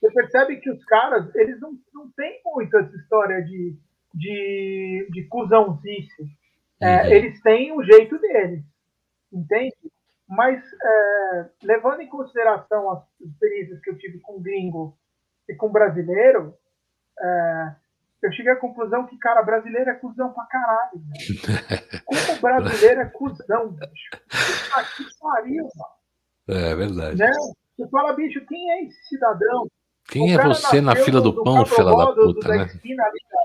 você 0.00 0.12
percebe 0.12 0.56
que 0.58 0.70
os 0.70 0.84
caras, 0.84 1.34
eles 1.34 1.60
não, 1.60 1.72
não 1.94 2.10
têm 2.12 2.40
muito 2.44 2.76
essa 2.76 2.94
história 2.96 3.42
de, 3.42 3.76
de, 4.14 5.08
de 5.10 5.24
cuzãozice. 5.28 6.26
É, 6.80 7.02
Uhum. 7.06 7.12
Eles 7.12 7.40
têm 7.42 7.72
o 7.72 7.84
jeito 7.84 8.18
deles, 8.18 8.64
entende? 9.32 9.72
Mas, 10.34 10.62
é, 10.82 11.46
levando 11.62 12.00
em 12.00 12.08
consideração 12.08 12.90
as 12.90 13.02
experiências 13.20 13.80
que 13.82 13.90
eu 13.90 13.98
tive 13.98 14.18
com 14.20 14.40
gringo 14.40 14.96
e 15.48 15.54
com 15.54 15.70
brasileiro, 15.70 16.54
é, 17.20 17.74
eu 18.22 18.32
cheguei 18.32 18.52
à 18.52 18.56
conclusão 18.56 19.06
que, 19.06 19.18
cara, 19.18 19.42
brasileiro 19.42 19.90
é 19.90 19.94
cuzão 19.94 20.32
pra 20.32 20.44
caralho. 20.46 20.92
velho. 20.94 22.02
Como 22.06 22.40
brasileiro 22.40 23.00
é 23.02 23.04
cuzão, 23.06 23.72
bicho. 23.72 24.10
Puta 24.12 24.84
que 24.96 25.04
pariu, 25.20 25.68
mano 25.76 26.58
É 26.60 26.74
verdade. 26.74 27.16
né? 27.18 27.30
Você 27.76 27.88
fala, 27.90 28.12
bicho, 28.14 28.44
quem 28.46 28.70
é 28.72 28.84
esse 28.84 29.08
cidadão? 29.08 29.66
Quem 30.08 30.34
O 30.36 30.40
é 30.40 30.44
você 30.44 30.80
na 30.80 30.96
fila 30.96 31.20
do 31.20 31.32
no 31.32 31.44
pão, 31.44 31.66
fila 31.66 31.94
da 31.96 32.04
do- 32.12 32.34
puta, 32.34 32.48
da 32.48 32.56
né? 32.56 32.64
esquina 32.64 33.04
ali, 33.04 33.18
cara. 33.28 33.44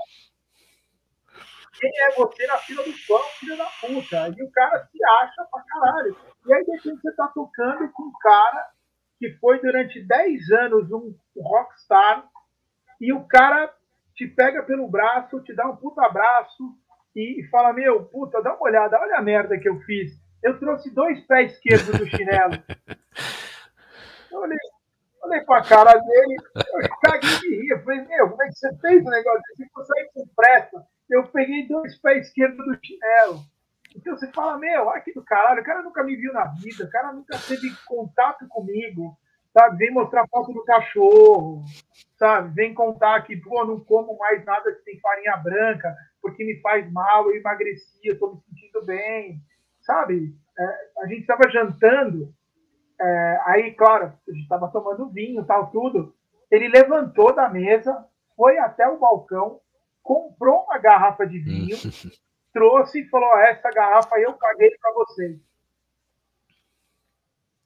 Quem 1.80 1.90
é 2.00 2.10
você 2.16 2.46
na 2.46 2.56
fila 2.58 2.82
do 2.82 2.92
pão, 3.06 3.20
filho 3.38 3.56
da 3.58 3.66
puta? 3.80 4.34
E 4.36 4.42
o 4.42 4.50
cara 4.50 4.86
se 4.90 5.04
acha 5.04 5.44
pra 5.50 5.62
caralho. 5.64 6.16
E 6.46 6.52
aí, 6.52 6.64
de 6.64 6.72
repente, 6.72 7.00
você 7.02 7.12
tá 7.12 7.28
tocando 7.28 7.90
com 7.92 8.04
um 8.04 8.12
cara 8.20 8.70
que 9.18 9.32
foi 9.40 9.60
durante 9.60 10.00
10 10.00 10.50
anos 10.52 10.90
um 10.92 11.14
rockstar 11.36 12.28
e 13.00 13.12
o 13.12 13.24
cara 13.26 13.72
te 14.14 14.26
pega 14.26 14.62
pelo 14.62 14.88
braço, 14.88 15.40
te 15.42 15.54
dá 15.54 15.68
um 15.68 15.76
puta 15.76 16.04
abraço 16.04 16.74
e, 17.14 17.40
e 17.40 17.48
fala, 17.48 17.72
meu, 17.72 18.04
puta, 18.04 18.42
dá 18.42 18.54
uma 18.54 18.64
olhada, 18.64 18.98
olha 18.98 19.16
a 19.16 19.22
merda 19.22 19.58
que 19.58 19.68
eu 19.68 19.80
fiz. 19.80 20.12
Eu 20.42 20.58
trouxe 20.58 20.90
dois 20.94 21.20
pés 21.26 21.52
esquerdos 21.52 21.98
do 21.98 22.06
chinelo. 22.06 22.54
Eu 24.30 24.40
olhei, 24.40 24.58
olhei 25.22 25.40
pra 25.40 25.62
cara 25.62 25.90
dele, 25.98 26.36
eu 26.54 26.88
caguei 27.02 27.30
de 27.40 27.56
rir. 27.56 27.70
Eu 27.70 27.82
falei, 27.82 28.04
meu, 28.04 28.28
como 28.28 28.42
é 28.42 28.46
que 28.46 28.52
você 28.52 28.76
fez 28.76 29.04
o 29.04 29.10
negócio 29.10 29.42
desse? 29.48 29.70
Eu 29.74 29.84
saí 29.84 30.10
com 30.12 30.28
pressa. 30.36 30.86
Eu 31.10 31.26
peguei 31.28 31.66
dois 31.66 31.98
pés 31.98 32.26
esquerdos 32.26 32.64
do 32.64 32.78
chinelo. 32.84 33.40
Então 33.98 34.16
você 34.16 34.30
fala, 34.32 34.56
meu, 34.58 34.90
ai 34.90 35.02
que 35.02 35.12
do 35.12 35.24
caralho, 35.24 35.60
o 35.60 35.64
cara 35.64 35.82
nunca 35.82 36.04
me 36.04 36.14
viu 36.14 36.32
na 36.32 36.44
vida, 36.44 36.84
o 36.84 36.90
cara 36.90 37.12
nunca 37.12 37.36
teve 37.36 37.68
contato 37.84 38.46
comigo, 38.48 39.18
sabe? 39.52 39.76
Vem 39.76 39.90
mostrar 39.90 40.28
foto 40.28 40.52
do 40.52 40.64
cachorro, 40.64 41.64
sabe? 42.16 42.54
Vem 42.54 42.72
contar 42.72 43.22
que, 43.22 43.36
pô, 43.36 43.64
não 43.64 43.80
como 43.80 44.16
mais 44.16 44.44
nada 44.44 44.72
que 44.72 44.84
tem 44.84 45.00
farinha 45.00 45.36
branca, 45.38 45.96
porque 46.22 46.44
me 46.44 46.60
faz 46.60 46.90
mal, 46.92 47.28
eu 47.28 47.36
emagreci, 47.36 48.00
eu 48.04 48.18
tô 48.18 48.34
me 48.34 48.40
sentindo 48.42 48.86
bem, 48.86 49.40
sabe? 49.80 50.32
É, 50.56 51.02
a 51.02 51.06
gente 51.08 51.22
estava 51.22 51.50
jantando, 51.50 52.32
é, 53.00 53.40
aí, 53.46 53.74
claro, 53.74 54.12
a 54.28 54.30
gente 54.30 54.42
estava 54.42 54.68
tomando 54.68 55.10
vinho 55.10 55.44
tal, 55.44 55.72
tudo. 55.72 56.14
Ele 56.50 56.68
levantou 56.68 57.34
da 57.34 57.48
mesa, 57.48 58.06
foi 58.36 58.58
até 58.58 58.86
o 58.88 58.98
balcão, 58.98 59.60
comprou 60.04 60.64
uma 60.64 60.78
garrafa 60.78 61.26
de 61.26 61.40
vinho, 61.40 61.76
trouxe 62.52 63.00
e 63.00 63.08
falou: 63.08 63.28
"Ó, 63.28 63.38
essa 63.38 63.70
garrafa 63.70 64.18
eu 64.18 64.32
paguei 64.34 64.70
para 64.80 64.92
vocês. 64.92 65.38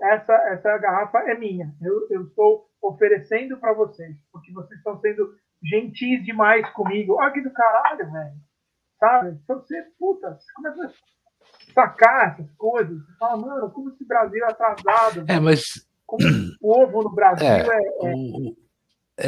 Essa, 0.01 0.33
essa 0.49 0.79
garrafa 0.79 1.19
é 1.31 1.39
minha. 1.39 1.73
Eu, 1.81 2.09
eu 2.11 2.23
estou 2.27 2.69
oferecendo 2.81 3.57
para 3.59 3.73
vocês, 3.73 4.17
porque 4.33 4.53
vocês 4.53 4.79
estão 4.79 5.01
sendo 5.01 5.37
gentis 5.63 6.25
demais 6.25 6.69
comigo. 6.71 7.15
Olha 7.15 7.33
que 7.33 7.41
do 7.41 7.53
caralho, 7.53 8.11
velho. 8.11 8.35
Sabe? 8.99 9.39
Então 9.45 9.61
você, 9.61 9.81
puta, 9.99 10.35
você 10.35 10.53
começa 10.55 10.87
a 10.87 11.73
sacar 11.73 12.33
essas 12.33 12.51
coisas. 12.57 12.99
Você 13.07 13.13
fala, 13.17 13.37
mano, 13.37 13.71
como 13.71 13.91
esse 13.91 14.05
Brasil 14.05 14.45
é 14.45 14.51
atrasado. 14.51 15.25
É, 15.29 15.39
mas 15.39 15.87
Como 16.05 16.25
o 16.27 16.59
povo 16.61 17.03
no 17.05 17.15
Brasil 17.15 17.47
É, 17.47 17.61
é, 17.61 18.11
é 18.11 18.15
o- 18.15 18.57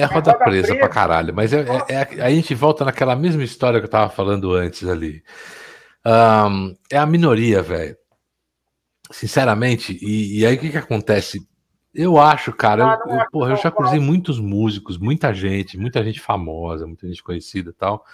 é 0.01 0.05
roda 0.05 0.33
roda 0.33 0.45
presa 0.45 0.67
presa. 0.69 0.79
pra 0.81 0.89
caralho. 0.89 1.35
Mas 1.35 1.53
é, 1.53 1.61
é- 1.89 1.95
é- 2.19 2.23
a 2.23 2.31
gente 2.31 2.55
volta 2.55 2.85
naquela 2.85 3.15
mesma 3.17 3.43
história 3.43 3.81
que 3.81 3.87
eu 3.87 3.91
tava 3.91 4.11
falando 4.11 4.53
antes 4.53 4.87
ali. 4.89 5.23
Ahn, 6.05 6.75
é 6.91 6.99
a 6.99 7.07
minoria, 7.07 7.63
velho. 7.63 7.97
Sinceramente, 9.11 9.99
e, 10.01 10.41
e 10.41 10.47
aí 10.47 10.57
o 10.57 10.59
que 10.59 10.71
que 10.71 10.79
acontece? 10.79 11.47
Eu 11.95 12.19
acho, 12.19 12.53
cara, 12.53 12.83
eu, 12.83 12.87
Ah, 12.87 12.99
eu- 13.23 13.31
porra, 13.31 13.51
eu 13.53 13.57
já 13.57 13.71
cruzei 13.71 14.01
muitos 14.01 14.41
músicos, 14.41 14.99
muita 14.99 15.33
gente, 15.33 15.77
muita 15.79 16.03
gente 16.03 16.21
famosa, 16.21 16.87
muita 16.87 17.07
gente 17.07 17.23
conhecida 17.23 17.71
e 17.71 17.75
tal. 17.75 18.05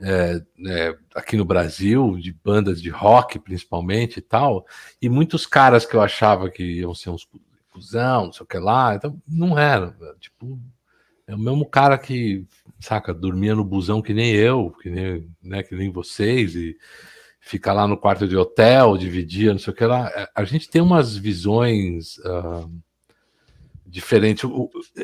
é, 0.00 0.40
é, 0.66 0.96
aqui 1.14 1.36
no 1.36 1.44
Brasil, 1.44 2.16
de 2.18 2.32
bandas 2.44 2.82
de 2.82 2.90
rock 2.90 3.38
principalmente 3.38 4.16
e 4.16 4.20
tal, 4.20 4.66
e 5.00 5.08
muitos 5.08 5.46
caras 5.46 5.86
que 5.86 5.94
eu 5.94 6.02
achava 6.02 6.50
que 6.50 6.64
iam 6.80 6.92
ser 6.92 7.10
uns 7.10 7.28
cuzão, 7.70 8.24
não 8.26 8.32
sei 8.32 8.42
o 8.42 8.46
que 8.46 8.58
lá. 8.58 8.96
Então, 8.96 9.16
não 9.26 9.56
era. 9.56 9.96
Tipo, 10.18 10.58
é 11.26 11.34
o 11.34 11.38
mesmo 11.38 11.64
cara 11.64 11.96
que, 11.96 12.46
saca, 12.80 13.14
dormia 13.14 13.54
no 13.54 13.64
busão 13.64 14.02
que 14.02 14.12
nem 14.12 14.32
eu, 14.32 14.70
que 14.82 14.90
nem, 14.90 15.28
né, 15.42 15.62
que 15.62 15.74
nem 15.74 15.90
vocês, 15.90 16.54
e 16.54 16.76
fica 17.40 17.72
lá 17.72 17.86
no 17.86 17.96
quarto 17.96 18.26
de 18.26 18.36
hotel, 18.36 18.96
dividia, 18.96 19.52
não 19.52 19.58
sei 19.58 19.72
o 19.72 19.76
que 19.76 19.84
lá. 19.84 20.08
É, 20.14 20.28
a 20.34 20.44
gente 20.44 20.68
tem 20.68 20.82
umas 20.82 21.16
visões 21.16 22.18
uh, 22.18 22.70
diferentes. 23.86 24.48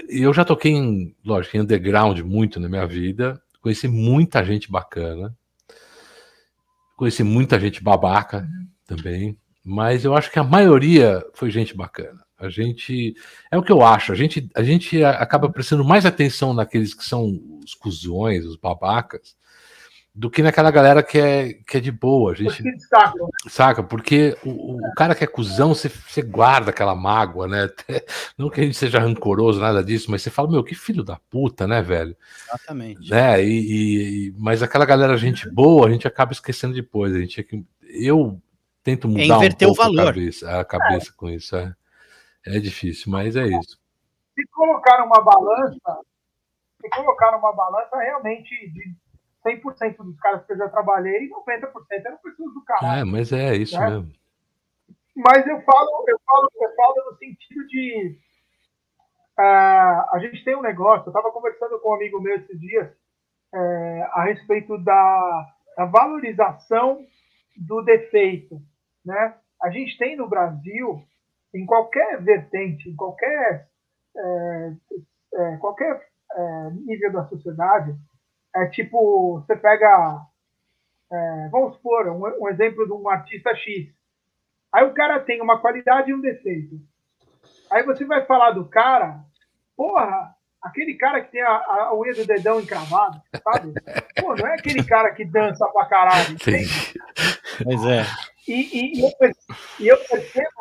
Eu 0.08 0.32
já 0.32 0.44
toquei 0.44 0.72
em, 0.72 1.14
lógico, 1.24 1.56
em 1.56 1.60
underground 1.60 2.18
muito 2.20 2.58
na 2.58 2.68
minha 2.68 2.86
vida, 2.86 3.40
conheci 3.60 3.88
muita 3.88 4.44
gente 4.44 4.70
bacana, 4.70 5.36
conheci 6.96 7.22
muita 7.22 7.60
gente 7.60 7.82
babaca 7.82 8.48
também, 8.86 9.38
mas 9.64 10.04
eu 10.04 10.14
acho 10.14 10.30
que 10.30 10.38
a 10.38 10.44
maioria 10.44 11.24
foi 11.34 11.50
gente 11.50 11.76
bacana. 11.76 12.20
A 12.40 12.48
gente. 12.48 13.14
É 13.50 13.58
o 13.58 13.62
que 13.62 13.70
eu 13.70 13.82
acho. 13.82 14.12
A 14.12 14.14
gente, 14.14 14.48
a 14.54 14.62
gente 14.62 15.04
acaba 15.04 15.48
prestando 15.50 15.84
mais 15.84 16.06
atenção 16.06 16.54
naqueles 16.54 16.94
que 16.94 17.04
são 17.04 17.38
os 17.62 17.74
cuzões, 17.74 18.44
os 18.44 18.56
babacas, 18.56 19.36
do 20.14 20.30
que 20.30 20.42
naquela 20.42 20.70
galera 20.70 21.02
que 21.02 21.18
é, 21.18 21.52
que 21.66 21.76
é 21.76 21.80
de 21.80 21.92
boa. 21.92 22.32
A 22.32 22.34
gente, 22.34 22.62
né? 22.62 22.72
saca? 23.48 23.82
Porque 23.82 24.36
o, 24.44 24.76
o, 24.76 24.94
cara 24.94 25.14
que 25.14 25.22
é 25.22 25.26
cuzão, 25.26 25.74
você, 25.74 25.88
você 25.88 26.22
guarda 26.22 26.70
aquela 26.70 26.94
mágoa, 26.94 27.46
né? 27.46 27.68
Não 28.36 28.50
que 28.50 28.60
a 28.60 28.64
gente 28.64 28.76
seja 28.76 28.98
rancoroso, 28.98 29.60
nada 29.60 29.84
disso, 29.84 30.10
mas 30.10 30.22
você 30.22 30.30
fala, 30.30 30.50
meu, 30.50 30.64
que 30.64 30.74
filho 30.74 31.04
da 31.04 31.18
puta, 31.30 31.66
né, 31.66 31.80
velho? 31.80 32.16
Exatamente. 32.48 33.10
Né? 33.10 33.44
E, 33.44 34.28
e 34.28 34.34
mas 34.36 34.62
aquela 34.62 34.84
galera, 34.84 35.16
gente 35.16 35.48
boa, 35.48 35.86
a 35.86 35.90
gente 35.90 36.08
acaba 36.08 36.32
esquecendo 36.32 36.74
depois. 36.74 37.14
A 37.14 37.20
gente, 37.20 37.46
eu 37.82 38.40
tento 38.82 39.08
mudar 39.08 39.44
é 39.44 39.48
um 39.48 39.50
pouco 39.52 39.72
o 39.72 39.74
valor. 39.74 40.00
a 40.00 40.06
cabeça, 40.06 40.60
a 40.60 40.64
cabeça 40.64 41.10
é. 41.10 41.12
com 41.16 41.30
isso. 41.30 41.56
É. 41.56 41.74
É 42.46 42.58
difícil, 42.58 43.12
mas 43.12 43.36
é 43.36 43.46
isso. 43.46 43.78
Se 44.34 44.46
colocar 44.52 45.04
uma 45.04 45.22
balança, 45.22 46.00
se 46.80 46.88
colocar 46.90 47.36
uma 47.36 47.52
balança, 47.52 47.96
realmente 47.98 48.48
de 48.70 48.94
100% 49.44 49.96
dos 49.98 50.18
caras 50.20 50.44
que 50.46 50.52
eu 50.52 50.58
já 50.58 50.68
trabalhei, 50.68 51.28
90% 51.28 51.70
eram 51.90 52.18
pessoas 52.18 52.54
do 52.54 52.64
caralho. 52.64 53.00
É, 53.00 53.04
mas 53.04 53.32
é 53.32 53.54
isso 53.54 53.78
né? 53.78 53.90
mesmo. 53.90 54.12
Mas 55.16 55.46
eu 55.46 55.60
falo, 55.62 56.04
eu 56.08 56.18
falo, 56.24 56.48
eu 56.54 56.74
falo 56.74 57.10
no 57.10 57.18
sentido 57.18 57.66
de 57.66 58.18
uh, 59.38 60.14
a 60.14 60.18
gente 60.20 60.42
tem 60.44 60.56
um 60.56 60.62
negócio. 60.62 61.06
Eu 61.06 61.10
estava 61.10 61.32
conversando 61.32 61.78
com 61.80 61.90
um 61.90 61.94
amigo 61.94 62.20
meu 62.20 62.36
esses 62.36 62.58
dias 62.58 62.90
uh, 63.52 64.04
a 64.12 64.24
respeito 64.24 64.78
da, 64.78 65.46
da 65.76 65.84
valorização 65.84 67.04
do 67.56 67.82
defeito, 67.82 68.60
né? 69.04 69.36
A 69.60 69.70
gente 69.70 69.98
tem 69.98 70.16
no 70.16 70.26
Brasil 70.26 71.04
em 71.54 71.66
qualquer 71.66 72.22
vertente, 72.22 72.88
em 72.88 72.94
qualquer, 72.94 73.68
é, 74.16 74.72
é, 75.34 75.56
qualquer 75.56 76.00
é, 76.32 76.70
nível 76.70 77.12
da 77.12 77.24
sociedade, 77.26 77.94
é 78.54 78.66
tipo, 78.66 79.40
você 79.40 79.56
pega, 79.56 80.20
é, 81.10 81.48
vamos 81.50 81.74
supor, 81.74 82.08
um, 82.08 82.44
um, 82.44 82.48
exemplo 82.48 82.86
de 82.86 82.92
um 82.92 83.08
artista 83.08 83.54
X. 83.54 83.88
Aí 84.72 84.84
o 84.84 84.94
cara 84.94 85.20
tem 85.20 85.40
uma 85.42 85.60
qualidade 85.60 86.10
e 86.10 86.14
um 86.14 86.20
defeito. 86.20 86.80
Aí 87.70 87.82
você 87.82 88.04
vai 88.04 88.24
falar 88.26 88.52
do 88.52 88.68
cara, 88.68 89.20
porra, 89.76 90.34
aquele 90.62 90.94
cara 90.94 91.20
que 91.20 91.32
tem 91.32 91.42
a, 91.42 91.50
a 91.50 91.94
unha 91.96 92.14
do 92.14 92.26
dedão 92.26 92.60
encravada, 92.60 93.22
sabe? 93.42 93.72
Pô, 94.20 94.34
não 94.36 94.46
é 94.46 94.54
aquele 94.54 94.84
cara 94.84 95.12
que 95.12 95.24
dança 95.24 95.66
pra 95.68 95.86
caralho. 95.86 96.36
Pois 97.62 97.84
é. 97.84 98.04
E, 98.46 98.52
e, 98.52 98.98
e, 98.98 99.02
eu, 99.02 99.10
e 99.80 99.88
eu 99.88 99.96
percebo 99.98 100.60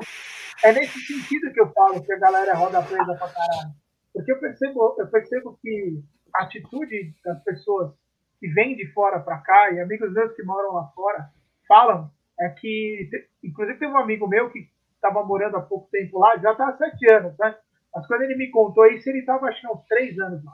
é 0.63 0.71
nesse 0.73 0.99
sentido 1.01 1.51
que 1.53 1.61
eu 1.61 1.71
falo 1.71 2.03
que 2.03 2.13
a 2.13 2.19
galera 2.19 2.53
roda 2.55 2.81
presa 2.81 3.15
pra 3.15 3.29
caralho. 3.29 3.71
Porque 4.13 4.31
eu 4.31 4.39
percebo, 4.39 4.95
eu 4.97 5.07
percebo 5.07 5.57
que 5.61 6.01
a 6.35 6.43
atitude 6.43 7.13
das 7.23 7.43
pessoas 7.43 7.93
que 8.39 8.47
vêm 8.49 8.75
de 8.75 8.91
fora 8.93 9.19
para 9.19 9.37
cá, 9.39 9.71
e 9.71 9.79
amigos 9.79 10.11
meus 10.13 10.33
que 10.35 10.43
moram 10.43 10.73
lá 10.73 10.87
fora, 10.95 11.29
falam 11.67 12.09
é 12.39 12.49
que, 12.49 13.09
inclusive 13.43 13.79
tem 13.79 13.89
um 13.89 13.97
amigo 13.97 14.27
meu 14.27 14.49
que 14.49 14.69
estava 14.95 15.23
morando 15.23 15.57
há 15.57 15.61
pouco 15.61 15.89
tempo 15.91 16.19
lá, 16.19 16.37
já 16.37 16.51
está 16.51 16.69
há 16.69 16.77
sete 16.77 17.11
anos, 17.11 17.37
né? 17.37 17.55
Mas 17.93 18.07
quando 18.07 18.21
ele 18.21 18.35
me 18.35 18.49
contou 18.49 18.85
isso, 18.87 19.09
ele 19.09 19.19
estava 19.19 19.47
acho 19.47 19.59
que 19.59 19.67
há 19.67 19.71
uns 19.71 19.85
três 19.87 20.17
anos 20.19 20.43
lá. 20.43 20.53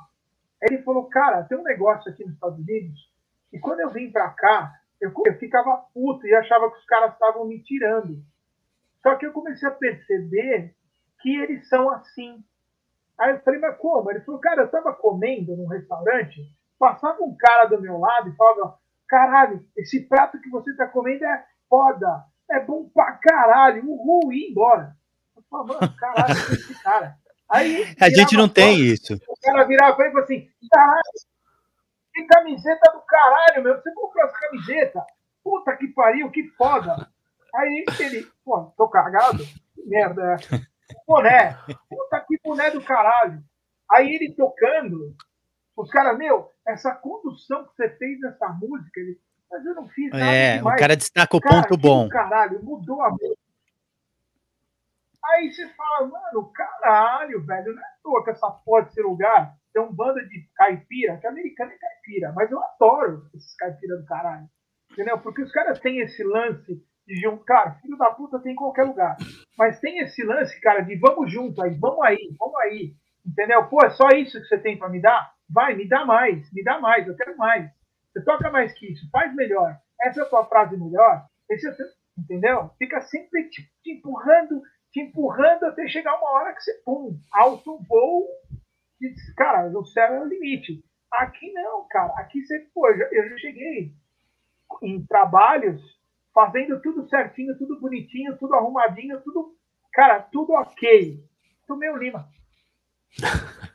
Ele 0.64 0.82
falou, 0.84 1.06
cara, 1.10 1.44
tem 1.44 1.58
um 1.58 1.64
negócio 1.64 2.12
aqui 2.12 2.24
nos 2.24 2.34
Estados 2.34 2.60
Unidos, 2.60 3.00
e 3.54 3.60
quando 3.60 3.82
eu 3.82 3.92
vim 3.92 4.12
para 4.12 4.30
cá, 4.32 4.74
eu, 5.00 5.12
eu 5.26 5.38
ficava 5.38 5.78
puto 5.94 6.26
e 6.26 6.34
achava 6.34 6.72
que 6.72 6.78
os 6.78 6.86
caras 6.86 7.14
estavam 7.14 7.46
me 7.46 7.62
tirando. 7.62 8.24
Só 9.06 9.16
que 9.18 9.28
eu 9.28 9.32
comecei 9.32 9.68
a 9.68 9.72
perceber 9.72 10.74
que 11.22 11.30
eles 11.40 11.70
são 11.70 11.92
assim. 11.92 12.44
Aí 13.20 13.34
eu 13.34 13.40
falei, 13.42 13.60
mas 13.60 13.78
como? 13.78 14.10
Ele 14.10 14.22
falou, 14.22 14.42
cara, 14.42 14.62
eu 14.64 14.66
estava 14.66 14.92
comendo 14.96 15.56
num 15.56 15.68
restaurante, 15.68 16.42
passava 16.80 17.22
um 17.22 17.38
cara 17.38 17.66
do 17.66 17.80
meu 17.80 18.00
lado 18.00 18.30
e 18.30 18.36
falava, 18.36 18.80
caralho, 19.08 19.64
esse 19.78 20.00
prato 20.10 20.42
que 20.42 20.50
você 20.50 20.72
está 20.72 20.88
comendo 20.88 21.24
é 21.24 21.46
foda, 21.70 22.24
é 22.50 22.60
bom 22.60 22.90
pra 22.90 23.12
caralho, 23.12 23.88
uhul, 23.88 24.34
e 24.34 24.48
ir 24.48 24.50
embora. 24.50 24.96
Eu 25.38 25.44
falava, 25.52 25.80
mano, 25.80 25.96
caralho, 25.96 26.34
esse 26.34 26.82
cara. 26.82 27.16
Aí, 27.48 27.96
a 28.02 28.10
gente 28.10 28.36
não 28.36 28.50
tem 28.50 28.80
isso. 28.80 29.14
O 29.30 29.40
cara 29.40 29.66
virava 29.66 30.02
e 30.02 30.10
falou 30.10 30.24
assim, 30.24 30.50
caralho, 30.72 31.04
que 32.12 32.24
camiseta 32.24 32.92
do 32.92 33.02
caralho, 33.02 33.64
meu, 33.64 33.76
você 33.76 33.94
comprou 33.94 34.26
essa 34.26 34.40
camiseta? 34.40 35.06
Puta 35.44 35.78
que 35.78 35.90
pariu, 35.90 36.32
que 36.32 36.48
foda. 36.58 37.08
Aí 37.56 37.86
ele, 38.00 38.28
pô, 38.44 38.74
tô 38.78 38.88
cagado? 38.90 39.44
Merda. 39.86 40.38
Boné. 41.08 41.58
Puta 41.90 42.20
que 42.28 42.38
boné 42.44 42.72
do 42.72 42.82
caralho. 42.82 43.42
Aí 43.90 44.14
ele 44.14 44.34
tocando, 44.34 45.16
os 45.76 45.90
caras, 45.90 46.18
meu, 46.18 46.52
essa 46.68 46.94
condução 46.94 47.66
que 47.66 47.76
você 47.76 47.90
fez 47.98 48.20
nessa 48.20 48.50
música, 48.50 49.00
ele, 49.00 49.20
mas 49.50 49.66
eu 49.66 49.76
não 49.76 49.88
fiz 49.90 50.12
nada. 50.12 50.26
É, 50.26 50.58
demais. 50.58 50.76
o 50.76 50.80
cara 50.80 50.98
destaca 50.98 51.38
o 51.38 51.42
cara, 51.42 51.62
ponto 51.62 51.78
bom. 51.78 52.10
Caralho, 52.10 52.64
mudou 52.64 53.02
a 53.02 53.12
música. 53.12 53.46
Aí 55.24 55.52
você 55.52 55.68
fala, 55.70 56.08
mano, 56.08 56.52
caralho, 56.52 57.44
velho, 57.46 57.74
não 57.74 57.82
é 57.82 57.86
à 57.86 57.96
toa 58.04 58.24
que 58.24 58.30
essa 58.30 58.50
porra 58.52 58.84
desse 58.84 59.02
lugar 59.02 59.56
tem 59.74 59.82
um 59.82 59.92
bando 59.92 60.24
de 60.30 60.48
caipira, 60.56 61.18
que 61.18 61.28
americano 61.28 61.72
é 61.72 61.78
caipira, 61.78 62.32
mas 62.32 62.52
eu 62.52 62.62
adoro 62.64 63.28
esses 63.34 63.56
caipira 63.56 63.98
do 63.98 64.06
caralho. 64.06 64.48
Entendeu? 64.92 65.18
Porque 65.20 65.42
os 65.42 65.52
caras 65.52 65.80
têm 65.80 66.00
esse 66.00 66.24
lance 66.24 66.82
um 67.28 67.38
cara, 67.38 67.76
filho 67.82 67.98
da 67.98 68.12
puta 68.12 68.40
tem 68.40 68.54
em 68.54 68.56
qualquer 68.56 68.84
lugar. 68.84 69.18
Mas 69.58 69.80
tem 69.80 70.00
esse 70.00 70.24
lance, 70.24 70.60
cara, 70.60 70.82
de 70.82 70.96
vamos 70.96 71.32
junto 71.32 71.62
aí, 71.62 71.74
vamos 71.76 72.04
aí, 72.04 72.36
vamos 72.38 72.56
aí. 72.62 72.94
Entendeu? 73.26 73.66
Pô, 73.68 73.84
é 73.84 73.90
só 73.92 74.10
isso 74.10 74.40
que 74.42 74.48
você 74.48 74.58
tem 74.58 74.78
para 74.78 74.90
me 74.90 75.02
dar? 75.02 75.34
Vai, 75.50 75.76
me 75.76 75.88
dá 75.88 76.06
mais, 76.06 76.52
me 76.52 76.64
dá 76.64 76.80
mais, 76.80 77.08
eu 77.08 77.16
quero 77.16 77.38
mais. 77.38 77.70
Você 78.12 78.24
toca 78.24 78.50
mais 78.50 78.74
que 78.74 78.92
isso, 78.92 79.10
faz 79.12 79.34
melhor. 79.36 79.78
Essa 80.02 80.22
é 80.22 80.24
a 80.24 80.30
tua 80.30 80.46
frase 80.46 80.78
melhor. 80.78 81.26
Esse 81.50 81.68
é 81.68 81.76
entendeu? 82.18 82.72
Fica 82.78 83.02
sempre 83.02 83.50
te, 83.50 83.70
te, 83.84 83.92
empurrando, 83.92 84.62
te 84.92 85.02
empurrando 85.02 85.66
até 85.66 85.88
chegar 85.88 86.18
uma 86.18 86.32
hora 86.32 86.54
que 86.54 86.64
você, 86.64 86.74
pum, 86.86 87.20
alto 87.32 87.78
voo. 87.88 88.28
E, 89.02 89.14
cara, 89.36 89.68
o 89.78 89.86
céu 89.86 90.14
é 90.14 90.22
o 90.22 90.26
limite. 90.26 90.84
Aqui 91.12 91.52
não, 91.54 91.86
cara. 91.90 92.14
Aqui 92.18 92.44
você, 92.44 92.60
pô, 92.74 92.88
eu 92.90 92.98
já, 92.98 93.06
eu 93.12 93.30
já 93.30 93.38
cheguei 93.38 93.94
em 94.82 95.06
trabalhos 95.06 95.82
fazendo 96.36 96.82
tudo 96.82 97.08
certinho, 97.08 97.58
tudo 97.58 97.80
bonitinho, 97.80 98.38
tudo 98.38 98.54
arrumadinho, 98.54 99.22
tudo. 99.22 99.56
Cara, 99.94 100.20
tudo 100.20 100.52
ok. 100.52 101.24
Tomei 101.66 101.90
o 101.90 101.96
Lima. 101.98 102.28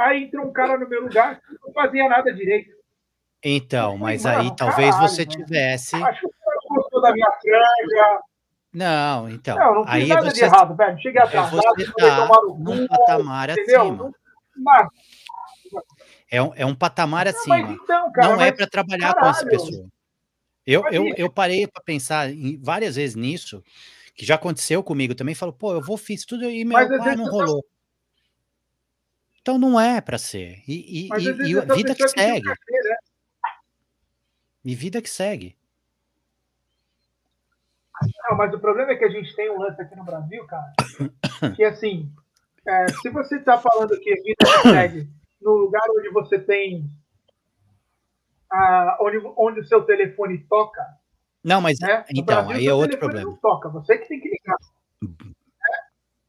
Aí 0.00 0.24
entrou 0.24 0.46
um 0.46 0.52
cara 0.52 0.76
no 0.76 0.88
meu 0.88 1.02
lugar 1.02 1.40
que 1.40 1.56
não 1.64 1.72
fazia 1.72 2.08
nada 2.08 2.34
direito. 2.34 2.70
Então, 3.42 3.96
mas 3.96 4.26
aí 4.26 4.54
talvez 4.54 4.90
caralho, 4.90 5.08
você 5.08 5.24
tivesse. 5.24 5.96
Acho 5.96 6.20
que 6.20 6.26
o 6.26 6.74
gostou 6.74 7.00
da 7.00 7.12
minha 7.12 7.30
franja. 7.32 8.20
Não, 8.72 9.28
então. 9.30 9.58
Não, 9.58 9.74
não 9.76 9.84
aí 9.86 10.06
nada 10.08 10.30
você, 10.30 10.36
de 10.36 10.44
errado, 10.44 10.74
velho. 10.74 11.00
Cheguei 11.00 11.22
atrasado, 11.22 11.62
você 11.76 11.92
tá 11.92 12.28
num 12.58 12.86
patamar 12.86 13.50
entendeu? 13.50 13.80
acima. 13.82 14.12
Mas... 14.56 14.88
É, 16.30 16.42
um, 16.42 16.52
é 16.54 16.66
um 16.66 16.74
patamar 16.74 17.26
não, 17.26 17.32
acima. 17.32 17.72
Então, 17.72 18.12
cara, 18.12 18.28
não 18.28 18.40
é 18.42 18.52
para 18.52 18.66
trabalhar 18.66 19.14
caralho, 19.14 19.20
com 19.20 19.28
essa 19.28 19.46
pessoa. 19.46 19.88
Eu, 20.70 20.84
eu, 20.92 21.12
eu 21.16 21.28
parei 21.28 21.66
para 21.66 21.82
pensar 21.82 22.30
em, 22.30 22.56
várias 22.56 22.94
vezes 22.94 23.16
nisso, 23.16 23.60
que 24.14 24.24
já 24.24 24.36
aconteceu 24.36 24.84
comigo 24.84 25.16
também. 25.16 25.34
Falo, 25.34 25.52
pô, 25.52 25.72
eu 25.74 25.82
vou, 25.82 25.96
fiz 25.96 26.24
tudo 26.24 26.48
e 26.48 26.64
meu 26.64 26.78
pai 26.98 27.16
não 27.16 27.28
rolou. 27.28 27.66
Então 29.42 29.58
não 29.58 29.80
é 29.80 30.00
para 30.00 30.16
ser. 30.16 30.62
E, 30.68 31.08
e, 31.08 31.08
e, 31.08 31.50
e 31.50 31.74
vida 31.74 31.92
que 31.92 32.06
segue. 32.06 32.42
Que 32.42 32.88
né? 32.88 32.96
E 34.64 34.74
vida 34.76 35.02
que 35.02 35.10
segue. 35.10 35.56
Não, 38.28 38.36
mas 38.36 38.54
o 38.54 38.60
problema 38.60 38.92
é 38.92 38.96
que 38.96 39.04
a 39.04 39.10
gente 39.10 39.34
tem 39.34 39.50
um 39.50 39.58
lance 39.58 39.82
aqui 39.82 39.96
no 39.96 40.04
Brasil, 40.04 40.46
cara, 40.46 40.72
que 41.56 41.64
assim, 41.64 42.10
é, 42.66 42.88
se 43.02 43.10
você 43.10 43.36
está 43.36 43.58
falando 43.58 43.98
que 44.00 44.14
vida 44.14 44.46
segue 44.62 45.08
no 45.42 45.52
lugar 45.52 45.82
onde 45.90 46.10
você 46.10 46.38
tem 46.38 46.88
onde, 49.00 49.20
onde 49.36 49.60
o 49.60 49.66
seu 49.66 49.82
telefone 49.82 50.38
toca. 50.48 50.82
Não, 51.42 51.60
mas 51.60 51.78
né? 51.80 52.04
então, 52.10 52.44
Brasil, 52.44 52.56
aí 52.56 52.66
é 52.66 52.74
outro 52.74 52.98
problema. 52.98 53.30
Não 53.30 53.36
toca, 53.36 53.68
você 53.68 53.96
que 53.98 54.08
tem 54.08 54.20
que 54.20 54.28
ligar. 54.28 54.56
Né? 55.02 55.78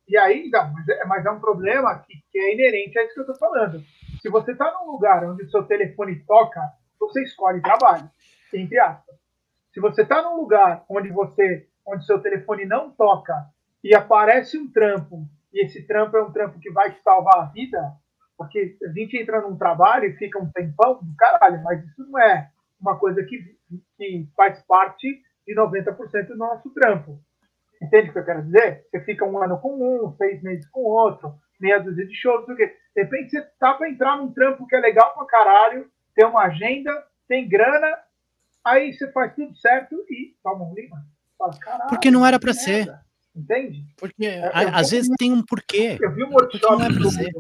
E 0.08 0.18
aí, 0.18 0.50
não, 0.50 0.72
mas 0.72 0.88
é, 0.88 1.06
mas 1.06 1.26
é 1.26 1.32
um 1.32 1.40
problema 1.40 2.00
que, 2.00 2.14
que, 2.32 2.40
é 2.40 2.54
inerente 2.54 2.98
a 2.98 3.04
isso 3.04 3.14
que 3.14 3.20
eu 3.20 3.32
estou 3.32 3.38
falando. 3.38 3.84
Se 4.22 4.30
você 4.30 4.52
está 4.52 4.72
num 4.72 4.92
lugar 4.92 5.24
onde 5.26 5.44
o 5.44 5.50
seu 5.50 5.64
telefone 5.64 6.24
toca, 6.26 6.62
você 7.00 7.24
escolhe 7.24 7.62
trabalho, 7.62 8.10
entre 8.54 8.80
aspas. 8.80 9.16
Se 9.74 9.80
você 9.80 10.04
está 10.04 10.22
num 10.22 10.36
lugar 10.36 10.86
onde 10.90 11.10
você, 11.10 11.68
onde 11.86 12.06
seu 12.06 12.20
telefone 12.20 12.66
não 12.66 12.92
toca 12.92 13.34
e 13.84 13.96
aparece 13.96 14.58
um 14.58 14.72
trampo, 14.72 15.28
e 15.54 15.66
esse 15.66 15.86
trampo 15.86 16.16
é 16.16 16.24
um 16.24 16.32
trampo 16.32 16.60
que 16.60 16.72
vai 16.72 16.92
te 16.92 17.02
salvar 17.02 17.40
a 17.40 17.46
vida, 17.46 17.94
porque 18.42 18.76
a 18.84 18.92
gente 18.92 19.16
entra 19.18 19.40
num 19.42 19.56
trabalho 19.56 20.06
e 20.06 20.18
fica 20.18 20.40
um 20.40 20.52
tempão 20.52 20.96
do 20.96 21.16
caralho, 21.16 21.62
mas 21.62 21.86
isso 21.86 22.04
não 22.10 22.20
é 22.20 22.50
uma 22.80 22.98
coisa 22.98 23.24
que, 23.24 23.56
que 23.96 24.28
faz 24.36 24.60
parte 24.64 25.22
de 25.46 25.56
90% 25.56 26.26
do 26.26 26.38
nosso 26.38 26.68
trampo. 26.72 27.22
Entende 27.80 28.10
o 28.10 28.14
que 28.14 28.18
eu 28.18 28.26
quero 28.26 28.42
dizer? 28.42 28.84
Você 28.90 29.00
fica 29.02 29.26
um 29.26 29.38
ano 29.38 29.60
com 29.60 29.76
um, 29.76 30.12
seis 30.18 30.42
meses 30.42 30.68
com 30.70 30.82
outro, 30.82 31.36
meia 31.60 31.80
dúzia 31.80 32.08
de 32.08 32.16
shows, 32.16 32.44
porque 32.48 32.66
de 32.66 33.04
repente 33.04 33.30
você 33.30 33.42
tá 33.60 33.76
para 33.76 33.92
entrar 33.92 34.18
num 34.18 34.34
trampo 34.34 34.66
que 34.66 34.76
é 34.76 34.80
legal 34.80 35.14
pra 35.14 35.26
caralho, 35.26 35.88
tem 36.16 36.26
uma 36.26 36.46
agenda, 36.46 36.92
tem 37.28 37.48
grana, 37.48 37.96
aí 38.66 38.92
você 38.92 39.12
faz 39.12 39.36
tudo 39.36 39.56
certo 39.56 39.96
e 40.10 40.36
toma 40.42 40.66
um 40.66 40.74
lima. 40.74 40.98
Fala, 41.38 41.88
Porque 41.90 42.10
não 42.10 42.26
era 42.26 42.40
para 42.40 42.56
ser. 42.56 42.92
Entende? 43.36 43.86
Porque 43.98 44.26
é, 44.26 44.52
às 44.74 44.90
vezes 44.90 45.10
tem 45.20 45.32
um 45.32 45.46
porquê. 45.46 46.00
Eu 46.02 46.12
vi 46.12 46.24
um 46.24 46.32
workshop 46.32 46.84
é 46.84 47.10
ser. 47.12 47.32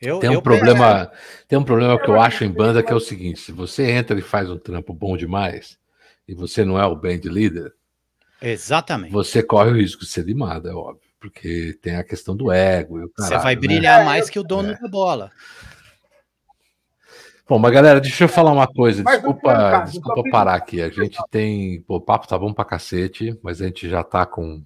Eu, 0.00 0.18
tem 0.18 0.28
um 0.28 0.34
eu 0.34 0.42
problema, 0.42 1.10
tem 1.48 1.58
um 1.58 1.64
problema 1.64 1.98
que 1.98 2.08
eu 2.08 2.20
acho 2.20 2.44
em 2.44 2.50
banda 2.50 2.82
que 2.82 2.92
é 2.92 2.94
o 2.94 3.00
seguinte: 3.00 3.40
se 3.40 3.52
você 3.52 3.90
entra 3.90 4.18
e 4.18 4.22
faz 4.22 4.50
um 4.50 4.58
trampo 4.58 4.92
bom 4.92 5.16
demais 5.16 5.78
e 6.28 6.34
você 6.34 6.64
não 6.64 6.78
é 6.78 6.84
o 6.86 6.94
band 6.94 7.20
leader, 7.24 7.72
exatamente, 8.42 9.12
você 9.12 9.42
corre 9.42 9.70
o 9.70 9.76
risco 9.76 10.02
de 10.02 10.10
ser 10.10 10.24
limado, 10.24 10.68
é 10.68 10.74
óbvio, 10.74 11.08
porque 11.18 11.78
tem 11.80 11.96
a 11.96 12.04
questão 12.04 12.36
do 12.36 12.52
ego. 12.52 13.08
Caralho, 13.16 13.36
você 13.36 13.42
vai 13.42 13.54
né? 13.54 13.60
brilhar 13.60 14.00
né? 14.00 14.04
mais 14.04 14.28
que 14.28 14.38
o 14.38 14.44
dono 14.44 14.70
é. 14.70 14.78
da 14.78 14.88
bola. 14.88 15.30
Bom, 17.48 17.60
mas 17.60 17.72
galera, 17.72 18.00
deixa 18.00 18.24
eu 18.24 18.28
falar 18.28 18.50
uma 18.50 18.66
coisa. 18.66 19.04
Desculpa, 19.04 19.84
desculpa 19.86 20.22
parar 20.30 20.56
aqui. 20.56 20.82
A 20.82 20.90
gente 20.90 21.16
tem. 21.30 21.80
Pô, 21.82 21.96
o 21.96 22.00
papo 22.00 22.26
tá 22.26 22.36
bom 22.36 22.52
pra 22.52 22.64
cacete, 22.64 23.38
mas 23.40 23.62
a 23.62 23.66
gente 23.66 23.88
já 23.88 24.02
tá 24.02 24.26
com 24.26 24.62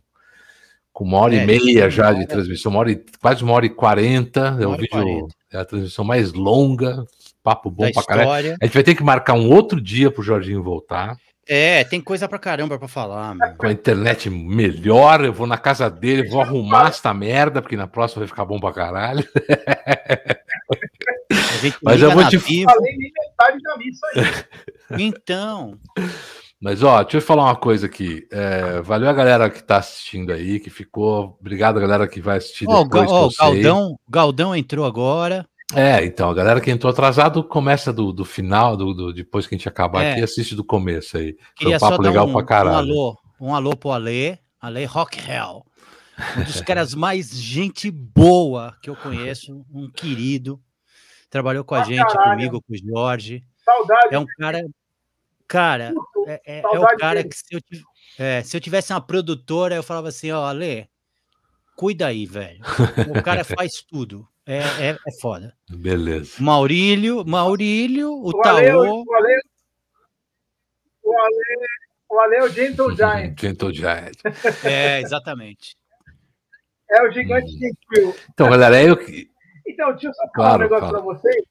com 0.93 1.05
uma 1.05 1.19
hora 1.19 1.35
é, 1.35 1.43
e 1.43 1.47
meia 1.47 1.89
já 1.89 2.13
de 2.13 2.27
transmissão, 2.27 2.71
uma 2.71 2.81
hora 2.81 2.93
e, 2.93 3.05
quase 3.21 3.43
uma 3.43 3.55
hora 3.55 3.67
e 3.67 3.71
quarenta. 3.71 4.57
É 4.61 4.67
o 4.67 4.77
vídeo, 4.77 5.29
é 5.53 5.59
a 5.59 5.65
transmissão 5.65 6.05
mais 6.05 6.33
longa, 6.33 7.05
papo 7.43 7.71
bom 7.71 7.85
da 7.85 7.93
pra 7.93 8.03
caralho. 8.03 8.57
A 8.61 8.65
gente 8.65 8.75
vai 8.75 8.83
ter 8.83 8.95
que 8.95 9.03
marcar 9.03 9.35
um 9.35 9.51
outro 9.51 9.81
dia 9.81 10.11
pro 10.11 10.23
Jorginho 10.23 10.63
voltar. 10.63 11.17
É, 11.49 11.83
tem 11.83 12.01
coisa 12.01 12.29
pra 12.29 12.39
caramba 12.39 12.79
pra 12.79 12.87
falar, 12.87 13.35
mano. 13.35 13.57
Com 13.57 13.67
a 13.67 13.73
internet 13.73 14.31
melhor, 14.31 15.25
eu 15.25 15.33
vou 15.33 15.49
na 15.49 15.59
casa 15.59 15.91
dele, 15.91 16.29
vou 16.29 16.41
arrumar 16.41 16.89
esta 16.89 17.13
merda, 17.13 17.61
porque 17.61 17.77
na 17.77 17.89
próxima 17.89 18.21
vai 18.21 18.29
ficar 18.29 18.45
bom 18.45 18.61
pra 18.61 18.73
caralho. 18.73 19.27
Mas 21.83 22.01
eu 22.01 22.13
vou 22.13 22.29
te 22.29 22.39
falar. 22.39 22.77
Então. 24.99 25.79
Mas, 26.61 26.83
ó, 26.83 27.03
deixa 27.03 27.17
eu 27.17 27.23
falar 27.23 27.45
uma 27.45 27.57
coisa 27.57 27.87
aqui. 27.87 28.29
É, 28.31 28.83
valeu 28.83 29.09
a 29.09 29.15
galera 29.15 29.49
que 29.49 29.63
tá 29.63 29.79
assistindo 29.79 30.31
aí, 30.31 30.61
que 30.61 30.69
ficou. 30.69 31.39
Obrigado 31.41 31.79
a 31.79 31.81
galera 31.81 32.07
que 32.07 32.21
vai 32.21 32.37
assistir 32.37 32.67
oh, 32.69 32.85
depois. 32.85 33.11
Ó, 33.11 33.27
oh, 33.27 33.31
Galdão, 33.39 33.99
Galdão 34.07 34.55
entrou 34.55 34.85
agora. 34.85 35.47
É, 35.75 36.05
então, 36.05 36.29
a 36.29 36.35
galera 36.35 36.61
que 36.61 36.71
entrou 36.71 36.91
atrasado 36.91 37.43
começa 37.43 37.93
do, 37.93 38.13
do 38.13 38.27
final, 38.27 38.77
do, 38.77 38.93
do 38.93 39.13
depois 39.13 39.47
que 39.47 39.55
a 39.55 39.59
gente 39.59 39.69
acabar 39.69 40.03
é. 40.03 40.13
aqui, 40.13 40.23
assiste 40.23 40.55
do 40.55 40.63
começo 40.63 41.17
aí. 41.17 41.35
Queria 41.57 41.79
Foi 41.79 41.89
um 41.89 41.91
papo 41.91 42.03
legal 42.03 42.29
um, 42.29 42.33
pra 42.33 42.45
caralho. 42.45 42.77
Um 42.77 42.79
alô, 42.79 43.19
um 43.41 43.55
alô 43.55 43.77
pro 43.77 43.93
Ale, 43.93 44.39
Ale 44.61 44.85
Rock 44.85 45.19
Hell. 45.19 45.65
Um 46.37 46.45
dos 46.45 46.61
caras 46.63 46.95
mais 46.95 47.31
gente 47.31 47.91
boa 47.91 48.77
que 48.83 48.91
eu 48.91 48.97
conheço, 48.97 49.65
um 49.73 49.89
querido. 49.89 50.61
Trabalhou 51.31 51.65
com 51.65 51.75
a 51.75 51.81
ah, 51.81 51.85
gente, 51.85 52.13
caralho. 52.13 52.31
comigo, 52.31 52.61
com 52.61 52.75
o 52.75 52.77
Jorge. 52.77 53.43
Saudade. 53.65 54.15
É 54.15 54.19
um 54.19 54.27
cara 54.39 54.63
Cara, 55.51 55.93
é, 56.29 56.41
é, 56.47 56.61
é, 56.61 56.79
o 56.79 56.97
cara 56.97 57.25
que 57.25 57.35
se 57.35 57.45
eu, 57.51 57.61
é, 58.17 58.41
se 58.41 58.57
eu 58.57 58.61
tivesse 58.61 58.93
uma 58.93 59.01
produtora, 59.01 59.75
eu 59.75 59.83
falava 59.83 60.07
assim, 60.07 60.31
ó, 60.31 60.45
Ale, 60.45 60.89
cuida 61.75 62.07
aí, 62.07 62.25
velho. 62.25 62.61
O 63.19 63.21
cara 63.21 63.43
faz 63.59 63.83
tudo. 63.83 64.29
É, 64.47 64.59
é, 64.59 64.91
é 64.91 65.21
foda. 65.21 65.53
Beleza. 65.69 66.35
Maurílio, 66.39 67.25
Maurílio, 67.27 68.13
o, 68.13 68.29
o 68.29 68.41
Taô. 68.41 68.59
Ale, 68.59 68.71
o, 68.71 69.13
Ale, 69.13 69.41
o, 71.03 71.19
Ale, 71.19 71.67
o 72.09 72.21
Ale 72.21 72.37
é 72.37 72.43
o 72.45 72.49
Gentle 72.49 72.95
Giant. 72.95 73.41
Gentle 73.41 73.75
Giant. 73.75 74.19
É, 74.63 75.01
exatamente. 75.01 75.77
É 76.89 77.03
o 77.03 77.11
gigante 77.11 77.51
hum. 77.53 78.15
Então, 78.33 78.49
galera, 78.49 78.81
eu... 78.81 78.97
Então, 79.67 79.91
deixa 79.91 80.07
eu 80.07 80.15
só 80.15 80.23
falar 80.29 80.33
claro, 80.33 80.59
um 80.59 80.63
negócio 80.63 80.91
para 80.91 81.01
vocês. 81.01 81.45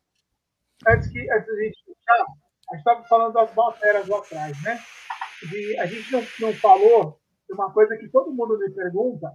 Antes, 0.88 1.09
que, 1.09 1.19
antes 1.19 1.47
da 1.47 1.63
gente 1.63 1.84
fechar 1.84 2.26
a 2.72 2.76
gente 2.76 2.80
estava 2.80 3.04
falando 3.06 3.34
das 3.34 3.54
bateras 3.54 4.08
lá 4.08 4.20
atrás, 4.20 4.64
né? 4.64 4.80
De, 5.50 5.80
a 5.80 5.86
gente 5.86 6.12
não, 6.12 6.22
não 6.40 6.54
falou 6.54 7.20
de 7.48 7.54
uma 7.54 7.72
coisa 7.74 7.98
que 7.98 8.08
todo 8.10 8.32
mundo 8.32 8.58
me 8.60 8.70
pergunta, 8.70 9.32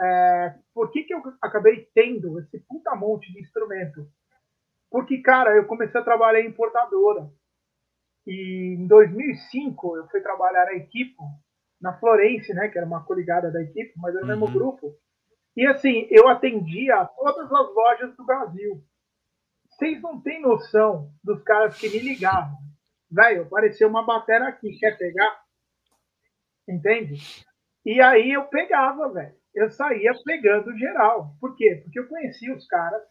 é, 0.00 0.54
por 0.74 0.90
que, 0.90 1.04
que 1.04 1.14
eu 1.14 1.22
acabei 1.40 1.88
tendo 1.94 2.38
esse 2.40 2.58
puta 2.60 2.94
monte 2.96 3.32
de 3.32 3.40
instrumento? 3.40 4.08
Porque, 4.90 5.18
cara, 5.18 5.54
eu 5.54 5.66
comecei 5.66 6.00
a 6.00 6.04
trabalhar 6.04 6.40
em 6.40 6.48
importadora. 6.48 7.30
E 8.26 8.76
em 8.78 8.86
2005 8.86 9.96
eu 9.96 10.08
fui 10.08 10.20
trabalhar 10.20 10.66
na 10.66 10.74
equipe, 10.74 11.16
na 11.80 11.98
Florence, 11.98 12.52
né, 12.52 12.68
que 12.68 12.78
era 12.78 12.86
uma 12.86 13.04
coligada 13.04 13.50
da 13.50 13.62
equipe, 13.62 13.92
mas 13.96 14.14
era 14.14 14.24
o 14.24 14.28
mesmo 14.28 14.46
uhum. 14.46 14.52
grupo. 14.52 14.94
E 15.56 15.66
assim, 15.66 16.06
eu 16.10 16.28
atendia 16.28 17.04
todas 17.16 17.52
as 17.52 17.74
lojas 17.74 18.16
do 18.16 18.24
Brasil. 18.24 18.82
Vocês 19.80 20.02
não 20.02 20.20
têm 20.20 20.42
noção 20.42 21.10
dos 21.24 21.42
caras 21.42 21.78
que 21.78 21.88
me 21.88 22.00
ligavam. 22.00 22.54
Velho, 23.10 23.44
apareceu 23.44 23.88
uma 23.88 24.04
bateria 24.04 24.46
aqui, 24.46 24.78
quer 24.78 24.98
pegar? 24.98 25.40
Entende? 26.68 27.18
E 27.86 27.98
aí 27.98 28.30
eu 28.30 28.44
pegava, 28.44 29.10
velho. 29.10 29.34
Eu 29.54 29.70
saía 29.70 30.12
pegando 30.22 30.76
geral. 30.76 31.34
Por 31.40 31.56
quê? 31.56 31.80
Porque 31.82 31.98
eu 31.98 32.06
conhecia 32.08 32.54
os 32.54 32.66
caras. 32.66 33.02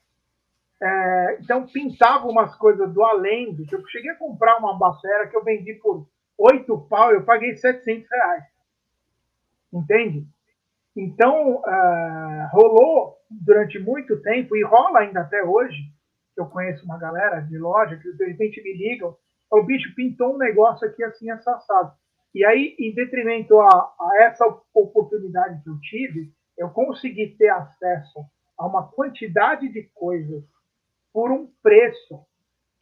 É, 0.79 1.37
então 1.41 1.65
pintava 1.65 2.27
umas 2.27 2.55
coisas 2.55 2.93
do 2.93 3.03
além. 3.03 3.51
Do, 3.51 3.65
eu 3.71 3.87
cheguei 3.87 4.11
a 4.11 4.17
comprar 4.17 4.57
uma 4.57 4.77
bateria 4.77 5.27
que 5.27 5.35
eu 5.35 5.43
vendi 5.43 5.73
por 5.73 6.07
oito 6.37 6.81
pau, 6.87 7.11
eu 7.11 7.25
paguei 7.25 7.57
700 7.57 8.07
reais. 8.07 8.43
Entende? 9.73 10.27
Então, 10.95 11.55
uh, 11.55 12.47
rolou 12.51 13.17
durante 13.27 13.79
muito 13.79 14.21
tempo, 14.21 14.55
e 14.55 14.63
rola 14.63 14.99
ainda 14.99 15.21
até 15.21 15.43
hoje, 15.43 15.77
eu 16.40 16.48
conheço 16.48 16.86
uma 16.86 16.98
galera 16.98 17.41
de 17.41 17.57
loja 17.57 17.98
que 17.98 18.11
de 18.11 18.26
repente 18.26 18.61
me 18.61 18.74
ligam, 18.74 19.16
o 19.52 19.64
bicho 19.64 19.94
pintou 19.95 20.36
um 20.36 20.38
negócio 20.38 20.88
aqui 20.88 21.03
assim 21.03 21.30
assado. 21.30 21.94
E 22.34 22.45
aí, 22.45 22.76
em 22.80 22.94
detrimento 22.94 23.60
a, 23.60 23.68
a, 23.68 24.10
essa 24.22 24.45
oportunidade 24.74 25.64
que 25.64 25.70
eu 25.70 25.80
tive, 25.80 26.32
eu 26.57 26.70
consegui 26.70 27.36
ter 27.38 27.49
acesso 27.49 28.20
a 28.57 28.68
uma 28.68 28.88
quantidade 28.91 29.68
de 29.70 29.84
coisas 29.95 30.44
por 31.11 31.32
um 31.32 31.48
preço 31.64 32.24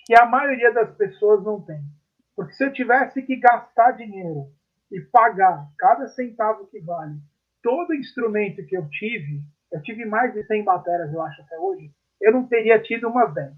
que 0.05 0.15
a 0.15 0.25
maioria 0.25 0.73
das 0.73 0.95
pessoas 0.95 1.43
não 1.43 1.61
tem. 1.61 1.79
Porque 2.35 2.53
se 2.53 2.65
eu 2.65 2.73
tivesse 2.73 3.21
que 3.21 3.37
gastar 3.37 3.91
dinheiro 3.91 4.51
e 4.91 4.99
pagar 5.01 5.67
cada 5.77 6.07
centavo 6.07 6.67
que 6.67 6.79
vale 6.81 7.17
todo 7.67 7.93
instrumento 7.93 8.65
que 8.65 8.77
eu 8.77 8.87
tive, 8.89 9.41
eu 9.71 9.81
tive 9.81 10.05
mais 10.05 10.33
de 10.33 10.41
100 10.45 10.63
baterias, 10.63 11.13
eu 11.13 11.21
acho, 11.21 11.41
até 11.41 11.57
hoje, 11.59 11.91
eu 12.21 12.31
não 12.31 12.47
teria 12.47 12.81
tido 12.81 13.07
uma 13.07 13.25
vez. 13.25 13.53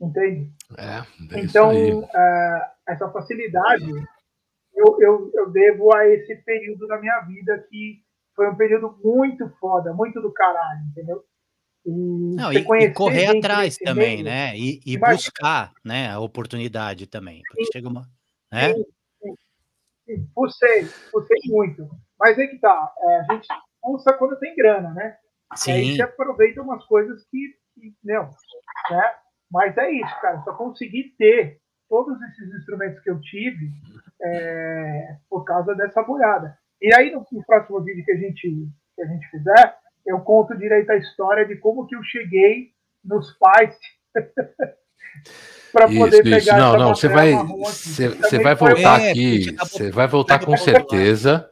Entende? 0.00 0.52
É, 0.76 1.36
é 1.36 1.40
então, 1.40 2.00
uh, 2.00 2.62
essa 2.86 3.10
facilidade 3.10 3.92
eu, 4.78 4.96
eu, 5.00 5.30
eu 5.34 5.50
devo 5.50 5.94
a 5.94 6.06
esse 6.06 6.36
período 6.36 6.86
da 6.86 6.98
minha 6.98 7.20
vida 7.22 7.58
que 7.68 8.00
foi 8.34 8.48
um 8.48 8.56
período 8.56 8.96
muito 9.02 9.48
foda, 9.58 9.92
muito 9.92 10.20
do 10.22 10.32
caralho, 10.32 10.80
entendeu? 10.90 11.24
E, 11.84 12.36
Não, 12.36 12.52
e, 12.52 12.58
e 12.58 12.92
correr 12.92 13.26
atrás 13.26 13.76
também, 13.76 14.22
né? 14.22 14.56
E, 14.56 14.80
e 14.86 14.96
buscar 14.96 15.72
né, 15.84 16.10
a 16.10 16.20
oportunidade 16.20 17.06
também. 17.06 17.42
Porque 17.48 17.64
sim, 17.64 17.72
chega 17.72 17.88
uma. 17.88 18.08
Né? 18.52 18.74
Sim, 18.74 18.84
sim, 19.22 19.34
sim. 20.06 20.28
Pulsei, 20.34 20.88
pulsei 21.10 21.38
muito. 21.46 21.88
Mas 22.18 22.38
aí 22.38 22.46
que 22.46 22.58
tá, 22.58 22.92
é, 23.00 23.16
a 23.16 23.34
gente 23.34 23.48
pulsa 23.80 24.12
quando 24.12 24.38
tem 24.38 24.54
grana, 24.54 24.92
né? 24.92 25.16
Sim. 25.54 25.72
Aí 25.72 25.96
você 25.96 26.02
aproveita 26.02 26.62
umas 26.62 26.84
coisas 26.84 27.24
que, 27.30 27.54
que 27.74 27.94
não, 28.04 28.30
né? 28.90 29.10
Mas 29.50 29.76
é 29.78 29.90
isso, 29.90 30.20
cara. 30.20 30.42
Só 30.42 30.52
consegui 30.52 31.14
ter 31.16 31.58
todos 31.88 32.20
esses 32.20 32.54
instrumentos 32.54 33.02
que 33.02 33.10
eu 33.10 33.20
tive 33.20 33.70
é, 34.22 35.16
por 35.28 35.44
causa 35.44 35.74
dessa 35.74 36.02
boiada. 36.02 36.56
E 36.80 36.94
aí, 36.94 37.10
no, 37.10 37.26
no, 37.32 37.44
próximo 37.44 37.80
vídeo 37.82 38.04
que 38.04 38.12
a, 38.12 38.16
gente, 38.16 38.68
que 38.94 39.02
a 39.02 39.06
gente 39.06 39.30
fizer, 39.30 39.76
eu 40.06 40.20
conto 40.20 40.56
direito 40.56 40.90
a 40.90 40.96
história 40.96 41.46
de 41.46 41.56
como 41.56 41.86
que 41.86 41.96
eu 41.96 42.02
cheguei 42.04 42.72
nos 43.04 43.32
pais 43.38 43.76
para 45.72 45.86
poder 45.86 46.24
isso, 46.26 46.44
pegar 46.44 46.58
Não, 46.58 46.76
não, 46.76 46.94
você 46.94 47.08
vai, 47.08 47.32
você, 47.32 48.08
você 48.08 48.38
vai 48.38 48.54
voltar 48.54 48.96
aqui, 48.96 49.56
você 49.56 49.90
vai 49.90 50.06
voltar 50.06 50.44
com 50.44 50.56
certeza. 50.56 51.50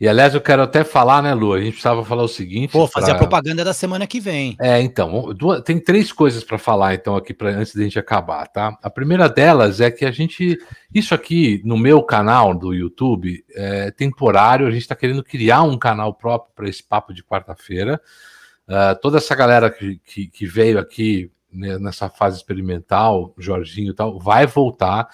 E 0.00 0.06
aliás, 0.06 0.32
eu 0.32 0.40
quero 0.40 0.62
até 0.62 0.84
falar, 0.84 1.20
né, 1.22 1.34
Lu? 1.34 1.52
A 1.52 1.58
gente 1.58 1.72
precisava 1.72 2.04
falar 2.04 2.22
o 2.22 2.28
seguinte. 2.28 2.70
Pô, 2.70 2.86
fazer 2.86 3.06
pra... 3.06 3.14
a 3.16 3.18
propaganda 3.18 3.64
da 3.64 3.72
semana 3.72 4.06
que 4.06 4.20
vem. 4.20 4.56
É, 4.60 4.80
então, 4.80 5.34
duas, 5.34 5.60
tem 5.62 5.80
três 5.80 6.12
coisas 6.12 6.44
para 6.44 6.56
falar, 6.56 6.94
então, 6.94 7.16
aqui 7.16 7.34
pra, 7.34 7.50
antes 7.50 7.74
da 7.74 7.82
gente 7.82 7.98
acabar, 7.98 8.46
tá? 8.46 8.78
A 8.80 8.88
primeira 8.88 9.28
delas 9.28 9.80
é 9.80 9.90
que 9.90 10.04
a 10.04 10.12
gente. 10.12 10.56
Isso 10.94 11.14
aqui 11.14 11.60
no 11.64 11.76
meu 11.76 12.00
canal 12.00 12.54
do 12.54 12.72
YouTube 12.72 13.44
é 13.54 13.90
temporário, 13.90 14.68
a 14.68 14.70
gente 14.70 14.82
está 14.82 14.94
querendo 14.94 15.24
criar 15.24 15.62
um 15.62 15.76
canal 15.76 16.14
próprio 16.14 16.52
para 16.54 16.68
esse 16.68 16.82
papo 16.82 17.12
de 17.12 17.24
quarta-feira. 17.24 18.00
Uh, 18.68 18.94
toda 19.00 19.16
essa 19.18 19.34
galera 19.34 19.68
que, 19.68 19.98
que, 20.04 20.28
que 20.28 20.46
veio 20.46 20.78
aqui 20.78 21.32
né, 21.52 21.76
nessa 21.78 22.08
fase 22.08 22.36
experimental, 22.36 23.34
Jorginho 23.36 23.90
e 23.90 23.94
tal, 23.94 24.18
vai 24.20 24.46
voltar. 24.46 25.08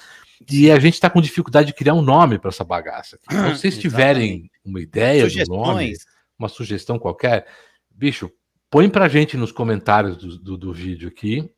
E 0.50 0.70
a 0.70 0.78
gente 0.78 0.94
está 0.94 1.08
com 1.08 1.20
dificuldade 1.20 1.68
de 1.68 1.74
criar 1.74 1.94
um 1.94 2.02
nome 2.02 2.38
para 2.38 2.48
essa 2.48 2.64
bagaça. 2.64 3.18
Então, 3.22 3.54
se 3.54 3.60
vocês 3.60 3.78
tiverem 3.78 4.50
uma 4.64 4.80
ideia 4.80 5.28
do 5.28 5.56
nome, 5.56 5.94
uma 6.38 6.48
sugestão 6.48 6.98
qualquer, 6.98 7.46
bicho, 7.90 8.30
põe 8.70 8.88
para 8.88 9.06
a 9.06 9.08
gente 9.08 9.36
nos 9.36 9.52
comentários 9.52 10.16
do, 10.16 10.38
do, 10.38 10.56
do, 10.56 10.72
vídeo 10.72 11.08
aqui. 11.08 11.48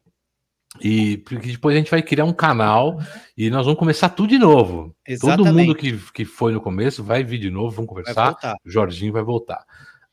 E 0.80 1.18
porque 1.18 1.52
depois 1.52 1.74
a 1.74 1.78
gente 1.78 1.90
vai 1.90 2.02
criar 2.02 2.26
um 2.26 2.34
canal 2.34 3.00
e 3.36 3.48
nós 3.48 3.64
vamos 3.64 3.78
começar 3.78 4.10
tudo 4.10 4.28
de 4.28 4.38
novo. 4.38 4.94
Exatamente. 5.06 5.44
Todo 5.46 5.56
mundo 5.56 5.74
que, 5.74 5.96
que 6.12 6.24
foi 6.26 6.52
no 6.52 6.60
começo 6.60 7.02
vai 7.02 7.24
vir 7.24 7.38
de 7.38 7.50
novo, 7.50 7.76
vamos 7.76 7.88
conversar. 7.88 8.36
O 8.64 8.70
Jorginho 8.70 9.12
vai 9.12 9.22
voltar. 9.22 9.64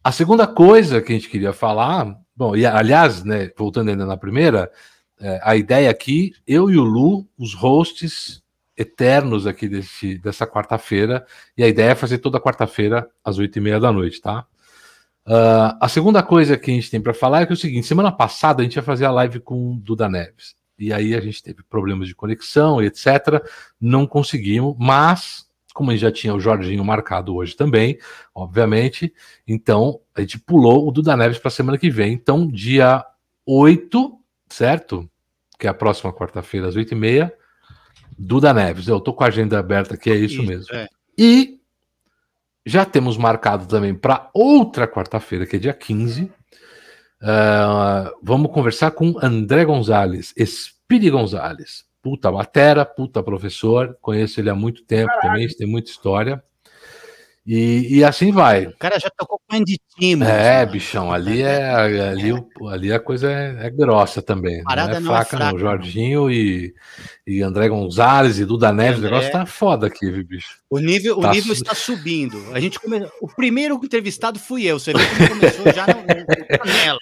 A 0.02 0.12
segunda 0.12 0.46
coisa 0.46 1.02
que 1.02 1.12
a 1.12 1.16
gente 1.16 1.30
queria 1.30 1.54
falar, 1.54 2.18
bom, 2.36 2.56
e 2.56 2.66
aliás, 2.66 3.24
né, 3.24 3.50
voltando 3.58 3.90
ainda 3.90 4.06
na 4.06 4.18
primeira, 4.18 4.72
é, 5.20 5.40
a 5.42 5.56
ideia 5.56 5.90
aqui, 5.90 6.34
eu 6.46 6.70
e 6.70 6.78
o 6.78 6.84
Lu, 6.84 7.26
os 7.38 7.54
hosts 7.54 8.43
eternos 8.78 9.46
aqui 9.46 9.68
desse, 9.68 10.18
dessa 10.18 10.48
quarta-feira, 10.48 11.26
e 11.58 11.64
a 11.64 11.68
ideia 11.68 11.92
é 11.92 11.96
fazer 11.96 12.18
toda 12.20 12.40
quarta-feira 12.40 13.08
às 13.24 13.38
oito 13.38 13.58
e 13.58 13.62
meia 13.62 13.80
da 13.80 13.92
noite, 13.92 14.22
tá? 14.22 14.46
Uh, 15.26 15.78
a 15.80 15.88
segunda 15.88 16.22
coisa 16.22 16.58
que 16.58 16.70
a 16.70 16.74
gente 16.74 16.92
tem 16.92 17.00
para 17.00 17.14
falar 17.14 17.42
é 17.42 17.46
que 17.46 17.54
é 17.54 17.56
o 17.56 17.58
seguinte: 17.58 17.88
semana 17.88 18.12
passada 18.12 18.62
a 18.62 18.64
gente 18.64 18.76
ia 18.76 18.84
fazer 18.84 19.06
a 19.06 19.12
live 19.12 19.40
com 19.40 19.78
Duda 19.78 20.10
Neves, 20.10 20.56
e 20.78 20.92
aí 20.92 21.16
a 21.16 21.22
gente 21.22 21.42
teve 21.42 21.64
problemas 21.64 22.08
de 22.08 22.16
conexão 22.16 22.82
e 22.82 22.88
etc. 22.88 23.42
Não 23.80 24.06
conseguimos, 24.06 24.76
mas 24.78 25.48
como 25.74 25.90
a 25.90 25.94
gente 25.94 26.02
já 26.02 26.12
tinha 26.12 26.34
o 26.34 26.40
Jorginho 26.40 26.86
marcado 26.86 27.36
hoje 27.36 27.56
também, 27.56 27.98
obviamente, 28.34 29.14
então 29.48 30.00
a 30.16 30.22
gente 30.22 30.40
pulou 30.40 30.88
o 30.88 30.92
Duda 30.92 31.18
Neves 31.18 31.40
para 31.40 31.50
semana 31.50 31.78
que 31.78 31.90
vem. 31.90 32.14
Então, 32.14 32.48
dia 32.48 33.04
8, 33.46 34.20
certo? 34.50 35.10
Que 35.58 35.66
é 35.66 35.70
a 35.70 35.74
próxima 35.74 36.14
quarta-feira, 36.14 36.68
às 36.68 36.76
8h30, 36.76 37.32
Duda 38.18 38.54
Neves. 38.54 38.88
Eu 38.88 39.00
tô 39.00 39.14
com 39.14 39.24
a 39.24 39.28
agenda 39.28 39.60
aberta 39.60 39.96
aqui, 39.96 40.12
é 40.12 40.16
isso, 40.16 40.36
isso 40.36 40.44
mesmo. 40.44 40.76
É. 40.76 40.88
E 41.18 41.60
já 42.66 42.86
temos 42.86 43.18
marcado 43.18 43.68
também 43.68 43.94
para 43.94 44.30
outra 44.34 44.88
quarta-feira, 44.88 45.46
que 45.46 45.56
é 45.56 45.60
dia 45.60 45.74
15. 45.74 46.24
Uh, 46.24 46.32
ah, 47.22 48.12
vamos 48.22 48.52
conversar 48.52 48.92
com 48.92 49.16
André 49.22 49.66
Gonzalez, 49.66 50.34
Espírito 50.36 51.18
Gonzalez. 51.18 51.86
Puta 52.02 52.30
batera, 52.32 52.86
puta 52.86 53.24
professor, 53.24 53.98
conheço 54.02 54.40
ele 54.40 54.50
há 54.50 54.56
muito 54.56 54.84
tempo 54.84 55.12
também, 55.22 55.48
tem 55.48 55.68
muita 55.68 55.90
história. 55.90 56.44
E, 57.46 57.98
e, 57.98 58.04
assim 58.06 58.32
vai. 58.32 58.68
O 58.68 58.78
cara 58.78 58.98
já 58.98 59.10
tocou 59.10 59.38
com 59.38 59.56
Andy 59.56 59.78
Timo. 59.98 60.24
É, 60.24 60.66
bichão, 60.66 61.12
ali 61.12 61.42
é 61.42 61.70
ali, 61.70 62.32
é. 62.32 62.70
ali 62.72 62.94
a 62.94 63.02
coisa 63.02 63.30
é, 63.30 63.68
é 63.68 63.70
grossa 63.70 64.22
também. 64.22 64.64
Parada 64.64 64.98
não 65.02 65.14
é, 65.14 65.20
é 65.20 65.26
fraca, 65.26 65.38
não. 65.38 65.46
É 65.46 65.50
fraca, 65.50 65.52
não. 65.52 65.60
Jorginho 65.60 66.32
e, 66.32 66.74
e 67.28 67.42
André 67.42 67.68
Gonzalez 67.68 68.40
e 68.40 68.46
Duda 68.46 68.72
Neves, 68.72 69.00
André... 69.00 69.10
o 69.10 69.12
negócio 69.12 69.32
tá 69.32 69.46
foda 69.46 69.88
aqui, 69.88 70.10
viu, 70.10 70.26
bicho. 70.26 70.58
O 70.70 70.80
nível, 70.80 71.20
tá 71.20 71.30
o 71.30 71.32
nível 71.34 71.52
está 71.52 71.76
subindo. 71.76 72.42
A 72.54 72.62
gente 72.62 72.80
come... 72.80 73.06
O 73.20 73.28
primeiro 73.28 73.76
entrevistado 73.84 74.40
fui 74.40 74.64
eu. 74.64 74.80
Você 74.80 74.94
que 74.94 75.28
começou 75.28 75.74
já 75.74 75.86
no, 75.86 76.00
no 76.02 76.58
panela, 76.60 77.00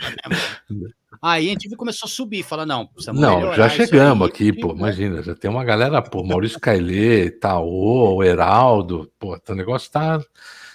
né, 0.72 0.90
Aí 1.22 1.49
a 1.49 1.52
gente 1.52 1.69
começou 1.76 2.07
a 2.07 2.10
subir, 2.10 2.41
fala, 2.41 2.65
não, 2.65 2.89
Não, 3.14 3.53
já 3.53 3.69
chegamos 3.69 4.27
aí, 4.27 4.34
aqui, 4.34 4.52
pô, 4.52 4.69
né? 4.69 4.73
imagina, 4.80 5.22
já 5.22 5.35
tem 5.35 5.52
uma 5.52 5.64
galera, 5.64 6.02
pô, 6.02 6.23
Maurício 6.23 6.60
Cailê, 6.60 7.30
Taô, 7.30 8.23
Heraldo, 8.23 9.11
pô, 9.19 9.38
o 9.48 9.53
negócio 9.53 9.91
tá, 9.91 10.19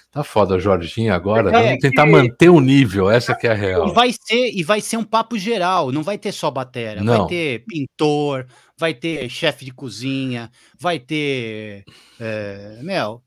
tá 0.09 0.23
foda, 0.23 0.57
Jorginho 0.57 1.13
agora, 1.13 1.49
é, 1.49 1.51
vamos 1.51 1.79
tentar 1.79 2.05
que... 2.05 2.11
manter 2.11 2.47
o 2.47 2.61
nível, 2.61 3.11
essa 3.11 3.35
que 3.35 3.45
é 3.45 3.51
a 3.51 3.53
real. 3.53 3.89
E 3.89 3.91
vai 3.91 4.13
ser, 4.13 4.51
e 4.55 4.63
vai 4.63 4.79
ser 4.79 4.95
um 4.95 5.03
papo 5.03 5.37
geral, 5.37 5.91
não 5.91 6.01
vai 6.01 6.17
ter 6.17 6.31
só 6.31 6.49
bateria, 6.49 7.03
vai 7.03 7.27
ter 7.27 7.65
pintor, 7.67 8.47
vai 8.77 8.93
ter 8.93 9.29
chefe 9.29 9.65
de 9.65 9.71
cozinha, 9.71 10.49
vai 10.79 10.97
ter, 10.97 11.83
é, 12.21 12.79
meu, 12.83 13.21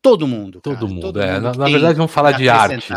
todo 0.00 0.28
mundo. 0.28 0.60
Todo 0.60 0.74
cara, 0.74 0.86
mundo, 0.86 1.00
todo 1.00 1.20
é, 1.20 1.32
mundo 1.32 1.42
na, 1.42 1.54
na 1.54 1.68
verdade 1.68 1.98
vamos 1.98 2.12
falar 2.12 2.32
de 2.32 2.48
arte, 2.48 2.94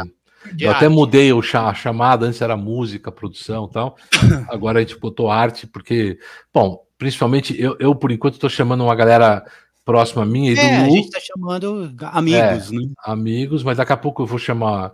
eu 0.60 0.70
arte. 0.70 0.78
até 0.78 0.90
mudei 0.90 1.32
o 1.34 1.40
a 1.40 1.74
chamada, 1.74 2.26
antes 2.26 2.42
era 2.42 2.58
música, 2.58 3.12
produção 3.12 3.68
e 3.70 3.74
tal. 3.74 3.98
Agora 4.50 4.80
a 4.80 4.82
gente 4.82 5.00
botou 5.00 5.30
arte, 5.30 5.68
porque, 5.68 6.20
bom, 6.54 6.86
principalmente 6.98 7.60
eu, 7.60 7.76
eu 7.80 7.96
por 7.96 8.12
enquanto, 8.12 8.36
estou 8.36 8.50
chamando 8.50 8.84
uma 8.84 8.96
galera 8.96 9.46
próxima 9.84 10.24
a 10.24 10.26
minha 10.26 10.52
e 10.52 10.58
é, 10.58 10.62
do 10.62 10.86
Lu. 10.86 10.94
A 10.94 10.96
gente 10.96 11.06
está 11.06 11.20
chamando 11.20 11.96
amigos, 12.02 12.72
é, 12.72 12.76
né? 12.76 12.88
Amigos, 13.04 13.64
mas 13.64 13.78
daqui 13.78 13.94
a 13.94 13.98
pouco 13.98 14.24
eu 14.24 14.28
vou 14.28 14.40
chamar 14.40 14.94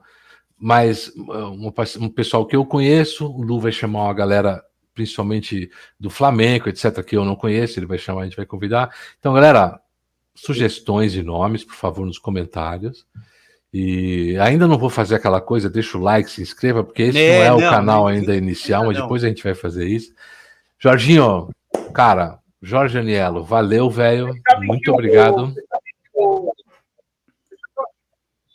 mais 0.60 1.12
um, 1.16 1.72
um 2.00 2.10
pessoal 2.10 2.46
que 2.46 2.56
eu 2.56 2.66
conheço. 2.66 3.26
O 3.26 3.42
Lu 3.42 3.60
vai 3.60 3.72
chamar 3.72 4.04
uma 4.04 4.14
galera 4.14 4.64
principalmente 4.94 5.70
do 6.00 6.10
Flamengo, 6.10 6.70
etc., 6.70 7.04
que 7.04 7.16
eu 7.16 7.26
não 7.26 7.36
conheço, 7.36 7.80
ele 7.80 7.86
vai 7.86 7.98
chamar, 7.98 8.22
a 8.22 8.24
gente 8.26 8.36
vai 8.36 8.46
convidar. 8.46 8.94
Então, 9.20 9.34
galera, 9.34 9.80
sugestões 10.36 11.14
de 11.14 11.24
nomes, 11.24 11.64
por 11.64 11.76
favor, 11.76 12.06
nos 12.06 12.20
comentários. 12.20 13.06
E 13.74 14.38
ainda 14.40 14.68
não 14.68 14.78
vou 14.78 14.90
fazer 14.90 15.16
aquela 15.16 15.40
coisa, 15.40 15.70
deixa 15.70 15.98
o 15.98 16.02
like, 16.02 16.30
se 16.30 16.42
inscreva, 16.42 16.84
porque 16.84 17.04
esse 17.04 17.18
é, 17.18 17.38
não 17.38 17.44
é 17.46 17.50
não, 17.50 17.58
o 17.58 17.72
canal 17.72 18.00
não, 18.02 18.08
ainda 18.08 18.36
inicial, 18.36 18.86
mas 18.86 18.98
depois 18.98 19.24
a 19.24 19.28
gente 19.28 19.44
vai 19.44 19.56
fazer 19.56 19.88
isso. 19.88 20.14
Jorginho, 20.78 21.50
cara, 21.94 22.40
Jorge 22.62 23.00
Anielo, 23.00 23.44
valeu, 23.44 23.90
velho. 23.90 24.34
Muito 24.60 24.92
obrigado. 24.92 25.54
Eu, 26.14 26.52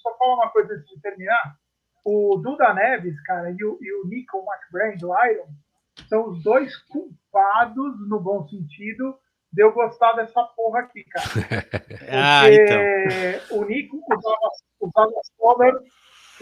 só 0.03 0.19
falar 0.19 0.35
uma 0.35 0.49
coisa 0.51 0.75
antes 0.75 0.89
de 0.89 1.01
terminar. 1.01 1.57
O 2.05 2.37
Duda 2.37 2.73
Neves, 2.75 3.21
cara, 3.23 3.51
e 3.51 3.65
o, 3.65 3.79
e 3.81 3.93
o 3.93 4.07
Nico 4.07 4.39
McBrain 4.39 4.97
do 4.99 5.09
Iron 5.25 5.49
são 6.09 6.31
os 6.31 6.43
dois 6.43 6.77
culpados, 6.85 8.09
no 8.09 8.21
bom 8.21 8.47
sentido, 8.47 9.19
de 9.57 9.63
eu 9.63 9.73
gostar 9.73 10.13
dessa 10.13 10.43
porra 10.43 10.81
aqui, 10.81 11.03
cara. 11.05 11.27
ah, 12.13 12.51
então. 12.53 13.59
o 13.59 13.65
Nico 13.65 13.97
usava, 14.07 14.51
usava 14.79 15.13
Sommer, 15.39 15.73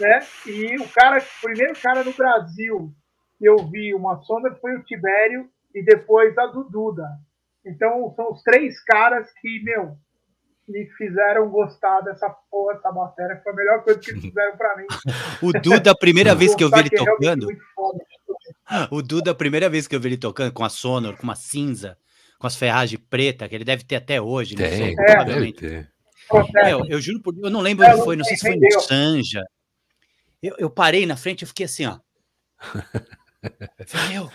né? 0.01 0.19
E 0.45 0.75
o 0.81 0.89
cara, 0.89 1.19
o 1.19 1.41
primeiro 1.41 1.73
cara 1.79 2.03
no 2.03 2.11
Brasil 2.11 2.93
que 3.39 3.45
eu 3.45 3.55
vi 3.69 3.95
uma 3.95 4.21
Sommer 4.23 4.59
foi 4.59 4.75
o 4.75 4.83
Tibério 4.83 5.49
e 5.73 5.81
depois 5.81 6.37
a 6.37 6.47
do 6.47 6.65
Duda. 6.65 7.07
Então 7.65 8.13
são 8.17 8.33
os 8.33 8.43
três 8.43 8.83
caras 8.83 9.31
que, 9.39 9.63
meu, 9.63 9.97
me 10.67 10.85
fizeram 10.97 11.49
gostar 11.49 12.01
dessa 12.01 12.29
porra, 12.51 12.75
essa 12.75 12.91
matéria. 12.91 13.39
Foi 13.41 13.53
a 13.53 13.55
melhor 13.55 13.81
coisa 13.81 13.97
que 13.97 14.11
eles 14.11 14.23
fizeram 14.23 14.57
para 14.57 14.75
mim. 14.75 14.87
o 15.41 15.53
Duda, 15.53 15.91
a 15.91 15.97
primeira 15.97 16.35
vez 16.35 16.53
que 16.53 16.65
eu 16.65 16.69
vi 16.69 16.79
ele 16.79 16.89
é 16.91 16.97
tocando. 16.97 17.47
O 18.91 19.01
Duda, 19.01 19.31
a 19.31 19.35
primeira 19.35 19.69
vez 19.69 19.87
que 19.87 19.95
eu 19.95 20.01
vi 20.01 20.09
ele 20.09 20.17
tocando 20.17 20.51
com 20.51 20.65
a 20.65 20.69
Sonor, 20.69 21.15
com 21.15 21.23
uma 21.23 21.35
cinza, 21.35 21.97
com 22.39 22.47
as 22.47 22.55
ferragens 22.55 23.01
preta, 23.09 23.47
que 23.47 23.55
ele 23.55 23.63
deve 23.63 23.83
ter 23.83 23.97
até 23.97 24.21
hoje. 24.21 24.55
Tem, 24.55 24.69
sei, 24.69 24.95
é, 24.97 25.25
deve 25.25 25.53
ter. 25.53 25.91
É, 26.57 26.73
eu, 26.73 26.85
eu, 26.87 26.99
juro 26.99 27.21
por 27.21 27.33
Deus, 27.33 27.45
eu 27.45 27.51
não 27.51 27.61
lembro 27.61 27.85
é, 27.85 27.93
onde 27.93 28.03
foi, 28.03 28.15
não 28.15 28.25
sei 28.25 28.35
se 28.35 28.47
foi 28.47 28.55
no 28.55 28.81
Sanja. 28.81 29.43
Eu, 30.41 30.55
eu 30.57 30.69
parei 30.69 31.05
na 31.05 31.15
frente, 31.15 31.43
eu 31.43 31.47
fiquei 31.47 31.65
assim, 31.65 31.85
ó. 31.85 31.99
Falei, 33.87 34.09
meu, 34.09 34.31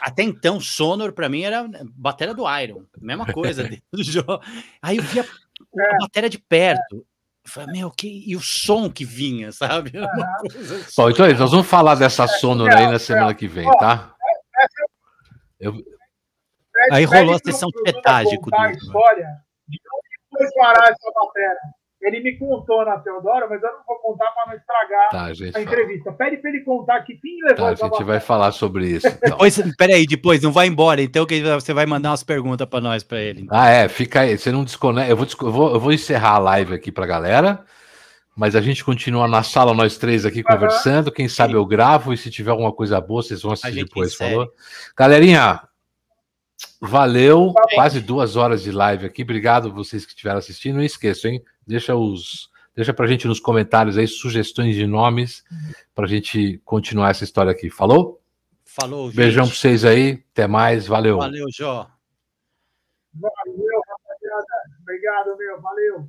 até 0.00 0.22
então, 0.22 0.60
Sonor 0.60 1.12
para 1.12 1.28
mim 1.28 1.42
era 1.42 1.68
bateria 1.94 2.34
do 2.34 2.44
Iron, 2.58 2.84
mesma 3.00 3.30
coisa 3.32 3.68
do 3.92 4.02
jogo. 4.02 4.40
Aí 4.80 4.96
eu 4.96 5.02
via 5.02 5.22
a 5.22 5.82
é. 5.82 5.98
bateria 6.00 6.30
de 6.30 6.38
perto. 6.38 7.06
Falei, 7.44 7.80
meu, 7.80 7.90
que... 7.90 8.24
e 8.26 8.36
o 8.36 8.40
som 8.40 8.88
que 8.88 9.04
vinha, 9.04 9.52
sabe? 9.52 9.92
Assim. 9.98 10.92
Bom, 10.96 11.10
então 11.10 11.26
nós 11.26 11.50
vamos 11.50 11.66
falar 11.66 11.94
dessa 11.96 12.26
Sonor 12.26 12.70
aí 12.72 12.86
na 12.86 12.98
semana 12.98 13.34
que 13.34 13.48
vem, 13.48 13.68
tá? 13.78 14.14
Eu, 15.58 15.74
Aí 16.90 17.04
rolou 17.04 17.34
a 17.34 17.38
sessão 17.38 17.68
de 17.68 17.82
petagem 17.82 18.40
com 18.40 18.54
a 18.54 18.70
história 18.70 19.26
de 19.68 19.78
como 19.78 20.02
foi 20.38 20.60
parar 20.60 20.90
essa 20.90 21.10
matéria. 21.14 21.58
Ele 22.02 22.20
me 22.20 22.36
contou 22.36 22.84
na 22.84 22.98
Teodora, 22.98 23.46
mas 23.48 23.62
eu 23.62 23.70
não 23.70 23.78
vou 23.86 23.96
contar 23.98 24.28
para 24.32 24.46
não 24.48 24.56
estragar 24.56 25.08
tá, 25.10 25.26
a, 25.26 25.58
a 25.58 25.62
entrevista. 25.62 26.12
Pede 26.12 26.38
para 26.38 26.50
ele 26.50 26.64
contar 26.64 27.00
que 27.02 27.14
fim 27.18 27.36
levou 27.44 27.56
tá, 27.56 27.66
A 27.66 27.74
gente 27.74 27.82
matéria. 27.82 28.06
vai 28.06 28.20
falar 28.20 28.50
sobre 28.50 28.86
isso. 28.86 29.06
Então. 29.06 29.38
Peraí, 29.78 30.04
depois, 30.04 30.42
não 30.42 30.50
vai 30.50 30.66
embora, 30.66 31.00
então 31.00 31.24
que 31.24 31.40
você 31.40 31.72
vai 31.72 31.86
mandar 31.86 32.10
umas 32.10 32.24
perguntas 32.24 32.66
para 32.66 32.80
nós, 32.80 33.04
para 33.04 33.20
ele. 33.20 33.46
Ah, 33.48 33.68
é, 33.68 33.88
fica 33.88 34.22
aí. 34.22 34.36
Você 34.36 34.50
não 34.50 34.64
desconecta. 34.64 35.12
Eu 35.12 35.16
vou, 35.16 35.26
eu 35.42 35.52
vou, 35.52 35.74
eu 35.74 35.80
vou 35.80 35.92
encerrar 35.92 36.34
a 36.34 36.38
live 36.38 36.74
aqui 36.74 36.90
para 36.90 37.04
a 37.04 37.08
galera. 37.08 37.64
Mas 38.34 38.56
a 38.56 38.60
gente 38.60 38.82
continua 38.82 39.28
na 39.28 39.42
sala, 39.42 39.74
nós 39.74 39.96
três 39.96 40.26
aqui 40.26 40.38
uhum. 40.38 40.44
conversando. 40.44 41.12
Quem 41.12 41.28
sabe 41.28 41.52
eu 41.52 41.64
gravo 41.64 42.12
e 42.12 42.16
se 42.16 42.30
tiver 42.30 42.50
alguma 42.50 42.72
coisa 42.72 43.00
boa, 43.00 43.22
vocês 43.22 43.42
vão 43.42 43.52
assistir 43.52 43.84
depois, 43.84 44.14
falou? 44.14 44.50
Galerinha, 44.96 45.60
Valeu, 46.82 47.54
quase 47.74 48.00
duas 48.00 48.34
horas 48.34 48.62
de 48.62 48.72
live 48.72 49.06
aqui. 49.06 49.22
Obrigado 49.22 49.72
vocês 49.72 50.04
que 50.04 50.10
estiveram 50.10 50.38
assistindo. 50.38 50.76
Não 50.76 50.82
esqueçam, 50.82 51.30
hein? 51.30 51.42
Deixa 51.66 51.94
os 51.94 52.50
Deixa 52.74 52.94
pra 52.94 53.06
gente 53.06 53.28
nos 53.28 53.38
comentários 53.38 53.98
aí 53.98 54.08
sugestões 54.08 54.74
de 54.74 54.86
nomes 54.86 55.44
pra 55.94 56.06
gente 56.06 56.58
continuar 56.64 57.10
essa 57.10 57.22
história 57.22 57.52
aqui. 57.52 57.68
Falou? 57.68 58.20
Falou, 58.64 59.08
gente. 59.08 59.16
Beijão 59.16 59.46
pra 59.46 59.54
vocês 59.54 59.84
aí. 59.84 60.24
Até 60.32 60.46
mais. 60.46 60.86
Valeu. 60.86 61.18
Valeu, 61.18 61.46
Jó. 61.54 61.86
Valeu, 63.14 63.80
rapaziada. 63.86 64.46
Obrigado, 64.80 65.36
meu. 65.36 65.60
Valeu. 65.60 66.08